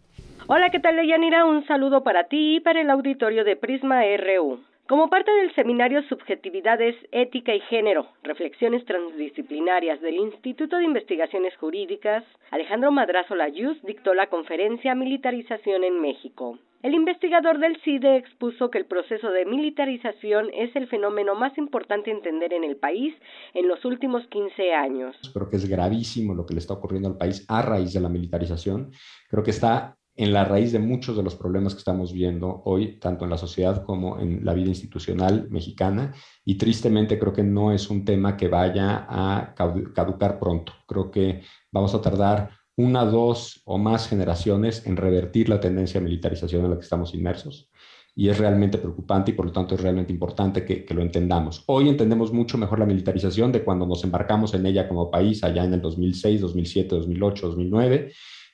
Hola, 0.48 0.70
¿qué 0.70 0.80
tal, 0.80 0.96
Deyanira? 0.96 1.46
Un 1.46 1.66
saludo 1.68 2.04
para 2.04 2.26
ti 2.26 2.56
y 2.56 2.60
para 2.60 2.82
el 2.82 2.90
auditorio 2.90 3.44
de 3.44 3.56
Prisma 3.56 4.02
RU. 4.18 4.71
Como 4.92 5.10
parte 5.10 5.32
del 5.32 5.56
seminario 5.56 6.04
Subjetividades, 6.10 6.98
Ética 7.14 7.56
y 7.56 7.62
Género, 7.62 8.08
Reflexiones 8.24 8.84
Transdisciplinarias 8.84 10.02
del 10.02 10.16
Instituto 10.16 10.76
de 10.76 10.84
Investigaciones 10.84 11.56
Jurídicas, 11.56 12.26
Alejandro 12.50 12.92
Madrazo 12.92 13.36
Layuz 13.36 13.82
dictó 13.84 14.14
la 14.14 14.28
conferencia 14.28 14.94
Militarización 14.94 15.86
en 15.86 16.02
México. 16.02 16.60
El 16.84 16.94
investigador 16.94 17.60
del 17.60 17.80
CIDE 17.84 18.18
expuso 18.18 18.70
que 18.70 18.80
el 18.80 18.86
proceso 18.86 19.30
de 19.30 19.46
militarización 19.46 20.50
es 20.54 20.76
el 20.76 20.90
fenómeno 20.90 21.36
más 21.36 21.58
importante 21.58 22.12
a 22.12 22.14
entender 22.14 22.52
en 22.52 22.66
el 22.66 22.76
país 22.76 23.16
en 23.54 23.70
los 23.70 23.86
últimos 23.86 24.28
15 24.28 24.74
años. 24.74 25.16
Creo 25.32 25.50
que 25.50 25.56
es 25.56 25.70
gravísimo 25.70 26.34
lo 26.34 26.46
que 26.46 26.54
le 26.54 26.60
está 26.60 26.74
ocurriendo 26.74 27.08
al 27.08 27.18
país 27.18 27.46
a 27.48 27.62
raíz 27.62 27.94
de 27.94 28.02
la 28.02 28.10
militarización. 28.10 28.92
Creo 29.30 29.42
que 29.42 29.52
está 29.52 29.96
en 30.16 30.34
la 30.34 30.44
raíz 30.44 30.72
de 30.72 30.80
muchos 30.80 31.16
de 31.16 31.24
los 31.24 31.36
problemas 31.36 31.74
que 31.74 31.80
estamos 31.80 32.12
viendo 32.12 32.62
hoy, 32.66 33.00
tanto 33.00 33.24
en 33.24 33.32
la 33.32 33.38
sociedad 33.38 33.84
como 33.84 34.20
en 34.20 34.44
la 34.44 34.54
vida 34.54 34.70
institucional 34.70 35.48
mexicana. 35.50 36.14
Y 36.44 36.56
tristemente 36.56 37.18
creo 37.18 37.34
que 37.34 37.44
no 37.44 37.72
es 37.72 37.90
un 37.90 38.04
tema 38.04 38.36
que 38.36 38.48
vaya 38.48 39.06
a 39.10 39.54
caducar 39.56 40.40
pronto. 40.40 40.74
Creo 40.86 41.10
que 41.10 41.42
vamos 41.72 41.96
a 41.96 42.02
tardar 42.02 42.52
una, 42.76 43.06
dos 43.06 43.62
o 43.66 43.78
más 43.78 44.08
generaciones 44.08 44.86
en 44.86 44.98
revertir 44.98 45.50
la 45.50 45.60
tendencia 45.60 46.00
a 46.00 46.04
militarización 46.04 46.66
en 46.66 46.72
la 46.72 46.78
que 46.78 46.84
estamos 46.84 47.14
inmersos. 47.14 47.70
Y 48.14 48.28
es 48.28 48.38
realmente 48.38 48.78
preocupante 48.78 49.32
y 49.32 49.34
por 49.34 49.46
lo 49.46 49.54
tanto 49.54 49.76
es 49.76 49.82
realmente 49.82 50.12
importante 50.12 50.66
que, 50.66 50.84
que 50.84 50.94
lo 50.94 51.02
entendamos. 51.02 51.64
Hoy 51.68 51.88
entendemos 51.88 52.34
mucho 52.34 52.58
mejor 52.58 52.80
la 52.80 52.86
militarización 52.86 53.54
de 53.54 53.64
cuando 53.64 53.86
nos 53.86 54.04
embarcamos 54.04 54.54
en 54.54 54.66
ella 54.66 54.90
como 54.90 55.10
país 55.10 55.42
allá 55.46 55.64
en 55.64 55.76
el 55.76 55.82
2006, 55.82 56.42
2007, 56.42 56.96
2008, 56.96 57.48
2009 57.48 58.12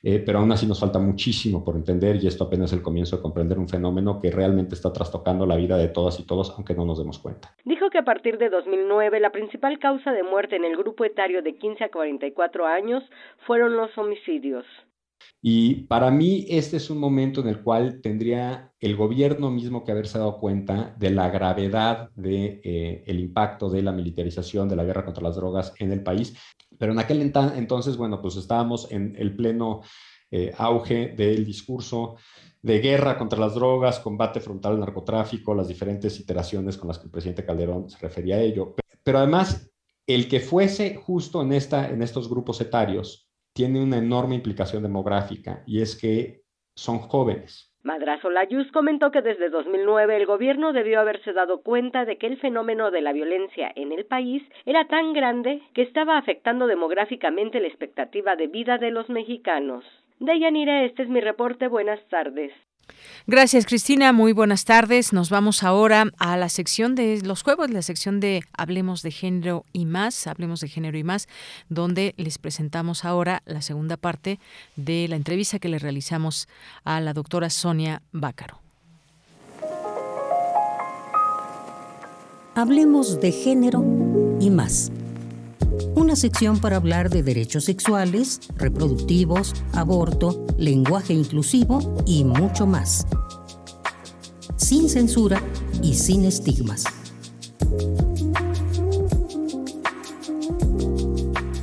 eh, 0.09 0.23
pero 0.25 0.39
aún 0.39 0.49
así 0.53 0.65
nos 0.65 0.79
falta 0.79 0.99
muchísimo 0.99 1.65
por 1.65 1.75
entender 1.75 2.15
y 2.15 2.27
esto 2.27 2.45
apenas 2.45 2.71
es 2.71 2.77
el 2.77 2.81
comienzo 2.81 3.17
de 3.17 3.21
comprender 3.21 3.59
un 3.59 3.67
fenómeno 3.67 4.21
que 4.21 4.31
realmente 4.31 4.73
está 4.73 4.93
trastocando 4.93 5.45
la 5.45 5.57
vida 5.57 5.75
de 5.75 5.89
todas 5.89 6.17
y 6.21 6.25
todos, 6.25 6.53
aunque 6.55 6.73
no 6.73 6.85
nos 6.85 6.97
demos 6.97 7.19
cuenta. 7.19 7.53
Dijo 7.65 7.89
que 7.89 7.97
a 7.97 8.05
partir 8.05 8.37
de 8.37 8.49
2009 8.49 9.19
la 9.19 9.33
principal 9.33 9.79
causa 9.79 10.13
de 10.13 10.23
muerte 10.23 10.55
en 10.55 10.63
el 10.63 10.77
grupo 10.77 11.03
etario 11.03 11.41
de 11.41 11.57
15 11.57 11.83
a 11.83 11.91
44 11.91 12.65
años 12.65 13.03
fueron 13.45 13.75
los 13.75 13.97
homicidios. 13.97 14.63
Y 15.41 15.83
para 15.87 16.09
mí 16.09 16.45
este 16.47 16.77
es 16.77 16.89
un 16.89 16.99
momento 16.99 17.41
en 17.41 17.49
el 17.49 17.61
cual 17.61 17.99
tendría 18.01 18.71
el 18.79 18.95
gobierno 18.95 19.51
mismo 19.51 19.83
que 19.83 19.91
haberse 19.91 20.19
dado 20.19 20.39
cuenta 20.39 20.95
de 20.97 21.11
la 21.11 21.29
gravedad 21.29 22.11
del 22.15 22.31
de, 22.31 22.61
eh, 22.63 23.03
el 23.07 23.19
impacto 23.19 23.69
de 23.69 23.81
la 23.81 23.91
militarización, 23.91 24.69
de 24.69 24.77
la 24.77 24.85
guerra 24.85 25.03
contra 25.03 25.23
las 25.23 25.35
drogas 25.35 25.73
en 25.79 25.91
el 25.91 26.01
país. 26.01 26.37
Pero 26.77 26.91
en 26.91 26.99
aquel 26.99 27.21
entonces, 27.21 27.97
bueno, 27.97 28.21
pues 28.21 28.35
estábamos 28.35 28.91
en 28.91 29.15
el 29.17 29.35
pleno 29.35 29.81
eh, 30.29 30.53
auge 30.57 31.13
del 31.15 31.45
discurso 31.45 32.17
de 32.61 32.79
guerra 32.79 33.17
contra 33.17 33.39
las 33.39 33.55
drogas, 33.55 33.99
combate 33.99 34.39
frontal 34.39 34.73
al 34.73 34.79
narcotráfico, 34.81 35.55
las 35.55 35.67
diferentes 35.67 36.19
iteraciones 36.19 36.77
con 36.77 36.87
las 36.87 36.99
que 36.99 37.05
el 37.05 37.11
presidente 37.11 37.45
Calderón 37.45 37.89
se 37.89 37.97
refería 37.99 38.35
a 38.35 38.41
ello. 38.41 38.75
Pero 39.03 39.19
además, 39.19 39.71
el 40.05 40.27
que 40.27 40.39
fuese 40.39 40.95
justo 40.95 41.41
en, 41.41 41.53
esta, 41.53 41.89
en 41.89 42.01
estos 42.01 42.29
grupos 42.29 42.59
etarios 42.61 43.29
tiene 43.53 43.81
una 43.81 43.97
enorme 43.97 44.35
implicación 44.35 44.83
demográfica 44.83 45.63
y 45.65 45.81
es 45.81 45.95
que 45.95 46.43
son 46.75 46.99
jóvenes. 46.99 47.73
Madrazo 47.87 48.29
Layuz 48.29 48.69
comentó 48.73 49.11
que 49.11 49.21
desde 49.21 49.49
2009 49.49 50.17
el 50.17 50.25
gobierno 50.25 50.73
debió 50.73 50.99
haberse 50.99 51.31
dado 51.31 51.61
cuenta 51.61 52.03
de 52.03 52.17
que 52.17 52.27
el 52.27 52.35
fenómeno 52.35 52.91
de 52.91 52.99
la 52.99 53.13
violencia 53.13 53.71
en 53.77 53.93
el 53.93 54.05
país 54.05 54.43
era 54.65 54.89
tan 54.89 55.13
grande 55.13 55.61
que 55.73 55.83
estaba 55.83 56.17
afectando 56.17 56.67
demográficamente 56.67 57.61
la 57.61 57.67
expectativa 57.67 58.35
de 58.35 58.47
vida 58.47 58.77
de 58.77 58.91
los 58.91 59.07
mexicanos. 59.09 59.85
Deyanira, 60.19 60.83
este 60.83 61.03
es 61.03 61.09
mi 61.09 61.21
reporte. 61.21 61.69
Buenas 61.69 62.05
tardes. 62.09 62.51
Gracias, 63.25 63.65
Cristina. 63.65 64.13
Muy 64.13 64.31
buenas 64.31 64.63
tardes. 64.63 65.11
Nos 65.11 65.29
vamos 65.29 65.63
ahora 65.63 66.05
a 66.17 66.37
la 66.37 66.49
sección 66.49 66.95
de 66.95 67.21
los 67.23 67.43
juegos, 67.43 67.69
la 67.69 67.81
sección 67.81 68.19
de 68.19 68.41
Hablemos 68.57 69.01
de 69.01 69.11
Género 69.11 69.65
y 69.73 69.85
más, 69.85 70.27
Hablemos 70.27 70.61
de 70.61 70.69
Género 70.69 70.97
y 70.97 71.03
más, 71.03 71.27
donde 71.69 72.13
les 72.17 72.37
presentamos 72.37 73.03
ahora 73.03 73.43
la 73.45 73.61
segunda 73.61 73.97
parte 73.97 74.39
de 74.75 75.07
la 75.09 75.17
entrevista 75.17 75.59
que 75.59 75.69
le 75.69 75.79
realizamos 75.79 76.47
a 76.83 77.01
la 77.01 77.13
doctora 77.13 77.49
Sonia 77.49 78.01
Bácaro. 78.11 78.61
Hablemos 82.55 83.19
de 83.19 83.31
Género 83.31 83.83
y 84.39 84.49
más 84.49 84.91
una 85.97 86.15
sección 86.15 86.59
para 86.59 86.75
hablar 86.75 87.09
de 87.09 87.23
derechos 87.23 87.65
sexuales, 87.65 88.39
reproductivos, 88.55 89.55
aborto, 89.73 90.45
lenguaje 90.59 91.13
inclusivo 91.13 92.03
y 92.05 92.23
mucho 92.23 92.67
más. 92.67 93.07
Sin 94.57 94.89
censura 94.89 95.41
y 95.81 95.95
sin 95.95 96.25
estigmas. 96.25 96.83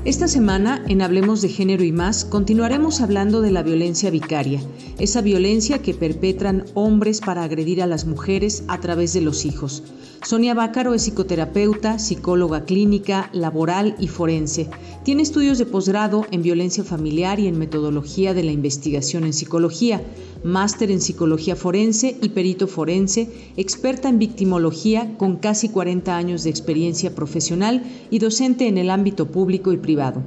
Esta 0.05 0.27
semana, 0.27 0.85
en 0.89 1.01
Hablemos 1.01 1.41
de 1.41 1.49
Género 1.49 1.85
y 1.85 1.93
más, 1.93 2.25
continuaremos 2.25 3.01
hablando 3.01 3.41
de 3.41 3.53
la 3.53 3.63
violencia 3.63 4.11
vicaria, 4.11 4.61
esa 4.99 5.23
violencia 5.23 5.81
que 5.81 5.95
perpetran 5.95 6.67
hombres 6.75 7.21
para 7.21 7.45
agredir 7.45 7.83
a 7.83 7.87
las 7.87 8.05
mujeres 8.05 8.65
a 8.67 8.81
través 8.81 9.13
de 9.13 9.21
los 9.21 9.45
hijos. 9.45 9.85
Sonia 10.25 10.55
Bácaro 10.55 10.95
es 10.95 11.03
psicoterapeuta, 11.03 11.99
psicóloga 11.99 12.65
clínica, 12.65 13.29
laboral 13.35 13.95
y 13.99 14.09
forense. 14.09 14.71
Tiene 15.03 15.23
estudios 15.23 15.59
de 15.59 15.67
posgrado 15.67 16.25
en 16.31 16.41
violencia 16.41 16.83
familiar 16.83 17.41
y 17.41 17.47
en 17.47 17.59
metodología 17.59 18.33
de 18.33 18.43
la 18.43 18.51
investigación 18.51 19.25
en 19.25 19.35
psicología, 19.35 20.01
máster 20.43 20.91
en 20.91 21.03
psicología 21.03 21.57
forense 21.57 22.17
y 22.23 22.31
perito 22.31 22.69
forense, 22.69 23.29
experta 23.59 24.09
en 24.09 24.19
victimología 24.19 25.15
con 25.19 25.37
casi 25.37 25.69
40 25.69 26.17
años 26.17 26.43
de 26.43 26.49
experiencia 26.49 27.15
profesional 27.15 27.83
y 28.11 28.19
docente 28.19 28.67
en 28.67 28.79
el 28.79 28.89
ámbito 28.89 29.31
público 29.31 29.75
y 29.75 29.77
privado. 29.77 30.23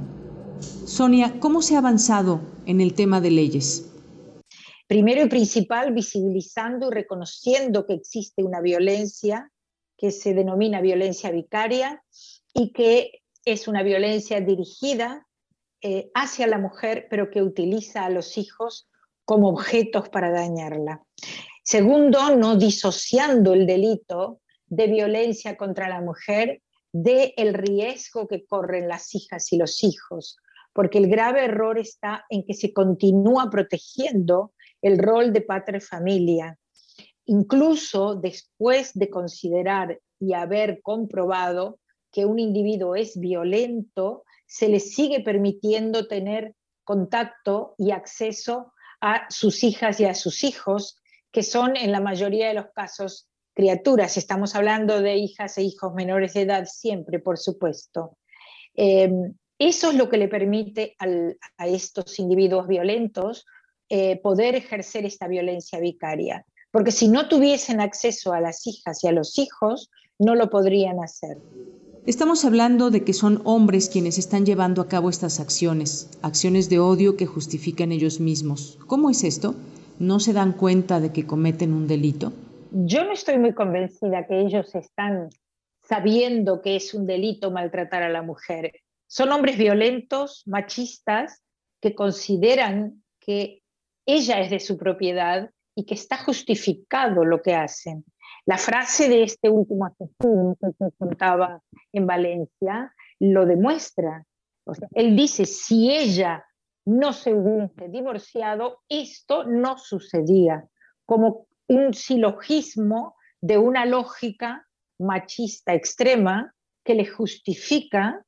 Sonia, 0.84 1.40
¿cómo 1.40 1.60
se 1.60 1.74
ha 1.74 1.78
avanzado 1.78 2.40
en 2.66 2.80
el 2.80 2.94
tema 2.94 3.20
de 3.20 3.32
leyes? 3.32 3.90
Primero 4.86 5.24
y 5.24 5.28
principal, 5.28 5.92
visibilizando 5.92 6.86
y 6.86 6.94
reconociendo 6.94 7.84
que 7.84 7.94
existe 7.94 8.44
una 8.44 8.60
violencia 8.60 9.50
que 9.98 10.12
se 10.12 10.32
denomina 10.32 10.80
violencia 10.80 11.30
vicaria 11.30 12.02
y 12.54 12.72
que 12.72 13.22
es 13.44 13.68
una 13.68 13.82
violencia 13.82 14.40
dirigida 14.40 15.26
eh, 15.82 16.10
hacia 16.14 16.46
la 16.46 16.58
mujer, 16.58 17.08
pero 17.10 17.30
que 17.30 17.42
utiliza 17.42 18.04
a 18.04 18.10
los 18.10 18.38
hijos 18.38 18.88
como 19.24 19.48
objetos 19.48 20.08
para 20.08 20.30
dañarla. 20.30 21.02
Segundo, 21.62 22.34
no 22.36 22.56
disociando 22.56 23.52
el 23.52 23.66
delito 23.66 24.40
de 24.66 24.86
violencia 24.86 25.56
contra 25.56 25.88
la 25.88 26.00
mujer 26.00 26.62
del 26.92 27.32
el 27.36 27.54
riesgo 27.54 28.26
que 28.26 28.46
corren 28.46 28.88
las 28.88 29.14
hijas 29.14 29.52
y 29.52 29.58
los 29.58 29.84
hijos, 29.84 30.38
porque 30.72 30.98
el 30.98 31.08
grave 31.08 31.44
error 31.44 31.78
está 31.78 32.24
en 32.30 32.44
que 32.44 32.54
se 32.54 32.72
continúa 32.72 33.50
protegiendo 33.50 34.52
el 34.80 34.98
rol 34.98 35.32
de 35.32 35.42
padre 35.42 35.80
familia, 35.80 36.56
incluso 37.28 38.14
después 38.14 38.92
de 38.94 39.10
considerar 39.10 40.00
y 40.18 40.32
haber 40.32 40.80
comprobado 40.82 41.78
que 42.10 42.24
un 42.24 42.38
individuo 42.38 42.96
es 42.96 43.20
violento, 43.20 44.24
se 44.46 44.68
le 44.68 44.80
sigue 44.80 45.20
permitiendo 45.20 46.08
tener 46.08 46.54
contacto 46.84 47.74
y 47.76 47.90
acceso 47.90 48.72
a 49.02 49.26
sus 49.28 49.62
hijas 49.62 50.00
y 50.00 50.06
a 50.06 50.14
sus 50.14 50.42
hijos, 50.42 50.96
que 51.30 51.42
son 51.42 51.76
en 51.76 51.92
la 51.92 52.00
mayoría 52.00 52.48
de 52.48 52.54
los 52.54 52.72
casos 52.74 53.28
criaturas. 53.54 54.16
Estamos 54.16 54.54
hablando 54.54 55.02
de 55.02 55.16
hijas 55.16 55.58
e 55.58 55.62
hijos 55.62 55.92
menores 55.92 56.32
de 56.32 56.42
edad 56.42 56.64
siempre, 56.64 57.18
por 57.18 57.36
supuesto. 57.36 58.16
Em, 58.74 59.34
eso 59.58 59.90
es 59.90 59.96
lo 59.96 60.08
que 60.08 60.16
le 60.16 60.28
permite 60.28 60.96
a 60.98 61.66
estos 61.66 62.18
individuos 62.18 62.66
violentos 62.68 63.44
eh, 63.90 64.18
poder 64.22 64.54
ejercer 64.54 65.04
esta 65.04 65.28
violencia 65.28 65.78
vicaria 65.78 66.46
porque 66.70 66.92
si 66.92 67.08
no 67.08 67.28
tuviesen 67.28 67.80
acceso 67.80 68.32
a 68.32 68.40
las 68.40 68.66
hijas 68.66 69.02
y 69.04 69.08
a 69.08 69.12
los 69.12 69.38
hijos, 69.38 69.90
no 70.18 70.34
lo 70.34 70.50
podrían 70.50 71.02
hacer. 71.02 71.38
Estamos 72.06 72.44
hablando 72.44 72.90
de 72.90 73.04
que 73.04 73.12
son 73.12 73.42
hombres 73.44 73.90
quienes 73.90 74.18
están 74.18 74.46
llevando 74.46 74.80
a 74.80 74.88
cabo 74.88 75.10
estas 75.10 75.40
acciones, 75.40 76.08
acciones 76.22 76.70
de 76.70 76.78
odio 76.78 77.16
que 77.16 77.26
justifican 77.26 77.92
ellos 77.92 78.18
mismos. 78.18 78.78
¿Cómo 78.86 79.10
es 79.10 79.24
esto? 79.24 79.54
¿No 79.98 80.20
se 80.20 80.32
dan 80.32 80.52
cuenta 80.52 81.00
de 81.00 81.12
que 81.12 81.26
cometen 81.26 81.74
un 81.74 81.86
delito? 81.86 82.32
Yo 82.70 83.04
no 83.04 83.12
estoy 83.12 83.38
muy 83.38 83.52
convencida 83.52 84.26
que 84.26 84.40
ellos 84.40 84.74
están 84.74 85.30
sabiendo 85.80 86.62
que 86.62 86.76
es 86.76 86.94
un 86.94 87.06
delito 87.06 87.50
maltratar 87.50 88.02
a 88.02 88.08
la 88.08 88.22
mujer. 88.22 88.72
Son 89.06 89.32
hombres 89.32 89.56
violentos, 89.58 90.42
machistas, 90.46 91.42
que 91.80 91.94
consideran 91.94 93.02
que 93.20 93.62
ella 94.06 94.40
es 94.40 94.50
de 94.50 94.60
su 94.60 94.76
propiedad 94.76 95.50
y 95.78 95.84
que 95.84 95.94
está 95.94 96.16
justificado 96.16 97.24
lo 97.24 97.40
que 97.40 97.54
hacen. 97.54 98.04
La 98.46 98.58
frase 98.58 99.08
de 99.08 99.22
este 99.22 99.48
último 99.48 99.86
asesino 99.86 100.56
que 100.60 100.90
contaba 100.98 101.62
en 101.92 102.04
Valencia 102.04 102.92
lo 103.20 103.46
demuestra. 103.46 104.26
él 104.90 105.14
dice, 105.14 105.46
si 105.46 105.92
ella 105.92 106.44
no 106.84 107.12
se 107.12 107.32
hubiese 107.32 107.88
divorciado, 107.90 108.80
esto 108.88 109.44
no 109.44 109.78
sucedía, 109.78 110.66
como 111.06 111.46
un 111.68 111.94
silogismo 111.94 113.14
de 113.40 113.58
una 113.58 113.86
lógica 113.86 114.66
machista 114.98 115.74
extrema 115.74 116.52
que 116.84 116.96
le 116.96 117.06
justifica 117.06 118.24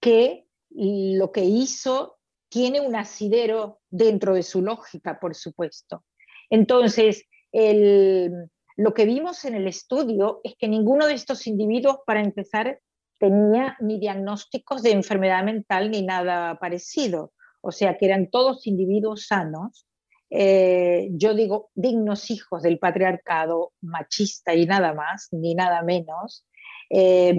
que 0.00 0.46
lo 0.70 1.32
que 1.32 1.42
hizo 1.42 2.18
tiene 2.48 2.80
un 2.80 2.94
asidero 2.94 3.80
dentro 3.90 4.34
de 4.34 4.44
su 4.44 4.62
lógica, 4.62 5.18
por 5.18 5.34
supuesto. 5.34 6.04
Entonces, 6.52 7.24
lo 7.52 8.94
que 8.94 9.06
vimos 9.06 9.46
en 9.46 9.54
el 9.54 9.66
estudio 9.66 10.42
es 10.44 10.54
que 10.58 10.68
ninguno 10.68 11.06
de 11.06 11.14
estos 11.14 11.46
individuos, 11.46 12.00
para 12.04 12.20
empezar, 12.20 12.78
tenía 13.18 13.74
ni 13.80 13.98
diagnósticos 13.98 14.82
de 14.82 14.90
enfermedad 14.90 15.42
mental 15.44 15.90
ni 15.90 16.02
nada 16.02 16.58
parecido. 16.58 17.32
O 17.62 17.72
sea, 17.72 17.96
que 17.96 18.04
eran 18.04 18.28
todos 18.28 18.66
individuos 18.66 19.26
sanos. 19.28 19.86
Eh, 20.28 21.08
yo 21.12 21.32
digo, 21.32 21.70
dignos 21.74 22.30
hijos 22.30 22.62
del 22.62 22.78
patriarcado 22.78 23.72
machista 23.80 24.54
y 24.54 24.66
nada 24.66 24.92
más, 24.92 25.28
ni 25.30 25.54
nada 25.54 25.82
menos. 25.82 26.46
Eh, 26.90 27.34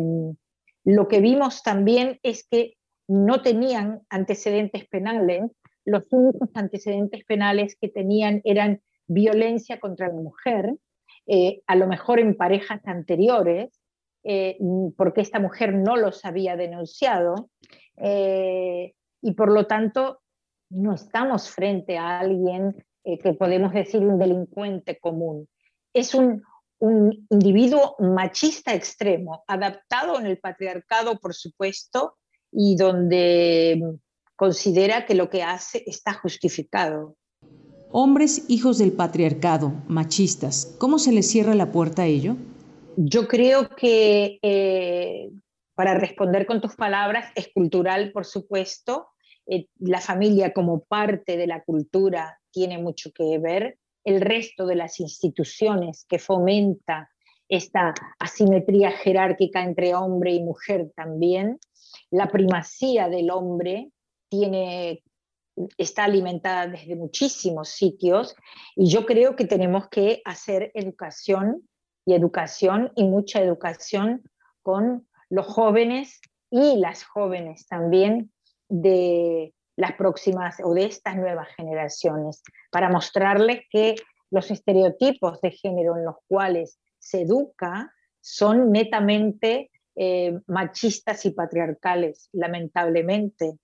lo 0.85 1.07
que 1.07 1.19
vimos 1.19 1.61
también 1.61 2.19
es 2.23 2.48
que 2.49 2.77
no 3.07 3.44
tenían 3.44 4.02
antecedentes 4.10 4.88
penales, 4.88 5.52
los 5.85 6.03
únicos 6.10 6.49
antecedentes 6.56 7.23
penales 7.26 7.77
que 7.80 7.90
tenían 7.90 8.41
eran 8.44 8.81
violencia 9.07 9.80
contra 9.80 10.07
la 10.07 10.13
mujer, 10.13 10.75
eh, 11.25 11.61
a 11.67 11.75
lo 11.75 11.88
mejor 11.88 12.19
en 12.19 12.35
parejas 12.35 12.81
anteriores, 12.85 13.80
eh, 14.23 14.57
porque 14.97 15.21
esta 15.21 15.39
mujer 15.39 15.73
no 15.73 15.95
los 15.95 16.25
había 16.25 16.55
denunciado, 16.55 17.49
eh, 17.97 18.93
y 19.21 19.34
por 19.34 19.51
lo 19.51 19.67
tanto 19.67 20.21
no 20.69 20.95
estamos 20.95 21.49
frente 21.49 21.97
a 21.97 22.19
alguien 22.19 22.75
que 23.03 23.34
podemos 23.34 23.73
decir 23.73 24.01
un 24.01 24.17
delincuente 24.17 24.97
común. 24.97 25.49
Es 25.93 26.15
un, 26.15 26.41
un 26.80 27.27
individuo 27.30 27.95
machista 27.99 28.73
extremo, 28.73 29.43
adaptado 29.45 30.17
en 30.19 30.25
el 30.25 30.39
patriarcado, 30.39 31.19
por 31.19 31.34
supuesto, 31.34 32.15
y 32.49 32.75
donde 32.77 33.81
considera 34.35 35.05
que 35.05 35.15
lo 35.15 35.30
que 35.30 35.43
hace 35.43 35.84
está 35.85 36.13
justificado. 36.13 37.15
Hombres 37.95 38.45
hijos 38.49 38.80
del 38.80 38.91
patriarcado, 38.91 39.72
machistas, 39.88 40.76
¿cómo 40.80 40.98
se 40.98 41.11
les 41.11 41.30
cierra 41.30 41.53
la 41.53 41.72
puerta 41.72 42.02
a 42.02 42.06
ello? 42.07 42.38
Yo 42.98 43.28
creo 43.28 43.70
que 43.70 44.40
eh, 44.41 45.30
para 45.76 45.94
responder 45.94 46.48
con 46.48 46.60
tus 46.60 46.76
palabras 46.76 47.32
es 47.36 47.49
cultural, 47.53 48.11
por 48.11 48.26
supuesto. 48.26 49.10
Eh, 49.45 49.68
la 49.78 50.02
familia 50.02 50.53
como 50.53 50.80
parte 50.86 51.38
de 51.38 51.45
la 51.45 51.61
cultura 51.61 52.40
tiene 52.49 52.80
mucho 52.80 53.11
que 53.11 53.38
ver. 53.38 53.78
El 54.03 54.22
resto 54.22 54.65
de 54.65 54.74
las 54.74 54.99
instituciones 54.99 56.03
que 56.10 56.18
fomenta 56.18 57.11
esta 57.48 57.94
asimetría 58.18 58.90
jerárquica 58.90 59.64
entre 59.64 59.94
hombre 59.94 60.34
y 60.34 60.41
mujer 60.41 60.91
también. 60.95 61.60
La 62.10 62.28
primacía 62.28 63.07
del 63.07 63.30
hombre 63.30 63.91
tiene 64.30 65.03
está 65.77 66.05
alimentada 66.05 66.67
desde 66.67 66.95
muchísimos 66.95 67.69
sitios 67.69 68.35
y 68.75 68.89
yo 68.89 69.05
creo 69.05 69.35
que 69.35 69.45
tenemos 69.45 69.88
que 69.89 70.21
hacer 70.25 70.71
educación 70.73 71.67
y 72.05 72.13
educación 72.13 72.91
y 72.95 73.03
mucha 73.03 73.41
educación 73.41 74.23
con 74.61 75.07
los 75.30 75.45
jóvenes 75.47 76.19
y 76.49 76.77
las 76.77 77.03
jóvenes 77.03 77.67
también 77.67 78.31
de 78.69 79.53
las 79.75 79.93
próximas 79.93 80.57
o 80.63 80.73
de 80.73 80.85
estas 80.85 81.15
nuevas 81.15 81.47
generaciones 81.55 82.43
para 82.71 82.89
mostrarles 82.89 83.61
que 83.69 83.95
los 84.30 84.49
estereotipos 84.51 85.41
de 85.41 85.51
género 85.51 85.95
en 85.97 86.05
los 86.05 86.15
cuales 86.27 86.80
se 86.99 87.21
educa 87.21 87.91
son 88.21 88.71
netamente 88.71 89.69
eh, 89.95 90.39
machistas 90.47 91.25
y 91.25 91.31
patriarcales, 91.31 92.30
lamentablemente. 92.31 93.59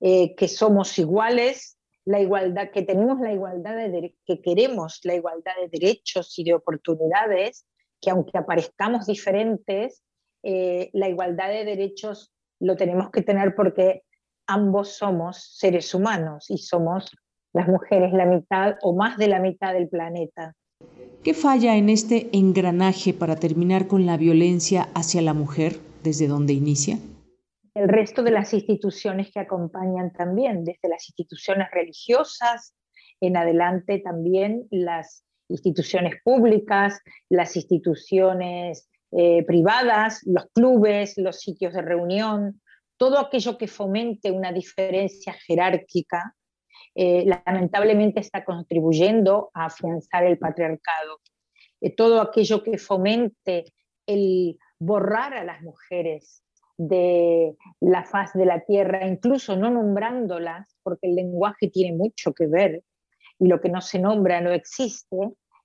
Eh, 0.00 0.34
que 0.34 0.48
somos 0.48 0.98
iguales, 0.98 1.78
la 2.04 2.20
igualdad, 2.20 2.70
que 2.70 2.82
tenemos 2.82 3.20
la 3.20 3.32
igualdad 3.32 3.76
de 3.76 4.14
que 4.24 4.40
queremos 4.40 5.00
la 5.04 5.14
igualdad 5.14 5.52
de 5.60 5.68
derechos 5.68 6.38
y 6.38 6.44
de 6.44 6.54
oportunidades, 6.54 7.66
que 8.00 8.10
aunque 8.10 8.38
aparezcamos 8.38 9.06
diferentes, 9.06 10.02
eh, 10.42 10.90
la 10.92 11.08
igualdad 11.08 11.48
de 11.48 11.64
derechos 11.64 12.32
lo 12.58 12.76
tenemos 12.76 13.10
que 13.10 13.22
tener 13.22 13.54
porque 13.54 14.02
ambos 14.46 14.96
somos 14.96 15.56
seres 15.58 15.94
humanos 15.94 16.50
y 16.50 16.58
somos 16.58 17.10
las 17.52 17.68
mujeres 17.68 18.12
la 18.12 18.26
mitad 18.26 18.76
o 18.82 18.94
más 18.94 19.16
de 19.16 19.28
la 19.28 19.40
mitad 19.40 19.72
del 19.72 19.88
planeta. 19.88 20.54
¿Qué 21.22 21.34
falla 21.34 21.76
en 21.76 21.90
este 21.90 22.30
engranaje 22.32 23.12
para 23.12 23.36
terminar 23.36 23.86
con 23.86 24.06
la 24.06 24.16
violencia 24.16 24.88
hacia 24.94 25.20
la 25.20 25.34
mujer 25.34 25.78
desde 26.02 26.26
donde 26.26 26.54
inicia? 26.54 26.98
El 27.74 27.88
resto 27.88 28.22
de 28.22 28.30
las 28.30 28.52
instituciones 28.52 29.30
que 29.32 29.40
acompañan 29.40 30.12
también, 30.12 30.64
desde 30.64 30.88
las 30.88 31.08
instituciones 31.08 31.68
religiosas 31.70 32.74
en 33.20 33.36
adelante 33.36 33.98
también 33.98 34.66
las 34.70 35.24
instituciones 35.48 36.14
públicas, 36.24 37.00
las 37.28 37.56
instituciones 37.56 38.88
eh, 39.12 39.44
privadas, 39.44 40.22
los 40.24 40.46
clubes, 40.54 41.14
los 41.16 41.40
sitios 41.40 41.74
de 41.74 41.82
reunión, 41.82 42.60
todo 42.96 43.18
aquello 43.18 43.58
que 43.58 43.66
fomente 43.66 44.30
una 44.30 44.52
diferencia 44.52 45.32
jerárquica, 45.32 46.34
eh, 46.94 47.24
lamentablemente 47.24 48.20
está 48.20 48.44
contribuyendo 48.44 49.50
a 49.54 49.66
afianzar 49.66 50.24
el 50.24 50.38
patriarcado. 50.38 51.20
Eh, 51.80 51.94
todo 51.94 52.20
aquello 52.20 52.62
que 52.62 52.78
fomente 52.78 53.72
el 54.06 54.58
borrar 54.78 55.34
a 55.34 55.44
las 55.44 55.62
mujeres 55.62 56.42
de 56.80 57.56
la 57.80 58.04
faz 58.04 58.32
de 58.32 58.46
la 58.46 58.60
tierra, 58.60 59.06
incluso 59.06 59.54
no 59.54 59.70
nombrándolas, 59.70 60.78
porque 60.82 61.08
el 61.08 61.16
lenguaje 61.16 61.68
tiene 61.68 61.94
mucho 61.94 62.32
que 62.32 62.46
ver 62.46 62.82
y 63.38 63.48
lo 63.48 63.60
que 63.60 63.68
no 63.68 63.82
se 63.82 63.98
nombra 63.98 64.40
no 64.40 64.50
existe. 64.50 65.16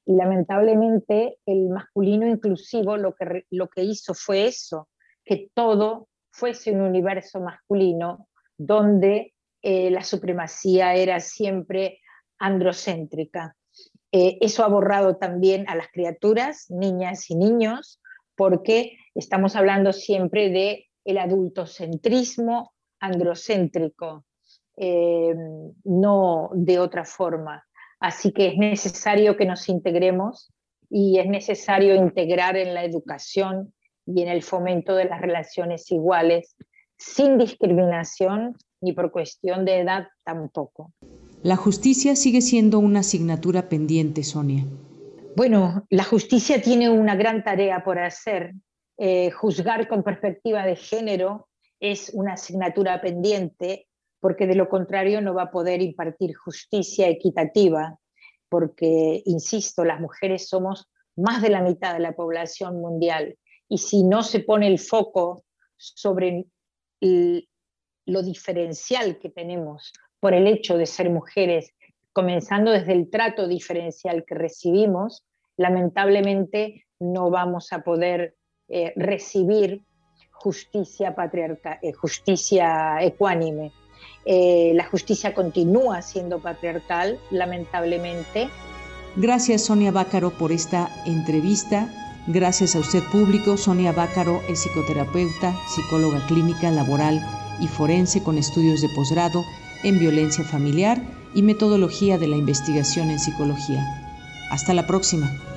Y 0.05 0.15
lamentablemente 0.15 1.37
el 1.45 1.69
masculino 1.69 2.27
inclusivo 2.27 2.97
lo 2.97 3.15
que, 3.15 3.45
lo 3.49 3.69
que 3.69 3.83
hizo 3.83 4.13
fue 4.13 4.47
eso, 4.47 4.89
que 5.23 5.49
todo 5.53 6.09
fuese 6.31 6.73
un 6.73 6.81
universo 6.81 7.39
masculino 7.39 8.27
donde 8.57 9.33
eh, 9.61 9.89
la 9.91 10.03
supremacía 10.03 10.95
era 10.95 11.21
siempre 11.21 11.99
androcéntrica. 12.39 13.55
Eh, 14.11 14.37
eso 14.41 14.65
ha 14.65 14.67
borrado 14.67 15.15
también 15.15 15.67
a 15.69 15.75
las 15.75 15.87
criaturas, 15.87 16.69
niñas 16.69 17.31
y 17.31 17.35
niños, 17.35 18.01
porque 18.35 18.97
estamos 19.15 19.55
hablando 19.55 19.93
siempre 19.93 20.49
de 20.49 20.89
el 21.06 21.18
adultocentrismo 21.19 22.73
androcéntrico, 22.99 24.26
eh, 24.76 25.34
no 25.84 26.49
de 26.53 26.80
otra 26.80 27.06
forma. 27.06 27.64
Así 27.99 28.34
que 28.34 28.48
es 28.48 28.57
necesario 28.57 29.38
que 29.38 29.45
nos 29.45 29.69
integremos 29.69 30.52
y 30.90 31.19
es 31.19 31.27
necesario 31.27 31.95
integrar 31.95 32.57
en 32.57 32.73
la 32.73 32.84
educación 32.84 33.73
y 34.06 34.22
en 34.22 34.27
el 34.27 34.44
fomento 34.44 34.95
de 34.95 35.06
las 35.06 35.22
relaciones 35.22 35.91
iguales, 35.91 36.56
sin 36.98 37.38
discriminación 37.38 38.56
ni 38.82 38.94
por 38.94 39.11
cuestión 39.11 39.65
de 39.65 39.80
edad 39.80 40.07
tampoco. 40.23 40.91
La 41.41 41.56
justicia 41.56 42.15
sigue 42.15 42.41
siendo 42.41 42.80
una 42.80 42.99
asignatura 42.99 43.69
pendiente, 43.69 44.23
Sonia. 44.23 44.65
Bueno, 45.36 45.86
la 45.90 46.03
justicia 46.03 46.61
tiene 46.61 46.90
una 46.90 47.15
gran 47.15 47.44
tarea 47.44 47.84
por 47.84 47.99
hacer 47.99 48.53
eh, 48.97 49.31
juzgar 49.31 49.88
con 49.88 50.03
perspectiva 50.03 50.65
de 50.65 50.76
género 50.76 51.49
es 51.80 52.11
una 52.13 52.34
asignatura 52.34 53.01
pendiente, 53.01 53.88
porque 54.19 54.47
de 54.47 54.55
lo 54.55 54.69
contrario 54.69 55.22
no 55.22 55.34
va 55.34 55.43
a 55.43 55.51
poder 55.51 55.81
impartir 55.81 56.35
justicia 56.35 57.09
equitativa, 57.09 57.99
porque, 58.49 59.22
insisto, 59.26 59.84
las 59.84 59.99
mujeres 59.99 60.47
somos 60.47 60.89
más 61.15 61.41
de 61.41 61.49
la 61.49 61.61
mitad 61.61 61.93
de 61.93 61.99
la 61.99 62.15
población 62.15 62.80
mundial, 62.80 63.38
y 63.67 63.80
si 63.80 64.03
no 64.03 64.23
se 64.23 64.39
pone 64.39 64.67
el 64.67 64.80
foco 64.80 65.43
sobre 65.77 66.45
lo 67.01 68.23
diferencial 68.23 69.19
que 69.19 69.30
tenemos 69.30 69.91
por 70.19 70.34
el 70.34 70.47
hecho 70.47 70.77
de 70.77 70.85
ser 70.85 71.09
mujeres, 71.09 71.73
comenzando 72.13 72.72
desde 72.72 72.93
el 72.93 73.09
trato 73.09 73.47
diferencial 73.47 74.23
que 74.26 74.35
recibimos, 74.35 75.26
lamentablemente 75.57 76.85
no 76.99 77.30
vamos 77.30 77.73
a 77.73 77.84
poder 77.84 78.35
eh, 78.67 78.93
recibir 78.95 79.81
justicia 80.31 81.15
patriarcal, 81.15 81.79
eh, 81.81 81.93
justicia 81.93 82.97
ecuánime. 83.01 83.71
Eh, 84.25 84.71
la 84.75 84.85
justicia 84.85 85.33
continúa 85.33 86.01
siendo 86.01 86.39
patriarcal, 86.39 87.19
lamentablemente. 87.31 88.49
Gracias 89.15 89.63
Sonia 89.63 89.91
Bácaro 89.91 90.31
por 90.31 90.51
esta 90.51 90.89
entrevista. 91.05 91.89
Gracias 92.27 92.75
a 92.75 92.79
usted 92.79 93.03
público. 93.11 93.55
Sonia 93.55 93.91
Bácaro 93.91 94.41
es 94.49 94.59
psicoterapeuta, 94.63 95.55
psicóloga 95.67 96.25
clínica, 96.27 96.71
laboral 96.71 97.21
y 97.61 97.67
forense 97.67 98.23
con 98.23 98.37
estudios 98.37 98.81
de 98.81 98.89
posgrado 98.89 99.43
en 99.83 99.99
violencia 99.99 100.43
familiar 100.43 101.01
y 101.35 101.43
metodología 101.43 102.17
de 102.17 102.27
la 102.27 102.37
investigación 102.37 103.11
en 103.11 103.19
psicología. 103.19 103.83
Hasta 104.49 104.73
la 104.73 104.87
próxima. 104.87 105.55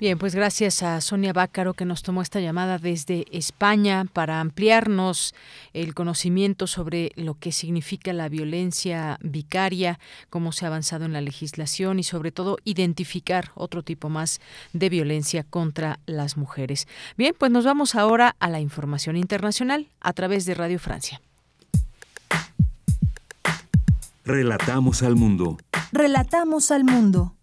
Bien, 0.00 0.18
pues 0.18 0.34
gracias 0.34 0.82
a 0.82 1.00
Sonia 1.00 1.32
Bácaro 1.32 1.74
que 1.74 1.84
nos 1.84 2.02
tomó 2.02 2.20
esta 2.20 2.40
llamada 2.40 2.78
desde 2.78 3.26
España 3.30 4.04
para 4.12 4.40
ampliarnos 4.40 5.36
el 5.72 5.94
conocimiento 5.94 6.66
sobre 6.66 7.12
lo 7.14 7.34
que 7.34 7.52
significa 7.52 8.12
la 8.12 8.28
violencia 8.28 9.18
vicaria, 9.22 10.00
cómo 10.30 10.50
se 10.50 10.64
ha 10.64 10.68
avanzado 10.68 11.04
en 11.04 11.12
la 11.12 11.20
legislación 11.20 12.00
y 12.00 12.02
sobre 12.02 12.32
todo 12.32 12.58
identificar 12.64 13.52
otro 13.54 13.84
tipo 13.84 14.08
más 14.08 14.40
de 14.72 14.88
violencia 14.88 15.44
contra 15.44 16.00
las 16.06 16.36
mujeres. 16.36 16.88
Bien, 17.16 17.34
pues 17.38 17.52
nos 17.52 17.64
vamos 17.64 17.94
ahora 17.94 18.34
a 18.40 18.50
la 18.50 18.60
información 18.60 19.16
internacional 19.16 19.86
a 20.00 20.12
través 20.12 20.44
de 20.44 20.54
Radio 20.54 20.80
Francia. 20.80 21.20
Relatamos 24.24 25.04
al 25.04 25.14
mundo. 25.14 25.56
Relatamos 25.92 26.72
al 26.72 26.82
mundo. 26.82 27.36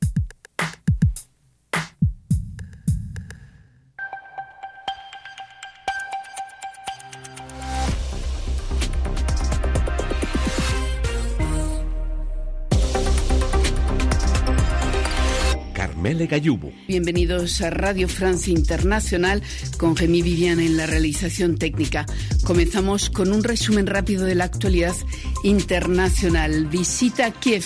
Bienvenidos 16.88 17.61
a 17.61 17.69
Radio 17.69 18.10
Francia 18.10 18.52
Internacional 18.52 19.44
con 19.78 19.95
Remy 19.95 20.23
Vivian 20.23 20.60
en 20.60 20.76
la 20.76 20.88
realización 20.88 21.60
técnica. 21.60 22.07
Comenzamos 22.44 23.11
con 23.11 23.32
un 23.32 23.44
resumen 23.44 23.86
rápido 23.86 24.26
de 24.26 24.34
la 24.34 24.45
actualidad 24.45 24.95
internacional. 25.44 26.65
Visita 26.65 27.30
Kiev 27.30 27.65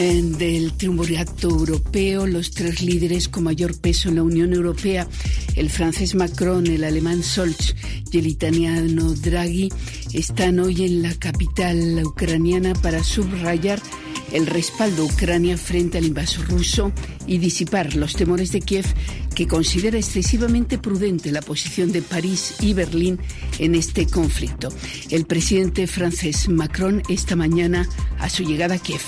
del 0.00 0.72
triunvirato 0.72 1.50
europeo, 1.50 2.26
los 2.26 2.52
tres 2.52 2.80
líderes 2.80 3.28
con 3.28 3.44
mayor 3.44 3.78
peso 3.78 4.08
en 4.08 4.14
la 4.14 4.22
Unión 4.22 4.54
Europea, 4.54 5.06
el 5.56 5.68
francés 5.68 6.14
Macron, 6.14 6.66
el 6.68 6.84
alemán 6.84 7.22
Scholz 7.22 7.74
y 8.10 8.18
el 8.18 8.26
italiano 8.26 9.12
Draghi, 9.12 9.68
están 10.14 10.58
hoy 10.58 10.86
en 10.86 11.02
la 11.02 11.14
capital 11.16 12.02
ucraniana 12.02 12.72
para 12.72 13.04
subrayar 13.04 13.78
el 14.32 14.46
respaldo 14.46 15.02
a 15.02 15.04
Ucrania 15.04 15.58
frente 15.58 15.98
al 15.98 16.06
invasor 16.06 16.48
ruso 16.48 16.92
y 17.26 17.36
disipar 17.36 17.94
los 17.94 18.14
temores 18.14 18.52
de 18.52 18.62
Kiev, 18.62 18.86
que 19.34 19.46
considera 19.46 19.98
excesivamente 19.98 20.78
prudente 20.78 21.30
la 21.30 21.42
posición 21.42 21.92
de 21.92 22.00
París 22.00 22.54
y 22.60 22.72
Berlín 22.72 23.18
en 23.58 23.74
este 23.74 24.06
conflicto. 24.06 24.70
El 25.10 25.26
presidente 25.26 25.86
francés 25.86 26.48
Macron 26.48 27.02
esta 27.10 27.36
mañana 27.36 27.86
a 28.18 28.30
su 28.30 28.44
llegada 28.44 28.76
a 28.76 28.78
Kiev. 28.78 29.02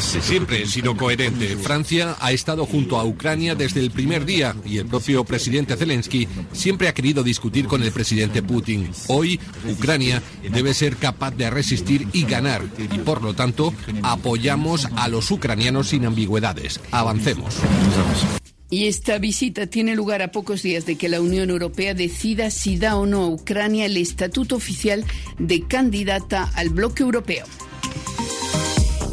Siempre 0.00 0.62
he 0.62 0.66
sido 0.66 0.96
coherente. 0.96 1.56
Francia 1.56 2.16
ha 2.18 2.32
estado 2.32 2.64
junto 2.64 2.98
a 2.98 3.04
Ucrania 3.04 3.54
desde 3.54 3.80
el 3.80 3.90
primer 3.90 4.24
día 4.24 4.56
y 4.64 4.78
el 4.78 4.86
propio 4.86 5.22
presidente 5.24 5.76
Zelensky 5.76 6.26
siempre 6.52 6.88
ha 6.88 6.94
querido 6.94 7.22
discutir 7.22 7.66
con 7.66 7.82
el 7.82 7.92
presidente 7.92 8.42
Putin. 8.42 8.90
Hoy, 9.08 9.38
Ucrania 9.70 10.22
debe 10.50 10.72
ser 10.72 10.96
capaz 10.96 11.32
de 11.32 11.50
resistir 11.50 12.08
y 12.12 12.24
ganar 12.24 12.62
y 12.78 12.98
por 12.98 13.22
lo 13.22 13.34
tanto 13.34 13.74
apoyamos 14.02 14.88
a 14.96 15.08
los 15.08 15.30
ucranianos 15.30 15.88
sin 15.88 16.06
ambigüedades. 16.06 16.80
Avancemos. 16.90 17.56
Y 18.70 18.86
esta 18.86 19.18
visita 19.18 19.66
tiene 19.66 19.94
lugar 19.94 20.20
a 20.20 20.30
pocos 20.30 20.62
días 20.62 20.84
de 20.84 20.96
que 20.96 21.08
la 21.08 21.20
Unión 21.20 21.48
Europea 21.50 21.94
decida 21.94 22.50
si 22.50 22.76
da 22.76 22.96
o 22.96 23.06
no 23.06 23.24
a 23.24 23.28
Ucrania 23.28 23.86
el 23.86 23.96
estatuto 23.96 24.56
oficial 24.56 25.04
de 25.38 25.62
candidata 25.66 26.50
al 26.54 26.68
bloque 26.68 27.02
europeo. 27.02 27.46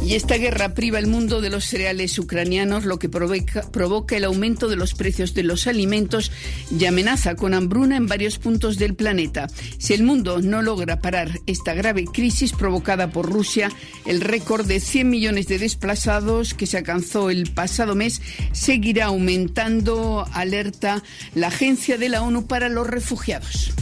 Y 0.06 0.14
esta 0.14 0.38
guerra 0.38 0.76
priva 0.76 1.00
el 1.00 1.08
mundo 1.08 1.42
de 1.42 1.50
los 1.50 1.66
cereales 1.66 2.20
ucranianos, 2.20 2.86
lo 2.86 3.00
que 3.00 3.10
provoca, 3.10 4.16
el 4.16 4.24
aumento 4.26 4.68
de 4.68 4.76
los 4.76 4.94
precios 4.94 5.34
de 5.34 5.42
los 5.42 5.66
alimentos 5.66 6.32
y 6.70 6.86
amenaza 6.86 7.36
con 7.36 7.56
hambruna 7.56 7.98
en 7.98 8.06
varios 8.06 8.38
puntos 8.38 8.78
del 8.78 8.94
planeta. 8.94 9.48
Si 9.80 9.96
el 9.96 10.04
mundo 10.04 10.44
no 10.44 10.62
logra 10.62 11.00
parar 11.00 11.40
esta 11.48 11.74
grave 11.74 12.06
crisis 12.06 12.54
provocada 12.54 13.10
por 13.10 13.32
Rusia, 13.32 13.72
el 14.06 14.22
récord 14.22 14.68
de 14.68 14.80
100 14.80 15.10
millones 15.10 15.48
de 15.48 15.58
desplazados 15.58 16.54
que 16.54 16.68
se 16.68 16.78
alcanzó 16.78 17.32
el 17.32 17.52
pasado 17.52 17.96
mes 17.96 18.22
seguirá 18.52 19.06
aumentando, 19.06 20.28
alerta 20.34 21.02
la 21.34 21.48
Agencia 21.48 21.98
de 21.98 22.10
la 22.10 22.22
ONU 22.22 22.46
para 22.46 22.70
los 22.70 22.86
Refugiados. 22.86 23.74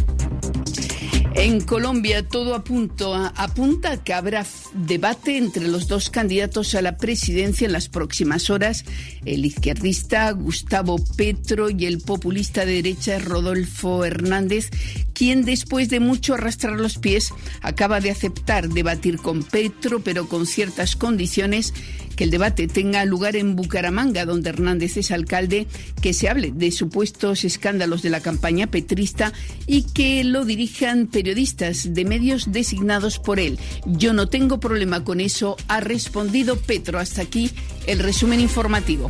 En 1.35 1.61
Colombia 1.61 2.27
todo 2.27 2.53
apunta, 2.53 3.33
apunta 3.35 3.93
a 3.93 4.03
que 4.03 4.13
habrá 4.13 4.45
debate 4.73 5.37
entre 5.37 5.67
los 5.67 5.87
dos 5.87 6.11
candidatos 6.11 6.75
a 6.75 6.81
la 6.83 6.97
presidencia 6.97 7.65
en 7.65 7.71
las 7.71 7.89
próximas 7.89 8.51
horas, 8.51 8.85
el 9.25 9.43
izquierdista 9.43 10.29
Gustavo 10.31 10.97
Petro 11.17 11.71
y 11.71 11.87
el 11.87 12.01
populista 12.01 12.65
de 12.65 12.73
derecha 12.73 13.17
Rodolfo 13.17 14.05
Hernández, 14.05 14.69
quien 15.13 15.43
después 15.43 15.89
de 15.89 15.99
mucho 15.99 16.35
arrastrar 16.35 16.79
los 16.79 16.99
pies 16.99 17.33
acaba 17.61 17.99
de 17.99 18.11
aceptar 18.11 18.69
debatir 18.69 19.17
con 19.17 19.43
Petro, 19.43 20.01
pero 20.01 20.27
con 20.27 20.45
ciertas 20.45 20.95
condiciones 20.95 21.73
que 22.15 22.23
el 22.23 22.31
debate 22.31 22.67
tenga 22.67 23.05
lugar 23.05 23.35
en 23.35 23.55
Bucaramanga, 23.55 24.25
donde 24.25 24.49
Hernández 24.49 24.97
es 24.97 25.11
alcalde, 25.11 25.67
que 26.01 26.13
se 26.13 26.29
hable 26.29 26.51
de 26.51 26.71
supuestos 26.71 27.43
escándalos 27.43 28.01
de 28.01 28.09
la 28.09 28.21
campaña 28.21 28.67
petrista 28.67 29.33
y 29.67 29.83
que 29.83 30.23
lo 30.23 30.45
dirijan 30.45 31.07
periodistas 31.07 31.93
de 31.93 32.05
medios 32.05 32.51
designados 32.51 33.19
por 33.19 33.39
él. 33.39 33.59
Yo 33.85 34.13
no 34.13 34.27
tengo 34.27 34.59
problema 34.59 35.03
con 35.03 35.19
eso, 35.19 35.57
ha 35.67 35.79
respondido 35.79 36.57
Petro. 36.57 36.99
Hasta 36.99 37.21
aquí 37.21 37.51
el 37.87 37.99
resumen 37.99 38.39
informativo. 38.39 39.09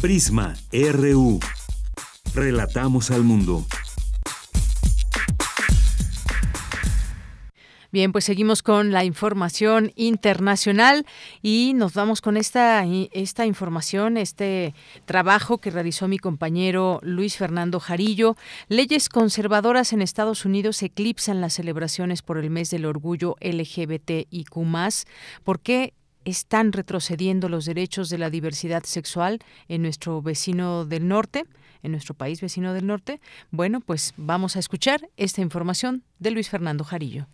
Prisma 0.00 0.56
RU. 0.72 1.38
Relatamos 2.34 3.10
al 3.10 3.22
mundo. 3.22 3.66
Bien, 7.92 8.10
pues 8.10 8.24
seguimos 8.24 8.62
con 8.62 8.90
la 8.90 9.04
información 9.04 9.92
internacional 9.96 11.04
y 11.42 11.74
nos 11.74 11.92
vamos 11.92 12.22
con 12.22 12.38
esta, 12.38 12.86
esta 13.12 13.44
información, 13.44 14.16
este 14.16 14.74
trabajo 15.04 15.58
que 15.58 15.70
realizó 15.70 16.08
mi 16.08 16.16
compañero 16.18 17.00
Luis 17.02 17.36
Fernando 17.36 17.80
Jarillo. 17.80 18.34
Leyes 18.68 19.10
conservadoras 19.10 19.92
en 19.92 20.00
Estados 20.00 20.46
Unidos 20.46 20.82
eclipsan 20.82 21.42
las 21.42 21.52
celebraciones 21.52 22.22
por 22.22 22.38
el 22.38 22.48
mes 22.48 22.70
del 22.70 22.86
orgullo 22.86 23.36
LGBTIQ. 23.42 24.56
¿Por 25.44 25.60
qué 25.60 25.92
están 26.24 26.72
retrocediendo 26.72 27.50
los 27.50 27.66
derechos 27.66 28.08
de 28.08 28.16
la 28.16 28.30
diversidad 28.30 28.84
sexual 28.84 29.40
en 29.68 29.82
nuestro 29.82 30.22
vecino 30.22 30.86
del 30.86 31.08
norte? 31.08 31.44
en 31.84 31.90
nuestro 31.90 32.14
país 32.14 32.40
vecino 32.40 32.72
del 32.74 32.86
norte? 32.86 33.20
Bueno, 33.50 33.80
pues 33.80 34.14
vamos 34.16 34.54
a 34.54 34.60
escuchar 34.60 35.10
esta 35.16 35.40
información 35.40 36.04
de 36.20 36.30
Luis 36.30 36.48
Fernando 36.48 36.84
Jarillo. 36.84 37.26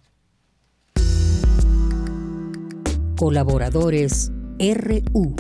Colaboradores 3.18 4.30
RU. 4.60 5.34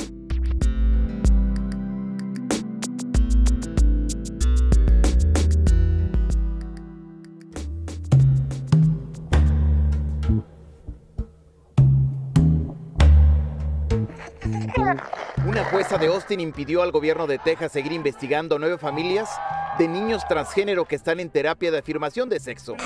Una 15.48 15.64
jueza 15.64 15.96
de 15.96 16.08
Austin 16.08 16.40
impidió 16.40 16.82
al 16.82 16.92
gobierno 16.92 17.26
de 17.26 17.38
Texas 17.38 17.72
seguir 17.72 17.92
investigando 17.92 18.58
nueve 18.58 18.76
familias 18.76 19.30
de 19.78 19.88
niños 19.88 20.28
transgénero 20.28 20.84
que 20.84 20.94
están 20.94 21.20
en 21.20 21.30
terapia 21.30 21.70
de 21.70 21.78
afirmación 21.78 22.28
de 22.28 22.38
sexo. 22.38 22.76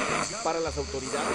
Para 0.44 0.60
las 0.60 0.78
autoridades. 0.78 1.26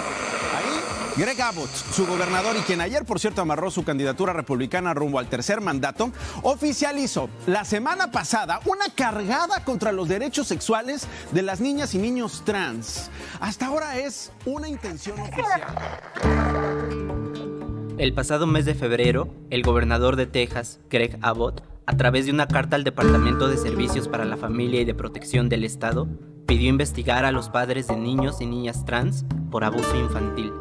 Greg 1.18 1.38
Abbott, 1.42 1.68
su 1.68 2.06
gobernador 2.06 2.56
y 2.56 2.60
quien 2.60 2.80
ayer, 2.80 3.04
por 3.04 3.20
cierto, 3.20 3.42
amarró 3.42 3.70
su 3.70 3.84
candidatura 3.84 4.32
republicana 4.32 4.94
rumbo 4.94 5.18
al 5.18 5.28
tercer 5.28 5.60
mandato, 5.60 6.12
oficializó 6.44 7.28
la 7.46 7.66
semana 7.66 8.10
pasada 8.10 8.60
una 8.64 8.86
cargada 8.94 9.62
contra 9.64 9.92
los 9.92 10.08
derechos 10.08 10.48
sexuales 10.48 11.06
de 11.32 11.42
las 11.42 11.60
niñas 11.60 11.94
y 11.94 11.98
niños 11.98 12.42
trans. 12.46 13.10
Hasta 13.38 13.66
ahora 13.66 13.98
es 13.98 14.32
una 14.46 14.66
intención 14.66 15.20
oficial. 15.20 15.62
El 17.98 18.12
pasado 18.12 18.46
mes 18.46 18.64
de 18.64 18.76
febrero, 18.76 19.26
el 19.50 19.64
gobernador 19.64 20.14
de 20.14 20.26
Texas, 20.26 20.78
Greg 20.88 21.18
Abbott, 21.20 21.64
a 21.84 21.96
través 21.96 22.26
de 22.26 22.32
una 22.32 22.46
carta 22.46 22.76
al 22.76 22.84
Departamento 22.84 23.48
de 23.48 23.56
Servicios 23.56 24.06
para 24.06 24.24
la 24.24 24.36
Familia 24.36 24.80
y 24.80 24.84
de 24.84 24.94
Protección 24.94 25.48
del 25.48 25.64
Estado, 25.64 26.06
pidió 26.46 26.68
investigar 26.68 27.24
a 27.24 27.32
los 27.32 27.48
padres 27.48 27.88
de 27.88 27.96
niños 27.96 28.40
y 28.40 28.46
niñas 28.46 28.84
trans 28.84 29.26
por 29.50 29.64
abuso 29.64 29.96
infantil. 29.98 30.52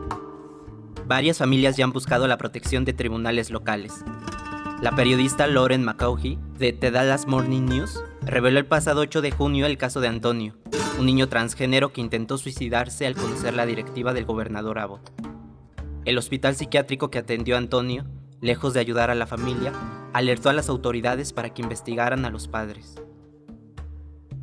Varias 1.05 1.37
familias 1.37 1.77
ya 1.77 1.83
han 1.83 1.93
buscado 1.93 2.27
la 2.27 2.39
protección 2.39 2.85
de 2.85 2.93
tribunales 2.93 3.51
locales. 3.51 4.03
La 4.81 4.95
periodista 4.95 5.45
Lauren 5.45 5.83
McCaughey, 5.83 6.39
de 6.57 6.73
The 6.73 6.89
Dallas 6.89 7.27
Morning 7.27 7.65
News, 7.65 8.03
reveló 8.23 8.57
el 8.57 8.65
pasado 8.65 9.01
8 9.01 9.21
de 9.21 9.29
junio 9.29 9.67
el 9.67 9.77
caso 9.77 10.01
de 10.01 10.07
Antonio, 10.07 10.55
un 10.97 11.05
niño 11.05 11.29
transgénero 11.29 11.93
que 11.93 12.01
intentó 12.01 12.39
suicidarse 12.39 13.05
al 13.05 13.13
conocer 13.13 13.53
la 13.53 13.67
directiva 13.67 14.13
del 14.13 14.25
gobernador 14.25 14.79
Abbott. 14.79 15.36
El 16.07 16.17
hospital 16.17 16.55
psiquiátrico 16.55 17.11
que 17.11 17.17
atendió 17.17 17.55
a 17.55 17.57
Antonio, 17.57 18.05
lejos 18.39 18.73
de 18.73 18.79
ayudar 18.79 19.09
a 19.09 19.15
la 19.15 19.27
familia, 19.27 19.73
alertó 20.13 20.47
a 20.47 20.53
las 20.53 20.69
autoridades 20.69 21.33
para 21.33 21.53
que 21.53 21.61
investigaran 21.61 22.23
a 22.23 22.29
los 22.29 22.47
padres. 22.47 22.95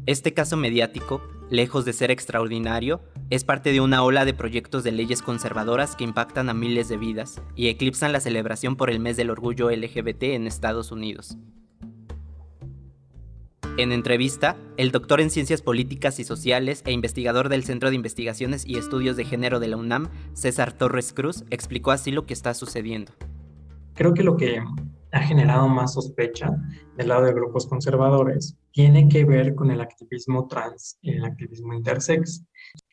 Este 0.05 0.35
caso 0.35 0.59
mediático, 0.59 1.23
lejos 1.49 1.87
de 1.87 1.95
ser 1.95 2.11
extraordinario, 2.11 3.01
es 3.31 3.45
parte 3.45 3.73
de 3.73 3.81
una 3.81 4.03
ola 4.03 4.27
de 4.27 4.35
proyectos 4.35 4.85
de 4.85 4.93
leyes 4.93 5.23
conservadoras 5.23 5.97
que 5.97 6.05
impactan 6.05 6.51
a 6.51 6.55
miles 6.55 6.91
de 6.91 6.99
vidas 6.99 7.41
y 7.57 7.69
eclipsan 7.69 8.13
la 8.13 8.21
celebración 8.21 8.77
por 8.77 8.91
el 8.91 9.01
mes 9.01 9.17
del 9.17 9.31
orgullo 9.31 9.71
LGBT 9.71 10.25
en 10.35 10.47
Estados 10.47 10.93
Unidos. 10.93 11.39
En 13.77 13.91
entrevista, 13.91 14.57
el 14.77 14.93
doctor 14.93 15.21
en 15.21 15.31
Ciencias 15.31 15.61
Políticas 15.61 16.21
y 16.21 16.25
Sociales 16.25 16.85
e 16.87 16.93
investigador 16.93 17.49
del 17.49 17.65
Centro 17.65 17.91
de 17.91 17.97
Investigaciones 17.97 18.65
y 18.65 18.77
Estudios 18.79 19.17
de 19.17 19.25
Género 19.25 19.59
de 19.59 19.67
la 19.67 19.77
UNAM, 19.77 20.11
César 20.33 20.73
Torres 20.73 21.13
Cruz, 21.13 21.45
explicó 21.51 21.91
así 21.91 22.13
lo 22.13 22.25
que 22.25 22.35
está 22.35 22.55
sucediendo. 22.55 23.11
Creo 23.95 24.15
que 24.15 24.23
lo 24.23 24.37
que 24.37 24.63
ha 25.11 25.21
generado 25.23 25.69
más 25.69 25.95
sospecha 25.95 26.57
del 26.97 27.09
lado 27.09 27.25
de 27.25 27.33
grupos 27.33 27.67
conservadores 27.67 28.57
tiene 28.71 29.09
que 29.09 29.25
ver 29.25 29.57
con 29.57 29.73
el 29.73 29.81
activismo 29.81 30.47
trans 30.47 30.97
y 31.03 31.11
el 31.11 31.25
activismo 31.25 31.75
intersex. 31.75 32.45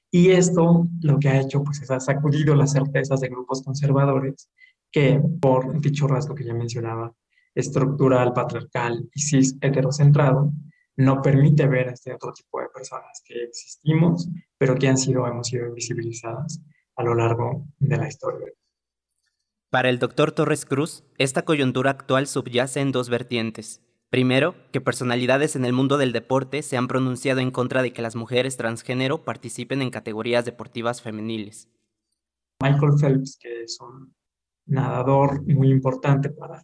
Y 0.09 0.31
esto 0.31 0.87
lo 1.01 1.19
que 1.19 1.29
ha 1.29 1.41
hecho 1.41 1.63
pues 1.63 1.79
es 1.83 1.91
ha 1.91 1.99
sacudido 1.99 2.55
las 2.55 2.71
certezas 2.71 3.21
de 3.21 3.29
grupos 3.29 3.61
conservadores 3.61 4.49
que 4.91 5.21
por 5.39 5.79
dicho 5.79 6.07
rasgo 6.07 6.33
que 6.33 6.43
ya 6.43 6.55
mencionaba, 6.55 7.13
estructural, 7.53 8.33
patriarcal 8.33 9.07
y 9.13 9.21
cis 9.21 9.57
heterocentrado, 9.61 10.51
no 10.97 11.22
permite 11.22 11.68
ver 11.68 11.89
a 11.89 11.93
este 11.93 12.13
otro 12.13 12.34
tipo 12.34 12.59
de 12.59 12.68
personas 12.73 13.22
que 13.26 13.43
existimos, 13.43 14.30
pero 14.57 14.76
que 14.76 14.88
han 14.88 14.97
sido, 14.97 15.26
hemos 15.27 15.47
sido 15.47 15.68
invisibilizadas 15.68 16.61
a 16.95 17.03
lo 17.03 17.15
largo 17.15 17.65
de 17.80 17.97
la 17.97 18.07
historia. 18.07 18.47
Para 19.69 19.89
el 19.89 19.99
doctor 19.99 20.34
Torres 20.34 20.65
Cruz, 20.65 21.03
esta 21.18 21.43
coyuntura 21.43 21.91
actual 21.91 22.27
subyace 22.27 22.81
en 22.81 22.91
dos 22.91 23.09
vertientes. 23.09 23.81
Primero, 24.09 24.55
que 24.73 24.81
personalidades 24.81 25.55
en 25.55 25.63
el 25.63 25.72
mundo 25.72 25.97
del 25.97 26.11
deporte 26.11 26.61
se 26.63 26.76
han 26.76 26.89
pronunciado 26.89 27.39
en 27.39 27.51
contra 27.51 27.81
de 27.81 27.93
que 27.93 28.01
las 28.01 28.18
mujeres 28.18 28.57
transgénero 28.57 29.23
participen 29.23 29.81
en 29.81 29.89
categorías 29.89 30.43
deportivas 30.43 31.01
femeniles. 31.01 31.69
Michael 32.61 32.99
Phelps, 32.99 33.38
que 33.39 33.63
es 33.63 33.80
un 33.80 34.13
nadador 34.65 35.41
muy 35.47 35.72
importante 35.72 36.30
para 36.30 36.61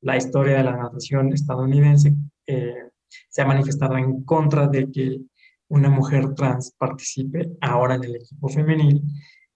la 0.00 0.16
historia 0.16 0.56
de 0.56 0.64
la 0.64 0.76
natación 0.76 1.34
estadounidense, 1.34 2.14
eh, 2.46 2.90
se 3.28 3.42
ha 3.42 3.46
manifestado 3.46 3.96
en 3.96 4.24
contra 4.24 4.66
de 4.66 4.90
que 4.90 5.20
una 5.68 5.90
mujer 5.90 6.34
trans 6.34 6.72
participe 6.78 7.50
ahora 7.60 7.96
en 7.96 8.04
el 8.04 8.16
equipo 8.16 8.48
femenil 8.48 9.02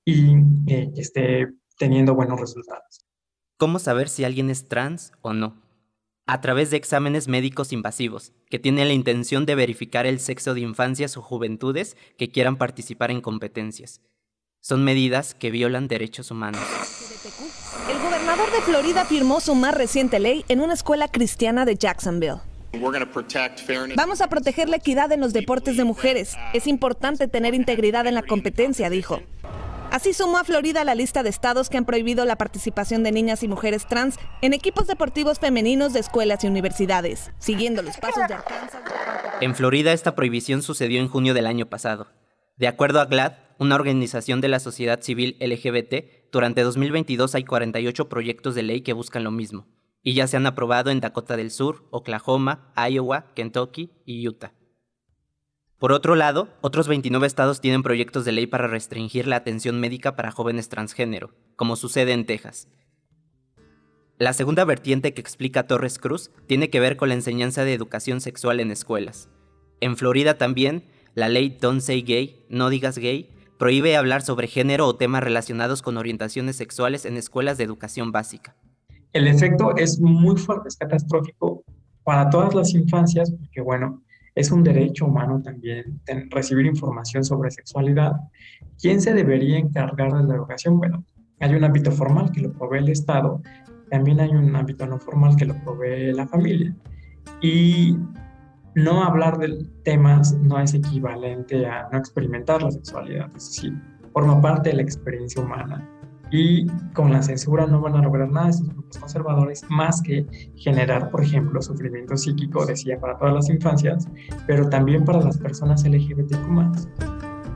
y 0.05 0.35
eh, 0.67 0.91
que 0.95 1.01
esté 1.01 1.49
teniendo 1.79 2.15
buenos 2.15 2.41
resultados. 2.41 3.07
¿Cómo 3.57 3.79
saber 3.79 4.09
si 4.09 4.25
alguien 4.25 4.51
es 4.51 4.69
trans 4.69 5.13
o 5.23 5.33
no? 5.33 5.71
a 6.31 6.41
través 6.41 6.71
de 6.71 6.77
exámenes 6.77 7.27
médicos 7.27 7.73
invasivos, 7.73 8.33
que 8.49 8.61
tienen 8.61 8.87
la 8.87 8.95
intención 8.95 9.47
de 9.47 9.57
verificar 9.57 10.07
el 10.07 10.21
sexo 10.21 10.55
de 10.55 10.61
infancias 10.61 11.17
o 11.17 11.23
juventudes 11.23 11.97
que 12.17 12.31
quieran 12.31 12.57
participar 12.57 13.11
en 13.11 13.21
competencias. 13.21 14.01
Son 14.61 14.85
medidas 14.85 15.35
que 15.35 15.51
violan 15.51 15.89
derechos 15.89 16.31
humanos. 16.31 16.61
El 17.91 17.99
gobernador 17.99 18.53
de 18.53 18.61
Florida 18.61 19.05
firmó 19.07 19.41
su 19.41 19.57
más 19.57 19.75
reciente 19.75 20.21
ley 20.21 20.45
en 20.49 20.61
una 20.61 20.75
escuela 20.75 21.09
cristiana 21.09 21.65
de 21.65 21.75
Jacksonville. 21.75 22.43
Vamos 23.97 24.21
a 24.21 24.29
proteger 24.29 24.69
la 24.69 24.77
equidad 24.77 25.11
en 25.13 25.21
los 25.21 25.33
deportes 25.33 25.77
de 25.77 25.85
mujeres. 25.85 26.37
Es 26.53 26.67
importante 26.67 27.29
tener 27.29 27.55
integridad 27.55 28.07
en 28.07 28.15
la 28.15 28.23
competencia, 28.23 28.91
dijo. 28.91 29.21
Así 29.91 30.13
sumó 30.13 30.39
a 30.39 30.45
Florida 30.45 30.83
a 30.83 30.85
la 30.85 30.95
lista 30.95 31.25
de 31.25 31.31
estados 31.31 31.69
que 31.69 31.77
han 31.77 31.85
prohibido 31.85 32.25
la 32.25 32.37
participación 32.37 33.03
de 33.03 33.11
niñas 33.11 33.43
y 33.43 33.49
mujeres 33.49 33.87
trans 33.87 34.19
en 34.41 34.53
equipos 34.53 34.87
deportivos 34.87 35.41
femeninos 35.41 35.93
de 35.93 35.99
escuelas 35.99 36.45
y 36.45 36.47
universidades, 36.47 37.33
siguiendo 37.41 37.83
los 37.83 37.97
pasos 37.97 38.29
de 38.29 38.35
Arkansas. 38.35 38.81
En 39.41 39.57
Florida 39.57 39.93
esta 39.93 40.15
prohibición 40.15 40.63
sucedió 40.63 41.01
en 41.01 41.09
junio 41.09 41.35
del 41.35 41.47
año 41.47 41.67
pasado. 41.67 42.07
De 42.57 42.69
acuerdo 42.69 43.01
a 43.01 43.07
GLAD, 43.07 43.33
una 43.59 43.75
organización 43.75 44.41
de 44.41 44.49
la 44.49 44.61
sociedad 44.61 45.01
civil 45.01 45.37
LGBT, 45.41 46.31
durante 46.31 46.63
2022 46.63 47.35
hay 47.35 47.45
48 47.45 48.09
proyectos 48.09 48.55
de 48.55 48.63
ley 48.63 48.83
que 48.83 48.93
buscan 48.93 49.25
lo 49.25 49.33
mismo, 49.33 49.67
y 50.03 50.15
ya 50.15 50.27
se 50.27 50.37
han 50.37 50.47
aprobado 50.47 50.91
en 50.91 51.01
Dakota 51.01 51.37
del 51.37 51.51
Sur, 51.51 51.87
Oklahoma, 51.91 52.73
Iowa, 52.77 53.27
Kentucky 53.35 53.91
y 54.05 54.27
Utah. 54.27 54.53
Por 55.79 55.93
otro 55.93 56.15
lado, 56.15 56.49
otros 56.61 56.89
29 56.89 57.27
estados 57.27 57.61
tienen 57.61 57.83
proyectos 57.83 58.25
de 58.25 58.33
ley 58.33 58.47
para 58.47 58.67
restringir 58.67 59.27
la 59.27 59.37
atención 59.37 59.81
médica 59.81 60.15
para 60.15 60.31
jóvenes 60.31 60.69
transgénero, 60.69 61.35
como 61.57 61.75
sucede 61.75 62.13
en 62.13 62.27
Texas. 62.27 62.69
La 64.19 64.35
segunda 64.35 64.67
vertiente 64.67 65.15
que 65.15 65.23
explica 65.23 65.67
Torres 65.67 65.99
Cruz 65.99 66.31
tiene 66.47 66.69
que 66.69 66.81
ver 66.81 66.99
con 66.99 67.09
la 67.09 67.15
enseñanza 67.15 67.65
de 67.65 67.73
educación 67.73 68.21
sexual 68.21 68.61
en 68.61 68.71
escuelas. 68.71 69.31
En 69.81 69.97
Florida 69.97 70.37
también, 70.37 70.85
la 71.15 71.31
ley 71.31 71.57
Don't 71.59 71.81
Say 71.81 72.03
Gay, 72.03 72.45
no 72.51 72.69
digas 72.69 72.99
gay, 72.99 73.31
prohíbe 73.59 73.97
hablar 73.97 74.21
sobre 74.21 74.47
género 74.47 74.87
o 74.87 74.97
temas 74.97 75.25
relacionados 75.25 75.81
con 75.81 75.97
orientaciones 75.97 76.57
sexuales 76.57 77.07
en 77.07 77.17
escuelas 77.17 77.57
de 77.57 77.65
educación 77.65 78.13
básica. 78.13 78.55
El 79.13 79.27
efecto 79.27 79.77
es 79.77 80.01
muy 80.01 80.37
fuerte, 80.37 80.69
es 80.69 80.77
catastrófico 80.77 81.65
para 82.05 82.31
todas 82.31 82.55
las 82.55 82.75
infancias, 82.75 83.31
porque 83.33 83.61
bueno, 83.61 84.03
es 84.37 84.53
un 84.53 84.63
derecho 84.63 85.07
humano 85.07 85.43
también 85.43 86.01
recibir 86.31 86.67
información 86.67 87.25
sobre 87.25 87.51
sexualidad. 87.51 88.13
¿Quién 88.81 89.01
se 89.01 89.13
debería 89.13 89.59
encargar 89.59 90.13
de 90.13 90.25
la 90.25 90.35
educación? 90.37 90.79
Bueno, 90.79 91.05
hay 91.41 91.55
un 91.55 91.65
ámbito 91.65 91.91
formal 91.91 92.31
que 92.31 92.43
lo 92.43 92.53
provee 92.53 92.79
el 92.79 92.91
Estado, 92.91 93.43
también 93.91 94.21
hay 94.21 94.31
un 94.31 94.55
ámbito 94.55 94.87
no 94.87 94.99
formal 94.99 95.35
que 95.37 95.47
lo 95.47 95.55
provee 95.65 96.13
la 96.13 96.29
familia. 96.29 96.75
Y 97.43 97.97
no 98.77 99.03
hablar 99.03 99.39
de 99.39 99.67
temas 99.83 100.35
no 100.35 100.61
es 100.61 100.75
equivalente 100.75 101.67
a 101.67 101.89
no 101.91 101.99
experimentar 101.99 102.63
la 102.63 102.71
sexualidad, 102.71 103.29
es 103.37 103.47
decir, 103.47 103.75
forma 104.13 104.41
parte 104.41 104.71
de 104.71 104.77
la 104.77 104.83
experiencia 104.83 105.43
humana 105.43 106.00
y 106.31 106.67
con 106.95 107.13
la 107.13 107.23
censura 107.23 107.67
no 107.67 107.81
van 107.81 107.97
a 107.97 108.03
lograr 108.03 108.31
nada 108.31 108.51
estos 108.51 108.69
grupos 108.69 108.99
conservadores 108.99 109.65
más 109.69 110.01
que 110.03 110.27
generar, 110.57 111.11
por 111.11 111.23
ejemplo, 111.23 111.61
sufrimiento 111.61 112.17
psíquico, 112.17 112.65
decía, 112.65 113.01
para 113.01 113.19
todas 113.19 113.35
las 113.35 113.49
infancias, 113.51 114.09
pero 114.47 114.69
también 114.69 115.05
para 115.05 115.21
las 115.21 115.39
personas 115.39 115.85
LGBTQ+. 115.85 116.89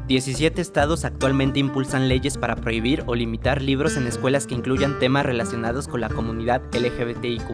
17 0.06 0.60
estados 0.60 1.06
actualmente 1.06 1.60
impulsan 1.60 2.08
leyes 2.08 2.36
para 2.36 2.56
prohibir 2.56 3.04
o 3.06 3.14
limitar 3.14 3.62
libros 3.62 3.96
en 3.96 4.06
escuelas 4.06 4.46
que 4.46 4.54
incluyan 4.54 4.98
temas 4.98 5.24
relacionados 5.24 5.88
con 5.88 6.02
la 6.02 6.10
comunidad 6.10 6.60
LGBTIQ+, 6.74 7.46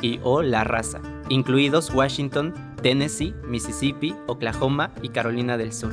y 0.00 0.18
o 0.22 0.42
la 0.42 0.64
raza, 0.64 1.02
incluidos 1.28 1.92
Washington, 1.92 2.54
Tennessee, 2.82 3.34
Mississippi, 3.46 4.14
Oklahoma 4.26 4.90
y 5.02 5.10
Carolina 5.10 5.58
del 5.58 5.72
Sur. 5.72 5.92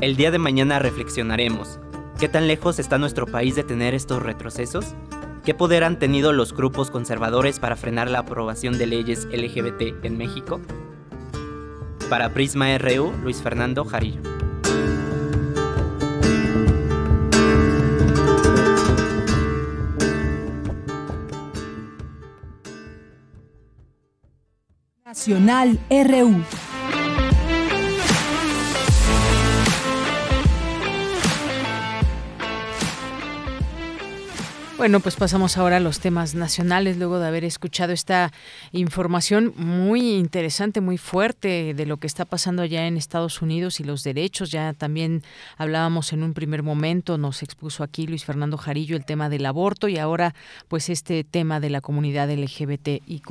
El 0.00 0.16
día 0.16 0.30
de 0.30 0.38
mañana 0.38 0.78
reflexionaremos 0.78 1.78
¿Qué 2.22 2.28
tan 2.28 2.46
lejos 2.46 2.78
está 2.78 2.98
nuestro 2.98 3.26
país 3.26 3.56
de 3.56 3.64
tener 3.64 3.96
estos 3.96 4.22
retrocesos? 4.22 4.94
¿Qué 5.44 5.54
poder 5.54 5.82
han 5.82 5.98
tenido 5.98 6.32
los 6.32 6.52
grupos 6.54 6.88
conservadores 6.88 7.58
para 7.58 7.74
frenar 7.74 8.08
la 8.08 8.20
aprobación 8.20 8.78
de 8.78 8.86
leyes 8.86 9.24
LGBT 9.24 10.04
en 10.04 10.18
México? 10.18 10.60
Para 12.08 12.32
Prisma 12.32 12.78
RU, 12.78 13.12
Luis 13.24 13.42
Fernando 13.42 13.84
Jarillo. 13.84 14.20
Nacional 25.04 25.80
RU. 25.90 26.44
Bueno, 34.82 34.98
pues 34.98 35.14
pasamos 35.14 35.58
ahora 35.58 35.76
a 35.76 35.80
los 35.80 36.00
temas 36.00 36.34
nacionales 36.34 36.96
luego 36.96 37.20
de 37.20 37.28
haber 37.28 37.44
escuchado 37.44 37.92
esta 37.92 38.32
información 38.72 39.54
muy 39.56 40.14
interesante, 40.14 40.80
muy 40.80 40.98
fuerte 40.98 41.72
de 41.72 41.86
lo 41.86 41.98
que 41.98 42.08
está 42.08 42.24
pasando 42.24 42.62
allá 42.62 42.88
en 42.88 42.96
Estados 42.96 43.42
Unidos 43.42 43.78
y 43.78 43.84
los 43.84 44.02
derechos. 44.02 44.50
Ya 44.50 44.72
también 44.72 45.22
hablábamos 45.56 46.12
en 46.12 46.24
un 46.24 46.34
primer 46.34 46.64
momento, 46.64 47.16
nos 47.16 47.44
expuso 47.44 47.84
aquí 47.84 48.08
Luis 48.08 48.24
Fernando 48.24 48.58
Jarillo 48.58 48.96
el 48.96 49.04
tema 49.04 49.28
del 49.28 49.46
aborto 49.46 49.86
y 49.86 49.98
ahora 49.98 50.34
pues 50.66 50.88
este 50.88 51.22
tema 51.22 51.60
de 51.60 51.70
la 51.70 51.80
comunidad 51.80 52.28
LGBTIQ+. 52.28 53.30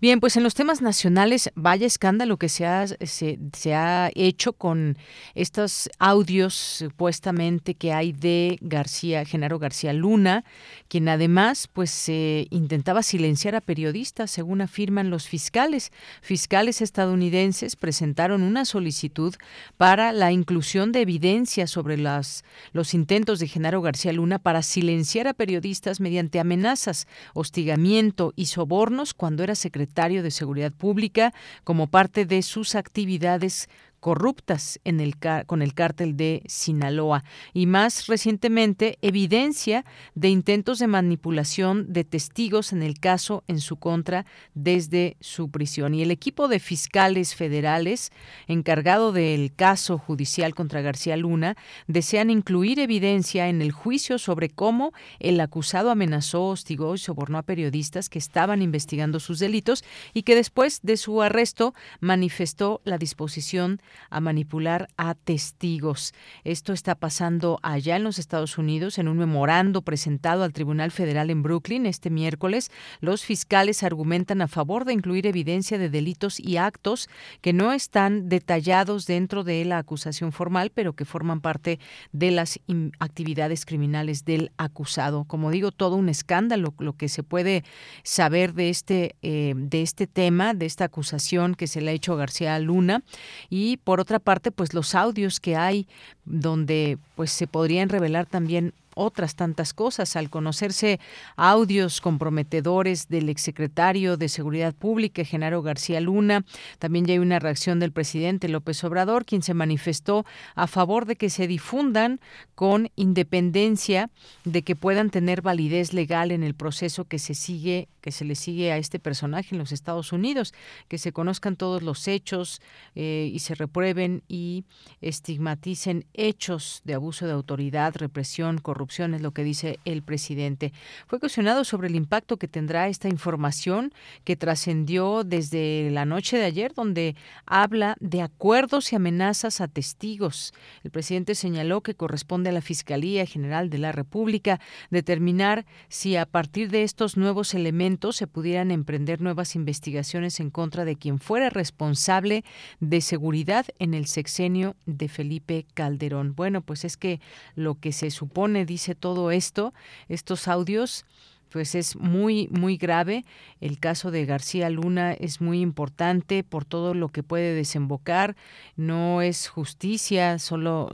Bien, 0.00 0.18
pues 0.18 0.36
en 0.36 0.42
los 0.42 0.54
temas 0.54 0.82
nacionales, 0.82 1.48
vaya 1.54 1.86
escándalo 1.86 2.38
que 2.38 2.48
se 2.48 2.66
ha, 2.66 2.88
se, 2.88 3.38
se 3.52 3.74
ha 3.76 4.10
hecho 4.16 4.52
con 4.52 4.98
estos 5.36 5.88
audios 6.00 6.54
supuestamente 6.54 7.74
que 7.74 7.92
hay 7.92 8.10
de 8.10 8.58
García, 8.62 9.24
Genaro 9.24 9.60
García 9.60 9.92
Luna, 9.92 10.42
quien 10.88 11.08
además 11.08 11.68
pues 11.72 12.08
intentaba 12.08 13.02
silenciar 13.02 13.54
a 13.54 13.60
periodistas, 13.60 14.30
según 14.30 14.60
afirman 14.60 15.10
los 15.10 15.28
fiscales. 15.28 15.92
Fiscales 16.22 16.80
estadounidenses 16.80 17.76
presentaron 17.76 18.42
una 18.42 18.64
solicitud 18.64 19.34
para 19.76 20.12
la 20.12 20.32
inclusión 20.32 20.92
de 20.92 21.02
evidencia 21.02 21.66
sobre 21.66 21.96
las, 21.96 22.44
los 22.72 22.94
intentos 22.94 23.38
de 23.38 23.48
Genaro 23.48 23.82
García 23.82 24.12
Luna 24.12 24.38
para 24.38 24.62
silenciar 24.62 25.28
a 25.28 25.34
periodistas 25.34 26.00
mediante 26.00 26.40
amenazas, 26.40 27.06
hostigamiento 27.34 28.32
y 28.36 28.46
sobornos 28.46 29.14
cuando 29.14 29.42
era 29.42 29.54
secretario 29.54 30.22
de 30.22 30.30
Seguridad 30.30 30.72
Pública 30.72 31.32
como 31.64 31.86
parte 31.86 32.26
de 32.26 32.42
sus 32.42 32.74
actividades 32.74 33.68
corruptas 34.00 34.80
en 34.84 35.00
el, 35.00 35.16
con 35.46 35.62
el 35.62 35.74
cártel 35.74 36.16
de 36.16 36.42
Sinaloa 36.46 37.24
y 37.52 37.66
más 37.66 38.06
recientemente 38.06 38.98
evidencia 39.02 39.84
de 40.14 40.28
intentos 40.28 40.78
de 40.78 40.86
manipulación 40.86 41.92
de 41.92 42.04
testigos 42.04 42.72
en 42.72 42.82
el 42.82 42.98
caso 43.00 43.44
en 43.48 43.60
su 43.60 43.76
contra 43.76 44.26
desde 44.54 45.16
su 45.20 45.50
prisión. 45.50 45.94
Y 45.94 46.02
el 46.02 46.10
equipo 46.10 46.48
de 46.48 46.60
fiscales 46.60 47.34
federales 47.34 48.10
encargado 48.46 49.12
del 49.12 49.54
caso 49.54 49.98
judicial 49.98 50.54
contra 50.54 50.80
García 50.80 51.16
Luna 51.16 51.56
desean 51.86 52.30
incluir 52.30 52.78
evidencia 52.78 53.48
en 53.48 53.62
el 53.62 53.72
juicio 53.72 54.18
sobre 54.18 54.50
cómo 54.50 54.92
el 55.18 55.40
acusado 55.40 55.90
amenazó, 55.90 56.48
hostigó 56.48 56.94
y 56.94 56.98
sobornó 56.98 57.38
a 57.38 57.42
periodistas 57.42 58.08
que 58.08 58.18
estaban 58.18 58.62
investigando 58.62 59.20
sus 59.20 59.38
delitos 59.38 59.84
y 60.14 60.22
que 60.22 60.34
después 60.34 60.80
de 60.82 60.96
su 60.96 61.22
arresto 61.22 61.74
manifestó 62.00 62.80
la 62.84 62.98
disposición 62.98 63.80
a 64.10 64.20
manipular 64.20 64.88
a 64.96 65.14
testigos. 65.14 66.14
Esto 66.44 66.72
está 66.72 66.94
pasando 66.94 67.58
allá 67.62 67.96
en 67.96 68.04
los 68.04 68.18
Estados 68.18 68.58
Unidos 68.58 68.98
en 68.98 69.08
un 69.08 69.18
memorando 69.18 69.82
presentado 69.82 70.44
al 70.44 70.52
Tribunal 70.52 70.90
Federal 70.90 71.30
en 71.30 71.42
Brooklyn 71.42 71.86
este 71.86 72.10
miércoles. 72.10 72.70
Los 73.00 73.24
fiscales 73.24 73.82
argumentan 73.82 74.42
a 74.42 74.48
favor 74.48 74.84
de 74.84 74.92
incluir 74.92 75.26
evidencia 75.26 75.78
de 75.78 75.88
delitos 75.88 76.38
y 76.38 76.56
actos 76.56 77.08
que 77.40 77.52
no 77.52 77.72
están 77.72 78.28
detallados 78.28 79.06
dentro 79.06 79.44
de 79.44 79.64
la 79.64 79.78
acusación 79.78 80.32
formal, 80.32 80.70
pero 80.74 80.94
que 80.94 81.04
forman 81.04 81.40
parte 81.40 81.78
de 82.12 82.30
las 82.30 82.60
actividades 82.98 83.64
criminales 83.64 84.24
del 84.24 84.52
acusado. 84.56 85.24
Como 85.24 85.50
digo, 85.50 85.72
todo 85.72 85.96
un 85.96 86.08
escándalo 86.08 86.74
lo 86.78 86.94
que 86.94 87.08
se 87.08 87.22
puede 87.22 87.64
saber 88.02 88.54
de 88.54 88.70
este 88.70 89.16
eh, 89.22 89.54
de 89.56 89.82
este 89.82 90.06
tema, 90.06 90.54
de 90.54 90.66
esta 90.66 90.84
acusación 90.84 91.54
que 91.54 91.66
se 91.66 91.80
le 91.80 91.90
ha 91.90 91.94
hecho 91.94 92.12
a 92.12 92.16
García 92.16 92.58
Luna 92.58 93.02
y 93.50 93.75
por 93.82 94.00
otra 94.00 94.18
parte, 94.18 94.50
pues 94.50 94.74
los 94.74 94.94
audios 94.94 95.40
que 95.40 95.56
hay 95.56 95.86
donde 96.24 96.98
pues 97.14 97.30
se 97.30 97.46
podrían 97.46 97.88
revelar 97.88 98.26
también 98.26 98.72
otras 98.96 99.36
tantas 99.36 99.72
cosas. 99.72 100.16
Al 100.16 100.30
conocerse 100.30 100.98
audios 101.36 102.00
comprometedores 102.00 103.08
del 103.08 103.28
exsecretario 103.28 104.16
de 104.16 104.28
Seguridad 104.28 104.74
Pública, 104.74 105.24
Genaro 105.24 105.62
García 105.62 106.00
Luna, 106.00 106.44
también 106.78 107.04
ya 107.04 107.12
hay 107.12 107.18
una 107.18 107.38
reacción 107.38 107.78
del 107.78 107.92
presidente 107.92 108.48
López 108.48 108.82
Obrador, 108.82 109.24
quien 109.24 109.42
se 109.42 109.54
manifestó 109.54 110.24
a 110.54 110.66
favor 110.66 111.06
de 111.06 111.16
que 111.16 111.30
se 111.30 111.46
difundan 111.46 112.20
con 112.54 112.90
independencia 112.96 114.10
de 114.44 114.62
que 114.62 114.74
puedan 114.74 115.10
tener 115.10 115.42
validez 115.42 115.92
legal 115.92 116.32
en 116.32 116.42
el 116.42 116.54
proceso 116.54 117.04
que 117.04 117.18
se 117.18 117.34
sigue 117.34 117.88
que 118.06 118.12
se 118.12 118.24
le 118.24 118.36
sigue 118.36 118.70
a 118.70 118.78
este 118.78 119.00
personaje 119.00 119.48
en 119.50 119.58
los 119.58 119.72
Estados 119.72 120.12
Unidos, 120.12 120.54
que 120.86 120.96
se 120.96 121.10
conozcan 121.10 121.56
todos 121.56 121.82
los 121.82 122.06
hechos 122.06 122.62
eh, 122.94 123.28
y 123.32 123.40
se 123.40 123.56
reprueben 123.56 124.22
y 124.28 124.64
estigmaticen 125.00 126.06
hechos 126.14 126.82
de 126.84 126.94
abuso 126.94 127.26
de 127.26 127.32
autoridad, 127.32 127.96
represión, 127.96 128.58
corrupción, 128.58 128.85
es 129.14 129.22
lo 129.22 129.32
que 129.32 129.44
dice 129.44 129.78
el 129.84 130.02
presidente. 130.02 130.72
Fue 131.06 131.20
cuestionado 131.20 131.64
sobre 131.64 131.88
el 131.88 131.94
impacto 131.94 132.36
que 132.36 132.48
tendrá 132.48 132.88
esta 132.88 133.08
información 133.08 133.92
que 134.24 134.36
trascendió 134.36 135.24
desde 135.24 135.90
la 135.90 136.04
noche 136.04 136.38
de 136.38 136.44
ayer, 136.44 136.72
donde 136.74 137.16
habla 137.46 137.96
de 138.00 138.22
acuerdos 138.22 138.92
y 138.92 138.96
amenazas 138.96 139.60
a 139.60 139.68
testigos. 139.68 140.54
El 140.84 140.90
presidente 140.90 141.34
señaló 141.34 141.82
que 141.82 141.94
corresponde 141.94 142.50
a 142.50 142.52
la 142.52 142.60
Fiscalía 142.60 143.26
General 143.26 143.70
de 143.70 143.78
la 143.78 143.92
República 143.92 144.60
determinar 144.90 145.66
si 145.88 146.16
a 146.16 146.26
partir 146.26 146.70
de 146.70 146.82
estos 146.82 147.16
nuevos 147.16 147.54
elementos 147.54 148.16
se 148.16 148.26
pudieran 148.26 148.70
emprender 148.70 149.20
nuevas 149.20 149.54
investigaciones 149.54 150.40
en 150.40 150.50
contra 150.50 150.84
de 150.84 150.96
quien 150.96 151.18
fuera 151.18 151.50
responsable 151.50 152.44
de 152.80 153.00
seguridad 153.00 153.66
en 153.78 153.94
el 153.94 154.06
sexenio 154.06 154.76
de 154.86 155.08
Felipe 155.08 155.66
Calderón. 155.74 156.34
Bueno, 156.34 156.60
pues 156.62 156.84
es 156.84 156.96
que 156.96 157.20
lo 157.54 157.76
que 157.76 157.92
se 157.92 158.10
supone 158.10 158.64
dice 158.76 158.94
todo 158.94 159.30
esto, 159.30 159.72
estos 160.10 160.48
audios 160.48 161.06
pues 161.48 161.74
es 161.74 161.96
muy 161.96 162.48
muy 162.48 162.76
grave. 162.76 163.24
El 163.62 163.78
caso 163.78 164.10
de 164.10 164.26
García 164.26 164.68
Luna 164.68 165.14
es 165.14 165.40
muy 165.40 165.62
importante 165.62 166.44
por 166.44 166.66
todo 166.66 166.92
lo 166.92 167.08
que 167.08 167.22
puede 167.22 167.54
desembocar. 167.54 168.36
No 168.76 169.22
es 169.22 169.48
justicia 169.48 170.38
solo, 170.38 170.90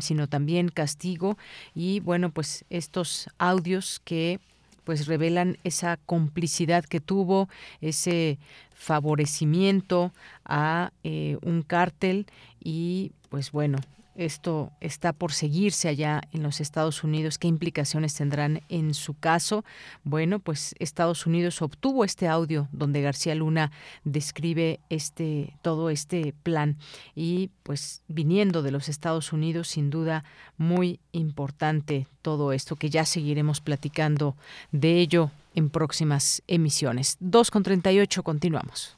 sino 0.00 0.26
también 0.26 0.68
castigo. 0.68 1.38
Y 1.74 2.00
bueno, 2.00 2.30
pues 2.30 2.66
estos 2.68 3.30
audios 3.38 4.02
que 4.04 4.38
pues 4.84 5.06
revelan 5.06 5.56
esa 5.64 5.96
complicidad 5.96 6.84
que 6.84 7.00
tuvo, 7.00 7.48
ese 7.80 8.38
favorecimiento 8.74 10.12
a 10.44 10.92
eh, 11.04 11.38
un 11.40 11.62
cártel 11.62 12.26
y 12.62 13.12
pues 13.30 13.52
bueno, 13.52 13.78
esto 14.14 14.72
está 14.80 15.12
por 15.12 15.32
seguirse 15.32 15.88
allá 15.88 16.22
en 16.32 16.42
los 16.42 16.60
Estados 16.60 17.02
Unidos. 17.04 17.38
¿Qué 17.38 17.48
implicaciones 17.48 18.14
tendrán 18.14 18.62
en 18.68 18.94
su 18.94 19.14
caso? 19.14 19.64
Bueno, 20.04 20.38
pues 20.38 20.74
Estados 20.78 21.26
Unidos 21.26 21.62
obtuvo 21.62 22.04
este 22.04 22.28
audio 22.28 22.68
donde 22.72 23.02
García 23.02 23.34
Luna 23.34 23.72
describe 24.04 24.80
este 24.90 25.54
todo 25.62 25.90
este 25.90 26.34
plan 26.42 26.76
y 27.14 27.50
pues 27.62 28.02
viniendo 28.08 28.62
de 28.62 28.70
los 28.70 28.88
Estados 28.88 29.32
Unidos 29.32 29.68
sin 29.68 29.90
duda 29.90 30.24
muy 30.58 31.00
importante 31.12 32.06
todo 32.20 32.52
esto 32.52 32.76
que 32.76 32.90
ya 32.90 33.04
seguiremos 33.04 33.60
platicando 33.60 34.36
de 34.72 34.98
ello 34.98 35.30
en 35.54 35.70
próximas 35.70 36.42
emisiones. 36.46 37.16
2 37.20 37.50
con 37.50 37.62
38 37.62 38.22
continuamos. 38.22 38.96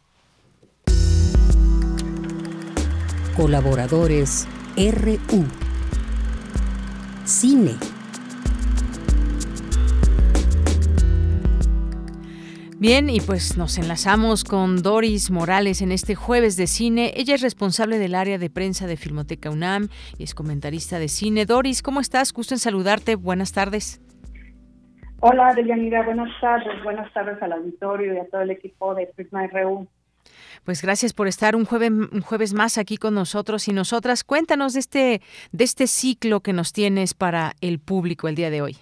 Colaboradores 3.37 4.47
RU. 4.77 5.45
Cine. 7.25 7.75
Bien, 12.81 13.09
y 13.09 13.21
pues 13.21 13.57
nos 13.57 13.79
enlazamos 13.79 14.43
con 14.43 14.83
Doris 14.83 15.31
Morales 15.31 15.81
en 15.81 15.93
este 15.93 16.17
jueves 16.17 16.57
de 16.57 16.67
cine. 16.67 17.13
Ella 17.15 17.37
es 17.37 17.43
responsable 17.43 17.99
del 17.99 18.17
área 18.17 18.37
de 18.37 18.51
prensa 18.51 18.89
de 18.89 18.97
Filmoteca 18.97 19.49
UNAM 19.49 19.91
y 20.19 20.25
es 20.25 20.35
comentarista 20.35 20.99
de 20.99 21.07
cine. 21.07 21.47
Doris, 21.47 21.81
¿cómo 21.81 22.01
estás? 22.01 22.33
Gusto 22.33 22.55
en 22.55 22.59
saludarte. 22.59 23.15
Buenas 23.15 23.53
tardes. 23.53 24.03
Hola, 25.21 25.55
Deyanira. 25.55 26.03
Buenas 26.03 26.31
tardes. 26.41 26.83
Buenas 26.83 27.13
tardes 27.13 27.41
al 27.41 27.53
auditorio 27.53 28.13
y 28.13 28.19
a 28.19 28.27
todo 28.29 28.41
el 28.41 28.51
equipo 28.51 28.97
de 28.97 29.07
Prisma 29.07 29.47
RU. 29.47 29.87
Pues 30.65 30.81
gracias 30.83 31.13
por 31.13 31.29
estar 31.29 31.57
un 31.57 31.67
jueves, 31.67 31.91
un 31.91 32.23
jueves 32.23 32.55
más 32.55 32.79
aquí 32.79 32.97
con 32.97 33.15
nosotros 33.15 33.69
y 33.69 33.73
nosotras. 33.73 34.25
Cuéntanos 34.25 34.73
de 34.73 34.81
este, 34.81 35.21
de 35.53 35.65
este 35.65 35.87
ciclo 35.87 36.41
que 36.41 36.55
nos 36.55 36.73
tienes 36.73 37.13
para 37.13 37.53
el 37.61 37.79
público 37.79 38.29
el 38.29 38.35
día 38.35 38.51
de 38.51 38.63
hoy. 38.63 38.77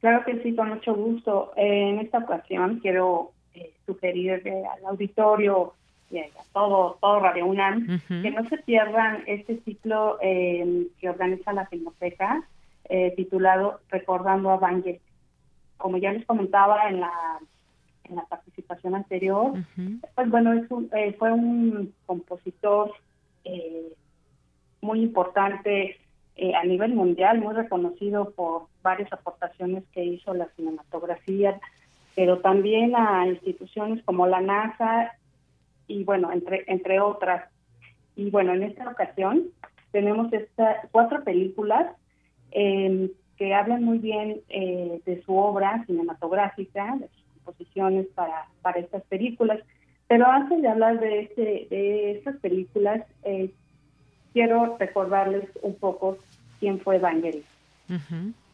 Claro 0.00 0.24
que 0.24 0.42
sí, 0.42 0.54
con 0.54 0.68
mucho 0.68 0.94
gusto. 0.94 1.52
en 1.56 1.98
esta 2.00 2.18
ocasión 2.18 2.80
quiero 2.80 3.32
eh, 3.54 3.72
sugerirle 3.86 4.64
al 4.66 4.84
auditorio 4.84 5.72
y 6.10 6.18
a 6.18 6.26
todo, 6.52 6.98
todo 7.00 7.20
Radio 7.20 7.46
UNAM 7.46 8.00
que 8.06 8.30
no 8.30 8.48
se 8.48 8.58
pierdan 8.58 9.24
este 9.26 9.58
ciclo 9.64 10.18
eh, 10.20 10.86
que 11.00 11.08
organiza 11.08 11.52
la 11.52 11.66
Filmoteca 11.66 12.44
eh, 12.88 13.12
titulado 13.16 13.80
Recordando 13.88 14.50
a 14.50 14.58
Vangelis. 14.58 15.00
Como 15.76 15.96
ya 15.96 16.12
les 16.12 16.24
comentaba 16.26 16.88
en 16.88 17.00
la 17.00 17.10
en 18.08 18.16
la 18.16 18.24
participación 18.24 18.94
anterior, 18.94 19.52
pues 20.14 20.30
bueno, 20.30 20.52
es 20.52 20.66
eh, 20.92 21.14
fue 21.18 21.32
un 21.32 21.92
compositor 22.06 22.92
eh, 23.44 23.92
muy 24.80 25.02
importante 25.02 25.96
eh, 26.36 26.54
a 26.54 26.64
nivel 26.64 26.94
mundial, 26.94 27.40
muy 27.40 27.54
reconocido 27.54 28.30
por 28.30 28.66
varias 28.82 29.12
aportaciones 29.12 29.84
que 29.92 30.04
hizo 30.04 30.34
la 30.34 30.48
cinematografía, 30.56 31.58
pero 32.14 32.38
también 32.40 32.94
a 32.96 33.26
instituciones 33.26 34.02
como 34.04 34.26
la 34.26 34.40
NASA 34.40 35.12
y 35.86 36.04
bueno, 36.04 36.32
entre, 36.32 36.64
entre 36.66 37.00
otras. 37.00 37.50
Y 38.14 38.30
bueno, 38.30 38.54
en 38.54 38.62
esta 38.62 38.88
ocasión 38.88 39.44
tenemos 39.92 40.32
estas 40.32 40.86
cuatro 40.90 41.22
películas 41.24 41.94
que 42.50 43.54
hablan 43.54 43.84
muy 43.84 43.98
bien 43.98 44.40
de 44.48 45.22
su 45.26 45.36
obra 45.36 45.84
cinematográfica, 45.84 46.96
de 46.98 47.08
posiciones 47.46 48.06
para, 48.14 48.48
para 48.60 48.80
estas 48.80 49.02
películas. 49.04 49.60
Pero 50.08 50.26
antes 50.26 50.60
de 50.60 50.68
hablar 50.68 51.00
de, 51.00 51.20
este, 51.20 51.66
de 51.70 52.10
estas 52.12 52.36
películas, 52.36 53.02
eh, 53.24 53.50
quiero 54.32 54.76
recordarles 54.78 55.48
un 55.62 55.74
poco 55.76 56.18
quién 56.60 56.78
fue 56.80 56.98
Vangelis. 56.98 57.46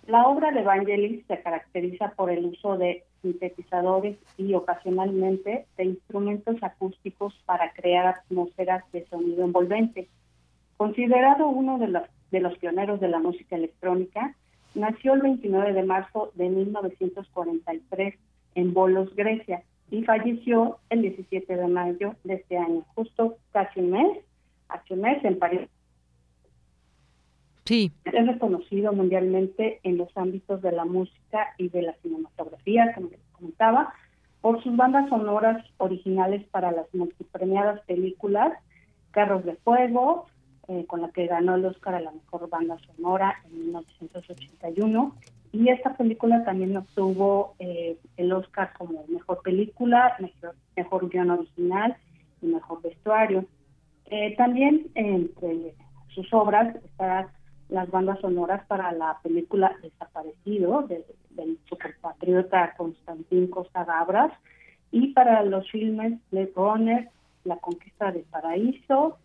La 0.06 0.26
obra 0.26 0.52
de 0.52 0.62
Vangelis 0.62 1.24
se 1.26 1.40
caracteriza 1.42 2.12
por 2.16 2.30
el 2.30 2.44
uso 2.44 2.76
de 2.76 3.04
sintetizadores 3.22 4.16
y 4.36 4.54
ocasionalmente 4.54 5.66
de 5.76 5.84
instrumentos 5.84 6.56
acústicos 6.62 7.34
para 7.46 7.72
crear 7.72 8.06
atmósferas 8.06 8.84
de 8.92 9.06
sonido 9.06 9.44
envolvente. 9.44 10.08
Considerado 10.76 11.46
uno 11.48 11.78
de 11.78 11.88
los, 11.88 12.02
de 12.30 12.40
los 12.40 12.58
pioneros 12.58 13.00
de 13.00 13.08
la 13.08 13.20
música 13.20 13.56
electrónica, 13.56 14.34
nació 14.74 15.14
el 15.14 15.22
29 15.22 15.72
de 15.72 15.82
marzo 15.84 16.32
de 16.34 16.48
1943 16.48 18.14
en 18.54 18.74
Bolos, 18.74 19.14
Grecia, 19.14 19.62
y 19.90 20.02
falleció 20.04 20.78
el 20.90 21.02
17 21.02 21.56
de 21.56 21.68
mayo 21.68 22.14
de 22.24 22.34
este 22.34 22.56
año, 22.56 22.84
justo 22.94 23.36
casi 23.52 23.80
un 23.80 23.90
mes, 23.90 24.18
hace 24.68 24.94
un 24.94 25.02
mes 25.02 25.22
en 25.24 25.38
París. 25.38 25.68
Sí. 27.64 27.92
Es 28.04 28.26
reconocido 28.26 28.92
mundialmente 28.92 29.80
en 29.82 29.98
los 29.98 30.08
ámbitos 30.16 30.62
de 30.62 30.72
la 30.72 30.84
música 30.84 31.54
y 31.58 31.68
de 31.68 31.82
la 31.82 31.94
cinematografía, 32.02 32.92
como 32.94 33.10
les 33.10 33.20
comentaba, 33.32 33.94
por 34.40 34.62
sus 34.62 34.76
bandas 34.76 35.08
sonoras 35.08 35.64
originales 35.76 36.44
para 36.48 36.72
las 36.72 36.92
multipremiadas 36.94 37.80
películas 37.86 38.52
Carros 39.12 39.44
de 39.44 39.54
Fuego, 39.56 40.26
eh, 40.68 40.84
con 40.86 41.02
la 41.02 41.10
que 41.10 41.26
ganó 41.26 41.54
el 41.54 41.64
Oscar 41.64 41.94
a 41.94 42.00
la 42.00 42.10
mejor 42.10 42.48
banda 42.48 42.78
sonora 42.86 43.36
en 43.44 43.66
1981, 43.66 45.16
y 45.52 45.68
esta 45.68 45.94
película 45.96 46.44
también 46.44 46.76
obtuvo 46.76 47.54
eh, 47.58 47.98
el 48.16 48.32
Oscar 48.32 48.72
como 48.78 49.04
mejor 49.06 49.42
película, 49.42 50.16
mejor, 50.18 50.56
mejor 50.74 51.08
guion 51.10 51.30
original 51.30 51.94
y 52.40 52.46
mejor 52.46 52.80
vestuario. 52.80 53.44
Eh, 54.06 54.34
también 54.36 54.86
entre 54.94 55.74
sus 56.14 56.32
obras 56.32 56.74
están 56.84 57.28
las 57.68 57.90
bandas 57.90 58.18
sonoras 58.20 58.64
para 58.66 58.92
la 58.92 59.18
película 59.22 59.76
Desaparecido 59.82 60.82
de, 60.82 61.04
del 61.30 61.58
superpatriota 61.68 62.74
Constantín 62.76 63.48
Costa 63.48 63.84
Gabras 63.84 64.32
y 64.90 65.08
para 65.08 65.42
los 65.42 65.70
filmes 65.70 66.18
Blade 66.30 66.52
Runner, 66.56 67.10
La 67.44 67.56
Conquista 67.56 68.10
del 68.10 68.24
Paraíso, 68.24 69.18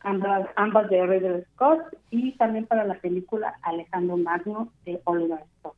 ambas, 0.00 0.48
ambas 0.56 0.88
de 0.90 1.06
Ridley 1.06 1.44
Scott 1.54 1.80
y 2.10 2.32
también 2.32 2.66
para 2.66 2.84
la 2.84 2.98
película 3.00 3.58
Alejandro 3.62 4.16
Magno 4.16 4.72
de 4.84 5.00
Oliver 5.04 5.40
Stone. 5.56 5.74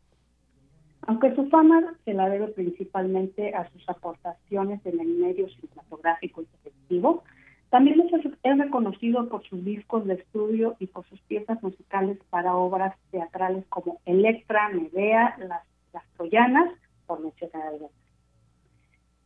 Aunque 1.06 1.34
su 1.34 1.48
fama 1.48 1.94
se 2.04 2.12
la 2.12 2.28
debe 2.28 2.48
principalmente 2.48 3.54
a 3.54 3.68
sus 3.70 3.88
aportaciones 3.88 4.84
en 4.84 5.00
el 5.00 5.08
medio 5.08 5.48
cinematográfico 5.48 6.42
y 6.42 6.46
televisivo, 6.46 7.24
también 7.70 8.00
es 8.42 8.58
reconocido 8.58 9.28
por 9.28 9.42
sus 9.44 9.64
discos 9.64 10.06
de 10.06 10.14
estudio 10.14 10.76
y 10.78 10.86
por 10.86 11.06
sus 11.06 11.20
piezas 11.22 11.62
musicales 11.62 12.18
para 12.30 12.54
obras 12.56 12.94
teatrales 13.10 13.64
como 13.68 14.00
Electra, 14.06 14.70
Medea, 14.70 15.36
Las, 15.38 15.64
las 15.92 16.04
Troyanas, 16.16 16.70
por 17.06 17.20
mencionar 17.20 17.68
algunas. 17.68 17.92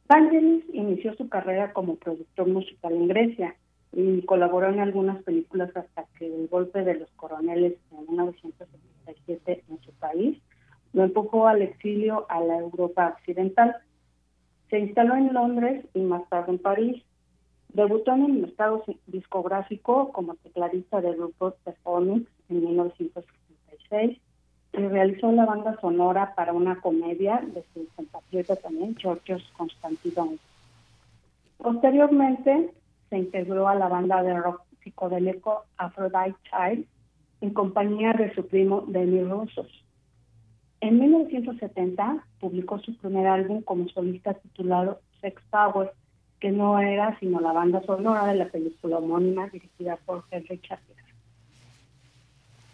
Vangelis 0.08 0.64
inició 0.72 1.14
su 1.14 1.28
carrera 1.28 1.72
como 1.72 1.96
productor 1.96 2.48
musical 2.48 2.92
en 2.92 3.08
Grecia 3.08 3.56
y 3.92 4.22
colaboró 4.22 4.68
en 4.68 4.80
algunas 4.80 5.22
películas 5.22 5.70
hasta 5.76 6.04
que 6.18 6.26
el 6.26 6.48
golpe 6.48 6.82
de 6.82 6.94
los 6.94 7.10
coroneles 7.10 7.74
en 7.90 8.06
1977 8.08 9.64
en 9.68 9.80
su 9.82 9.92
país 9.92 10.38
lo 10.92 11.04
empujó 11.04 11.46
al 11.46 11.62
exilio 11.62 12.26
a 12.28 12.40
la 12.40 12.58
Europa 12.58 13.14
occidental. 13.16 13.76
Se 14.70 14.78
instaló 14.78 15.14
en 15.16 15.32
Londres 15.32 15.84
y 15.94 16.00
más 16.00 16.28
tarde 16.28 16.52
en 16.52 16.58
París. 16.58 17.02
Debutó 17.72 18.12
en 18.12 18.24
el 18.24 18.32
mercado 18.32 18.84
discográfico 19.06 20.12
como 20.12 20.34
tecladista 20.36 21.00
del 21.00 21.16
grupo 21.16 21.54
Phonics 21.82 22.30
en 22.50 22.64
1966 22.64 24.18
y 24.74 24.76
realizó 24.76 25.32
la 25.32 25.46
banda 25.46 25.78
sonora 25.80 26.34
para 26.34 26.52
una 26.52 26.80
comedia 26.80 27.42
de 27.54 27.64
su 27.72 27.86
compatriota 27.94 28.56
también, 28.56 28.96
Georgios 28.96 29.42
Constantinos. 29.56 30.38
Posteriormente 31.58 32.70
se 33.12 33.18
integró 33.18 33.68
a 33.68 33.74
la 33.74 33.88
banda 33.88 34.22
de 34.22 34.32
rock 34.32 34.62
psicodélico 34.82 35.66
Aphrodite 35.76 36.34
Child 36.44 36.86
en 37.42 37.50
compañía 37.50 38.14
de 38.14 38.34
su 38.34 38.46
primo 38.46 38.84
Denis 38.88 39.28
Roussos. 39.28 39.84
En 40.80 40.98
1970 40.98 42.24
publicó 42.40 42.78
su 42.78 42.96
primer 42.96 43.26
álbum 43.26 43.60
como 43.60 43.86
solista 43.90 44.32
titulado 44.32 45.02
Sex 45.20 45.42
Power, 45.50 45.92
que 46.40 46.52
no 46.52 46.78
era 46.78 47.18
sino 47.20 47.38
la 47.38 47.52
banda 47.52 47.82
sonora 47.82 48.24
de 48.24 48.36
la 48.36 48.46
película 48.46 48.96
homónima 48.96 49.46
dirigida 49.48 49.98
por 50.06 50.24
Henry 50.30 50.58
Chaplin. 50.60 50.96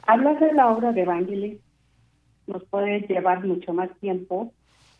Hablar 0.07 0.39
de 0.39 0.53
la 0.53 0.69
obra 0.69 0.93
de 0.93 1.03
Evangelis 1.03 1.59
nos 2.47 2.63
puede 2.67 3.01
llevar 3.09 3.45
mucho 3.45 3.73
más 3.73 3.91
tiempo 3.99 4.53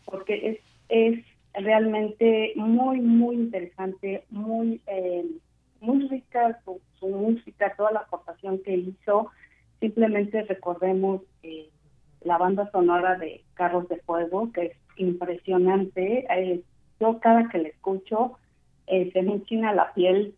porque 0.03 0.49
es, 0.49 0.59
es 0.89 1.23
realmente 1.53 2.53
muy, 2.55 3.01
muy 3.01 3.35
interesante, 3.35 4.23
muy, 4.29 4.81
eh, 4.87 5.25
muy 5.81 6.07
rica 6.07 6.59
su, 6.63 6.79
música, 7.01 7.73
toda 7.75 7.91
la 7.91 7.99
aportación 8.01 8.59
que 8.63 8.75
hizo. 8.75 9.31
Simplemente 9.79 10.43
recordemos 10.43 11.21
eh, 11.43 11.69
la 12.21 12.37
banda 12.37 12.69
sonora 12.71 13.15
de 13.17 13.43
Carros 13.53 13.87
de 13.89 13.97
Fuego, 13.97 14.51
que 14.51 14.65
es 14.67 14.77
impresionante. 14.97 16.25
Eh, 16.29 16.61
yo 16.99 17.19
cada 17.19 17.47
que 17.49 17.59
la 17.59 17.69
escucho 17.69 18.37
eh, 18.87 19.09
se 19.13 19.21
me 19.21 19.33
enchina 19.33 19.73
la 19.73 19.93
piel 19.93 20.35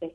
de, 0.00 0.12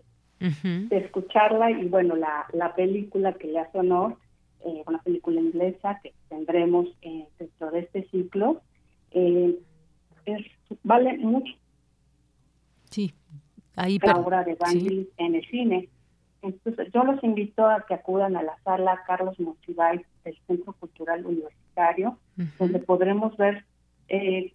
escucharla 0.91 1.72
y 1.72 1.88
bueno, 1.88 2.15
la, 2.15 2.45
la 2.53 2.76
película 2.76 3.34
que 3.34 3.47
le 3.47 3.59
hace 3.59 3.80
honor, 3.80 4.18
eh, 4.65 4.84
una 4.85 4.99
película 4.99 5.39
inglesa 5.41 5.99
que 6.03 6.14
tendremos 6.30 6.88
dentro 7.39 7.72
de 7.72 7.80
este 7.80 8.07
ciclo, 8.09 8.61
es, 10.28 10.45
vale 10.84 11.18
mucho. 11.18 11.54
Sí, 12.90 13.14
ahí 13.76 13.98
la 13.99 14.18
obra 14.18 14.44
de 14.44 14.56
Bandy 14.56 15.10
en 15.18 15.36
el 15.36 15.45
cine. 15.48 15.90
Entonces, 16.41 16.90
yo 16.94 17.04
los 17.04 17.24
invito 17.24 17.66
a 17.66 17.86
que 17.86 17.94
acudan 17.94 18.36
a 18.38 18.44
la 18.44 18.58
sala 18.64 19.02
Carlos 19.08 19.40
Monsiváis 19.40 20.02
del 20.24 20.38
Centro 20.45 20.74
Cultural 20.74 21.26
Universitario, 21.26 22.18
donde 22.60 22.80
podremos 22.80 23.36
ver 23.38 23.66
eh, 24.08 24.54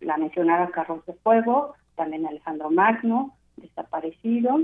la 0.00 0.16
mencionada 0.16 0.70
Carros 0.70 1.06
de 1.06 1.14
Fuego, 1.14 1.74
también 1.94 2.26
Alejandro 2.26 2.70
Magno, 2.70 3.36
Desaparecido 3.56 4.62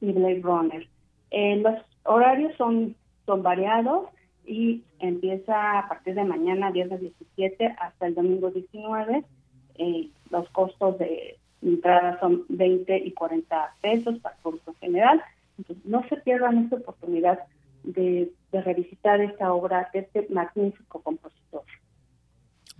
y 0.00 0.12
Blade 0.12 0.40
Runner. 0.42 0.88
Eh, 1.30 1.56
los 1.56 1.74
horarios 2.04 2.54
son, 2.56 2.94
son 3.24 3.42
variados 3.42 4.08
y 4.44 4.84
empieza 4.98 5.78
a 5.78 5.88
partir 5.88 6.14
de 6.14 6.24
mañana, 6.24 6.70
viernes 6.70 7.00
17, 7.00 7.76
hasta 7.80 8.06
el 8.06 8.14
domingo 8.14 8.50
19. 8.50 9.24
Eh, 9.76 10.08
los 10.30 10.48
costos 10.50 10.98
de 10.98 11.36
entrada 11.62 12.18
son 12.20 12.44
20 12.48 12.96
y 12.98 13.12
40 13.12 13.74
pesos 13.80 14.18
para 14.18 14.34
el 14.34 14.42
público 14.42 14.74
general 14.80 15.22
no 15.84 16.06
se 16.08 16.16
pierdan 16.16 16.58
esta 16.58 16.76
oportunidad 16.76 17.40
de 17.84 18.30
revisitar 18.52 19.20
esta 19.20 19.52
obra 19.52 19.90
de 19.92 20.00
este 20.00 20.26
magnífico 20.30 21.00
compositor. 21.00 21.62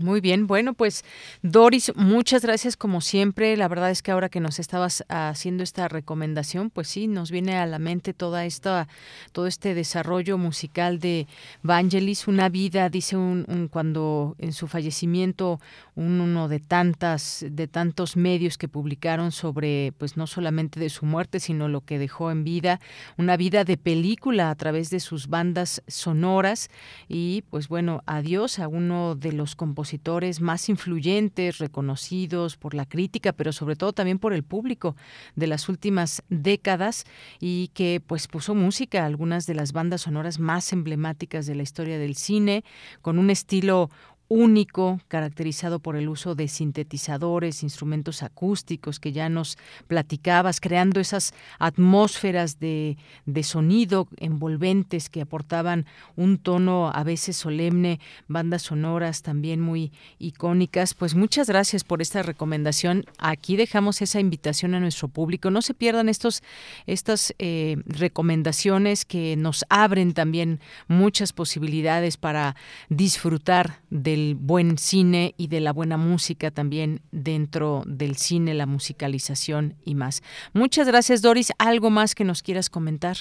Muy 0.03 0.21
bien, 0.21 0.49
bueno, 0.49 0.75
pues 0.75 1.05
Doris, 1.43 1.93
muchas 1.95 2.43
gracias 2.43 2.77
como 2.77 3.01
siempre. 3.01 3.57
La 3.57 3.69
verdad 3.69 3.91
es 3.91 4.03
que 4.03 4.11
ahora 4.11 4.29
que 4.29 4.41
nos 4.41 4.59
estabas 4.59 5.05
haciendo 5.09 5.63
esta 5.63 5.87
recomendación, 5.87 6.71
pues 6.71 6.89
sí, 6.89 7.07
nos 7.07 7.31
viene 7.31 7.57
a 7.57 7.67
la 7.67 7.79
mente 7.79 8.13
toda 8.13 8.45
esta, 8.45 8.89
todo 9.31 9.47
este 9.47 9.75
desarrollo 9.75 10.39
musical 10.39 10.99
de 10.99 11.29
Vangelis, 11.63 12.27
una 12.27 12.49
vida, 12.49 12.89
dice 12.89 13.17
un, 13.17 13.69
cuando 13.71 14.35
en 14.39 14.53
su 14.53 14.67
fallecimiento 14.67 15.61
uno 15.95 16.49
de 16.49 16.59
tantas, 16.59 17.45
de 17.49 17.69
tantos 17.69 18.17
medios 18.17 18.59
que 18.59 18.67
publicaron 18.67 19.31
sobre, 19.31 19.93
pues 19.99 20.17
no 20.17 20.27
solamente 20.27 20.81
de 20.81 20.91
su 20.91 21.07
muerte, 21.07 21.39
sino 21.39 21.69
lo 21.69 21.83
que 21.83 22.01
dejó 22.01 22.33
en 22.33 22.43
vida, 22.43 22.81
una 23.19 23.37
vida 23.37 23.63
de 23.63 23.77
película 23.77 24.51
a 24.51 24.55
través 24.57 24.91
de 24.91 24.99
sus 24.99 25.29
bandas 25.29 25.83
sonoras 25.87 26.71
y, 27.09 27.45
pues 27.51 27.69
bueno, 27.69 28.03
adiós 28.07 28.59
a 28.59 28.67
uno 28.67 29.15
de 29.15 29.33
los 29.33 29.55
compositores 29.55 29.92
más 30.41 30.69
influyentes, 30.69 31.59
reconocidos 31.59 32.57
por 32.57 32.75
la 32.75 32.87
crítica, 32.87 33.33
pero 33.33 33.53
sobre 33.53 33.77
todo 33.77 33.93
también 33.93 34.19
por 34.19 34.33
el 34.33 34.43
público 34.43 34.97
de 35.37 35.47
las 35.47 35.69
últimas 35.69 36.23
décadas 36.29 37.05
y 37.41 37.69
que 37.75 38.01
pues 38.07 38.29
puso 38.29 38.55
música 38.55 39.03
a 39.03 39.07
algunas 39.07 39.47
de 39.47 39.55
las 39.55 39.73
bandas 39.73 40.03
sonoras 40.03 40.39
más 40.39 40.73
emblemáticas 40.73 41.47
de 41.47 41.55
la 41.55 41.63
historia 41.63 41.99
del 41.99 42.17
cine, 42.17 42.65
con 43.01 43.19
un 43.19 43.31
estilo 43.31 43.91
único, 44.29 45.01
caracterizado 45.09 45.79
por 45.79 45.97
el 45.97 46.09
uso 46.09 46.35
de 46.35 46.49
sintetizadores, 46.49 47.63
instrumentos 47.63 48.23
acústicos 48.23 48.99
que 48.99 49.13
ya 49.13 49.29
nos 49.29 49.59
platicabas, 49.87 50.61
creando 50.61 51.01
esas 51.01 51.35
atmósferas 51.59 52.59
de, 52.59 52.97
de, 53.27 53.43
sonido 53.43 54.09
envolventes 54.17 55.11
que 55.11 55.21
aportaban 55.21 55.87
un 56.17 56.39
tono 56.39 56.91
a 56.95 57.05
veces 57.05 57.37
solemne, 57.37 58.01
bandas 58.29 58.63
sonoras 58.63 59.23
también 59.23 59.61
muy 59.61 59.93
icónicas. 60.19 60.95
Pues 60.95 61.15
muchas 61.15 61.49
gracias 61.49 61.85
por 61.85 62.01
esta 62.01 62.23
recomendación. 62.23 63.05
Aquí 63.19 63.57
dejamos 63.57 64.01
esa 64.01 64.21
invitación 64.21 64.75
a 64.75 64.81
nuestro 64.81 65.09
público. 65.09 65.51
No 65.51 65.63
se 65.63 65.75
pierdan 65.75 66.09
estos, 66.09 66.43
estas 66.87 67.35
eh, 67.39 67.77
recomendaciones 67.87 69.05
que 69.05 69.37
nos 69.37 69.65
abren 69.69 70.15
también 70.15 70.61
muchas 70.89 71.33
posibilidades 71.33 72.17
para 72.17 72.57
disfrutar 72.89 73.81
del 74.13 74.35
buen 74.35 74.77
cine 74.77 75.35
y 75.39 75.49
de 75.49 75.61
la 75.61 75.73
buena 75.73 75.97
música 75.97 76.51
también 76.51 77.01
dentro 77.13 77.83
del 77.87 78.17
cine, 78.17 78.53
la 78.53 78.67
musicalización 78.67 79.75
y 79.85 79.95
más. 79.95 80.23
Muchas 80.53 80.87
gracias, 80.87 81.23
Doris. 81.23 81.53
¿Algo 81.59 81.89
más 81.89 82.15
que 82.15 82.25
nos 82.25 82.43
quieras 82.43 82.69
comentar? 82.69 83.17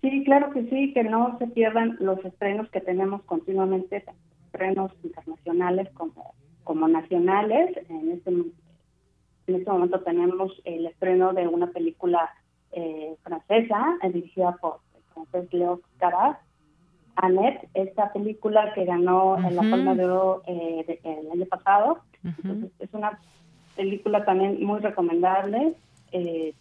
Sí, 0.00 0.24
claro 0.24 0.50
que 0.52 0.62
sí, 0.70 0.94
que 0.94 1.04
no 1.04 1.36
se 1.38 1.46
pierdan 1.48 1.96
los 2.00 2.24
estrenos 2.24 2.70
que 2.70 2.80
tenemos 2.80 3.22
continuamente, 3.24 4.04
estrenos 4.46 4.90
internacionales 5.04 5.88
como, 5.92 6.32
como 6.64 6.88
nacionales. 6.88 7.76
En 7.90 8.12
este, 8.12 8.30
en 8.30 9.54
este 9.54 9.70
momento 9.70 10.00
tenemos 10.00 10.50
el 10.64 10.86
estreno 10.86 11.34
de 11.34 11.46
una 11.46 11.66
película 11.66 12.30
eh, 12.72 13.14
francesa 13.22 13.98
eh, 14.02 14.10
dirigida 14.10 14.56
por 14.62 14.78
el 14.96 15.02
francés 15.12 15.52
Leo 15.52 15.82
Caras, 15.98 16.38
Annette, 17.16 17.68
esta 17.74 18.12
película 18.12 18.72
que 18.74 18.84
ganó 18.84 19.36
en 19.38 19.56
la 19.56 19.62
Palma 19.62 19.94
de 19.94 20.04
Oro 20.04 20.42
eh, 20.46 21.00
el 21.04 21.30
año 21.30 21.46
pasado. 21.46 22.00
es 22.78 22.88
una 22.92 23.18
película 23.76 24.24
también 24.24 24.62
muy 24.64 24.80
recomendable 24.80 25.74
eh, 26.12 26.54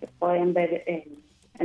que 0.00 0.06
pueden 0.18 0.52
ver 0.54 0.82
en, 0.86 1.18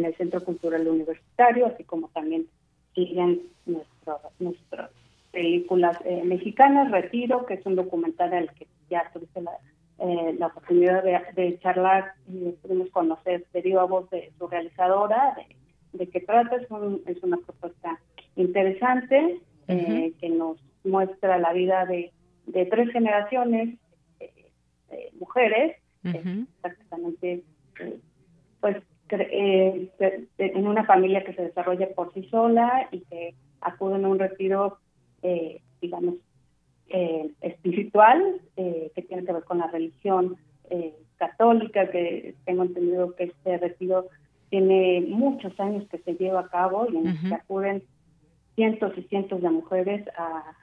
el 0.05 0.15
Centro 0.15 0.43
Cultural 0.43 0.87
Universitario, 0.87 1.67
así 1.67 1.83
como 1.83 2.07
también 2.09 2.47
siguen 2.95 3.41
nuestras 3.65 4.21
películas 5.31 5.99
eh, 6.05 6.23
mexicanas, 6.23 6.89
Retiro, 6.89 7.45
que 7.45 7.55
es 7.55 7.65
un 7.65 7.75
documental 7.75 8.33
al 8.33 8.51
que 8.53 8.67
ya 8.89 9.09
tuviste 9.13 9.41
la, 9.41 9.51
eh, 9.99 10.35
la 10.39 10.47
oportunidad 10.47 11.03
de, 11.03 11.59
charlar 11.59 12.13
y 12.27 12.51
pudimos 12.53 12.89
conocer 12.89 13.45
de 13.53 13.61
viva 13.61 13.83
voz 13.83 14.09
de 14.09 14.31
su 14.37 14.47
realizadora, 14.47 15.35
de, 15.35 15.55
de 15.97 16.09
qué 16.09 16.21
trata. 16.21 16.55
Es, 16.55 16.67
es 17.05 17.23
una 17.23 17.37
propuesta 17.37 17.99
interesante 18.35 19.39
eh, 19.67 20.13
que 20.19 20.29
nos 20.29 20.57
muestra 20.83 21.37
la 21.37 21.53
vida 21.53 21.85
de, 21.85 22.11
de 22.47 22.65
tres 22.65 22.91
generaciones 22.91 23.77
de 24.19 25.11
mujeres, 25.19 25.77
exactamente, 26.03 27.43
pues 28.59 28.77
en 29.19 30.67
una 30.67 30.85
familia 30.85 31.23
que 31.23 31.33
se 31.33 31.43
desarrolla 31.43 31.89
por 31.93 32.13
sí 32.13 32.23
sola 32.29 32.87
y 32.91 33.01
que 33.01 33.35
acuden 33.61 34.05
a 34.05 34.09
un 34.09 34.19
retiro, 34.19 34.77
eh, 35.21 35.61
digamos, 35.81 36.15
eh, 36.89 37.29
espiritual, 37.41 38.41
eh, 38.57 38.91
que 38.95 39.01
tiene 39.03 39.25
que 39.25 39.33
ver 39.33 39.43
con 39.43 39.59
la 39.59 39.67
religión 39.67 40.37
católica, 41.17 41.91
que 41.91 42.33
tengo 42.45 42.63
entendido 42.63 43.15
que 43.15 43.25
este 43.25 43.57
retiro 43.59 44.07
tiene 44.49 45.01
muchos 45.07 45.57
años 45.59 45.87
que 45.87 45.99
se 45.99 46.15
lleva 46.15 46.39
a 46.39 46.47
cabo 46.47 46.87
y 46.91 46.97
en 46.97 47.07
el 47.07 47.29
que 47.29 47.35
acuden 47.35 47.83
cientos 48.55 48.93
y 48.97 49.03
cientos 49.03 49.41
de 49.41 49.49
mujeres 49.49 50.07
a, 50.17 50.53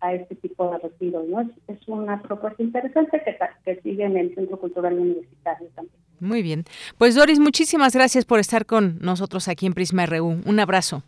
a, 0.00 0.14
este 0.14 0.34
tipo 0.34 0.70
de 0.70 0.78
retiro. 0.78 1.22
¿no? 1.28 1.40
Es, 1.68 1.88
una 1.88 2.20
propuesta 2.20 2.62
interesante 2.62 3.22
que, 3.24 3.38
que 3.64 3.80
sigue 3.82 4.04
en 4.04 4.16
el 4.16 4.34
Centro 4.34 4.58
Cultural 4.58 4.98
Universitario 4.98 5.68
también. 5.74 5.96
Muy 6.18 6.42
bien. 6.42 6.64
Pues 6.98 7.14
Doris, 7.14 7.38
muchísimas 7.38 7.94
gracias 7.94 8.24
por 8.24 8.38
estar 8.38 8.66
con 8.66 8.98
nosotros 9.00 9.48
aquí 9.48 9.66
en 9.66 9.74
Prisma 9.74 10.06
RU. 10.06 10.40
Un 10.44 10.60
abrazo. 10.60 11.02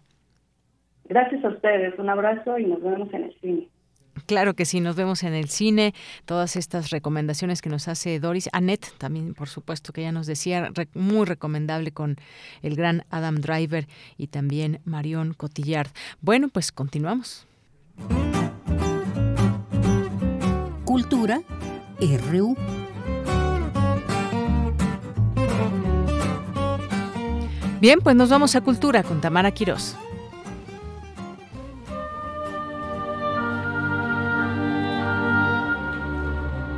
Gracias 1.06 1.44
a 1.44 1.48
ustedes, 1.48 1.98
un 1.98 2.08
abrazo 2.08 2.58
y 2.58 2.66
nos 2.66 2.82
vemos 2.82 3.12
en 3.12 3.24
el 3.24 3.34
cine. 3.40 3.68
Claro 4.26 4.54
que 4.54 4.64
sí, 4.64 4.80
nos 4.80 4.96
vemos 4.96 5.22
en 5.22 5.34
el 5.34 5.48
cine. 5.48 5.94
Todas 6.24 6.56
estas 6.56 6.90
recomendaciones 6.90 7.60
que 7.60 7.68
nos 7.68 7.88
hace 7.88 8.18
Doris. 8.20 8.48
Annette 8.52 8.92
también, 8.98 9.34
por 9.34 9.48
supuesto, 9.48 9.92
que 9.92 10.02
ya 10.02 10.12
nos 10.12 10.26
decía, 10.26 10.70
muy 10.94 11.26
recomendable 11.26 11.92
con 11.92 12.16
el 12.62 12.76
gran 12.76 13.04
Adam 13.10 13.36
Driver 13.36 13.86
y 14.16 14.28
también 14.28 14.80
Marion 14.84 15.34
Cotillard. 15.34 15.88
Bueno, 16.20 16.48
pues 16.48 16.72
continuamos. 16.72 17.46
Cultura 20.84 21.42
RU. 22.00 22.56
Bien, 27.80 28.00
pues 28.00 28.16
nos 28.16 28.30
vamos 28.30 28.56
a 28.56 28.62
Cultura 28.62 29.02
con 29.02 29.20
Tamara 29.20 29.50
Quirós. 29.50 29.96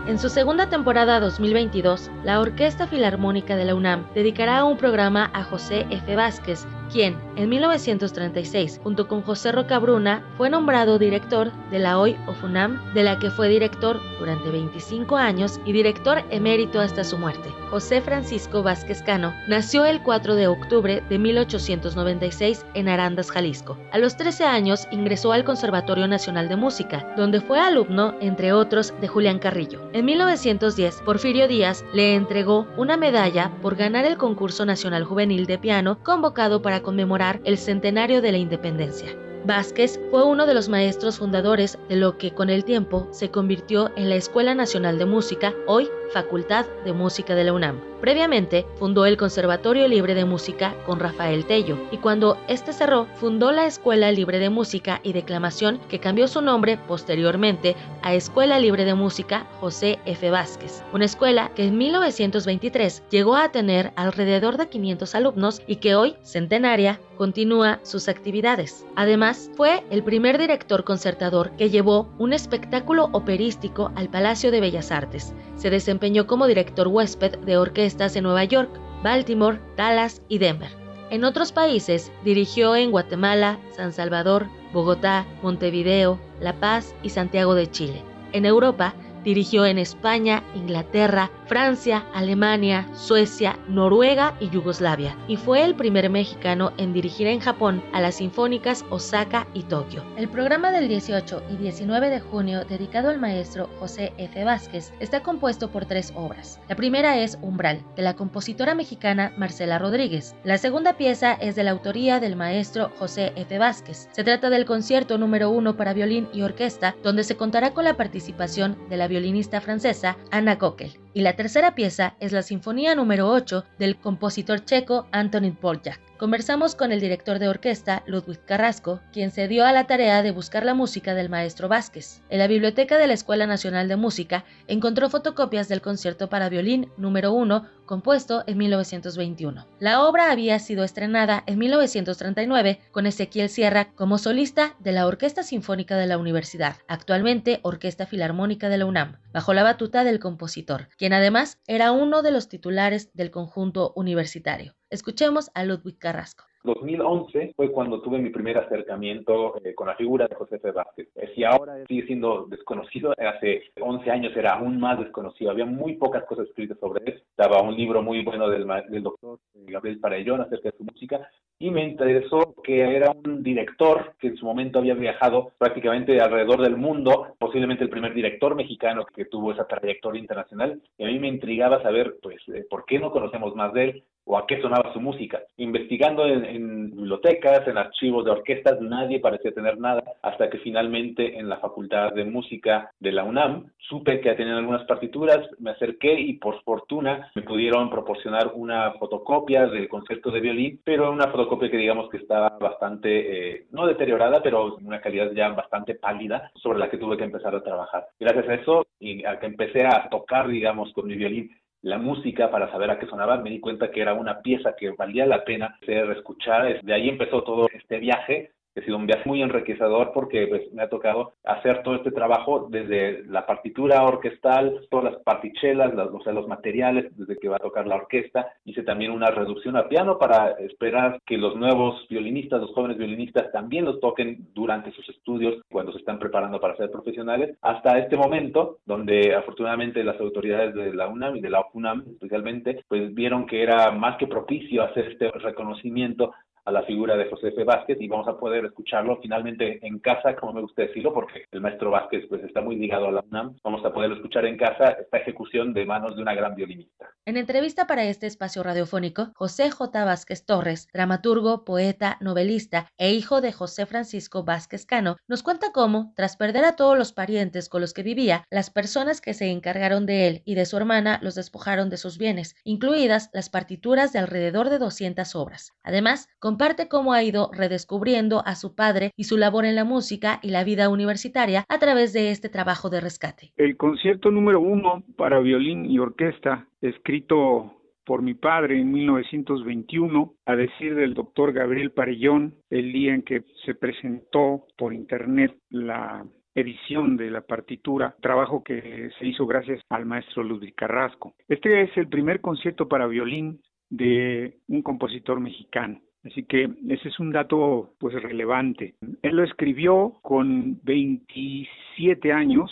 En 0.06 0.20
su 0.20 0.28
segunda 0.28 0.68
temporada 0.68 1.18
2022, 1.18 2.12
la 2.22 2.38
Orquesta 2.38 2.86
Filarmónica 2.86 3.56
de 3.56 3.64
la 3.64 3.74
UNAM 3.74 4.06
dedicará 4.14 4.62
un 4.62 4.76
programa 4.76 5.32
a 5.34 5.42
José 5.42 5.84
F. 5.90 6.14
Vázquez, 6.14 6.64
quien, 6.86 7.16
en 7.36 7.48
1936, 7.48 8.80
junto 8.82 9.08
con 9.08 9.22
José 9.22 9.52
Rocabruna, 9.52 10.24
fue 10.36 10.50
nombrado 10.50 10.98
director 10.98 11.52
de 11.70 11.78
la 11.78 11.98
hoy 11.98 12.16
OFUNAM, 12.26 12.94
de 12.94 13.02
la 13.02 13.18
que 13.18 13.30
fue 13.30 13.48
director 13.48 14.00
durante 14.18 14.50
25 14.50 15.16
años 15.16 15.60
y 15.64 15.72
director 15.72 16.24
emérito 16.30 16.80
hasta 16.80 17.04
su 17.04 17.18
muerte. 17.18 17.50
José 17.70 18.00
Francisco 18.00 18.62
Vázquez 18.62 19.02
Cano 19.02 19.34
nació 19.48 19.84
el 19.84 20.02
4 20.02 20.34
de 20.34 20.46
octubre 20.46 21.02
de 21.08 21.18
1896 21.18 22.64
en 22.74 22.88
Arandas, 22.88 23.30
Jalisco. 23.30 23.76
A 23.92 23.98
los 23.98 24.16
13 24.16 24.44
años 24.44 24.86
ingresó 24.90 25.32
al 25.32 25.44
Conservatorio 25.44 26.08
Nacional 26.08 26.48
de 26.48 26.56
Música, 26.56 27.12
donde 27.16 27.40
fue 27.40 27.58
alumno, 27.58 28.14
entre 28.20 28.52
otros, 28.52 28.94
de 29.00 29.08
Julián 29.08 29.38
Carrillo. 29.38 29.90
En 29.92 30.04
1910, 30.04 31.02
Porfirio 31.04 31.48
Díaz 31.48 31.84
le 31.92 32.14
entregó 32.14 32.66
una 32.76 32.96
medalla 32.96 33.50
por 33.62 33.76
ganar 33.76 34.04
el 34.04 34.16
concurso 34.16 34.64
nacional 34.64 35.04
juvenil 35.04 35.46
de 35.46 35.58
piano 35.58 35.98
convocado 36.02 36.62
para 36.62 36.75
conmemorar 36.82 37.40
el 37.44 37.58
centenario 37.58 38.20
de 38.22 38.32
la 38.32 38.38
independencia. 38.38 39.25
Vázquez 39.44 40.00
fue 40.10 40.24
uno 40.24 40.46
de 40.46 40.54
los 40.54 40.68
maestros 40.68 41.18
fundadores 41.18 41.78
de 41.88 41.96
lo 41.96 42.18
que 42.18 42.32
con 42.32 42.50
el 42.50 42.64
tiempo 42.64 43.08
se 43.10 43.30
convirtió 43.30 43.90
en 43.96 44.08
la 44.08 44.16
Escuela 44.16 44.54
Nacional 44.54 44.98
de 44.98 45.06
Música, 45.06 45.54
hoy 45.66 45.88
Facultad 46.12 46.66
de 46.84 46.92
Música 46.92 47.34
de 47.34 47.44
la 47.44 47.52
UNAM. 47.52 47.80
Previamente, 48.00 48.66
fundó 48.78 49.06
el 49.06 49.16
Conservatorio 49.16 49.88
Libre 49.88 50.14
de 50.14 50.24
Música 50.24 50.74
con 50.84 51.00
Rafael 51.00 51.46
Tello 51.46 51.78
y 51.90 51.96
cuando 51.96 52.38
este 52.46 52.72
cerró, 52.72 53.06
fundó 53.14 53.52
la 53.52 53.66
Escuela 53.66 54.12
Libre 54.12 54.38
de 54.38 54.50
Música 54.50 55.00
y 55.02 55.12
Declamación 55.12 55.80
que 55.88 55.98
cambió 55.98 56.28
su 56.28 56.42
nombre 56.42 56.78
posteriormente 56.86 57.74
a 58.02 58.14
Escuela 58.14 58.58
Libre 58.58 58.84
de 58.84 58.94
Música 58.94 59.46
José 59.60 59.98
F. 60.04 60.30
Vázquez, 60.30 60.82
una 60.92 61.06
escuela 61.06 61.50
que 61.54 61.64
en 61.64 61.78
1923 61.78 63.02
llegó 63.10 63.36
a 63.36 63.50
tener 63.50 63.92
alrededor 63.96 64.56
de 64.58 64.68
500 64.68 65.14
alumnos 65.14 65.62
y 65.66 65.76
que 65.76 65.94
hoy, 65.94 66.16
centenaria, 66.22 67.00
continúa 67.16 67.80
sus 67.82 68.08
actividades. 68.08 68.84
Además, 68.94 69.35
fue 69.56 69.84
el 69.90 70.02
primer 70.02 70.38
director 70.38 70.84
concertador 70.84 71.50
que 71.52 71.70
llevó 71.70 72.08
un 72.18 72.32
espectáculo 72.32 73.08
operístico 73.12 73.92
al 73.94 74.08
Palacio 74.08 74.50
de 74.50 74.60
Bellas 74.60 74.90
Artes. 74.90 75.32
Se 75.56 75.70
desempeñó 75.70 76.26
como 76.26 76.46
director 76.46 76.88
huésped 76.88 77.38
de 77.38 77.56
orquestas 77.56 78.16
en 78.16 78.24
Nueva 78.24 78.44
York, 78.44 78.70
Baltimore, 79.02 79.60
Dallas 79.76 80.22
y 80.28 80.38
Denver. 80.38 80.70
En 81.10 81.24
otros 81.24 81.52
países 81.52 82.10
dirigió 82.24 82.74
en 82.76 82.90
Guatemala, 82.90 83.58
San 83.76 83.92
Salvador, 83.92 84.48
Bogotá, 84.72 85.24
Montevideo, 85.42 86.18
La 86.40 86.54
Paz 86.54 86.94
y 87.02 87.10
Santiago 87.10 87.54
de 87.54 87.70
Chile. 87.70 88.02
En 88.32 88.44
Europa 88.44 88.94
Dirigió 89.26 89.66
en 89.66 89.78
España, 89.78 90.44
Inglaterra, 90.54 91.32
Francia, 91.46 92.04
Alemania, 92.12 92.88
Suecia, 92.94 93.58
Noruega 93.68 94.36
y 94.40 94.50
Yugoslavia, 94.50 95.16
y 95.28 95.36
fue 95.36 95.62
el 95.62 95.74
primer 95.76 96.10
mexicano 96.10 96.72
en 96.76 96.92
dirigir 96.92 97.28
en 97.28 97.40
Japón 97.40 97.82
a 97.92 98.00
las 98.00 98.16
sinfónicas 98.16 98.84
Osaka 98.90 99.46
y 99.54 99.62
Tokio. 99.62 100.04
El 100.16 100.28
programa 100.28 100.72
del 100.72 100.88
18 100.88 101.42
y 101.50 101.56
19 101.56 102.10
de 102.10 102.20
junio, 102.20 102.64
dedicado 102.64 103.10
al 103.10 103.20
maestro 103.20 103.70
José 103.78 104.12
F. 104.18 104.44
Vázquez, 104.44 104.92
está 104.98 105.22
compuesto 105.22 105.70
por 105.70 105.86
tres 105.86 106.12
obras. 106.16 106.60
La 106.68 106.74
primera 106.74 107.18
es 107.18 107.38
Umbral, 107.42 107.82
de 107.94 108.02
la 108.02 108.14
compositora 108.14 108.74
mexicana 108.74 109.32
Marcela 109.36 109.78
Rodríguez. 109.78 110.34
La 110.44 110.58
segunda 110.58 110.94
pieza 110.94 111.34
es 111.34 111.54
de 111.54 111.62
la 111.62 111.70
autoría 111.70 112.18
del 112.18 112.36
maestro 112.36 112.90
José 112.98 113.32
F. 113.36 113.58
Vázquez. 113.58 114.08
Se 114.12 114.24
trata 114.24 114.50
del 114.50 114.64
concierto 114.64 115.16
número 115.16 115.50
uno 115.50 115.76
para 115.76 115.94
violín 115.94 116.28
y 116.32 116.42
orquesta, 116.42 116.96
donde 117.02 117.24
se 117.24 117.36
contará 117.36 117.72
con 117.72 117.84
la 117.84 117.96
participación 117.96 118.76
de 118.88 118.96
la 118.96 119.08
violinista 119.08 119.60
francesa 119.60 120.16
Anna 120.30 120.58
Kockel. 120.58 121.05
Y 121.16 121.22
la 121.22 121.34
tercera 121.34 121.74
pieza 121.74 122.14
es 122.20 122.32
la 122.32 122.42
Sinfonía 122.42 122.94
número 122.94 123.30
8 123.30 123.64
del 123.78 123.96
compositor 123.96 124.62
checo 124.66 125.06
Antonín 125.12 125.56
Poljak. 125.56 125.98
Conversamos 126.18 126.74
con 126.74 126.92
el 126.92 127.00
director 127.00 127.38
de 127.38 127.48
orquesta, 127.48 128.02
Ludwig 128.06 128.42
Carrasco, 128.46 129.02
quien 129.12 129.30
se 129.30 129.48
dio 129.48 129.66
a 129.66 129.72
la 129.72 129.86
tarea 129.86 130.22
de 130.22 130.30
buscar 130.30 130.64
la 130.64 130.72
música 130.72 131.12
del 131.12 131.28
maestro 131.28 131.68
Vázquez. 131.68 132.22
En 132.30 132.38
la 132.38 132.46
biblioteca 132.46 132.96
de 132.96 133.06
la 133.06 133.12
Escuela 133.12 133.46
Nacional 133.46 133.86
de 133.86 133.96
Música 133.96 134.46
encontró 134.66 135.10
fotocopias 135.10 135.68
del 135.68 135.82
concierto 135.82 136.30
para 136.30 136.48
violín 136.48 136.90
número 136.96 137.34
1, 137.34 137.66
compuesto 137.84 138.44
en 138.46 138.56
1921. 138.56 139.66
La 139.78 140.04
obra 140.04 140.30
había 140.30 140.58
sido 140.58 140.84
estrenada 140.84 141.44
en 141.46 141.58
1939 141.58 142.80
con 142.92 143.04
Ezequiel 143.04 143.50
Sierra 143.50 143.92
como 143.94 144.16
solista 144.16 144.74
de 144.78 144.92
la 144.92 145.06
Orquesta 145.06 145.42
Sinfónica 145.42 145.98
de 145.98 146.06
la 146.06 146.16
Universidad, 146.16 146.76
actualmente 146.88 147.60
Orquesta 147.62 148.06
Filarmónica 148.06 148.70
de 148.70 148.78
la 148.78 148.86
UNAM, 148.86 149.18
bajo 149.34 149.52
la 149.52 149.64
batuta 149.64 150.02
del 150.02 150.18
compositor, 150.18 150.88
quien 150.96 151.12
además 151.12 151.58
era 151.66 151.92
uno 151.92 152.22
de 152.22 152.30
los 152.30 152.48
titulares 152.48 153.10
del 153.12 153.30
conjunto 153.30 153.92
universitario. 153.96 154.75
Escuchemos 154.88 155.50
a 155.54 155.64
Ludwig 155.64 155.98
Carrasco. 155.98 156.44
2011 156.62 157.54
fue 157.56 157.72
cuando 157.72 158.00
tuve 158.02 158.18
mi 158.18 158.30
primer 158.30 158.56
acercamiento 158.58 159.60
eh, 159.64 159.74
con 159.74 159.88
la 159.88 159.96
figura 159.96 160.28
de 160.28 160.36
José 160.36 160.56
F. 160.56 160.70
Vázquez. 160.70 161.08
Eh, 161.16 161.32
si 161.34 161.42
ahora 161.42 161.84
sigue 161.86 162.06
siendo 162.06 162.46
desconocido, 162.46 163.12
hace 163.18 163.62
11 163.80 164.10
años 164.10 164.36
era 164.36 164.54
aún 164.54 164.78
más 164.78 164.98
desconocido. 165.00 165.50
Había 165.50 165.66
muy 165.66 165.96
pocas 165.96 166.24
cosas 166.24 166.46
escritas 166.46 166.78
sobre 166.78 167.02
él. 167.04 167.22
Estaba 167.30 167.62
un 167.62 167.76
libro 167.76 168.00
muy 168.00 168.22
bueno 168.22 168.48
del, 168.48 168.64
del 168.88 169.02
doctor 169.02 169.40
Gabriel 169.54 169.98
Parellón 169.98 170.40
acerca 170.40 170.70
de 170.70 170.76
su 170.76 170.84
música 170.84 171.28
y 171.58 171.70
me 171.70 171.82
interesó 171.82 172.54
que 172.62 172.96
era 172.96 173.10
un 173.10 173.42
director 173.42 174.14
que 174.20 174.28
en 174.28 174.36
su 174.36 174.44
momento 174.44 174.78
había 174.78 174.94
viajado 174.94 175.52
prácticamente 175.58 176.20
alrededor 176.20 176.62
del 176.62 176.76
mundo, 176.76 177.34
posiblemente 177.38 177.82
el 177.82 177.90
primer 177.90 178.14
director 178.14 178.54
mexicano 178.54 179.04
que 179.04 179.24
tuvo 179.24 179.52
esa 179.52 179.66
trayectoria 179.66 180.20
internacional. 180.20 180.80
Y 180.96 181.04
a 181.04 181.08
mí 181.08 181.18
me 181.18 181.28
intrigaba 181.28 181.82
saber, 181.82 182.18
pues, 182.22 182.40
eh, 182.48 182.64
por 182.70 182.84
qué 182.84 183.00
no 183.00 183.10
conocemos 183.10 183.54
más 183.56 183.72
de 183.72 183.84
él 183.84 184.04
o 184.26 184.36
a 184.36 184.46
qué 184.46 184.60
sonaba 184.60 184.92
su 184.92 185.00
música. 185.00 185.40
Investigando 185.56 186.26
en, 186.26 186.90
bibliotecas, 186.90 187.66
en 187.68 187.78
archivos 187.78 188.24
de 188.24 188.32
orquestas, 188.32 188.80
nadie 188.80 189.20
parecía 189.20 189.52
tener 189.52 189.78
nada, 189.78 190.02
hasta 190.20 190.50
que 190.50 190.58
finalmente 190.58 191.38
en 191.38 191.48
la 191.48 191.58
Facultad 191.58 192.12
de 192.12 192.24
Música 192.24 192.90
de 192.98 193.12
la 193.12 193.24
UNAM 193.24 193.70
supe 193.78 194.20
que 194.20 194.34
tenían 194.34 194.58
algunas 194.58 194.84
partituras, 194.84 195.48
me 195.60 195.70
acerqué 195.70 196.18
y 196.18 196.34
por 196.34 196.60
fortuna 196.64 197.30
me 197.34 197.42
pudieron 197.42 197.88
proporcionar 197.88 198.52
una 198.54 198.92
fotocopia 198.94 199.66
del 199.66 199.88
concierto 199.88 200.30
de 200.30 200.40
violín, 200.40 200.80
pero 200.84 201.12
una 201.12 201.28
fotocopia 201.28 201.70
que 201.70 201.76
digamos 201.76 202.10
que 202.10 202.18
estaba 202.18 202.56
bastante, 202.58 203.54
eh, 203.54 203.66
no 203.70 203.86
deteriorada, 203.86 204.42
pero 204.42 204.76
una 204.76 205.00
calidad 205.00 205.30
ya 205.32 205.48
bastante 205.50 205.94
pálida, 205.94 206.50
sobre 206.56 206.80
la 206.80 206.90
que 206.90 206.98
tuve 206.98 207.16
que 207.16 207.24
empezar 207.24 207.54
a 207.54 207.62
trabajar. 207.62 208.06
Gracias 208.18 208.48
a 208.48 208.54
eso 208.54 208.86
y 208.98 209.24
a 209.24 209.38
que 209.38 209.46
empecé 209.46 209.86
a 209.86 210.08
tocar, 210.10 210.48
digamos, 210.48 210.92
con 210.92 211.06
mi 211.06 211.14
violín 211.14 211.50
la 211.86 211.98
música 211.98 212.50
para 212.50 212.68
saber 212.72 212.90
a 212.90 212.98
qué 212.98 213.06
sonaba, 213.06 213.36
me 213.36 213.48
di 213.48 213.60
cuenta 213.60 213.92
que 213.92 214.00
era 214.00 214.12
una 214.12 214.40
pieza 214.40 214.74
que 214.76 214.90
valía 214.90 215.24
la 215.24 215.44
pena 215.44 215.78
ser 215.86 216.10
escuchada. 216.10 216.68
De 216.82 216.92
ahí 216.92 217.08
empezó 217.08 217.44
todo 217.44 217.68
este 217.72 217.98
viaje 217.98 218.50
ha 218.80 218.84
sido 218.84 218.96
un 218.96 219.06
viaje 219.06 219.28
muy 219.28 219.42
enriquecedor 219.42 220.12
porque 220.12 220.46
pues, 220.46 220.72
me 220.72 220.82
ha 220.82 220.88
tocado 220.88 221.32
hacer 221.44 221.82
todo 221.82 221.96
este 221.96 222.10
trabajo 222.10 222.68
desde 222.70 223.24
la 223.24 223.46
partitura 223.46 224.02
orquestal, 224.02 224.86
todas 224.90 225.12
las 225.12 225.22
partichelas, 225.22 225.92
o 225.94 226.22
sea, 226.22 226.32
los 226.32 226.48
materiales, 226.48 227.16
desde 227.16 227.38
que 227.38 227.48
va 227.48 227.56
a 227.56 227.60
tocar 227.60 227.86
la 227.86 227.96
orquesta. 227.96 228.48
Hice 228.64 228.82
también 228.82 229.12
una 229.12 229.30
reducción 229.30 229.76
a 229.76 229.88
piano 229.88 230.18
para 230.18 230.50
esperar 230.60 231.20
que 231.26 231.38
los 231.38 231.56
nuevos 231.56 232.06
violinistas, 232.08 232.60
los 232.60 232.74
jóvenes 232.74 232.98
violinistas 232.98 233.50
también 233.52 233.84
los 233.84 234.00
toquen 234.00 234.48
durante 234.54 234.92
sus 234.92 235.08
estudios 235.08 235.62
cuando 235.70 235.92
se 235.92 235.98
están 235.98 236.18
preparando 236.18 236.60
para 236.60 236.76
ser 236.76 236.90
profesionales. 236.90 237.56
Hasta 237.62 237.98
este 237.98 238.16
momento, 238.16 238.78
donde 238.84 239.34
afortunadamente 239.34 240.04
las 240.04 240.20
autoridades 240.20 240.74
de 240.74 240.94
la 240.94 241.08
UNAM 241.08 241.36
y 241.36 241.40
de 241.40 241.50
la 241.50 241.64
UNAM 241.72 242.04
especialmente, 242.12 242.84
pues 242.88 243.14
vieron 243.14 243.46
que 243.46 243.62
era 243.62 243.90
más 243.90 244.16
que 244.16 244.26
propicio 244.26 244.82
hacer 244.82 245.12
este 245.12 245.30
reconocimiento 245.30 246.32
a 246.66 246.72
la 246.72 246.82
figura 246.82 247.16
de 247.16 247.30
José 247.30 247.48
F. 247.48 247.64
Vázquez 247.64 247.96
y 248.00 248.08
vamos 248.08 248.26
a 248.28 248.38
poder 248.38 248.64
escucharlo 248.64 249.18
finalmente 249.22 249.78
en 249.86 250.00
casa, 250.00 250.34
como 250.34 250.52
me 250.52 250.60
gusta 250.60 250.82
decirlo, 250.82 251.14
porque 251.14 251.44
el 251.52 251.60
maestro 251.60 251.90
Vázquez 251.92 252.26
pues 252.28 252.42
está 252.42 252.60
muy 252.60 252.76
ligado 252.76 253.06
a 253.06 253.12
la 253.12 253.24
UNAM. 253.30 253.56
Vamos 253.62 253.84
a 253.84 253.92
poder 253.92 254.12
escuchar 254.12 254.44
en 254.46 254.56
casa 254.56 254.90
esta 255.00 255.18
ejecución 255.18 255.72
de 255.72 255.86
manos 255.86 256.16
de 256.16 256.22
una 256.22 256.34
gran 256.34 256.54
violinista. 256.56 257.08
En 257.24 257.36
entrevista 257.36 257.86
para 257.86 258.04
este 258.04 258.26
espacio 258.26 258.62
radiofónico, 258.62 259.32
José 259.34 259.70
J. 259.70 260.04
Vázquez 260.04 260.44
Torres, 260.44 260.88
dramaturgo, 260.92 261.64
poeta, 261.64 262.18
novelista 262.20 262.88
e 262.98 263.12
hijo 263.12 263.40
de 263.40 263.52
José 263.52 263.86
Francisco 263.86 264.42
Vázquez 264.42 264.86
Cano, 264.86 265.16
nos 265.28 265.42
cuenta 265.42 265.72
cómo, 265.72 266.12
tras 266.16 266.36
perder 266.36 266.64
a 266.64 266.76
todos 266.76 266.98
los 266.98 267.12
parientes 267.12 267.68
con 267.68 267.80
los 267.80 267.94
que 267.94 268.02
vivía, 268.02 268.44
las 268.50 268.70
personas 268.70 269.20
que 269.20 269.34
se 269.34 269.50
encargaron 269.50 270.06
de 270.06 270.26
él 270.26 270.42
y 270.44 270.56
de 270.56 270.66
su 270.66 270.76
hermana 270.76 271.20
los 271.22 271.36
despojaron 271.36 271.90
de 271.90 271.96
sus 271.96 272.18
bienes, 272.18 272.56
incluidas 272.64 273.30
las 273.32 273.50
partituras 273.50 274.12
de 274.12 274.18
alrededor 274.18 274.68
de 274.68 274.78
200 274.78 275.34
obras. 275.36 275.72
Además, 275.82 276.28
comparte 276.56 276.88
cómo 276.88 277.12
ha 277.12 277.22
ido 277.22 277.50
redescubriendo 277.52 278.42
a 278.46 278.54
su 278.54 278.74
padre 278.74 279.10
y 279.14 279.24
su 279.24 279.36
labor 279.36 279.66
en 279.66 279.74
la 279.74 279.84
música 279.84 280.40
y 280.42 280.48
la 280.52 280.64
vida 280.64 280.88
universitaria 280.88 281.66
a 281.68 281.78
través 281.78 282.14
de 282.14 282.30
este 282.30 282.48
trabajo 282.48 282.88
de 282.88 283.02
rescate. 283.02 283.52
El 283.58 283.76
concierto 283.76 284.30
número 284.30 284.58
uno 284.58 285.04
para 285.18 285.38
violín 285.40 285.84
y 285.84 285.98
orquesta, 285.98 286.66
escrito 286.80 287.74
por 288.06 288.22
mi 288.22 288.32
padre 288.32 288.80
en 288.80 288.90
1921, 288.90 290.32
a 290.46 290.56
decir 290.56 290.94
del 290.94 291.12
doctor 291.12 291.52
Gabriel 291.52 291.90
Parellón, 291.90 292.54
el 292.70 292.90
día 292.90 293.12
en 293.12 293.20
que 293.20 293.44
se 293.66 293.74
presentó 293.74 294.64
por 294.78 294.94
internet 294.94 295.54
la 295.68 296.24
edición 296.54 297.18
de 297.18 297.30
la 297.30 297.42
partitura, 297.42 298.16
trabajo 298.22 298.64
que 298.64 299.10
se 299.18 299.26
hizo 299.26 299.46
gracias 299.46 299.82
al 299.90 300.06
maestro 300.06 300.42
Ludwig 300.42 300.74
Carrasco. 300.74 301.34
Este 301.48 301.82
es 301.82 301.94
el 301.98 302.08
primer 302.08 302.40
concierto 302.40 302.88
para 302.88 303.06
violín 303.06 303.60
de 303.90 304.56
un 304.68 304.80
compositor 304.80 305.38
mexicano. 305.38 306.00
Así 306.26 306.42
que 306.44 306.68
ese 306.88 307.08
es 307.08 307.20
un 307.20 307.30
dato 307.30 307.94
pues 307.98 308.20
relevante. 308.20 308.94
Él 309.22 309.36
lo 309.36 309.44
escribió 309.44 310.18
con 310.22 310.80
27 310.82 312.32
años 312.32 312.70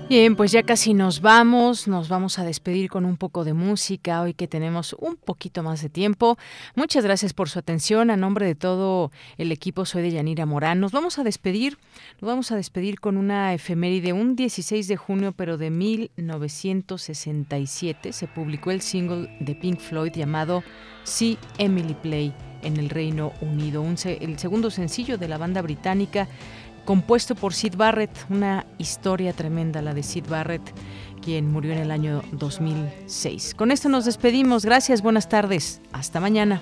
Bien, 0.07 0.35
pues 0.35 0.51
ya 0.51 0.61
casi 0.61 0.93
nos 0.93 1.19
vamos, 1.19 1.87
nos 1.87 2.09
vamos 2.09 2.37
a 2.37 2.43
despedir 2.43 2.91
con 2.91 3.05
un 3.05 3.17
poco 3.17 3.43
de 3.43 3.53
música 3.53 4.21
hoy 4.21 4.35
que 4.35 4.47
tenemos 4.47 4.95
un 4.99 5.15
poquito 5.15 5.63
más 5.63 5.81
de 5.81 5.89
tiempo. 5.89 6.37
Muchas 6.75 7.03
gracias 7.03 7.33
por 7.33 7.49
su 7.49 7.57
atención. 7.57 8.11
A 8.11 8.17
nombre 8.17 8.45
de 8.45 8.53
todo 8.53 9.11
el 9.39 9.51
equipo 9.51 9.83
soy 9.83 10.03
de 10.03 10.11
Yanira 10.11 10.45
Morán. 10.45 10.79
Nos 10.79 10.91
vamos 10.91 11.17
a 11.17 11.23
despedir, 11.23 11.79
nos 12.21 12.29
vamos 12.29 12.51
a 12.51 12.55
despedir 12.55 12.99
con 12.99 13.17
una 13.17 13.55
efeméride, 13.55 14.13
un 14.13 14.35
16 14.35 14.87
de 14.87 14.95
junio 14.95 15.31
pero 15.31 15.57
de 15.57 15.71
1967 15.71 18.13
se 18.13 18.27
publicó 18.27 18.69
el 18.69 18.81
single 18.81 19.35
de 19.39 19.55
Pink 19.55 19.79
Floyd 19.79 20.11
llamado 20.11 20.63
See 21.03 21.39
Emily 21.57 21.95
Play 21.95 22.31
en 22.61 22.77
el 22.77 22.89
Reino 22.89 23.33
Unido, 23.41 23.83
el 23.83 24.39
segundo 24.39 24.71
sencillo 24.71 25.17
de 25.17 25.27
la 25.27 25.37
banda 25.37 25.61
británica 25.61 26.29
compuesto 26.85 27.35
por 27.35 27.53
Sid 27.53 27.75
Barrett, 27.75 28.15
una 28.29 28.65
historia 28.77 29.33
tremenda 29.33 29.81
la 29.81 29.93
de 29.93 30.03
Sid 30.03 30.27
Barrett, 30.29 30.61
quien 31.21 31.51
murió 31.51 31.73
en 31.73 31.79
el 31.79 31.91
año 31.91 32.21
2006. 32.31 33.55
Con 33.55 33.71
esto 33.71 33.89
nos 33.89 34.05
despedimos, 34.05 34.63
gracias, 34.63 35.01
buenas 35.01 35.27
tardes, 35.27 35.81
hasta 35.91 36.19
mañana. 36.19 36.61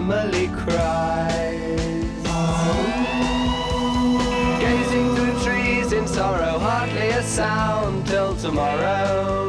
Emily 0.00 0.48
cries. 0.48 2.00
Gazing 4.58 5.14
through 5.14 5.44
trees 5.44 5.92
in 5.92 6.06
sorrow, 6.08 6.58
hardly 6.58 7.10
a 7.10 7.22
sound 7.22 8.06
till 8.06 8.34
tomorrow. 8.34 9.39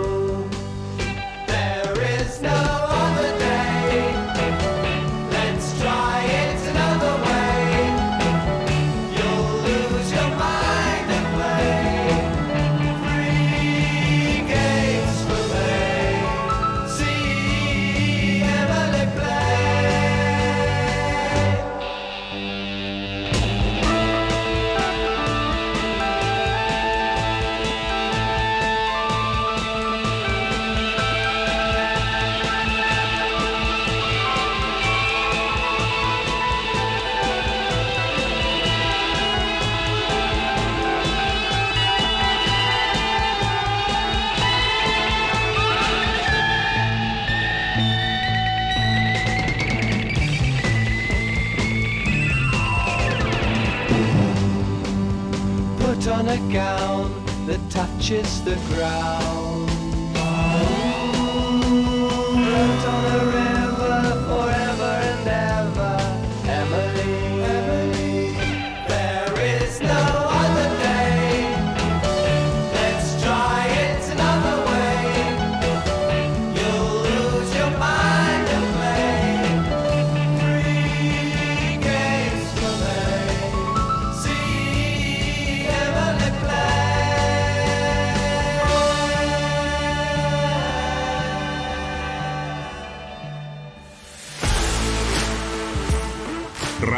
Gown 56.49 57.11
that 57.45 57.59
touches 57.69 58.43
the 58.43 58.55
ground. 58.69 59.40